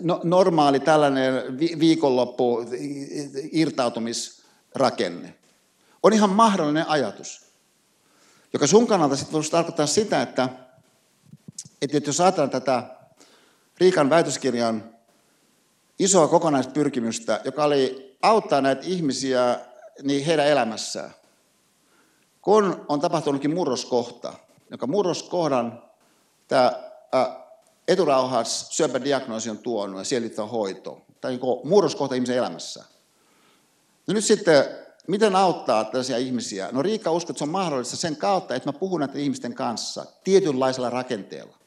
no, 0.00 0.20
normaali 0.24 0.80
tällainen 0.80 1.58
vi- 1.58 1.76
viikonloppu 1.78 2.66
irtautumisrakenne. 3.52 5.34
On 6.02 6.12
ihan 6.12 6.30
mahdollinen 6.30 6.88
ajatus, 6.88 7.46
joka 8.52 8.66
sun 8.66 8.86
kannalta 8.86 9.16
sitten 9.16 9.32
voisi 9.32 9.50
tarkoittaa 9.50 9.86
sitä, 9.86 10.22
että, 10.22 10.48
että 11.82 11.96
jos 12.06 12.20
ajatellaan 12.20 12.50
tätä 12.50 12.82
Riikan 13.78 14.10
väitöskirjan 14.10 14.95
isoa 15.98 16.28
kokonaispyrkimystä, 16.28 17.40
joka 17.44 17.64
oli 17.64 18.16
auttaa 18.22 18.60
näitä 18.60 18.82
ihmisiä 18.84 19.60
niin 20.02 20.24
heidän 20.24 20.46
elämässään, 20.46 21.14
kun 22.42 22.84
on 22.88 23.00
tapahtunutkin 23.00 23.54
murroskohta, 23.54 24.34
jonka 24.70 24.86
murroskohdan 24.86 25.82
tämä 26.48 26.72
eturauhas 27.88 28.66
syöpädiagnoosi 28.70 29.50
on 29.50 29.58
tuonut 29.58 29.98
ja 29.98 30.04
siellä 30.04 30.46
hoito. 30.46 31.02
Tämä 31.20 31.32
on 31.32 31.38
niin 31.40 31.68
murroskohta 31.68 32.14
ihmisen 32.14 32.36
elämässä. 32.36 32.84
No 34.06 34.14
nyt 34.14 34.24
sitten, 34.24 34.64
miten 35.08 35.36
auttaa 35.36 35.84
tällaisia 35.84 36.16
ihmisiä? 36.16 36.68
No 36.72 36.82
Riikka 36.82 37.10
uskoo, 37.10 37.32
että 37.32 37.38
se 37.38 37.44
on 37.44 37.50
mahdollista 37.50 37.96
sen 37.96 38.16
kautta, 38.16 38.54
että 38.54 38.68
mä 38.68 38.78
puhun 38.78 39.00
näiden 39.00 39.20
ihmisten 39.20 39.54
kanssa 39.54 40.06
tietynlaisella 40.24 40.90
rakenteella. 40.90 41.58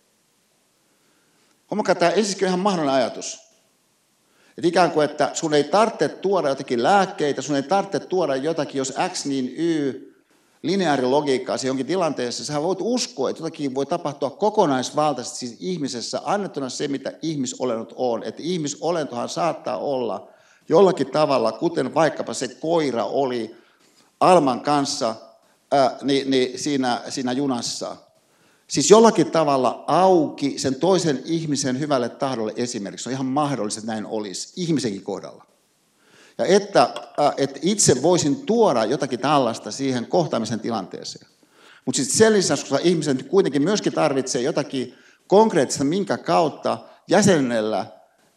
Huomakaa, 1.71 1.95
tämä 1.95 2.11
ensinnäkin 2.11 2.45
on 2.45 2.49
ihan 2.49 2.59
mahdollinen 2.59 2.95
ajatus. 2.95 3.48
Että 4.59 4.67
ikään 4.67 4.91
kuin, 4.91 5.05
että 5.05 5.29
sun 5.33 5.53
ei 5.53 5.63
tarvitse 5.63 6.09
tuoda 6.09 6.49
jotakin 6.49 6.83
lääkkeitä, 6.83 7.41
sun 7.41 7.55
ei 7.55 7.63
tarvitse 7.63 7.99
tuoda 7.99 8.35
jotakin, 8.35 8.79
jos 8.79 8.93
X 9.09 9.25
niin 9.25 9.53
Y, 9.57 9.93
lineaarilogiikkaa 10.61 11.57
se 11.57 11.67
jonkin 11.67 11.85
tilanteessa, 11.85 12.45
sä 12.45 12.61
voit 12.61 12.79
uskoa, 12.81 13.29
että 13.29 13.41
jotakin 13.41 13.75
voi 13.75 13.85
tapahtua 13.85 14.29
kokonaisvaltaisesti 14.29 15.37
siis 15.37 15.57
ihmisessä, 15.59 16.21
annettuna 16.23 16.69
se, 16.69 16.87
mitä 16.87 17.13
ihmisolennot 17.21 17.93
on. 17.95 18.23
Että 18.23 18.41
ihmisolentohan 18.43 19.29
saattaa 19.29 19.77
olla 19.77 20.27
jollakin 20.69 21.11
tavalla, 21.11 21.51
kuten 21.51 21.93
vaikkapa 21.93 22.33
se 22.33 22.47
koira 22.47 23.05
oli 23.05 23.55
Alman 24.19 24.61
kanssa 24.61 25.15
ää, 25.71 25.97
niin, 26.01 26.31
niin 26.31 26.59
siinä, 26.59 27.01
siinä 27.09 27.31
junassa. 27.31 27.95
Siis 28.69 28.89
jollakin 28.89 29.31
tavalla 29.31 29.83
auki 29.87 30.59
sen 30.59 30.75
toisen 30.75 31.21
ihmisen 31.25 31.79
hyvälle 31.79 32.09
tahdolle 32.09 32.53
esimerkiksi. 32.55 33.09
On 33.09 33.13
ihan 33.13 33.25
mahdollista, 33.25 33.79
että 33.79 33.91
näin 33.91 34.05
olisi 34.05 34.53
ihmisenkin 34.55 35.03
kohdalla. 35.03 35.45
Ja 36.37 36.45
että, 36.45 36.81
äh, 37.19 37.33
että 37.37 37.59
itse 37.61 38.01
voisin 38.01 38.35
tuoda 38.35 38.85
jotakin 38.85 39.19
tällaista 39.19 39.71
siihen 39.71 40.05
kohtaamisen 40.05 40.59
tilanteeseen. 40.59 41.27
Mutta 41.85 41.97
sitten 41.97 42.17
sen 42.17 42.33
lisäksi, 42.33 42.65
koska 42.65 42.79
ihmisen 42.83 43.25
kuitenkin 43.25 43.61
myöskin 43.61 43.93
tarvitsee 43.93 44.41
jotakin 44.41 44.93
konkreettista, 45.27 45.83
minkä 45.83 46.17
kautta 46.17 46.77
jäsenellä 47.07 47.85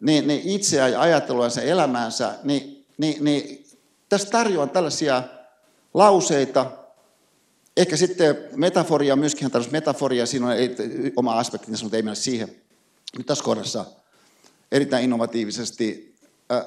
niin, 0.00 0.26
niin 0.26 0.40
itseä 0.44 0.88
ja 0.88 1.00
ajatteluansa 1.00 1.62
elämäänsä, 1.62 2.34
niin, 2.42 2.86
niin, 2.98 3.24
niin 3.24 3.66
tässä 4.08 4.30
tarjoan 4.30 4.70
tällaisia 4.70 5.22
lauseita, 5.94 6.66
ehkä 7.76 7.96
sitten 7.96 8.36
metaforia, 8.56 9.16
myöskin 9.16 9.50
tällaista 9.50 9.72
metaforia, 9.72 10.26
siinä 10.26 10.46
on 10.46 10.52
oma 11.16 11.38
aspektinsa, 11.38 11.84
mutta 11.84 11.96
ei 11.96 12.02
mennä 12.02 12.14
siihen. 12.14 12.56
Nyt 13.18 13.26
tässä 13.26 13.44
kohdassa 13.44 13.84
erittäin 14.72 15.04
innovatiivisesti 15.04 16.12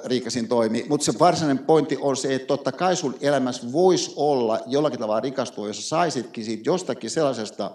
Riikasin 0.04 0.48
toimi. 0.48 0.86
Mutta 0.88 1.04
se 1.04 1.18
varsinainen 1.18 1.64
pointti 1.64 1.98
on 2.00 2.16
se, 2.16 2.34
että 2.34 2.46
totta 2.46 2.72
kai 2.72 2.96
sun 2.96 3.16
elämässä 3.20 3.72
voisi 3.72 4.12
olla 4.16 4.60
jollakin 4.66 5.00
tavalla 5.00 5.20
rikastua, 5.20 5.66
jos 5.66 5.88
saisitkin 5.88 6.44
siitä 6.44 6.62
jostakin 6.66 7.10
sellaisesta 7.10 7.70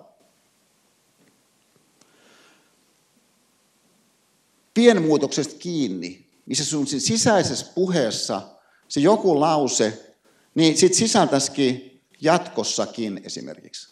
pienmuutoksesta 4.74 5.56
kiinni, 5.60 6.26
missä 6.46 6.66
sun 6.66 6.88
sisäisessä 6.88 7.66
puheessa 7.76 8.42
se 8.88 9.00
joku 9.00 9.40
lause, 9.40 10.16
niin 10.56 10.78
sitten 10.78 11.00
sisältäisikin 11.00 11.91
jatkossakin 12.22 13.22
esimerkiksi. 13.24 13.92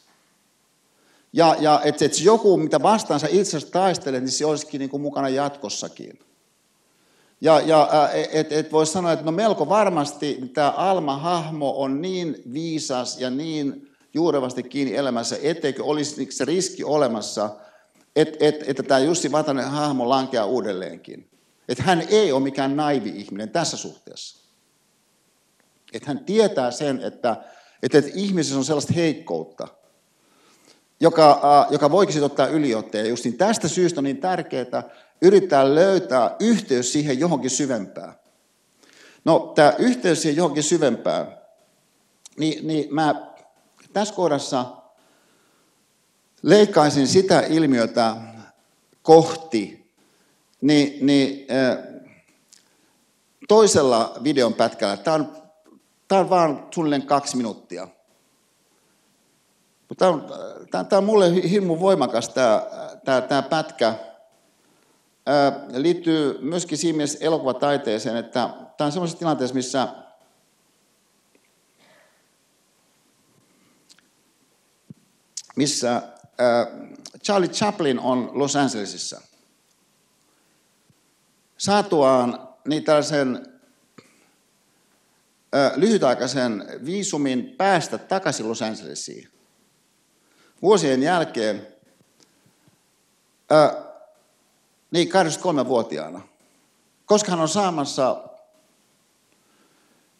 Ja, 1.34 1.56
ja 1.60 1.81
että 1.84 2.06
et 2.06 2.22
joku, 2.22 2.57
mitä 2.57 2.81
vastaan 2.81 3.19
sä 3.19 3.27
itse 3.31 3.65
taistelet, 3.65 4.23
niin 4.23 4.31
se 4.31 4.45
olisikin 4.45 4.80
niin 4.80 4.89
kuin 4.89 5.01
mukana 5.01 5.30
jatkossakin. 5.30 6.19
Ja, 7.41 7.60
ja 7.60 8.10
et, 8.31 8.51
et 8.51 8.72
voi 8.72 8.85
sanoa, 8.85 9.11
että 9.11 9.26
no 9.26 9.31
melko 9.31 9.69
varmasti 9.69 10.39
tämä 10.53 10.69
Alma-hahmo 10.69 11.81
on 11.81 12.01
niin 12.01 12.41
viisas 12.53 13.19
ja 13.19 13.30
niin 13.30 13.89
juurevasti 14.14 14.64
kiinni 14.64 14.95
elämässä, 14.95 15.38
etteikö 15.41 15.84
olisi 15.84 16.27
se 16.31 16.45
riski 16.45 16.84
olemassa, 16.84 17.49
että, 18.15 18.38
että, 18.39 18.65
että 18.68 18.84
tämä 18.84 18.99
Jussi 18.99 19.31
Vatanen 19.31 19.69
hahmo 19.69 20.10
lankeaa 20.10 20.45
uudelleenkin. 20.45 21.30
Että 21.68 21.84
hän 21.84 22.03
ei 22.10 22.31
ole 22.31 22.43
mikään 22.43 22.76
naivi 22.76 23.10
ihminen 23.10 23.49
tässä 23.49 23.77
suhteessa. 23.77 24.39
Että 25.93 26.07
hän 26.07 26.26
tietää 26.26 26.72
sen, 26.72 27.01
että, 27.03 27.38
että, 27.84 27.97
että 27.97 28.11
ihmisessä 28.14 28.57
on 28.57 28.65
sellaista 28.65 28.93
heikkoutta, 28.93 29.68
joka, 30.99 31.68
joka 31.69 31.91
voikin 31.91 32.23
ottaa 32.23 32.47
yliotteen. 32.47 33.06
Ja 33.06 33.10
just 33.10 33.23
niin 33.23 33.38
tästä 33.38 33.68
syystä 33.68 33.99
on 33.99 34.03
niin 34.03 34.18
tärkeää, 34.18 34.84
yrittää 35.22 35.76
löytää 35.76 36.35
yhteys 36.39 36.91
siihen 36.93 37.19
johonkin 37.19 37.49
syvempään. 37.49 38.14
No, 39.26 39.51
tämä 39.56 39.73
yhteys 39.77 40.22
siihen 40.22 40.38
johonkin 40.38 40.64
syvempään, 40.64 41.38
niin, 42.38 42.68
niin 42.68 42.95
mä 42.95 43.15
tässä 43.93 44.14
kohdassa 44.14 44.65
leikkaisin 46.41 47.07
sitä 47.07 47.39
ilmiötä 47.39 48.15
kohti, 49.01 49.91
niin, 50.61 51.06
niin 51.06 51.47
toisella 53.47 54.14
videon 54.23 54.53
pätkällä, 54.53 54.97
tämä 54.97 55.15
on, 55.15 55.39
tämä 56.10 56.22
on 56.22 56.30
vain 56.30 56.60
suunnilleen 56.72 57.06
kaksi 57.06 57.38
minuuttia. 57.38 57.88
Tämä 59.98 60.11
on, 60.11 60.26
tämä, 60.72 60.98
on 60.98 61.03
mulle 61.03 61.49
hirmu 61.49 61.80
voimakas 61.80 62.30
tämä, 62.30 62.64
tämä, 63.06 63.22
tämä 63.22 63.41
pätkä, 63.41 63.94
liittyy 65.73 66.38
myöskin 66.41 66.77
siinä 66.77 66.98
mielessä 66.98 67.18
elokuvataiteeseen, 67.22 68.18
että 68.18 68.49
tämä 68.77 68.86
on 68.86 68.91
sellaisessa 68.91 69.19
tilanteessa, 69.19 69.56
missä 69.56 69.88
missä 75.56 76.02
Charlie 77.23 77.49
Chaplin 77.49 77.99
on 77.99 78.31
Los 78.34 78.56
Angelesissa. 78.56 79.22
Saatuaan 81.57 82.48
niin 82.68 82.84
tällaisen 82.84 83.59
lyhytaikaisen 85.76 86.66
viisumin 86.86 87.56
päästä 87.58 87.98
takaisin 87.98 88.50
Los 88.50 88.62
Angelesiin. 88.62 89.30
Vuosien 90.62 91.04
jälkeen 91.04 91.68
niin, 94.92 95.08
23-vuotiaana. 95.08 96.22
Koska 97.06 97.32
hän 97.32 97.40
on 97.40 97.50
saamassa 97.50 98.24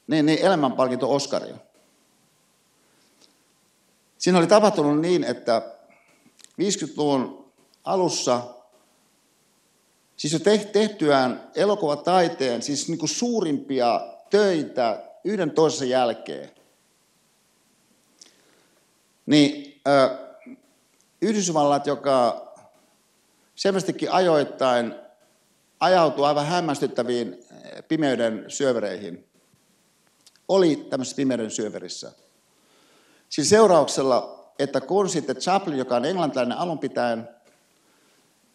niin, 0.08 0.26
niin 0.26 0.40
elämänpalkinto 0.40 1.14
Oskaria. 1.14 1.58
Siinä 4.18 4.40
oli 4.40 4.48
tapahtunut 4.48 5.00
niin, 5.00 5.24
että 5.24 5.62
50-luvun 6.62 7.52
alussa, 7.84 8.42
siis 10.18 10.34
jo 10.34 10.40
tehtyään 10.74 11.52
elokuvataiteen, 11.56 12.62
siis 12.62 12.88
niin 12.88 13.00
kuin 13.00 13.10
suurimpia 13.10 14.02
töitä 14.30 15.09
yhden 15.24 15.52
toisensa 15.52 15.86
jälkeen, 15.86 16.50
niin 19.26 19.82
äh, 19.88 20.30
Yhdysvallat, 21.22 21.88
joka 21.88 22.48
selvästikin 23.56 24.12
ajoittain 24.12 24.96
ajautuu 25.80 26.24
aivan 26.24 26.46
hämmästyttäviin 26.46 27.46
pimeyden 27.88 28.46
syövereihin. 28.48 29.28
Oli 30.48 30.76
tämmöisessä 30.90 31.16
pimeyden 31.16 31.52
syöverissä. 31.52 32.12
Siis 33.30 33.50
seurauksella, 33.50 34.52
että 34.60 34.82
kun 34.82 35.10
sitten 35.10 35.36
Chaplin, 35.36 35.78
joka 35.78 35.96
on 35.96 36.06
englantilainen 36.06 36.58
alunpitäen, 36.58 37.30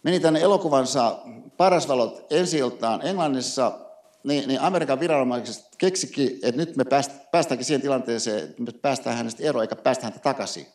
meni 0.03 0.21
tänne 0.21 0.41
elokuvansa 0.41 1.19
Parasvalot 1.57 2.27
ensi 2.31 2.59
Englannissa, 3.03 3.79
niin, 4.25 4.49
niin 4.49 4.61
Amerikan 4.61 5.01
viranomaiset 5.01 5.65
keksikin, 5.79 6.39
että 6.43 6.61
nyt 6.61 6.77
me 6.77 6.85
päästäänkin 7.33 7.65
siihen 7.65 7.83
tilanteeseen, 7.83 8.45
että 8.45 8.63
me 8.63 8.73
päästään 8.73 9.17
hänestä 9.17 9.43
eroon 9.43 9.63
eikä 9.63 9.77
päästä 9.77 10.05
häntä 10.05 10.19
takaisin. 10.19 10.67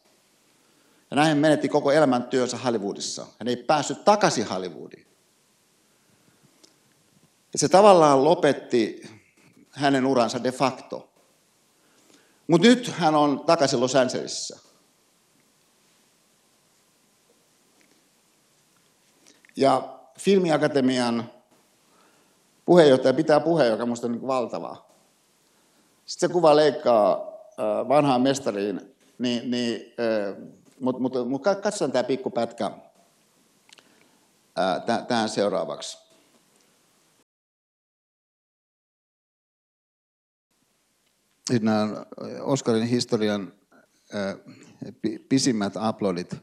Ja 1.11 1.15
näin 1.15 1.37
menetti 1.37 1.69
koko 1.69 1.91
elämäntyönsä 1.91 2.57
Hollywoodissa. 2.57 3.27
Hän 3.39 3.47
ei 3.47 3.55
päässyt 3.55 4.05
takaisin 4.05 4.47
Hollywoodiin. 4.47 5.07
Ja 7.53 7.59
se 7.59 7.69
tavallaan 7.69 8.23
lopetti 8.23 9.09
hänen 9.71 10.05
uransa 10.05 10.43
de 10.43 10.51
facto. 10.51 11.09
Mutta 12.47 12.67
nyt 12.67 12.87
hän 12.87 13.15
on 13.15 13.39
takaisin 13.45 13.79
Los 13.79 13.95
Angelesissa. 13.95 14.59
Ja 19.55 19.99
Filmiakatemian 20.19 21.31
puheenjohtaja 22.69 23.13
pitää 23.13 23.39
puheen, 23.39 23.71
joka 23.71 23.85
minusta 23.85 24.07
on 24.07 24.11
niin 24.11 24.27
valtavaa. 24.27 24.89
Sitten 26.05 26.29
se 26.29 26.33
kuva 26.33 26.55
leikkaa 26.55 27.31
vanhaan 27.87 28.21
mestariin, 28.21 28.95
niin, 29.19 29.51
niin 29.51 29.81
mutta 30.79 31.01
mut, 31.01 31.29
mut 31.29 31.43
katsotaan 31.43 31.91
tämä 31.91 32.03
pikkupätkä 32.03 32.71
tähän 35.07 35.29
seuraavaksi. 35.29 35.97
Nämä 41.61 41.81
on 41.81 42.05
Oscarin 42.41 42.87
historian 42.87 43.53
pisimmät 45.29 45.73
uploadit. 45.89 46.35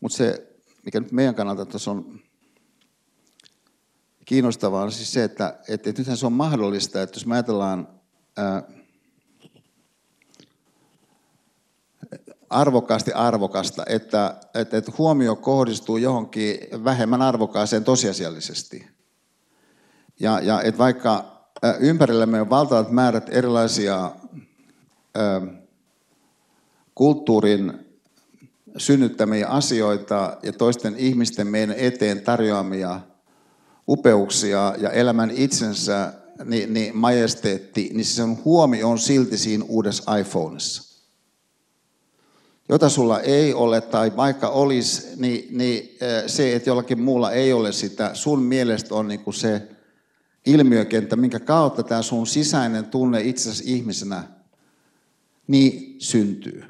Mutta 0.00 0.16
se, 0.16 0.56
mikä 0.84 1.00
nyt 1.00 1.12
meidän 1.12 1.34
kannalta 1.34 1.66
tuossa 1.66 1.90
on 1.90 2.25
kiinnostavaa, 4.26 4.82
on 4.82 4.92
siis 4.92 5.12
se, 5.12 5.24
että, 5.24 5.58
että, 5.68 5.90
että 5.90 6.00
nythän 6.00 6.16
se 6.16 6.26
on 6.26 6.32
mahdollista, 6.32 7.02
että 7.02 7.16
jos 7.16 7.26
me 7.26 7.34
ajatellaan 7.34 7.88
ää, 8.36 8.62
arvokkaasti 12.50 13.12
arvokasta, 13.12 13.82
että, 13.88 14.36
että, 14.54 14.76
että 14.76 14.92
huomio 14.98 15.36
kohdistuu 15.36 15.96
johonkin 15.96 16.58
vähemmän 16.84 17.22
arvokkaaseen 17.22 17.84
tosiasiallisesti. 17.84 18.86
Ja, 20.20 20.40
ja 20.40 20.62
että 20.62 20.78
vaikka 20.78 21.24
ympärillämme 21.80 22.40
on 22.40 22.50
valtavat 22.50 22.90
määrät 22.90 23.28
erilaisia 23.28 24.12
ö, 25.16 25.40
kulttuurin 26.94 27.72
synnyttämiä 28.76 29.48
asioita 29.48 30.36
ja 30.42 30.52
toisten 30.52 30.94
ihmisten 30.96 31.46
meidän 31.46 31.76
eteen 31.78 32.20
tarjoamia 32.20 33.00
upeuksia 33.88 34.74
ja 34.78 34.90
elämän 34.90 35.30
itsensä 35.30 36.12
niin, 36.44 36.74
niin 36.74 36.96
majesteetti, 36.96 37.90
niin 37.94 38.04
sen 38.04 38.44
huomio 38.44 38.88
on 38.88 38.98
silti 38.98 39.38
siinä 39.38 39.64
uudessa 39.68 40.16
iPhoneissa. 40.16 41.02
jota 42.68 42.88
sulla 42.88 43.20
ei 43.20 43.54
ole 43.54 43.80
tai 43.80 44.16
vaikka 44.16 44.48
olisi, 44.48 45.08
niin, 45.16 45.58
niin 45.58 45.98
se, 46.26 46.56
että 46.56 46.70
jollakin 46.70 47.00
muulla 47.00 47.32
ei 47.32 47.52
ole 47.52 47.72
sitä, 47.72 48.10
sun 48.14 48.42
mielestä 48.42 48.94
on 48.94 49.08
niin 49.08 49.20
kuin 49.20 49.34
se 49.34 49.68
ilmiökenttä, 50.46 51.16
minkä 51.16 51.40
kautta 51.40 51.82
tämä 51.82 52.02
sun 52.02 52.26
sisäinen 52.26 52.84
tunne 52.84 53.20
itsesi 53.20 53.64
ihmisenä 53.66 54.24
niin 55.46 55.96
syntyy. 55.98 56.64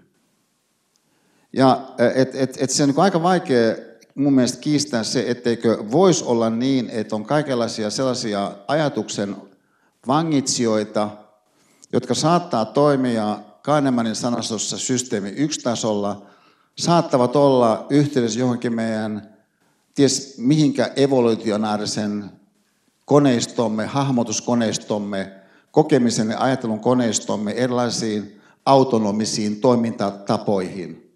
Ja 1.53 1.95
et, 2.15 2.35
et, 2.35 2.57
et 2.61 2.71
se 2.71 2.83
on 2.83 2.89
niin 2.89 3.01
aika 3.01 3.23
vaikea 3.23 3.77
mun 4.17 4.33
mielestä 4.33 4.59
kiistää 4.61 5.05
se, 5.05 5.25
etteikö 5.29 5.85
voisi 5.91 6.25
olla 6.25 6.51
niin, 6.51 6.91
että 6.91 7.17
on 7.17 7.25
kaikenlaisia 7.25 7.91
sellaisia 7.91 8.53
ajatuksen 8.69 9.37
vangitsijoita, 10.07 11.11
jotka 11.93 12.15
saattaa 12.15 12.65
toimia 12.65 13.39
Kahnemanin 13.63 14.17
sanastossa 14.17 14.79
systeemi 14.79 15.29
yksi 15.29 15.61
tasolla, 15.61 16.27
saattavat 16.79 17.37
olla 17.37 17.87
yhteydessä 17.91 18.39
johonkin 18.41 18.75
meidän, 18.75 19.35
ties 19.95 20.35
mihinkä 20.39 20.91
evolutionaarisen 20.97 22.31
koneistomme, 23.05 23.87
hahmotuskoneistomme, 23.87 25.33
kokemisen 25.71 26.31
ja 26.31 26.41
ajattelun 26.41 26.81
koneistomme 26.81 27.53
erilaisiin 27.53 28.41
autonomisiin 28.67 29.61
toimintatapoihin, 29.61 31.13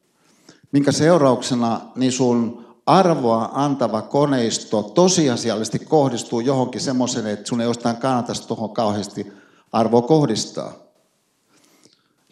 minkä 0.72 0.92
seurauksena 0.92 1.80
niin 1.96 2.12
sun 2.12 2.69
arvoa 2.86 3.50
antava 3.52 4.02
koneisto 4.02 4.82
tosiasiallisesti 4.82 5.78
kohdistuu 5.78 6.40
johonkin 6.40 6.80
semmoisen, 6.80 7.26
että 7.26 7.48
sun 7.48 7.60
ei 7.60 7.66
jostain 7.66 7.96
kannata 7.96 8.32
tuohon 8.48 8.74
kauheasti 8.74 9.32
arvoa 9.72 10.02
kohdistaa. 10.02 10.72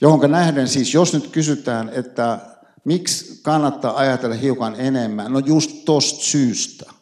Johonka 0.01 0.29
nähden 0.29 0.69
siis, 0.69 0.95
jos 0.95 1.13
nyt 1.13 1.27
kysytään, 1.29 1.91
että 1.93 2.39
miksi 2.85 3.41
kannattaa 3.43 3.97
ajatella 3.97 4.37
hiukan 4.37 4.75
enemmän, 4.79 5.33
no 5.33 5.39
just 5.39 5.71
tosta 5.85 6.25
syystä. 6.25 6.93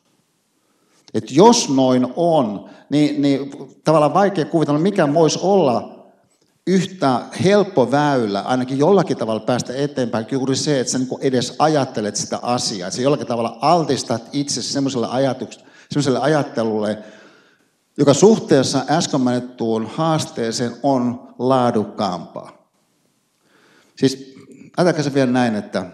Että 1.14 1.34
jos 1.34 1.68
noin 1.68 2.06
on, 2.16 2.70
niin, 2.90 3.22
niin 3.22 3.50
tavallaan 3.84 4.14
vaikea 4.14 4.44
kuvitella, 4.44 4.80
mikä 4.80 5.14
voisi 5.14 5.38
olla 5.42 5.95
yhtä 6.66 7.20
helppo 7.44 7.90
väylä, 7.90 8.40
ainakin 8.40 8.78
jollakin 8.78 9.16
tavalla 9.16 9.40
päästä 9.40 9.72
eteenpäin, 9.76 10.26
juuri 10.30 10.56
se, 10.56 10.80
että 10.80 10.92
sä 10.92 10.98
niin 10.98 11.08
edes 11.20 11.54
ajattelet 11.58 12.16
sitä 12.16 12.38
asiaa. 12.42 12.88
Että 12.88 12.96
sä 12.96 13.02
jollakin 13.02 13.26
tavalla 13.26 13.58
altistat 13.60 14.28
itse 14.32 14.62
semmoiselle, 14.62 15.06
ajatuks, 15.06 15.58
semmoiselle 15.90 16.18
ajattelulle, 16.18 16.98
joka 17.98 18.14
suhteessa 18.14 18.84
äsken 18.90 19.20
mainittuun 19.20 19.86
haasteeseen 19.86 20.76
on 20.82 21.34
laadukkaampaa. 21.38 22.70
Siis 23.96 24.34
ajatelkaa 24.76 25.02
se 25.02 25.14
vielä 25.14 25.30
näin, 25.30 25.54
että 25.54 25.86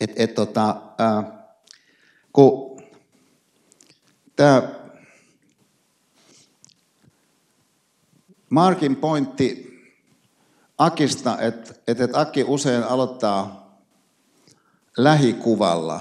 et, 0.00 0.12
et, 0.16 0.34
tota, 0.34 0.76
äh, 1.00 1.24
kun 2.32 2.82
tämä 4.36 4.62
Markin 8.50 8.96
pointti 8.96 9.66
Akista, 10.78 11.38
että, 11.40 11.74
että, 11.86 12.04
että 12.04 12.20
Aki 12.20 12.44
usein 12.44 12.82
aloittaa 12.82 13.66
lähikuvalla, 14.96 16.00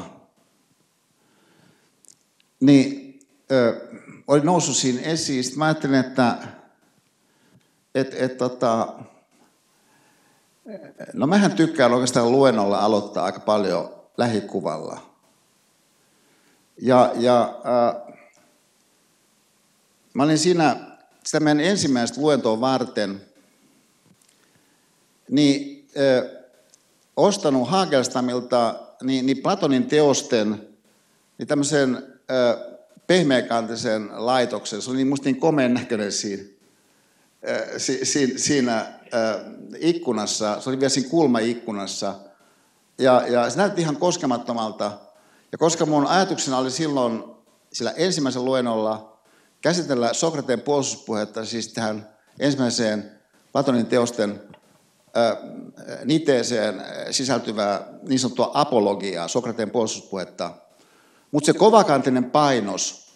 niin 2.60 3.20
ö, 3.52 3.90
oli 4.28 4.40
noussut 4.42 4.76
siinä 4.76 5.02
esiin. 5.02 5.44
Sitten 5.44 5.60
mä 5.60 5.66
ajattelin, 5.66 5.96
että 5.96 6.38
et, 7.96 8.14
et, 8.14 8.38
tota, 8.38 8.94
no 11.14 11.28
mähän 11.28 11.52
tykkään 11.52 11.94
oikeastaan 11.94 12.32
luennolla 12.32 12.80
aloittaa 12.80 13.26
aika 13.26 13.40
paljon 13.40 13.96
lähikuvalla. 14.18 15.02
Ja, 16.82 17.12
ja 17.16 17.62
äh, 17.66 18.16
mä 20.14 20.24
olin 20.24 20.38
siinä 20.38 20.76
sitä 21.26 21.40
meidän 21.40 21.60
ensimmäistä 21.60 22.22
luentoa 22.22 22.62
varten, 22.62 23.22
niin 25.30 25.88
ö, 25.98 26.42
ostanut 27.16 27.70
Hagelstamilta 27.70 28.76
niin, 29.04 29.26
niin 29.26 29.38
Platonin 29.38 29.86
teosten 29.86 30.68
niin 31.38 31.48
tämmöisen 31.48 32.04
ö, 32.32 32.58
pehmeäkantisen 33.08 34.10
laitoksen. 34.14 34.82
Se 34.82 34.90
oli 34.90 34.98
niin 34.98 35.08
musta 35.08 35.26
niin 35.26 35.40
komeen 35.40 35.74
näköinen 35.74 36.12
siinä, 36.12 36.44
ö, 37.48 37.80
si, 37.80 38.06
si, 38.06 38.34
siinä 38.40 39.00
ö, 39.14 39.40
ikkunassa. 39.80 40.62
Se 40.62 40.70
oli 40.70 40.80
vielä 40.80 40.90
siinä 40.90 41.10
kulmaikkunassa. 41.10 42.16
Ja, 42.98 43.24
ja 43.28 43.50
se 43.50 43.58
näytti 43.58 43.82
ihan 43.82 43.98
koskemattomalta. 43.98 44.92
Ja 45.52 45.58
koska 45.58 45.86
mun 45.86 46.08
ajatuksena 46.08 46.58
oli 46.58 46.72
silloin 46.72 47.24
sillä 47.74 47.92
ensimmäisen 47.92 48.46
luennolla– 48.46 49.12
käsitellä 49.62 50.14
Sokrateen 50.14 50.62
puolustuspuhetta 50.62 51.46
siis 51.46 51.68
tähän 51.68 52.10
ensimmäiseen 52.40 53.12
Platonin 53.52 53.86
teosten 53.86 54.42
äh, 55.18 55.38
niteeseen 56.06 56.82
sisältyvää 57.12 57.88
niin 58.08 58.20
sanottua 58.20 58.52
apologiaa, 58.54 59.28
Sokrateen 59.28 59.72
puolustuspuhetta. 59.72 60.52
Mutta 61.32 61.46
se 61.46 61.54
kovakantinen 61.54 62.32
painos, 62.32 63.14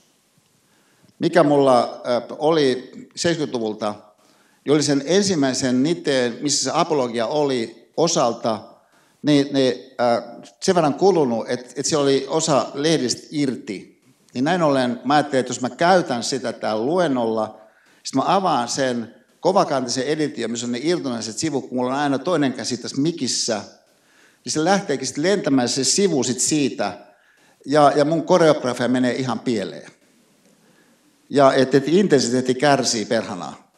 mikä 1.19 1.43
mulla 1.43 1.83
äh, 1.83 2.23
oli 2.37 2.91
70-luvulta, 3.19 3.95
niin 4.65 4.73
oli 4.73 4.83
sen 4.83 5.03
ensimmäisen 5.05 5.83
niteen, 5.83 6.37
missä 6.41 6.63
se 6.63 6.71
apologia 6.73 7.27
oli 7.27 7.91
osalta, 7.97 8.59
niin, 9.21 9.47
niin 9.53 9.73
äh, 10.01 10.23
sen 10.63 10.75
verran 10.75 10.93
kulunut, 10.93 11.49
että, 11.49 11.65
että 11.65 11.89
se 11.89 11.97
oli 11.97 12.25
osa 12.29 12.65
lehdistä 12.73 13.27
irti. 13.31 13.98
Niin 14.33 14.43
näin 14.43 14.61
ollen 14.61 15.01
mä 15.03 15.13
ajattelin, 15.13 15.39
että 15.39 15.49
jos 15.49 15.61
mä 15.61 15.69
käytän 15.69 16.23
sitä 16.23 16.53
täällä 16.53 16.85
luennolla, 16.85 17.61
sitten 18.03 18.23
mä 18.23 18.35
avaan 18.35 18.67
sen 18.67 19.15
kovakantisen 19.39 20.03
edition, 20.03 20.51
missä 20.51 20.65
on 20.65 20.71
ne 20.71 20.79
irtonaiset 20.81 21.37
sivut, 21.37 21.69
kun 21.69 21.77
mulla 21.77 21.93
on 21.93 21.99
aina 21.99 22.19
toinen 22.19 22.53
käsi 22.53 22.77
tässä 22.77 23.01
mikissä, 23.01 23.61
niin 24.45 24.51
se 24.51 24.63
lähteekin 24.63 25.07
sitten 25.07 25.23
lentämään 25.23 25.69
se 25.69 25.83
sivu 25.83 26.23
sit 26.23 26.39
siitä, 26.39 26.97
ja, 27.65 27.91
ja 27.95 28.05
mun 28.05 28.23
koreografia 28.23 28.87
menee 28.87 29.15
ihan 29.15 29.39
pieleen. 29.39 29.91
Ja 31.29 31.53
että 31.53 31.77
et 31.77 31.87
intensiteetti 31.87 32.55
kärsii 32.55 33.05
perhanaa. 33.05 33.71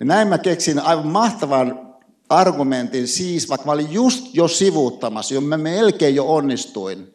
Ja 0.00 0.06
näin 0.06 0.28
mä 0.28 0.38
keksin 0.38 0.78
aivan 0.78 1.06
mahtavan 1.06 1.96
argumentin 2.28 3.08
siis, 3.08 3.48
vaikka 3.48 3.66
mä 3.66 3.72
olin 3.72 3.92
just 3.92 4.34
jo 4.34 4.48
sivuuttamassa, 4.48 5.34
jo 5.34 5.40
mä 5.40 5.56
melkein 5.56 6.14
jo 6.14 6.34
onnistuin 6.34 7.14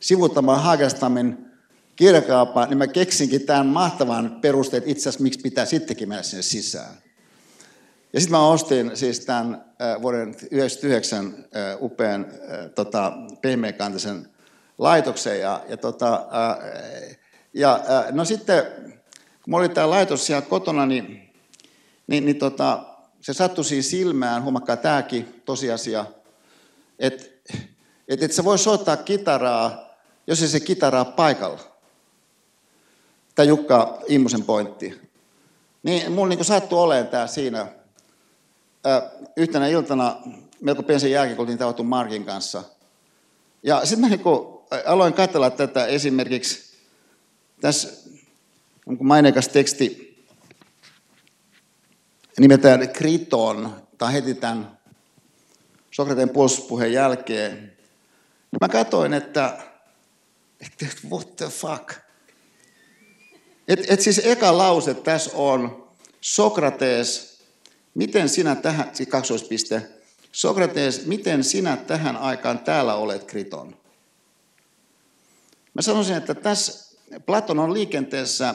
sivuuttamaan 0.00 0.62
Hagestamin 0.62 1.47
kirjakaapa, 1.98 2.66
niin 2.66 2.78
mä 2.78 2.86
keksinkin 2.86 3.46
tämän 3.46 3.66
mahtavan 3.66 4.38
perusteet 4.40 4.84
itse 4.86 5.02
asiassa, 5.02 5.22
miksi 5.22 5.40
pitää 5.40 5.64
sittenkin 5.64 6.08
mennä 6.08 6.22
sinne 6.22 6.42
sisään. 6.42 6.94
Ja 8.12 8.20
sitten 8.20 8.38
mä 8.38 8.48
ostin 8.48 8.96
siis 8.96 9.20
tämän 9.20 9.54
äh, 9.54 10.02
vuoden 10.02 10.34
1999 10.34 11.26
äh, 11.26 11.82
upean 11.82 12.26
äh, 12.30 12.70
tota, 12.74 13.12
pehmeäkantisen 13.42 14.28
laitoksen. 14.78 15.40
Ja, 15.40 15.64
ja, 15.68 15.76
tota, 15.76 16.26
ja 17.54 17.80
no 18.10 18.24
sitten, 18.24 18.64
kun 19.42 19.50
mulla 19.50 19.64
oli 19.64 19.68
tämä 19.68 19.90
laitos 19.90 20.26
siellä 20.26 20.42
kotona, 20.42 20.86
niin, 20.86 21.32
niin, 22.06 22.24
niin 22.24 22.38
tota, 22.38 22.84
se 23.20 23.32
sattui 23.32 23.64
siis 23.64 23.90
silmään, 23.90 24.42
huomakkaa 24.42 24.76
tämäkin 24.76 25.42
tosiasia, 25.44 26.06
että 26.98 27.24
et, 28.08 28.22
et 28.22 28.32
sä 28.32 28.44
voi 28.44 28.58
soittaa 28.58 28.96
kitaraa, 28.96 29.94
jos 30.26 30.42
ei 30.42 30.48
se 30.48 30.60
kitaraa 30.60 31.04
paikalla 31.04 31.67
tämä 33.38 33.48
Jukka 33.48 33.98
Immosen 34.08 34.42
pointti. 34.42 35.00
Niin 35.82 36.12
mulla 36.12 36.28
niin 36.28 36.44
sattui 36.44 36.78
olemaan 36.78 37.08
tämä 37.08 37.26
siinä. 37.26 37.66
yhtenä 39.36 39.66
iltana 39.66 40.16
melko 40.60 40.82
pienen 40.82 41.10
jälkeen, 41.10 41.36
kun 41.36 41.48
oltiin 41.60 41.86
Markin 41.86 42.24
kanssa. 42.24 42.64
Ja 43.62 43.86
sitten 43.86 44.00
mä 44.00 44.16
niin 44.16 44.20
aloin 44.86 45.12
katsella 45.12 45.50
tätä 45.50 45.86
esimerkiksi 45.86 46.76
tässä 47.60 47.88
maineikas 49.00 49.48
teksti 49.48 50.18
nimeltään 52.38 52.88
Kriton, 52.88 53.76
tai 53.98 54.12
heti 54.12 54.34
tämän 54.34 54.78
Sokrateen 55.90 56.28
puolustuspuheen 56.30 56.92
jälkeen. 56.92 57.72
Mä 58.60 58.68
katsoin, 58.68 59.12
että, 59.12 59.58
että 60.60 60.86
what 61.10 61.36
the 61.36 61.46
fuck– 61.46 61.92
et, 63.68 63.90
et 63.90 64.00
siis 64.00 64.20
eka 64.24 64.58
lause 64.58 64.94
tässä 64.94 65.30
on, 65.34 65.88
Sokrates, 66.20 67.38
miten 67.94 68.28
sinä 68.28 68.54
tähän, 68.54 68.90
siis 68.92 69.08
kaksoispiste, 69.08 69.82
Sokrates, 70.32 71.06
miten 71.06 71.44
sinä 71.44 71.76
tähän 71.76 72.16
aikaan 72.16 72.58
täällä 72.58 72.94
olet 72.94 73.24
Kriton? 73.24 73.76
Mä 75.74 75.82
sanoisin, 75.82 76.16
että 76.16 76.34
tässä 76.34 76.96
Platon 77.26 77.58
on 77.58 77.72
liikenteessä 77.72 78.54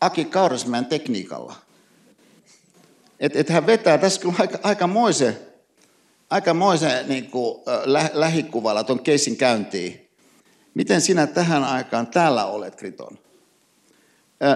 Aki 0.00 0.24
Kaurismäen 0.24 0.86
tekniikalla. 0.86 1.54
Että 3.20 3.38
et 3.38 3.48
hän 3.48 3.66
vetää 3.66 3.98
tässä 3.98 4.20
kyllä 4.20 4.34
aika, 4.38 4.58
aika 4.62 4.86
moise 4.86 5.52
aikamoisen 6.32 7.08
niin 7.08 7.30
kuin, 7.30 7.62
lä- 7.84 8.10
lähikuvalla 8.12 8.84
tuon 8.84 9.00
keisin 9.00 9.36
käyntiin. 9.36 10.08
Miten 10.74 11.00
sinä 11.00 11.26
tähän 11.26 11.64
aikaan 11.64 12.06
täällä 12.06 12.44
olet, 12.44 12.76
Kriton? 12.76 13.18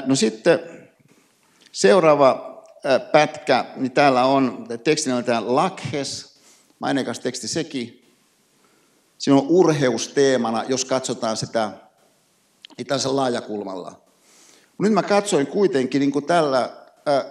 No 0.06 0.14
sitten 0.14 0.60
seuraava 1.72 2.62
pätkä, 3.12 3.64
niin 3.76 3.92
täällä 3.92 4.24
on 4.24 4.66
teksti 4.84 5.10
nimeltään 5.10 5.56
Lakhes, 5.56 6.38
maineikas 6.78 7.20
teksti 7.20 7.48
sekin. 7.48 8.02
Siinä 9.18 9.36
on 9.36 9.46
urheusteemana, 9.48 10.64
jos 10.68 10.84
katsotaan 10.84 11.36
sitä 11.36 11.70
tällaisella 12.86 13.16
laajakulmalla. 13.16 14.00
Nyt 14.78 14.92
mä 14.92 15.02
katsoin 15.02 15.46
kuitenkin 15.46 16.00
niin 16.00 16.12
kuin 16.12 16.26
tällä 16.26 16.62
äh, 17.08 17.24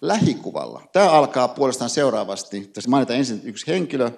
lähikuvalla. 0.00 0.82
Tämä 0.92 1.10
alkaa 1.10 1.48
puolestaan 1.48 1.90
seuraavasti. 1.90 2.70
Tässä 2.72 2.90
mainitaan 2.90 3.18
ensin 3.18 3.40
yksi 3.44 3.66
henkilö, 3.66 4.10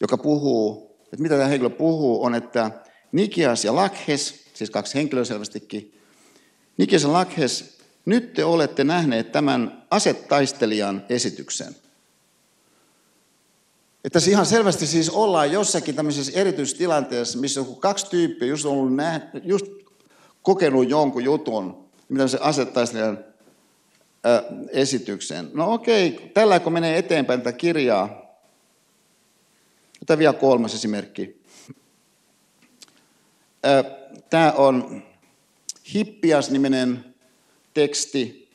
joka 0.00 0.16
puhuu, 0.16 0.96
että 1.04 1.22
mitä 1.22 1.34
tämä 1.34 1.48
henkilö 1.48 1.70
puhuu, 1.70 2.24
on, 2.24 2.34
että 2.34 2.70
Nikias 3.12 3.64
ja 3.64 3.74
Lakhes, 3.74 4.44
siis 4.54 4.70
kaksi 4.70 4.94
henkilöä 4.94 5.24
selvästikin, 5.24 5.97
Nikias 6.78 7.02
ja 7.02 7.12
Lakhes, 7.12 7.78
nyt 8.04 8.34
te 8.34 8.44
olette 8.44 8.84
nähneet 8.84 9.32
tämän 9.32 9.82
asettaistelijan 9.90 11.04
esityksen. 11.08 11.76
Että 14.04 14.18
ihan 14.28 14.46
selvästi 14.46 14.86
siis 14.86 15.10
ollaan 15.10 15.52
jossakin 15.52 15.94
tämmöisessä 15.94 16.40
erityistilanteessa, 16.40 17.38
missä 17.38 17.60
on 17.60 17.76
kaksi 17.76 18.06
tyyppiä 18.10 18.48
just, 18.48 18.64
ollut 18.64 18.94
nähnyt, 18.94 19.44
just 19.44 19.66
kokenut 20.42 20.90
jonkun 20.90 21.24
jutun, 21.24 21.88
mitä 22.08 22.28
se 22.28 22.38
asettaistelijan 22.40 23.24
esityksen. 24.70 25.50
No 25.54 25.72
okei, 25.72 26.30
tällä 26.34 26.60
kun 26.60 26.72
menee 26.72 26.98
eteenpäin 26.98 27.40
tätä 27.40 27.58
kirjaa, 27.58 28.28
Tämä 30.08 30.18
vielä 30.18 30.32
kolmas 30.32 30.74
esimerkki. 30.74 31.42
Tämä 34.30 34.52
on 34.52 35.02
Hippias-niminen 35.94 37.14
teksti. 37.74 38.48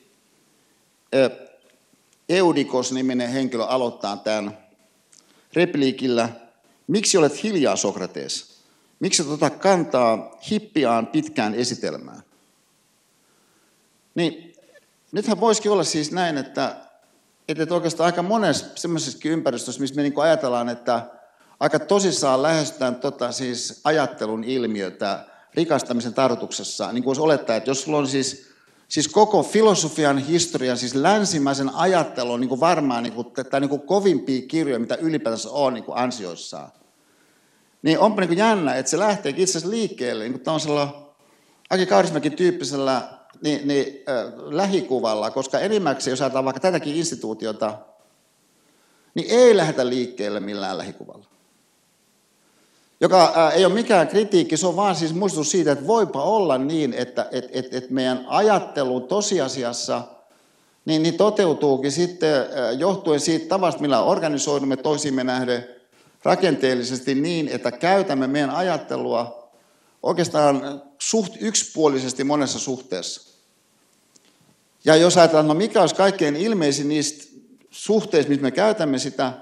Eudikos-niminen 2.28 3.28
henkilö 3.28 3.64
aloittaa 3.64 4.16
tämän 4.16 4.58
repliikillä. 5.52 6.28
Miksi 6.86 7.16
olet 7.18 7.42
hiljaa, 7.42 7.76
Sokrates? 7.76 8.54
Miksi 9.00 9.24
tota 9.24 9.50
kantaa 9.50 10.38
hippiaan 10.50 11.06
pitkään 11.06 11.54
esitelmään? 11.54 12.22
Niin, 14.14 14.54
nythän 15.12 15.40
voisikin 15.40 15.70
olla 15.70 15.84
siis 15.84 16.12
näin, 16.12 16.38
että, 16.38 16.76
että 17.48 17.74
oikeastaan 17.74 18.06
aika 18.06 18.22
monessa 18.22 18.66
semmoisessakin 18.74 19.32
ympäristössä, 19.32 19.80
missä 19.80 19.96
me 19.96 20.02
niin 20.02 20.20
ajatellaan, 20.20 20.68
että 20.68 21.06
aika 21.60 21.78
tosissaan 21.78 22.42
lähestytään 22.42 22.96
tota 22.96 23.32
siis 23.32 23.80
ajattelun 23.84 24.44
ilmiötä 24.44 25.24
rikastamisen 25.54 26.14
tarkoituksessa, 26.14 26.92
niin 26.92 27.04
kuin 27.04 27.20
olettaa, 27.20 27.56
että 27.56 27.70
jos 27.70 27.82
sulla 27.82 27.98
on 27.98 28.08
siis, 28.08 28.46
siis 28.88 29.08
koko 29.08 29.42
filosofian 29.42 30.18
historian, 30.18 30.76
siis 30.76 30.94
länsimäisen 30.94 31.74
ajattelun 31.74 32.40
niin 32.40 32.48
kuin 32.48 32.60
varmaan 32.60 33.02
niin 33.02 33.12
kuin, 33.12 33.26
tai 33.50 33.60
niin 33.60 33.68
kuin 33.68 33.82
kovimpia 33.82 34.42
kirjoja, 34.48 34.78
mitä 34.78 34.94
ylipäätänsä 34.94 35.50
on 35.50 35.74
niin 35.74 35.84
kuin 35.84 35.98
ansioissaan, 35.98 36.72
niin 37.82 37.98
onpa 37.98 38.20
niin 38.20 38.28
kuin 38.28 38.38
jännä, 38.38 38.74
että 38.74 38.90
se 38.90 38.98
lähtee 38.98 39.34
itse 39.36 39.42
asiassa 39.42 39.70
liikkeelle. 39.70 40.24
Niin 40.24 40.40
kuin 40.40 40.88
Aki 41.70 41.86
Kaurismäkin 41.86 42.36
tyyppisellä 42.36 43.02
niin, 43.42 43.68
niin, 43.68 43.86
äh, 44.08 44.32
lähikuvalla, 44.36 45.30
koska 45.30 45.58
enimmäkseen, 45.58 46.12
jos 46.12 46.20
ajatellaan 46.20 46.44
vaikka 46.44 46.60
tätäkin 46.60 46.94
instituutiota, 46.94 47.78
niin 49.14 49.30
ei 49.30 49.56
lähdetä 49.56 49.88
liikkeelle 49.88 50.40
millään 50.40 50.78
lähikuvalla 50.78 51.33
joka 53.00 53.50
ei 53.54 53.64
ole 53.64 53.74
mikään 53.74 54.08
kritiikki, 54.08 54.56
se 54.56 54.66
on 54.66 54.76
vaan 54.76 54.96
siis 54.96 55.14
muistutus 55.14 55.50
siitä, 55.50 55.72
että 55.72 55.86
voipa 55.86 56.22
olla 56.22 56.58
niin, 56.58 56.92
että 56.92 57.28
et, 57.32 57.48
et, 57.52 57.74
et 57.74 57.90
meidän 57.90 58.24
ajattelu 58.28 59.00
tosiasiassa 59.00 60.02
niin, 60.84 61.02
niin 61.02 61.14
toteutuukin 61.14 61.92
sitten 61.92 62.34
ää, 62.34 62.72
johtuen 62.72 63.20
siitä 63.20 63.48
tavasta, 63.48 63.80
millä 63.80 64.02
organisoidumme 64.02 64.76
toisiimme 64.76 65.24
nähden 65.24 65.68
rakenteellisesti 66.22 67.14
niin, 67.14 67.48
että 67.48 67.72
käytämme 67.72 68.26
meidän 68.26 68.50
ajattelua 68.50 69.50
oikeastaan 70.02 70.82
suht 70.98 71.34
yksipuolisesti 71.40 72.24
monessa 72.24 72.58
suhteessa. 72.58 73.34
Ja 74.84 74.96
jos 74.96 75.16
ajatellaan, 75.16 75.48
no 75.48 75.54
mikä 75.54 75.80
olisi 75.80 75.94
kaikkein 75.94 76.36
ilmeisin 76.36 76.88
niistä 76.88 77.24
suhteista, 77.70 78.30
missä 78.30 78.42
me 78.42 78.50
käytämme 78.50 78.98
sitä, 78.98 79.32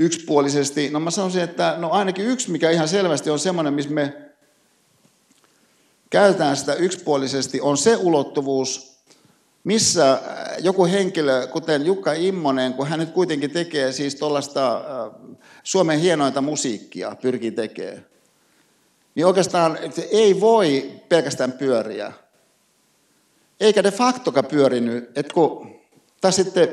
yksipuolisesti. 0.00 0.90
No 0.90 1.00
mä 1.00 1.10
sanoisin, 1.10 1.42
että 1.42 1.74
no 1.78 1.90
ainakin 1.90 2.26
yksi, 2.26 2.50
mikä 2.50 2.70
ihan 2.70 2.88
selvästi 2.88 3.30
on 3.30 3.38
semmoinen, 3.38 3.74
missä 3.74 3.90
me 3.90 4.16
käytetään 6.10 6.56
sitä 6.56 6.74
yksipuolisesti, 6.74 7.60
on 7.60 7.76
se 7.76 7.96
ulottuvuus, 7.96 9.00
missä 9.64 10.12
äh, 10.12 10.20
joku 10.58 10.86
henkilö, 10.86 11.46
kuten 11.46 11.86
Jukka 11.86 12.12
Immonen, 12.12 12.74
kun 12.74 12.86
hän 12.86 12.98
nyt 12.98 13.10
kuitenkin 13.10 13.50
tekee 13.50 13.92
siis 13.92 14.14
tuollaista 14.14 14.76
äh, 14.76 15.36
Suomen 15.62 16.00
hienointa 16.00 16.40
musiikkia, 16.40 17.16
pyrkii 17.22 17.50
tekemään, 17.52 18.06
niin 19.14 19.26
oikeastaan 19.26 19.78
ei 20.10 20.40
voi 20.40 20.92
pelkästään 21.08 21.52
pyöriä. 21.52 22.12
Eikä 23.60 23.82
de 23.82 23.90
factoka 23.90 24.42
pyörinyt, 24.42 25.18
että 25.18 25.34
kun, 25.34 25.80
tai 26.20 26.32
sitten, 26.32 26.68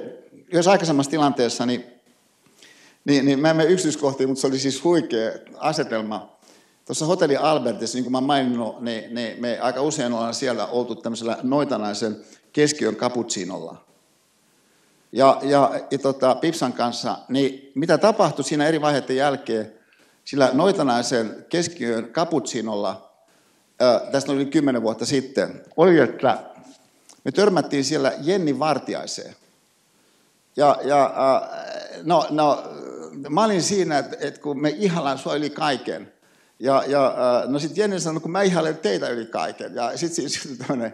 jos 0.54 0.68
aikaisemmassa 0.68 1.10
tilanteessa, 1.10 1.66
niin 1.66 1.97
niin, 3.08 3.26
niin 3.26 3.40
mä 3.40 3.50
en 3.50 3.58
mene 3.58 3.70
yksityiskohtiin, 3.70 4.30
mutta 4.30 4.42
se 4.42 4.48
oli 4.48 4.60
siis 4.60 4.84
huikea 4.84 5.32
asetelma. 5.58 6.38
Tuossa 6.86 7.06
hotelli 7.06 7.38
Albertissa, 7.38 7.98
niin 7.98 8.04
kuin 8.04 8.12
mä 8.12 8.22
maininnut, 8.22 8.82
niin, 8.82 9.16
niin 9.16 9.42
me 9.42 9.60
aika 9.60 9.82
usein 9.82 10.14
ollaan 10.14 10.34
siellä 10.34 10.66
oltu 10.66 10.96
tämmöisellä 10.96 11.38
noitanaisen 11.44 12.18
keskiön 12.54 12.96
kaputsiinolla. 12.96 13.86
Ja, 15.12 15.40
ja, 15.42 15.72
ja 15.92 16.00
tota, 16.00 16.36
Pipsan 16.36 16.74
kanssa, 16.74 17.18
niin 17.30 17.72
mitä 17.76 17.98
tapahtui 17.98 18.46
siinä 18.46 18.68
eri 18.68 18.82
vaiheiden 18.82 19.16
jälkeen, 19.16 19.74
sillä 20.26 20.50
noitanaisen 20.54 21.46
keskiön 21.50 22.10
kaputsiinolla, 22.12 23.12
tästä 24.12 24.32
oli 24.32 24.46
kymmenen 24.46 24.82
vuotta 24.82 25.06
sitten, 25.06 25.64
oli, 25.78 26.00
että 26.00 26.44
me 27.24 27.32
törmättiin 27.32 27.84
siellä 27.84 28.14
Jenni 28.22 28.60
Vartiaiseen. 28.60 29.36
Ja, 30.56 30.78
ja 30.84 31.14
no, 32.04 32.28
no, 32.30 32.64
mä 33.30 33.44
olin 33.44 33.64
siinä, 33.64 33.98
että, 33.98 34.18
että 34.20 34.42
kun 34.42 34.62
me 34.62 34.76
ihallaan 34.78 35.18
sua 35.18 35.36
yli 35.36 35.50
kaiken. 35.50 36.14
Ja, 36.60 36.84
ja 36.88 37.08
äh, 37.08 37.50
no 37.50 37.60
sitten 37.60 37.82
Jenni 37.82 38.00
sanoi, 38.00 38.22
kun 38.22 38.32
mä 38.32 38.42
ihailen 38.42 38.78
teitä 38.78 39.10
yli 39.10 39.26
kaiken. 39.26 39.76
Ja 39.76 39.98
sitten 39.98 40.30
siis 40.30 40.58
tämmöinen 40.58 40.94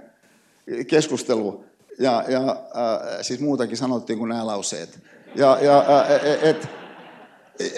keskustelu. 0.87 1.65
Ja, 1.99 2.23
ja 2.27 2.41
äh, 2.41 3.17
siis 3.21 3.39
muutakin 3.39 3.77
sanottiin 3.77 4.19
kuin 4.19 4.29
nämä 4.29 4.47
lauseet. 4.47 4.99
Ja, 5.35 5.57
ja, 5.61 5.79
äh, 5.79 6.11
e, 6.11 6.49
et, 6.49 6.69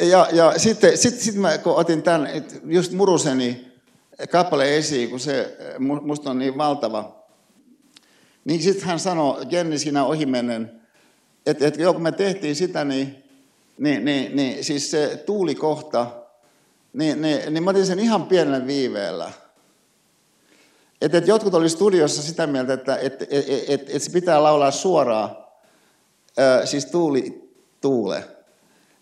ja, 0.02 0.28
ja 0.32 0.54
sitten 0.58 0.98
sit, 0.98 1.20
sit 1.20 1.36
mä 1.36 1.58
kun 1.58 1.76
otin 1.76 2.04
tämän, 2.04 2.30
just 2.66 2.92
Muruseni 2.92 3.72
kappale 4.32 4.78
esiin, 4.78 5.10
kun 5.10 5.20
se 5.20 5.58
musta 5.80 6.30
on 6.30 6.40
niin 6.40 6.58
valtava, 6.58 7.26
niin 8.46 8.62
sitten 8.62 8.88
hän 8.88 9.00
sanoi, 9.00 9.46
Jenni 9.50 9.80
siinä 9.80 10.06
ohimennen, 10.06 10.82
että, 11.46 11.68
että 11.68 11.94
kun 11.94 12.02
me 12.02 12.12
tehtiin 12.12 12.56
sitä, 12.56 12.86
niin 12.86 13.25
niin, 13.78 14.06
niin, 14.06 14.36
niin 14.36 14.64
siis 14.64 14.92
se 14.92 15.24
tuulikohta, 15.26 16.08
niin, 16.94 17.22
niin, 17.22 17.54
niin 17.54 17.64
mä 17.64 17.70
otin 17.70 17.86
sen 17.86 18.00
ihan 18.00 18.26
pienellä 18.26 18.68
viiveellä. 18.68 19.32
Että 21.02 21.18
et 21.18 21.28
jotkut 21.28 21.54
oli 21.54 21.70
studiossa 21.70 22.22
sitä 22.22 22.48
mieltä, 22.48 22.74
että 22.74 22.98
et, 22.98 23.22
et, 23.22 23.46
et, 23.68 23.90
et 23.90 24.02
se 24.02 24.12
pitää 24.12 24.44
laulaa 24.44 24.72
suoraan, 24.72 25.38
ää, 26.38 26.66
siis 26.66 26.86
tuuli 26.86 27.52
tuule. 27.82 28.24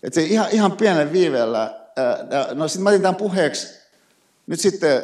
Että 0.02 0.20
se 0.20 0.26
ihan, 0.26 0.46
ihan 0.50 0.76
pienellä 0.76 1.12
viiveellä. 1.12 1.60
Ää, 1.96 2.54
no 2.54 2.68
sitten 2.68 2.82
mä 2.82 2.88
otin 2.88 3.02
tämän 3.02 3.16
puheeksi 3.16 3.84
nyt 4.46 4.60
sitten 4.60 5.02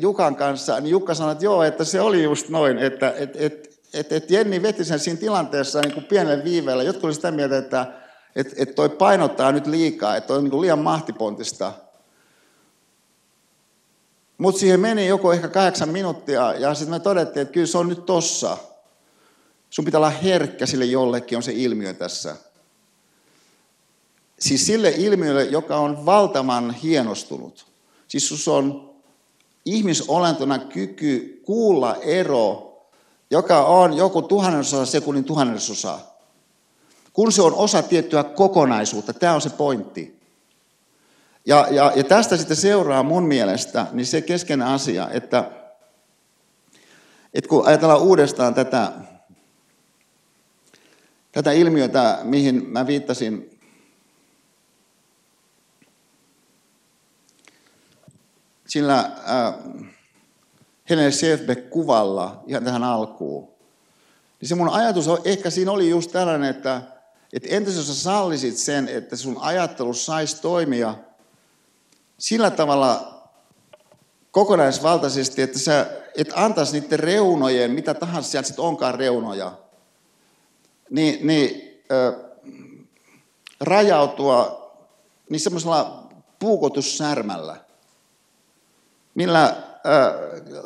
Jukan 0.00 0.36
kanssa, 0.36 0.80
niin 0.80 0.90
Jukka 0.90 1.14
sanoi, 1.14 1.32
että 1.32 1.44
joo, 1.44 1.62
että 1.62 1.84
se 1.84 2.00
oli 2.00 2.22
just 2.22 2.48
noin, 2.48 2.78
että 2.78 3.14
et, 3.16 3.36
et, 3.36 3.80
et, 3.94 4.12
et 4.12 4.30
Jenni 4.30 4.62
veti 4.62 4.84
sen 4.84 4.98
siinä 4.98 5.20
tilanteessa 5.20 5.80
niin 5.80 5.94
kuin 5.94 6.04
pienellä 6.04 6.44
viiveellä. 6.44 6.82
Jotkut 6.82 7.04
oli 7.04 7.14
sitä 7.14 7.30
mieltä, 7.30 7.58
että 7.58 7.86
että 8.38 8.54
et 8.56 8.74
toi 8.74 8.88
painottaa 8.88 9.52
nyt 9.52 9.66
liikaa, 9.66 10.16
että 10.16 10.34
on 10.34 10.44
niin 10.44 10.60
liian 10.60 10.78
mahtipontista. 10.78 11.72
Mutta 14.38 14.60
siihen 14.60 14.80
meni 14.80 15.06
joko 15.06 15.32
ehkä 15.32 15.48
kahdeksan 15.48 15.88
minuuttia 15.88 16.52
ja 16.52 16.74
sitten 16.74 16.90
me 16.90 17.00
todettiin, 17.00 17.42
että 17.42 17.52
kyllä 17.52 17.66
se 17.66 17.78
on 17.78 17.88
nyt 17.88 18.06
tossa. 18.06 18.56
Sun 19.70 19.84
pitää 19.84 19.98
olla 19.98 20.10
herkkä 20.10 20.66
sille 20.66 20.84
jollekin, 20.84 21.38
on 21.38 21.42
se 21.42 21.52
ilmiö 21.52 21.94
tässä. 21.94 22.36
Siis 24.38 24.66
sille 24.66 24.90
ilmiölle, 24.96 25.44
joka 25.44 25.76
on 25.76 26.06
valtavan 26.06 26.70
hienostunut. 26.70 27.66
Siis 28.08 28.28
sus 28.28 28.48
on 28.48 28.94
ihmisolentona 29.64 30.58
kyky 30.58 31.42
kuulla 31.46 31.96
ero, 31.96 32.64
joka 33.30 33.64
on 33.64 33.96
joku 33.96 34.22
tuhannesosa 34.22 34.86
sekunnin 34.86 35.24
tuhannesosa 35.24 35.98
kun 37.18 37.32
se 37.32 37.42
on 37.42 37.54
osa 37.54 37.82
tiettyä 37.82 38.24
kokonaisuutta. 38.24 39.12
Tämä 39.12 39.34
on 39.34 39.40
se 39.40 39.50
pointti. 39.50 40.20
Ja, 41.46 41.66
ja, 41.70 41.92
ja 41.96 42.04
tästä 42.04 42.36
sitten 42.36 42.56
seuraa 42.56 43.02
mun 43.02 43.22
mielestä 43.22 43.86
niin 43.92 44.06
se 44.06 44.20
keskeinen 44.20 44.66
asia, 44.66 45.08
että, 45.10 45.50
että 47.34 47.48
kun 47.48 47.66
ajatellaan 47.66 48.02
uudestaan 48.02 48.54
tätä, 48.54 48.92
tätä 51.32 51.52
ilmiötä, 51.52 52.18
mihin 52.22 52.68
mä 52.68 52.86
viittasin 52.86 53.60
sillä 58.66 58.98
äh, 58.98 59.54
Helene 60.90 61.10
Schäfbeck-kuvalla 61.10 62.42
ihan 62.46 62.64
tähän 62.64 62.84
alkuun, 62.84 63.48
niin 64.40 64.48
se 64.48 64.54
mun 64.54 64.68
ajatus 64.68 65.08
on, 65.08 65.18
ehkä 65.24 65.50
siinä 65.50 65.70
oli 65.70 65.90
just 65.90 66.12
tällainen, 66.12 66.50
että, 66.50 66.97
että 67.32 67.48
entäs 67.50 67.76
jos 67.76 67.86
sä 67.86 67.94
sallisit 67.94 68.56
sen, 68.56 68.88
että 68.88 69.16
sun 69.16 69.38
ajattelu 69.40 69.94
saisi 69.94 70.42
toimia 70.42 70.94
sillä 72.18 72.50
tavalla 72.50 73.22
kokonaisvaltaisesti, 74.30 75.42
että 75.42 75.58
sä 75.58 75.86
et 76.16 76.28
antaisi 76.34 76.80
niiden 76.80 77.00
reunojen, 77.00 77.70
mitä 77.70 77.94
tahansa 77.94 78.30
sieltä 78.30 78.46
sitten 78.46 78.64
onkaan 78.64 78.94
reunoja, 78.94 79.52
niin, 80.90 81.26
niin 81.26 81.80
äh, 81.92 82.14
rajautua 83.60 84.58
niin 85.30 85.40
semmoisella 85.40 86.08
puukotussärmällä 86.38 87.68
millä 89.18 89.44
äh, 89.44 89.54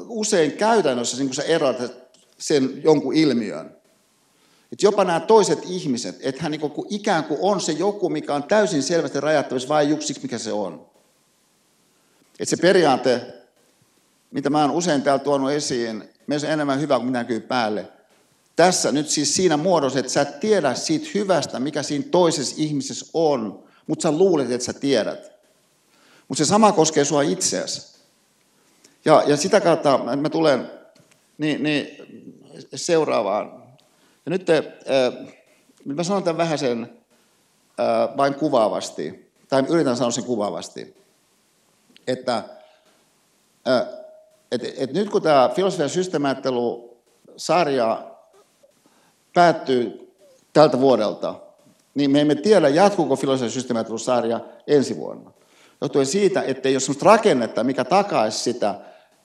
usein 0.08 0.52
käytännössä 0.52 1.16
niin 1.16 1.34
sä 1.34 1.42
eroat 1.42 1.76
sen 2.38 2.82
jonkun 2.82 3.14
ilmiön. 3.14 3.76
Et 4.72 4.82
jopa 4.82 5.04
nämä 5.04 5.20
toiset 5.20 5.58
ihmiset, 5.66 6.16
että 6.20 6.42
hän 6.42 6.52
niin 6.52 6.60
kuin, 6.60 6.86
ikään 6.90 7.24
kuin 7.24 7.38
on 7.42 7.60
se 7.60 7.72
joku, 7.72 8.08
mikä 8.08 8.34
on 8.34 8.42
täysin 8.42 8.82
selvästi 8.82 9.20
rajattavissa 9.20 9.68
vain 9.68 9.88
juksiksi, 9.88 10.22
mikä 10.22 10.38
se 10.38 10.52
on. 10.52 10.86
Et 12.40 12.48
se 12.48 12.56
periaate, 12.56 13.34
mitä 14.30 14.50
mä 14.50 14.60
oon 14.60 14.70
usein 14.70 15.02
täällä 15.02 15.24
tuonut 15.24 15.50
esiin, 15.50 16.04
on 16.30 16.50
enemmän 16.50 16.80
hyvä 16.80 16.98
kuin 17.00 17.26
kyllä 17.26 17.40
päälle. 17.40 17.88
Tässä 18.56 18.92
nyt 18.92 19.08
siis 19.08 19.34
siinä 19.34 19.56
muodossa, 19.56 19.98
että 19.98 20.12
sä 20.12 20.20
et 20.20 20.40
tiedä 20.40 20.74
siitä 20.74 21.06
hyvästä, 21.14 21.60
mikä 21.60 21.82
siinä 21.82 22.04
toisessa 22.10 22.54
ihmisessä 22.58 23.06
on, 23.14 23.64
mutta 23.86 24.02
sä 24.02 24.12
luulet, 24.12 24.50
että 24.50 24.64
sä 24.64 24.72
tiedät. 24.72 25.32
Mutta 26.28 26.44
se 26.44 26.48
sama 26.48 26.72
koskee 26.72 27.04
sua 27.04 27.22
itseäsi. 27.22 27.98
Ja, 29.04 29.22
ja 29.26 29.36
sitä 29.36 29.60
kautta 29.60 30.00
mä 30.16 30.28
tulen 30.28 30.70
niin, 31.38 31.62
niin 31.62 31.88
seuraavaan. 32.74 33.61
Ja 34.26 34.30
nyt 34.30 34.50
äh, 34.50 34.64
mä 35.84 36.02
sanon 36.02 36.22
tämän 36.22 36.38
vähän 36.38 36.58
sen 36.58 36.98
äh, 37.80 38.16
vain 38.16 38.34
kuvaavasti, 38.34 39.32
tai 39.48 39.64
yritän 39.68 39.96
sanoa 39.96 40.10
sen 40.10 40.24
kuvaavasti, 40.24 40.96
että 42.06 42.44
äh, 43.68 43.86
et, 44.52 44.62
et 44.76 44.92
nyt 44.92 45.10
kun 45.10 45.22
tämä 45.22 45.50
filosofian 45.54 45.90
systemaattelu-sarja 45.90 48.10
päättyy 49.34 50.12
tältä 50.52 50.80
vuodelta, 50.80 51.34
niin 51.94 52.10
me 52.10 52.20
emme 52.20 52.34
tiedä, 52.34 52.68
jatkuuko 52.68 53.16
filosofian 53.16 53.50
systemaattelu-sarja 53.50 54.40
ensi 54.66 54.96
vuonna. 54.96 55.32
Johtuen 55.80 56.06
siitä, 56.06 56.42
että 56.42 56.68
ei 56.68 56.74
ole 56.74 56.80
sellaista 56.80 57.06
rakennetta, 57.06 57.64
mikä 57.64 57.84
takaisi 57.84 58.38
sitä, 58.38 58.74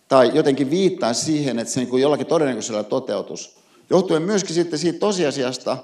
tai 0.07 0.31
jotenkin 0.33 0.69
viittaa 0.69 1.13
siihen, 1.13 1.59
että 1.59 1.73
se 1.73 1.79
niin 1.79 1.89
kuin 1.89 2.01
jollakin 2.01 2.27
todennäköisellä 2.27 2.83
toteutus. 2.83 3.57
Johtuen 3.89 4.21
myöskin 4.21 4.55
sitten 4.55 4.79
siitä 4.79 4.99
tosiasiasta, 4.99 5.77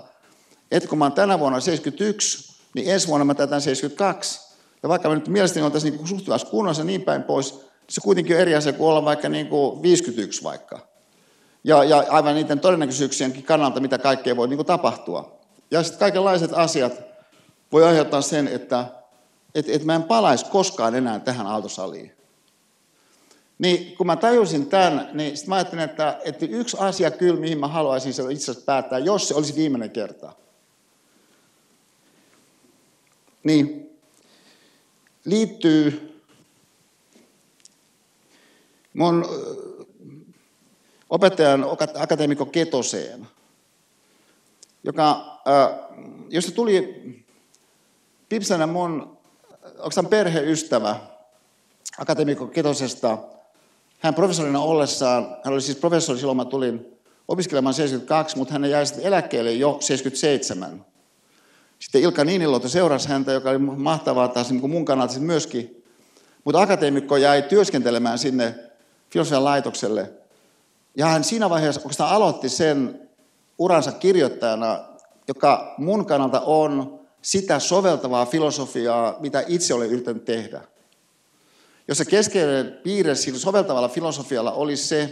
että 0.72 0.90
kun 0.90 0.98
mä 0.98 1.06
oon 1.06 1.12
tänä 1.12 1.40
vuonna 1.40 1.60
71, 1.60 2.54
niin 2.76 2.92
ensi 2.92 3.08
vuonna 3.08 3.26
mä 3.26 3.34
täytän 3.34 3.62
72. 3.62 4.40
Ja 4.84 4.90
vaikka 4.90 5.10
mä 5.10 5.16
nyt 5.16 5.28
mielestäni 5.28 5.66
oltaisiin 5.66 5.94
niin 5.94 6.08
suht 6.08 6.28
hyvässä 6.28 6.48
kunnossa 6.48 6.84
niin 6.84 7.02
päin 7.02 7.24
pois, 7.24 7.54
niin 7.54 7.64
se 7.90 8.02
kuitenkin 8.02 8.36
on 8.36 8.42
eri 8.42 8.56
asia 8.56 8.74
kuin 8.74 8.90
olla 8.90 9.06
vaikka 9.06 9.30
niin 9.30 9.48
kuin 9.48 9.82
51 9.82 10.44
vaikka. 10.44 10.80
Ja, 11.64 11.84
ja 11.84 12.06
aivan 12.10 12.36
niiden 12.36 12.60
todennäköisyyksienkin 12.60 13.44
kannalta, 13.44 13.80
mitä 13.80 13.98
kaikkea 13.98 14.36
voi 14.36 14.48
niin 14.48 14.58
kuin 14.58 14.68
tapahtua. 14.68 15.40
Ja 15.72 15.84
sitten 15.84 16.00
kaikenlaiset 16.00 16.52
asiat 16.54 16.94
voi 17.72 17.84
aiheuttaa 17.84 18.22
sen, 18.22 18.48
että 18.48 18.86
et, 19.56 19.70
et 19.70 19.84
mä 19.84 19.96
en 19.96 20.04
palaisi 20.04 20.46
koskaan 20.46 20.96
enää 20.96 21.20
tähän 21.20 21.48
aaltosaliin. 21.48 22.23
Niin 23.64 23.98
kun 23.98 24.08
mä 24.08 24.16
tajusin 24.16 24.66
tämän, 24.66 25.10
niin 25.14 25.38
sitten 25.38 25.50
mä 25.50 25.56
ajattelin, 25.56 25.84
että, 25.84 26.20
että 26.26 26.46
yksi 26.46 26.78
asia 26.80 27.12
kyllä, 27.12 27.40
mihin 27.40 27.60
mä 27.60 27.68
haluaisin 27.68 28.10
itse 28.10 28.22
asiassa 28.52 28.66
päättää, 28.66 29.00
jos 29.00 29.28
se 29.28 29.36
olisi 29.36 29.56
viimeinen 29.56 29.92
kerta. 29.92 30.34
Niin 33.44 33.90
liittyy 35.26 36.20
mun 38.94 39.26
opettajan 41.10 41.66
akateemikko 42.00 42.46
Ketoseen, 42.46 43.28
joka, 44.84 45.40
josta 46.30 46.52
tuli 46.52 47.04
Pipsänä 48.30 48.68
mun, 48.68 49.18
onko 49.78 50.10
perheystävä, 50.10 51.00
akateemikko 51.98 52.48
Ketosesta, 52.48 53.18
hän 54.04 54.14
professorina 54.14 54.60
ollessaan, 54.60 55.38
hän 55.44 55.54
oli 55.54 55.62
siis 55.62 55.78
professori 55.78 56.20
silloin, 56.20 56.38
mä 56.38 56.46
tulin 56.46 56.98
opiskelemaan 57.28 57.74
72, 57.74 58.38
mutta 58.38 58.54
hän 58.54 58.70
jäi 58.70 58.86
sitten 58.86 59.06
eläkkeelle 59.06 59.52
jo 59.52 59.78
77. 59.80 60.86
Sitten 61.80 62.02
Ilkka 62.02 62.24
Niiniluoto 62.24 62.70
seurasi 62.70 63.10
häntä, 63.10 63.32
joka 63.32 63.50
oli 63.50 63.58
mahtavaa 63.58 64.28
taas 64.28 64.50
niin 64.50 64.62
kuin 64.62 64.72
mun 64.72 64.86
kannalta 64.86 65.20
myöskin. 65.20 65.84
Mutta 66.44 66.62
akateemikko 66.62 67.18
jäi 67.18 67.42
työskentelemään 67.42 68.20
sinne 68.20 68.56
filosofian 69.10 69.44
laitokselle. 69.44 70.12
Ja 70.98 71.06
hän 71.06 71.24
siinä 71.24 71.50
vaiheessa 71.50 71.82
oikeastaan 71.82 72.16
aloitti 72.16 72.50
sen 72.50 73.10
uransa 73.58 73.92
kirjoittajana, 73.92 74.80
joka 75.28 75.76
mun 75.78 76.06
kannalta 76.06 76.42
on 76.42 77.00
sitä 77.22 77.60
soveltavaa 77.60 78.26
filosofiaa, 78.26 79.16
mitä 79.20 79.44
itse 79.48 79.74
olen 79.74 79.90
yrittänyt 79.90 80.26
tehdä 80.26 80.62
jossa 81.88 82.06
keskeinen 82.06 82.80
piirre 82.84 83.16
sillä 83.16 83.40
soveltavalla 83.40 83.90
filosofialla 83.90 84.52
oli 84.52 84.78
se, 84.78 85.04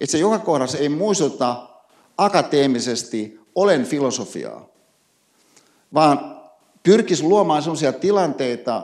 että 0.00 0.12
se 0.12 0.18
joka 0.18 0.38
kohdassa 0.38 0.78
ei 0.78 0.88
muistuta 0.88 1.68
akateemisesti 2.18 3.40
olen 3.54 3.84
filosofiaa, 3.84 4.68
vaan 5.94 6.40
pyrkisi 6.82 7.22
luomaan 7.22 7.62
sellaisia 7.62 7.92
tilanteita, 7.92 8.82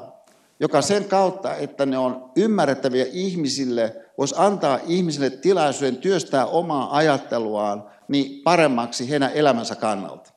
joka 0.60 0.82
sen 0.82 1.04
kautta, 1.04 1.54
että 1.54 1.86
ne 1.86 1.98
on 1.98 2.30
ymmärrettäviä 2.36 3.06
ihmisille, 3.12 3.96
voisi 4.18 4.34
antaa 4.38 4.78
ihmisille 4.86 5.30
tilaisuuden 5.30 5.96
työstää 5.96 6.46
omaa 6.46 6.96
ajatteluaan 6.96 7.84
niin 8.08 8.42
paremmaksi 8.42 9.10
heidän 9.10 9.30
elämänsä 9.34 9.74
kannalta. 9.74 10.30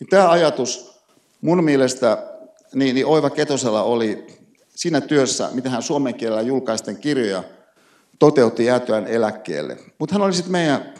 Niin 0.00 0.08
tämä 0.08 0.30
ajatus 0.30 1.00
mun 1.40 1.64
mielestä 1.64 2.22
niin, 2.74 2.94
niin 2.94 3.06
Oiva 3.06 3.30
Ketosella 3.30 3.82
oli 3.82 4.26
siinä 4.82 5.00
työssä, 5.00 5.48
mitä 5.52 5.70
hän 5.70 5.82
suomen 5.82 6.14
kielellä 6.14 6.42
julkaisten 6.42 6.96
kirjoja 6.96 7.44
toteutti 8.18 8.64
jäätyään 8.64 9.06
eläkkeelle. 9.06 9.76
Mutta 9.98 10.14
hän 10.14 10.22
oli 10.22 10.32
sitten 10.32 10.52
meidän 10.52 10.94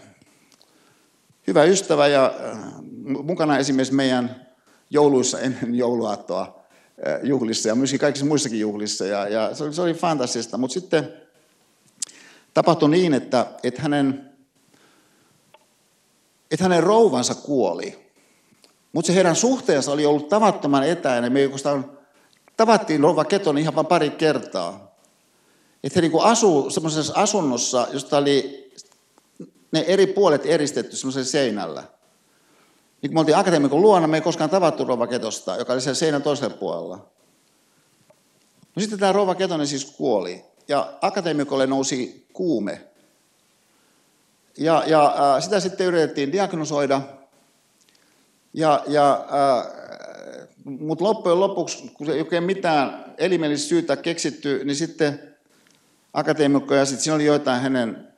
hyvä 1.47 1.65
ystävä 1.65 2.07
ja 2.07 2.35
äh, 2.53 2.59
mukana 3.23 3.59
esimerkiksi 3.59 3.95
meidän 3.95 4.47
jouluissa 4.91 5.41
ennen 5.41 5.75
jouluaattoa 5.75 6.65
äh, 7.09 7.21
juhlissa 7.23 7.69
ja 7.69 7.75
myöskin 7.75 8.01
kaikissa 8.01 8.27
muissakin 8.27 8.61
juhlissa. 8.61 9.07
Ja, 9.07 9.29
ja 9.29 9.55
se, 9.55 9.65
oli, 9.65 9.75
se 9.75 9.83
oli 9.83 9.95
fantastista. 9.95 10.59
Mutta 10.59 10.75
sitten 10.75 11.13
tapahtui 12.55 12.91
niin, 12.91 13.15
että, 13.15 13.47
että, 13.63 13.83
hänen, 13.83 14.31
että 16.51 16.65
hänen 16.65 16.83
rouvansa 16.83 17.35
kuoli. 17.35 18.13
Mutta 18.93 19.07
se 19.07 19.15
heidän 19.15 19.37
suhteensa 19.37 19.93
oli 19.93 20.07
ollut 20.07 20.29
tavattoman 20.29 20.85
etäinen. 20.85 21.33
Me 21.33 21.41
ei 21.41 21.49
tavattiin 22.67 23.01
Rova 23.01 23.25
Keton 23.25 23.59
ihan 23.59 23.75
vain 23.75 23.87
pari 23.87 24.11
kertaa. 24.11 24.95
Että 25.85 25.97
he 25.97 26.01
niin 26.01 26.13
kuin 26.13 26.25
asuu 26.25 26.71
semmoisessa 26.71 27.13
asunnossa, 27.17 27.89
josta 27.93 28.19
oli 28.19 28.71
ne 29.73 29.85
eri 29.87 30.07
puolet 30.07 30.47
eristetty 30.47 30.97
semmoisella 30.97 31.27
seinällä. 31.27 31.85
Niin 33.03 33.11
kun 33.11 33.15
me 33.15 33.21
oltiin 33.21 33.37
akateemikon 33.37 33.83
luona, 33.83 34.07
me 34.07 34.17
ei 34.17 34.21
koskaan 34.21 34.51
tavattu 34.51 34.85
Rova 34.85 35.07
Ketosta, 35.07 35.57
joka 35.57 35.73
oli 35.73 35.81
siellä 35.81 35.95
seinän 35.95 36.23
toisella 36.23 36.57
puolella. 36.57 36.97
No 38.77 38.81
sitten 38.81 38.99
tämä 38.99 39.13
Rova 39.13 39.35
Ketonen 39.35 39.67
siis 39.67 39.85
kuoli. 39.85 40.45
Ja 40.69 40.93
akateemikolle 41.01 41.67
nousi 41.67 42.27
kuume. 42.33 42.81
Ja, 44.59 44.83
ja 44.87 45.35
äh, 45.35 45.43
sitä 45.43 45.61
sitten 45.61 45.87
yritettiin 45.87 46.33
diagnosoida. 46.33 47.01
Ja, 48.55 48.85
ja 48.87 49.13
äh, 49.13 49.82
mutta 50.65 51.05
loppujen 51.05 51.41
lopuksi, 51.41 51.91
kun 51.95 52.11
ei 52.11 52.21
oikein 52.21 52.45
mitään 52.45 53.15
elimellistä 53.19 53.69
syytä 53.69 53.97
keksitty, 53.97 54.65
niin 54.65 54.77
sitten 54.77 55.37
akateemikko 56.13 56.75
ja 56.75 56.85
sitten 56.85 57.05
siinä 57.05 57.15
oli 57.15 57.25
joitain 57.25 57.63
hänen 57.63 58.09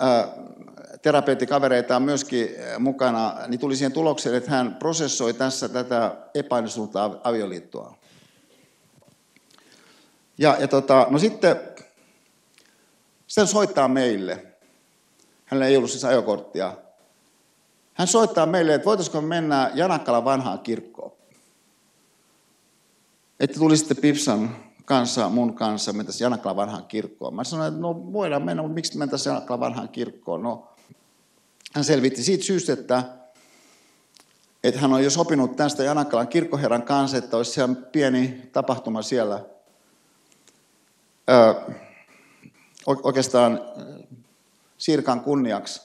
ää, 0.00 0.28
terapeuttikavereita 1.02 1.96
on 1.96 2.02
myöskin 2.02 2.48
mukana, 2.78 3.34
niin 3.48 3.60
tuli 3.60 3.76
siihen 3.76 3.92
tulokseen, 3.92 4.34
että 4.34 4.50
hän 4.50 4.74
prosessoi 4.74 5.34
tässä 5.34 5.68
tätä 5.68 6.16
epäonnistunutta 6.34 7.10
avioliittoa. 7.24 7.96
Ja, 10.38 10.56
ja 10.60 10.68
tota, 10.68 11.06
no 11.10 11.18
sitten, 11.18 11.56
sitten 13.26 13.46
soittaa 13.46 13.88
meille. 13.88 14.46
Hänellä 15.44 15.66
ei 15.66 15.76
ollut 15.76 15.90
siis 15.90 16.04
ajokorttia. 16.04 16.72
Hän 17.94 18.08
soittaa 18.08 18.46
meille, 18.46 18.74
että 18.74 18.84
voitaisiko 18.84 19.20
mennä 19.20 19.70
Janakkalan 19.74 20.24
vanhaan 20.24 20.58
kirkkoon. 20.58 21.15
Että 23.40 23.58
tulisitte 23.58 23.94
Pipsan 23.94 24.56
kanssa, 24.84 25.28
mun 25.28 25.54
kanssa, 25.54 25.92
mentäisiin 25.92 26.24
Janakkalan 26.24 26.56
vanhaan 26.56 26.84
kirkkoon. 26.84 27.34
Mä 27.34 27.44
sanoin, 27.44 27.68
että 27.68 27.80
no 27.80 28.12
voidaan 28.12 28.42
mennä, 28.42 28.62
mutta 28.62 28.74
miksi 28.74 28.98
mentäisiin 28.98 29.30
Janakkalan 29.30 29.60
vanhaan 29.60 29.88
kirkkoon? 29.88 30.42
No, 30.42 30.68
hän 31.72 31.84
selvitti 31.84 32.22
siitä 32.22 32.44
syystä, 32.44 32.72
että, 32.72 33.04
että 34.64 34.80
hän 34.80 34.92
on 34.92 35.04
jo 35.04 35.10
sopinut 35.10 35.56
tästä 35.56 35.84
Janakkalan 35.84 36.28
kirkkoherran 36.28 36.82
kanssa, 36.82 37.16
että 37.16 37.36
olisi 37.36 37.50
siellä 37.50 37.74
pieni 37.92 38.48
tapahtuma 38.52 39.02
siellä. 39.02 39.44
Öö, 41.30 41.54
oikeastaan 42.86 43.60
Sirkan 44.78 45.20
kunniaksi. 45.20 45.80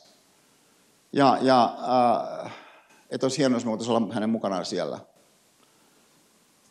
Ja, 1.14 1.38
ja 1.42 1.78
äh, 2.46 2.52
että 3.10 3.26
olisi 3.26 3.38
hienoa, 3.38 3.56
jos 3.56 3.66
me 3.66 3.70
voitaisiin 3.72 3.98
olla 3.98 4.14
hänen 4.14 4.30
mukanaan 4.30 4.66
siellä. 4.66 5.00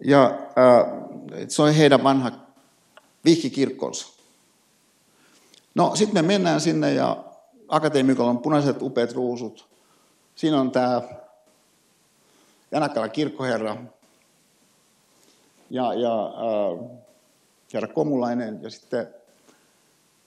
Ja 0.04 0.24
äh, 0.26 1.48
se 1.48 1.62
on 1.62 1.74
heidän 1.74 2.04
vanha 2.04 2.30
vihkikirkkonsa. 3.24 4.08
No 5.74 5.96
sitten 5.96 6.24
me 6.24 6.28
mennään 6.28 6.60
sinne 6.60 6.94
ja 6.94 7.24
akateemikolla 7.68 8.30
on 8.30 8.38
punaiset 8.38 8.82
upeat 8.82 9.12
ruusut. 9.12 9.68
Siinä 10.34 10.60
on 10.60 10.70
tämä 10.70 11.02
Janakkala 12.70 13.08
kirkkoherra 13.08 13.76
ja, 15.70 15.94
ja 15.94 16.26
äh, 16.26 16.90
herra 17.74 17.88
Komulainen 17.88 18.62
ja 18.62 18.70
sitten, 18.70 19.14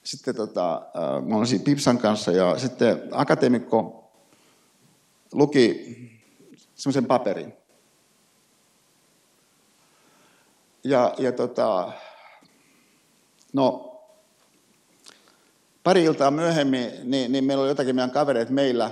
sitten 0.04 0.36
tota, 0.36 0.74
äh, 0.74 1.26
mä 1.26 1.36
olen 1.36 1.46
siinä 1.46 1.64
Pipsan 1.64 1.98
kanssa 1.98 2.32
ja 2.32 2.58
sitten 2.58 3.08
akateemikko 3.12 4.10
luki 5.32 5.94
semmoisen 6.74 7.06
paperin. 7.06 7.63
Ja, 10.84 11.14
ja 11.18 11.32
tota, 11.32 11.92
no, 13.52 13.94
pari 15.82 16.04
iltaa 16.04 16.30
myöhemmin, 16.30 16.92
niin, 17.04 17.32
niin 17.32 17.44
meillä 17.44 17.62
oli 17.62 17.70
jotakin 17.70 17.94
meidän 17.94 18.10
kavereita 18.10 18.52
meillä, 18.52 18.90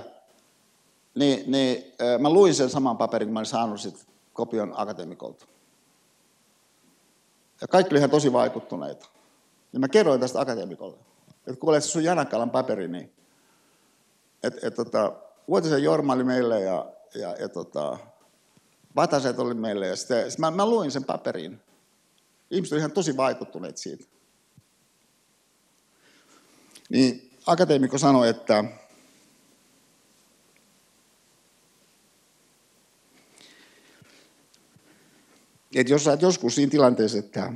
niin, 1.15 1.51
niin 1.51 1.93
mä 2.19 2.29
luin 2.29 2.55
sen 2.55 2.69
saman 2.69 2.97
paperin, 2.97 3.27
kun 3.27 3.33
mä 3.33 3.39
olin 3.39 3.45
saanut 3.45 3.81
sit 3.81 4.07
kopion 4.33 4.73
akateemikolta. 4.75 5.45
Ja 7.61 7.67
kaikki 7.67 7.93
oli 7.93 7.99
ihan 7.99 8.09
tosi 8.09 8.33
vaikuttuneita. 8.33 9.09
Ja 9.73 9.79
mä 9.79 9.87
kerroin 9.87 10.19
tästä 10.19 10.39
akateemikolle, 10.39 10.97
että 11.47 11.59
kuule, 11.59 11.81
se 11.81 11.87
sun 11.87 12.03
Janakkalan 12.03 12.49
paperi, 12.49 12.87
niin 12.87 13.13
että 14.43 14.67
et, 14.67 14.75
tota, 14.75 15.13
Vuotisen 15.47 15.83
Jorma 15.83 16.13
oli 16.13 16.23
meille 16.23 16.61
ja, 16.61 16.85
ja, 17.15 17.35
ja 17.39 17.49
tota, 17.49 17.97
Vataset 18.95 19.39
oli 19.39 19.53
meille. 19.53 19.87
Ja 19.87 19.95
sitten, 19.95 20.31
sitten 20.31 20.45
mä, 20.45 20.51
mä 20.51 20.65
luin 20.65 20.91
sen 20.91 21.03
paperin. 21.03 21.61
Ihmiset 22.51 22.73
olivat 22.73 22.81
ihan 22.81 22.91
tosi 22.91 23.17
vaikuttuneet 23.17 23.77
siitä. 23.77 24.05
Niin 26.89 27.31
akateemikko 27.45 27.97
sanoi, 27.97 28.29
että 28.29 28.63
että 35.75 35.93
jos 35.93 36.07
olet 36.07 36.21
joskus 36.21 36.55
siinä 36.55 36.69
tilanteessa, 36.69 37.17
että 37.17 37.53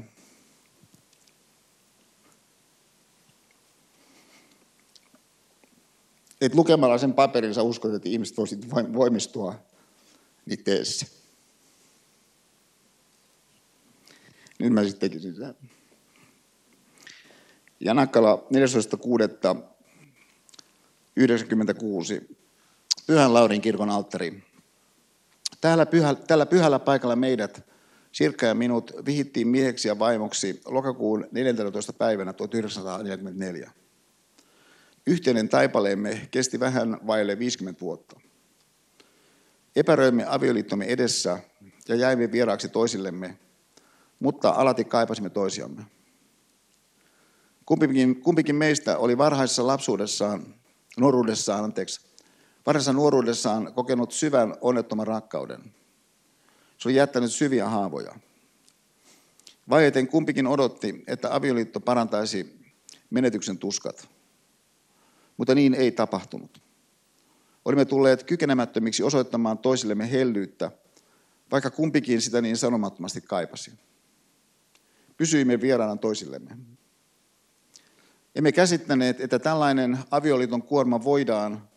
että 6.41 6.57
lukemalla 6.57 6.97
sen 6.97 7.13
paperin 7.13 7.53
sä 7.53 7.61
uskot, 7.61 7.93
että 7.93 8.09
ihmiset 8.09 8.37
voisivat 8.37 8.93
voimistua, 8.93 9.55
niin 10.45 10.63
tee 10.63 10.85
se. 10.85 11.05
Nyt 14.59 14.73
mä 14.73 14.83
sitten 14.83 15.09
tekisin 15.09 15.35
sen. 15.35 15.55
Ja 17.79 17.93
Nakkala 17.93 18.35
14.6.96, 18.35 18.41
Pyhän 23.07 23.33
Laurin 23.33 23.61
kirkon 23.61 23.89
alttari. 23.89 24.43
Täällä, 25.61 25.85
pyhä, 25.85 26.15
tällä 26.15 26.45
pyhällä 26.45 26.79
paikalla 26.79 27.15
meidät, 27.15 27.65
Sirkka 28.11 28.45
ja 28.45 28.55
minut, 28.55 28.91
vihittiin 29.05 29.47
mieheksi 29.47 29.87
ja 29.87 29.99
vaimoksi 29.99 30.61
lokakuun 30.65 31.27
14. 31.31 31.93
päivänä 31.93 32.33
1944. 32.33 33.71
Yhteinen 35.07 35.49
taipaleemme 35.49 36.27
kesti 36.31 36.59
vähän 36.59 36.97
vaille 37.07 37.39
50 37.39 37.81
vuotta. 37.81 38.19
Epäröimme 39.75 40.25
avioliittomme 40.27 40.85
edessä 40.85 41.39
ja 41.87 41.95
jäimme 41.95 42.31
vieraaksi 42.31 42.69
toisillemme, 42.69 43.37
mutta 44.19 44.49
alati 44.49 44.83
kaipasimme 44.83 45.29
toisiamme. 45.29 45.85
Kumpikin, 47.65 48.21
kumpikin 48.21 48.55
meistä 48.55 48.97
oli 48.97 49.17
varhaisessa 49.17 49.67
lapsuudessaan, 49.67 50.45
nuoruudessaan, 50.97 51.63
anteeksi, 51.63 52.01
varhaisessa 52.65 52.93
nuoruudessaan 52.93 53.73
kokenut 53.73 54.11
syvän 54.11 54.55
onnettoman 54.61 55.07
rakkauden. 55.07 55.73
Se 56.77 56.87
oli 56.89 56.95
jättänyt 56.95 57.31
syviä 57.31 57.69
haavoja. 57.69 58.15
Vaieten 59.69 60.07
kumpikin 60.07 60.47
odotti, 60.47 61.03
että 61.07 61.35
avioliitto 61.35 61.79
parantaisi 61.79 62.59
menetyksen 63.09 63.57
tuskat. 63.57 64.07
Mutta 65.37 65.55
niin 65.55 65.73
ei 65.73 65.91
tapahtunut. 65.91 66.61
Olimme 67.65 67.85
tulleet 67.85 68.23
kykenemättömiksi 68.23 69.03
osoittamaan 69.03 69.57
toisillemme 69.57 70.11
hellyyttä, 70.11 70.71
vaikka 71.51 71.69
kumpikin 71.69 72.21
sitä 72.21 72.41
niin 72.41 72.57
sanomattomasti 72.57 73.21
kaipasi. 73.21 73.71
Pysyimme 75.17 75.61
vieraana 75.61 75.95
toisillemme. 75.95 76.57
Emme 78.35 78.51
käsittäneet, 78.51 79.21
että 79.21 79.39
tällainen 79.39 79.99
avioliiton 80.11 80.63
kuorma 80.63 81.03
voidaan 81.03 81.69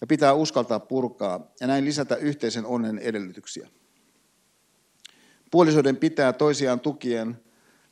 ja 0.00 0.06
pitää 0.06 0.34
uskaltaa 0.34 0.80
purkaa 0.80 1.50
ja 1.60 1.66
näin 1.66 1.84
lisätä 1.84 2.16
yhteisen 2.16 2.66
onnen 2.66 2.98
edellytyksiä. 2.98 3.68
Puolisoiden 5.50 5.96
pitää 5.96 6.32
toisiaan 6.32 6.80
tukien 6.80 7.40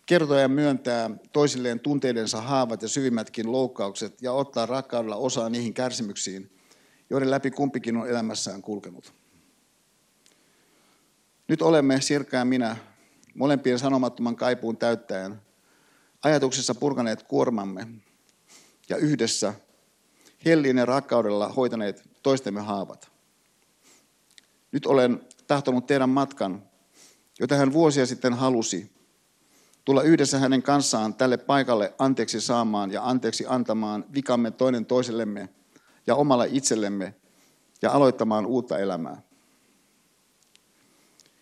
kertoa 0.06 0.40
ja 0.40 0.48
myöntää 0.48 1.10
toisilleen 1.32 1.80
tunteidensa 1.80 2.40
haavat 2.40 2.82
ja 2.82 2.88
syvimmätkin 2.88 3.52
loukkaukset 3.52 4.22
ja 4.22 4.32
ottaa 4.32 4.66
rakkaudella 4.66 5.16
osaa 5.16 5.48
niihin 5.48 5.74
kärsimyksiin, 5.74 6.50
joiden 7.10 7.30
läpi 7.30 7.50
kumpikin 7.50 7.96
on 7.96 8.08
elämässään 8.08 8.62
kulkenut. 8.62 9.12
Nyt 11.48 11.62
olemme, 11.62 12.00
Sirkka 12.00 12.36
ja 12.36 12.44
minä, 12.44 12.76
molempien 13.36 13.78
sanomattoman 13.78 14.36
kaipuun 14.36 14.76
täyttäen, 14.76 15.42
ajatuksessa 16.22 16.74
purkaneet 16.74 17.22
kuormamme 17.22 17.88
ja 18.88 18.96
yhdessä 18.96 19.54
hellin 20.44 20.76
ja 20.76 20.86
rakkaudella 20.86 21.48
hoitaneet 21.48 22.02
toistemme 22.22 22.60
haavat. 22.60 23.10
Nyt 24.72 24.86
olen 24.86 25.20
tahtonut 25.46 25.86
tehdä 25.86 26.06
matkan, 26.06 26.62
jota 27.40 27.56
hän 27.56 27.72
vuosia 27.72 28.06
sitten 28.06 28.34
halusi, 28.34 28.92
tulla 29.84 30.02
yhdessä 30.02 30.38
hänen 30.38 30.62
kanssaan 30.62 31.14
tälle 31.14 31.36
paikalle 31.36 31.94
anteeksi 31.98 32.40
saamaan 32.40 32.90
ja 32.90 33.08
anteeksi 33.08 33.44
antamaan 33.48 34.04
vikamme 34.14 34.50
toinen 34.50 34.86
toisellemme 34.86 35.48
ja 36.06 36.14
omalla 36.14 36.44
itsellemme 36.44 37.14
ja 37.82 37.92
aloittamaan 37.92 38.46
uutta 38.46 38.78
elämää. 38.78 39.25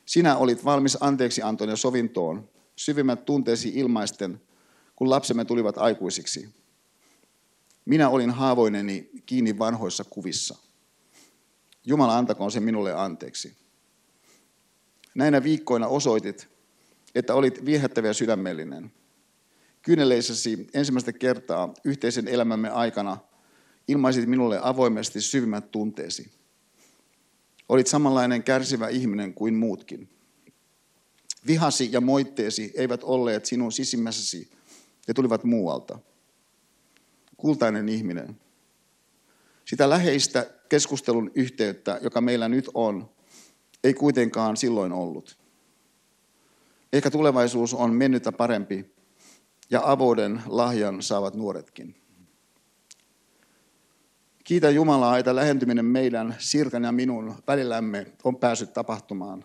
Sinä 0.07 0.37
olit 0.37 0.65
valmis 0.65 0.99
anteeksi 1.01 1.43
antoon 1.43 1.71
ja 1.71 1.77
sovintoon, 1.77 2.49
syvimmät 2.77 3.25
tunteesi 3.25 3.73
ilmaisten, 3.75 4.41
kun 4.97 5.11
lapsemme 5.11 5.45
tulivat 5.45 5.79
aikuisiksi. 5.79 6.49
Minä 7.85 8.09
olin 8.09 8.31
haavoineni 8.31 9.11
kiinni 9.27 9.59
vanhoissa 9.59 10.05
kuvissa. 10.05 10.57
Jumala 11.87 12.19
antakoon 12.19 12.51
se 12.51 12.61
minulle 12.61 12.93
anteeksi. 12.93 13.57
Näinä 15.15 15.43
viikkoina 15.43 15.87
osoitit, 15.87 16.49
että 17.15 17.35
olit 17.35 17.65
viehättävä 17.65 18.13
sydämellinen. 18.13 18.93
Kyyneleissäsi 19.83 20.67
ensimmäistä 20.75 21.13
kertaa 21.13 21.75
yhteisen 21.85 22.29
elämämme 22.29 22.71
aikana 22.71 23.19
ilmaisit 23.89 24.29
minulle 24.29 24.61
avoimesti 24.63 25.21
syvimmät 25.21 25.71
tunteesi. 25.71 26.31
Olit 27.75 27.87
samanlainen 27.87 28.43
kärsivä 28.43 28.89
ihminen 28.89 29.35
kuin 29.35 29.55
muutkin. 29.55 30.09
Vihasi 31.47 31.89
ja 31.93 32.01
moitteesi 32.01 32.73
eivät 32.77 33.05
olleet 33.05 33.45
sinun 33.45 33.73
sisimmässäsi, 33.73 34.51
ja 35.09 35.15
tulivat 35.15 35.45
muualta 35.45 35.99
kultainen 37.37 37.89
ihminen. 37.89 38.41
Sitä 39.65 39.91
läheistä 39.91 40.51
keskustelun 40.69 41.31
yhteyttä, 41.35 41.99
joka 42.03 42.21
meillä 42.21 42.49
nyt 42.49 42.71
on, 42.75 43.11
ei 43.85 43.95
kuitenkaan 43.95 44.57
silloin 44.57 44.93
ollut. 44.93 45.39
Ehkä 46.93 47.11
tulevaisuus 47.11 47.75
on 47.75 47.95
mennyttä 47.95 48.33
parempi 48.33 48.95
ja 49.71 49.81
avouden 49.85 50.43
lahjan 50.47 51.03
saavat 51.03 51.35
nuoretkin. 51.35 52.04
Kiitä 54.45 54.71
Jumalaa, 54.71 55.19
että 55.19 55.37
lähentyminen 55.37 55.85
meidän, 55.85 56.37
Sirkan 56.39 56.85
ja 56.85 56.93
minun 56.93 57.35
välillämme 57.47 58.07
on 58.25 58.37
päässyt 58.37 58.73
tapahtumaan. 58.73 59.45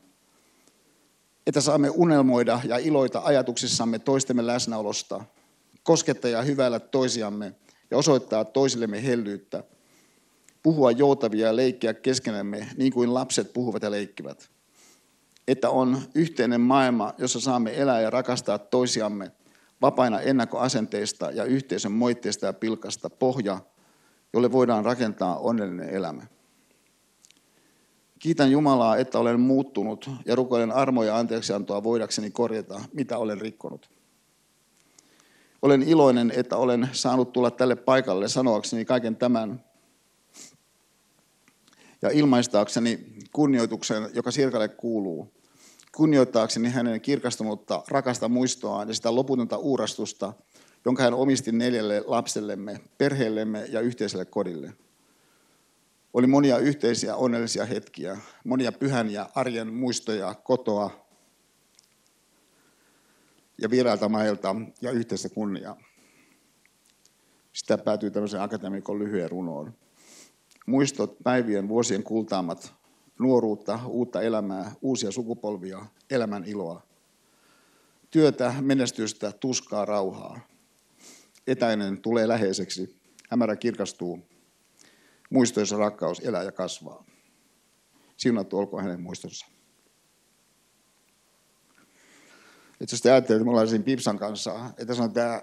Että 1.47 1.61
saamme 1.61 1.89
unelmoida 1.89 2.61
ja 2.63 2.77
iloita 2.77 3.21
ajatuksissamme 3.23 3.99
toistemme 3.99 4.47
läsnäolosta, 4.47 5.25
koskettaa 5.83 6.31
ja 6.31 6.41
hyväillä 6.41 6.79
toisiamme 6.79 7.55
ja 7.91 7.97
osoittaa 7.97 8.45
toisillemme 8.45 9.03
hellyyttä, 9.03 9.63
puhua 10.63 10.91
joutavia 10.91 11.47
ja 11.47 11.55
leikkiä 11.55 11.93
keskenämme 11.93 12.67
niin 12.77 12.93
kuin 12.93 13.13
lapset 13.13 13.53
puhuvat 13.53 13.83
ja 13.83 13.91
leikkivät. 13.91 14.49
Että 15.47 15.69
on 15.69 16.01
yhteinen 16.15 16.61
maailma, 16.61 17.13
jossa 17.17 17.39
saamme 17.39 17.81
elää 17.81 18.01
ja 18.01 18.09
rakastaa 18.09 18.57
toisiamme 18.57 19.31
vapaina 19.81 20.21
ennakkoasenteista 20.21 21.31
ja 21.31 21.43
yhteisön 21.43 21.91
moitteista 21.91 22.45
ja 22.45 22.53
pilkasta 22.53 23.09
pohja, 23.09 23.59
jolle 24.33 24.51
voidaan 24.51 24.85
rakentaa 24.85 25.39
onnellinen 25.39 25.89
elämä. 25.89 26.23
Kiitän 28.19 28.51
Jumalaa, 28.51 28.97
että 28.97 29.19
olen 29.19 29.39
muuttunut 29.39 30.09
ja 30.25 30.35
rukoilen 30.35 30.71
armoja 30.71 31.17
anteeksiantoa 31.17 31.83
voidakseni 31.83 32.31
korjata, 32.31 32.81
mitä 32.93 33.17
olen 33.17 33.41
rikkonut. 33.41 33.89
Olen 35.61 35.83
iloinen, 35.83 36.33
että 36.35 36.57
olen 36.57 36.89
saanut 36.91 37.33
tulla 37.33 37.51
tälle 37.51 37.75
paikalle 37.75 38.27
sanoakseni 38.27 38.85
kaiken 38.85 39.15
tämän 39.15 39.63
ja 42.01 42.09
ilmaistaakseni 42.09 43.05
kunnioituksen, 43.31 44.09
joka 44.13 44.31
Sirkalle 44.31 44.67
kuuluu. 44.67 45.33
Kunnioittaakseni 45.95 46.69
hänen 46.69 47.01
kirkastunutta, 47.01 47.83
rakasta 47.87 48.29
muistoaan 48.29 48.87
ja 48.87 48.93
sitä 48.93 49.15
loputonta 49.15 49.57
uurastusta, 49.57 50.33
jonka 50.85 51.03
hän 51.03 51.13
omisti 51.13 51.51
neljälle 51.51 52.03
lapsellemme, 52.05 52.79
perheellemme 52.97 53.65
ja 53.65 53.81
yhteiselle 53.81 54.25
kodille. 54.25 54.73
Oli 56.13 56.27
monia 56.27 56.57
yhteisiä 56.57 57.15
onnellisia 57.15 57.65
hetkiä, 57.65 58.17
monia 58.43 58.71
pyhän 58.71 59.09
ja 59.09 59.29
arjen 59.35 59.73
muistoja 59.73 60.33
kotoa 60.33 61.05
ja 63.61 63.69
vierailta 63.69 64.09
mailta 64.09 64.55
ja 64.81 64.91
yhteistä 64.91 65.29
kunniaa. 65.29 65.77
Sitä 67.53 67.77
päätyy 67.77 68.11
tämmöisen 68.11 68.41
akademikon 68.41 68.99
lyhyen 68.99 69.29
runoon. 69.29 69.73
Muistot 70.65 71.17
päivien 71.23 71.67
vuosien 71.67 72.03
kultaamat, 72.03 72.73
nuoruutta, 73.19 73.79
uutta 73.87 74.21
elämää, 74.21 74.71
uusia 74.81 75.11
sukupolvia, 75.11 75.85
elämän 76.09 76.43
iloa. 76.45 76.81
Työtä, 78.11 78.53
menestystä, 78.61 79.31
tuskaa, 79.31 79.85
rauhaa. 79.85 80.48
Etäinen 81.49 82.01
tulee 82.01 82.27
läheiseksi, 82.27 82.95
hämärä 83.29 83.55
kirkastuu, 83.55 84.19
muistoissa 85.29 85.77
rakkaus 85.77 86.19
elää 86.19 86.43
ja 86.43 86.51
kasvaa. 86.51 87.05
Siunattu 88.17 88.59
olkoon 88.59 88.83
hänen 88.83 89.01
muistonsa. 89.01 89.45
Itse 92.81 92.95
asiassa 92.95 93.09
ajattelin, 93.09 93.37
että 93.37 93.45
me 93.45 93.51
ollaan 93.51 93.67
siinä 93.67 93.83
Pipsan 93.83 94.19
kanssa, 94.19 94.69
että 94.77 94.93
se 94.93 95.01
on 95.01 95.13
tämä 95.13 95.41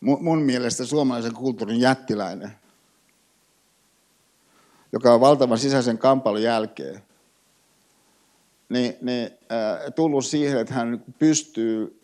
mun 0.00 0.42
mielestä 0.42 0.84
suomalaisen 0.84 1.34
kulttuurin 1.34 1.80
jättiläinen, 1.80 2.52
joka 4.92 5.14
on 5.14 5.20
valtavan 5.20 5.58
sisäisen 5.58 5.98
kamppailun 5.98 6.42
jälkeen, 6.42 7.02
niin, 8.68 8.96
niin 9.00 9.24
äh, 9.26 9.92
tullut 9.94 10.26
siihen, 10.26 10.60
että 10.60 10.74
hän 10.74 11.04
pystyy 11.18 11.99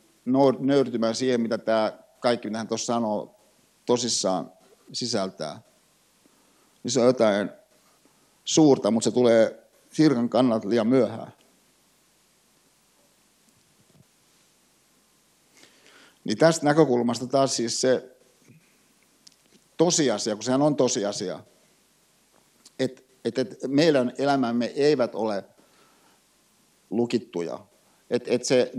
nöyrtymään 0.58 1.14
siihen, 1.14 1.40
mitä 1.40 1.58
tämä 1.58 1.98
kaikki, 2.20 2.48
mitä 2.48 2.58
hän 2.58 2.68
tuossa 2.68 2.94
sanoo, 2.94 3.40
tosissaan 3.86 4.52
sisältää. 4.92 5.60
Niin 6.82 6.92
se 6.92 7.00
on 7.00 7.06
jotain 7.06 7.50
suurta, 8.44 8.90
mutta 8.90 9.04
se 9.04 9.14
tulee 9.14 9.68
sirkan 9.92 10.28
kannalta 10.28 10.68
liian 10.68 10.86
myöhään. 10.86 11.32
Niin 16.24 16.38
tästä 16.38 16.66
näkökulmasta 16.66 17.26
taas 17.26 17.56
siis 17.56 17.80
se 17.80 18.16
tosiasia, 19.76 20.34
kun 20.34 20.44
sehän 20.44 20.62
on 20.62 20.76
tosiasia, 20.76 21.40
että 22.78 23.02
et, 23.24 23.38
et 23.38 23.56
meidän 23.66 24.12
elämämme 24.18 24.66
eivät 24.66 25.14
ole 25.14 25.44
lukittuja. 26.90 27.65
Et, 28.10 28.28
et 28.28 28.44
se, 28.44 28.72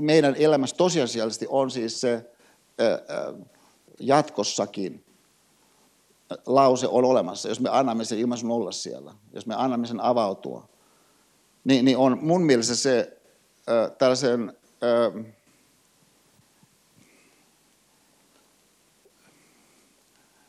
meidän 0.00 0.36
elämässä 0.36 0.76
tosiasiallisesti 0.76 1.46
on 1.48 1.70
siis 1.70 2.00
se 2.00 2.30
jatkossakin 4.00 5.04
lause 6.46 6.88
on 6.88 7.04
olemassa, 7.04 7.48
jos 7.48 7.60
me 7.60 7.68
annamme 7.72 8.04
sen 8.04 8.18
ilmaisun 8.18 8.50
olla 8.50 8.72
siellä, 8.72 9.14
jos 9.32 9.46
me 9.46 9.54
annamme 9.54 9.86
sen 9.86 10.00
avautua. 10.00 10.68
Niin, 11.64 11.84
niin 11.84 11.96
on 11.96 12.18
mun 12.22 12.42
mielestä 12.42 12.74
se 12.74 13.18
tällaisen 13.98 14.52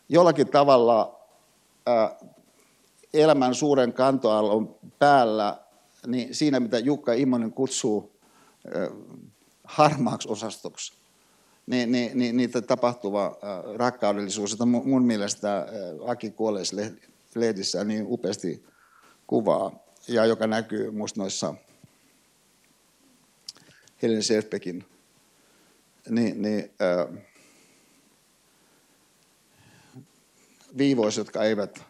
jollakin 0.09 0.47
tavalla 0.47 1.19
elämän 3.13 3.55
suuren 3.55 3.93
kantoalon 3.93 4.75
päällä, 4.99 5.57
niin 6.07 6.35
siinä 6.35 6.59
mitä 6.59 6.79
Jukka 6.79 7.13
Immonen 7.13 7.53
kutsuu 7.53 8.11
harmaaksi 9.63 10.29
osastoksi, 10.29 10.93
niin, 11.67 11.91
niin, 11.91 12.17
niin 12.17 12.37
niitä 12.37 12.61
tapahtuva 12.61 13.37
rakkaudellisuus, 13.75 14.51
jota 14.51 14.65
mun 14.65 15.03
mielestä 15.03 15.67
Aki 16.05 16.31
Kuolleis 16.31 16.75
lehdissä 17.35 17.83
niin 17.83 18.05
upeasti 18.07 18.63
kuvaa, 19.27 19.71
ja 20.07 20.25
joka 20.25 20.47
näkyy 20.47 20.91
musta 20.91 21.19
noissa 21.19 21.55
Helen 24.01 24.23
Selfbeckin, 24.23 24.85
niin, 26.09 26.41
niin 26.41 26.71
äh, 26.81 27.23
viivoissa, 30.77 31.21
jotka 31.21 31.43
eivät 31.43 31.83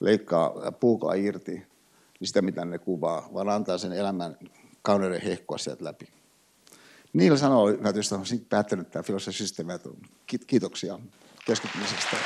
leikkaa 0.00 0.72
puukoa 0.80 1.14
irti, 1.14 1.52
niin 1.52 1.66
sitä 2.22 2.42
mitä 2.42 2.64
ne 2.64 2.78
kuvaa, 2.78 3.28
vaan 3.34 3.48
antaa 3.48 3.78
sen 3.78 3.92
elämän 3.92 4.36
kauneuden 4.82 5.22
hehkua 5.22 5.58
sieltä 5.58 5.84
läpi. 5.84 6.08
Niillä 7.12 7.38
sanoilla, 7.38 7.78
hyvät 7.78 7.96
ystävät, 7.96 8.26
olen 8.30 8.46
päättänyt 8.48 8.90
tämä 8.90 9.02
filosofisysteemi. 9.02 9.72
Kiitoksia 10.46 10.98
keskittymisestä. 11.46 12.16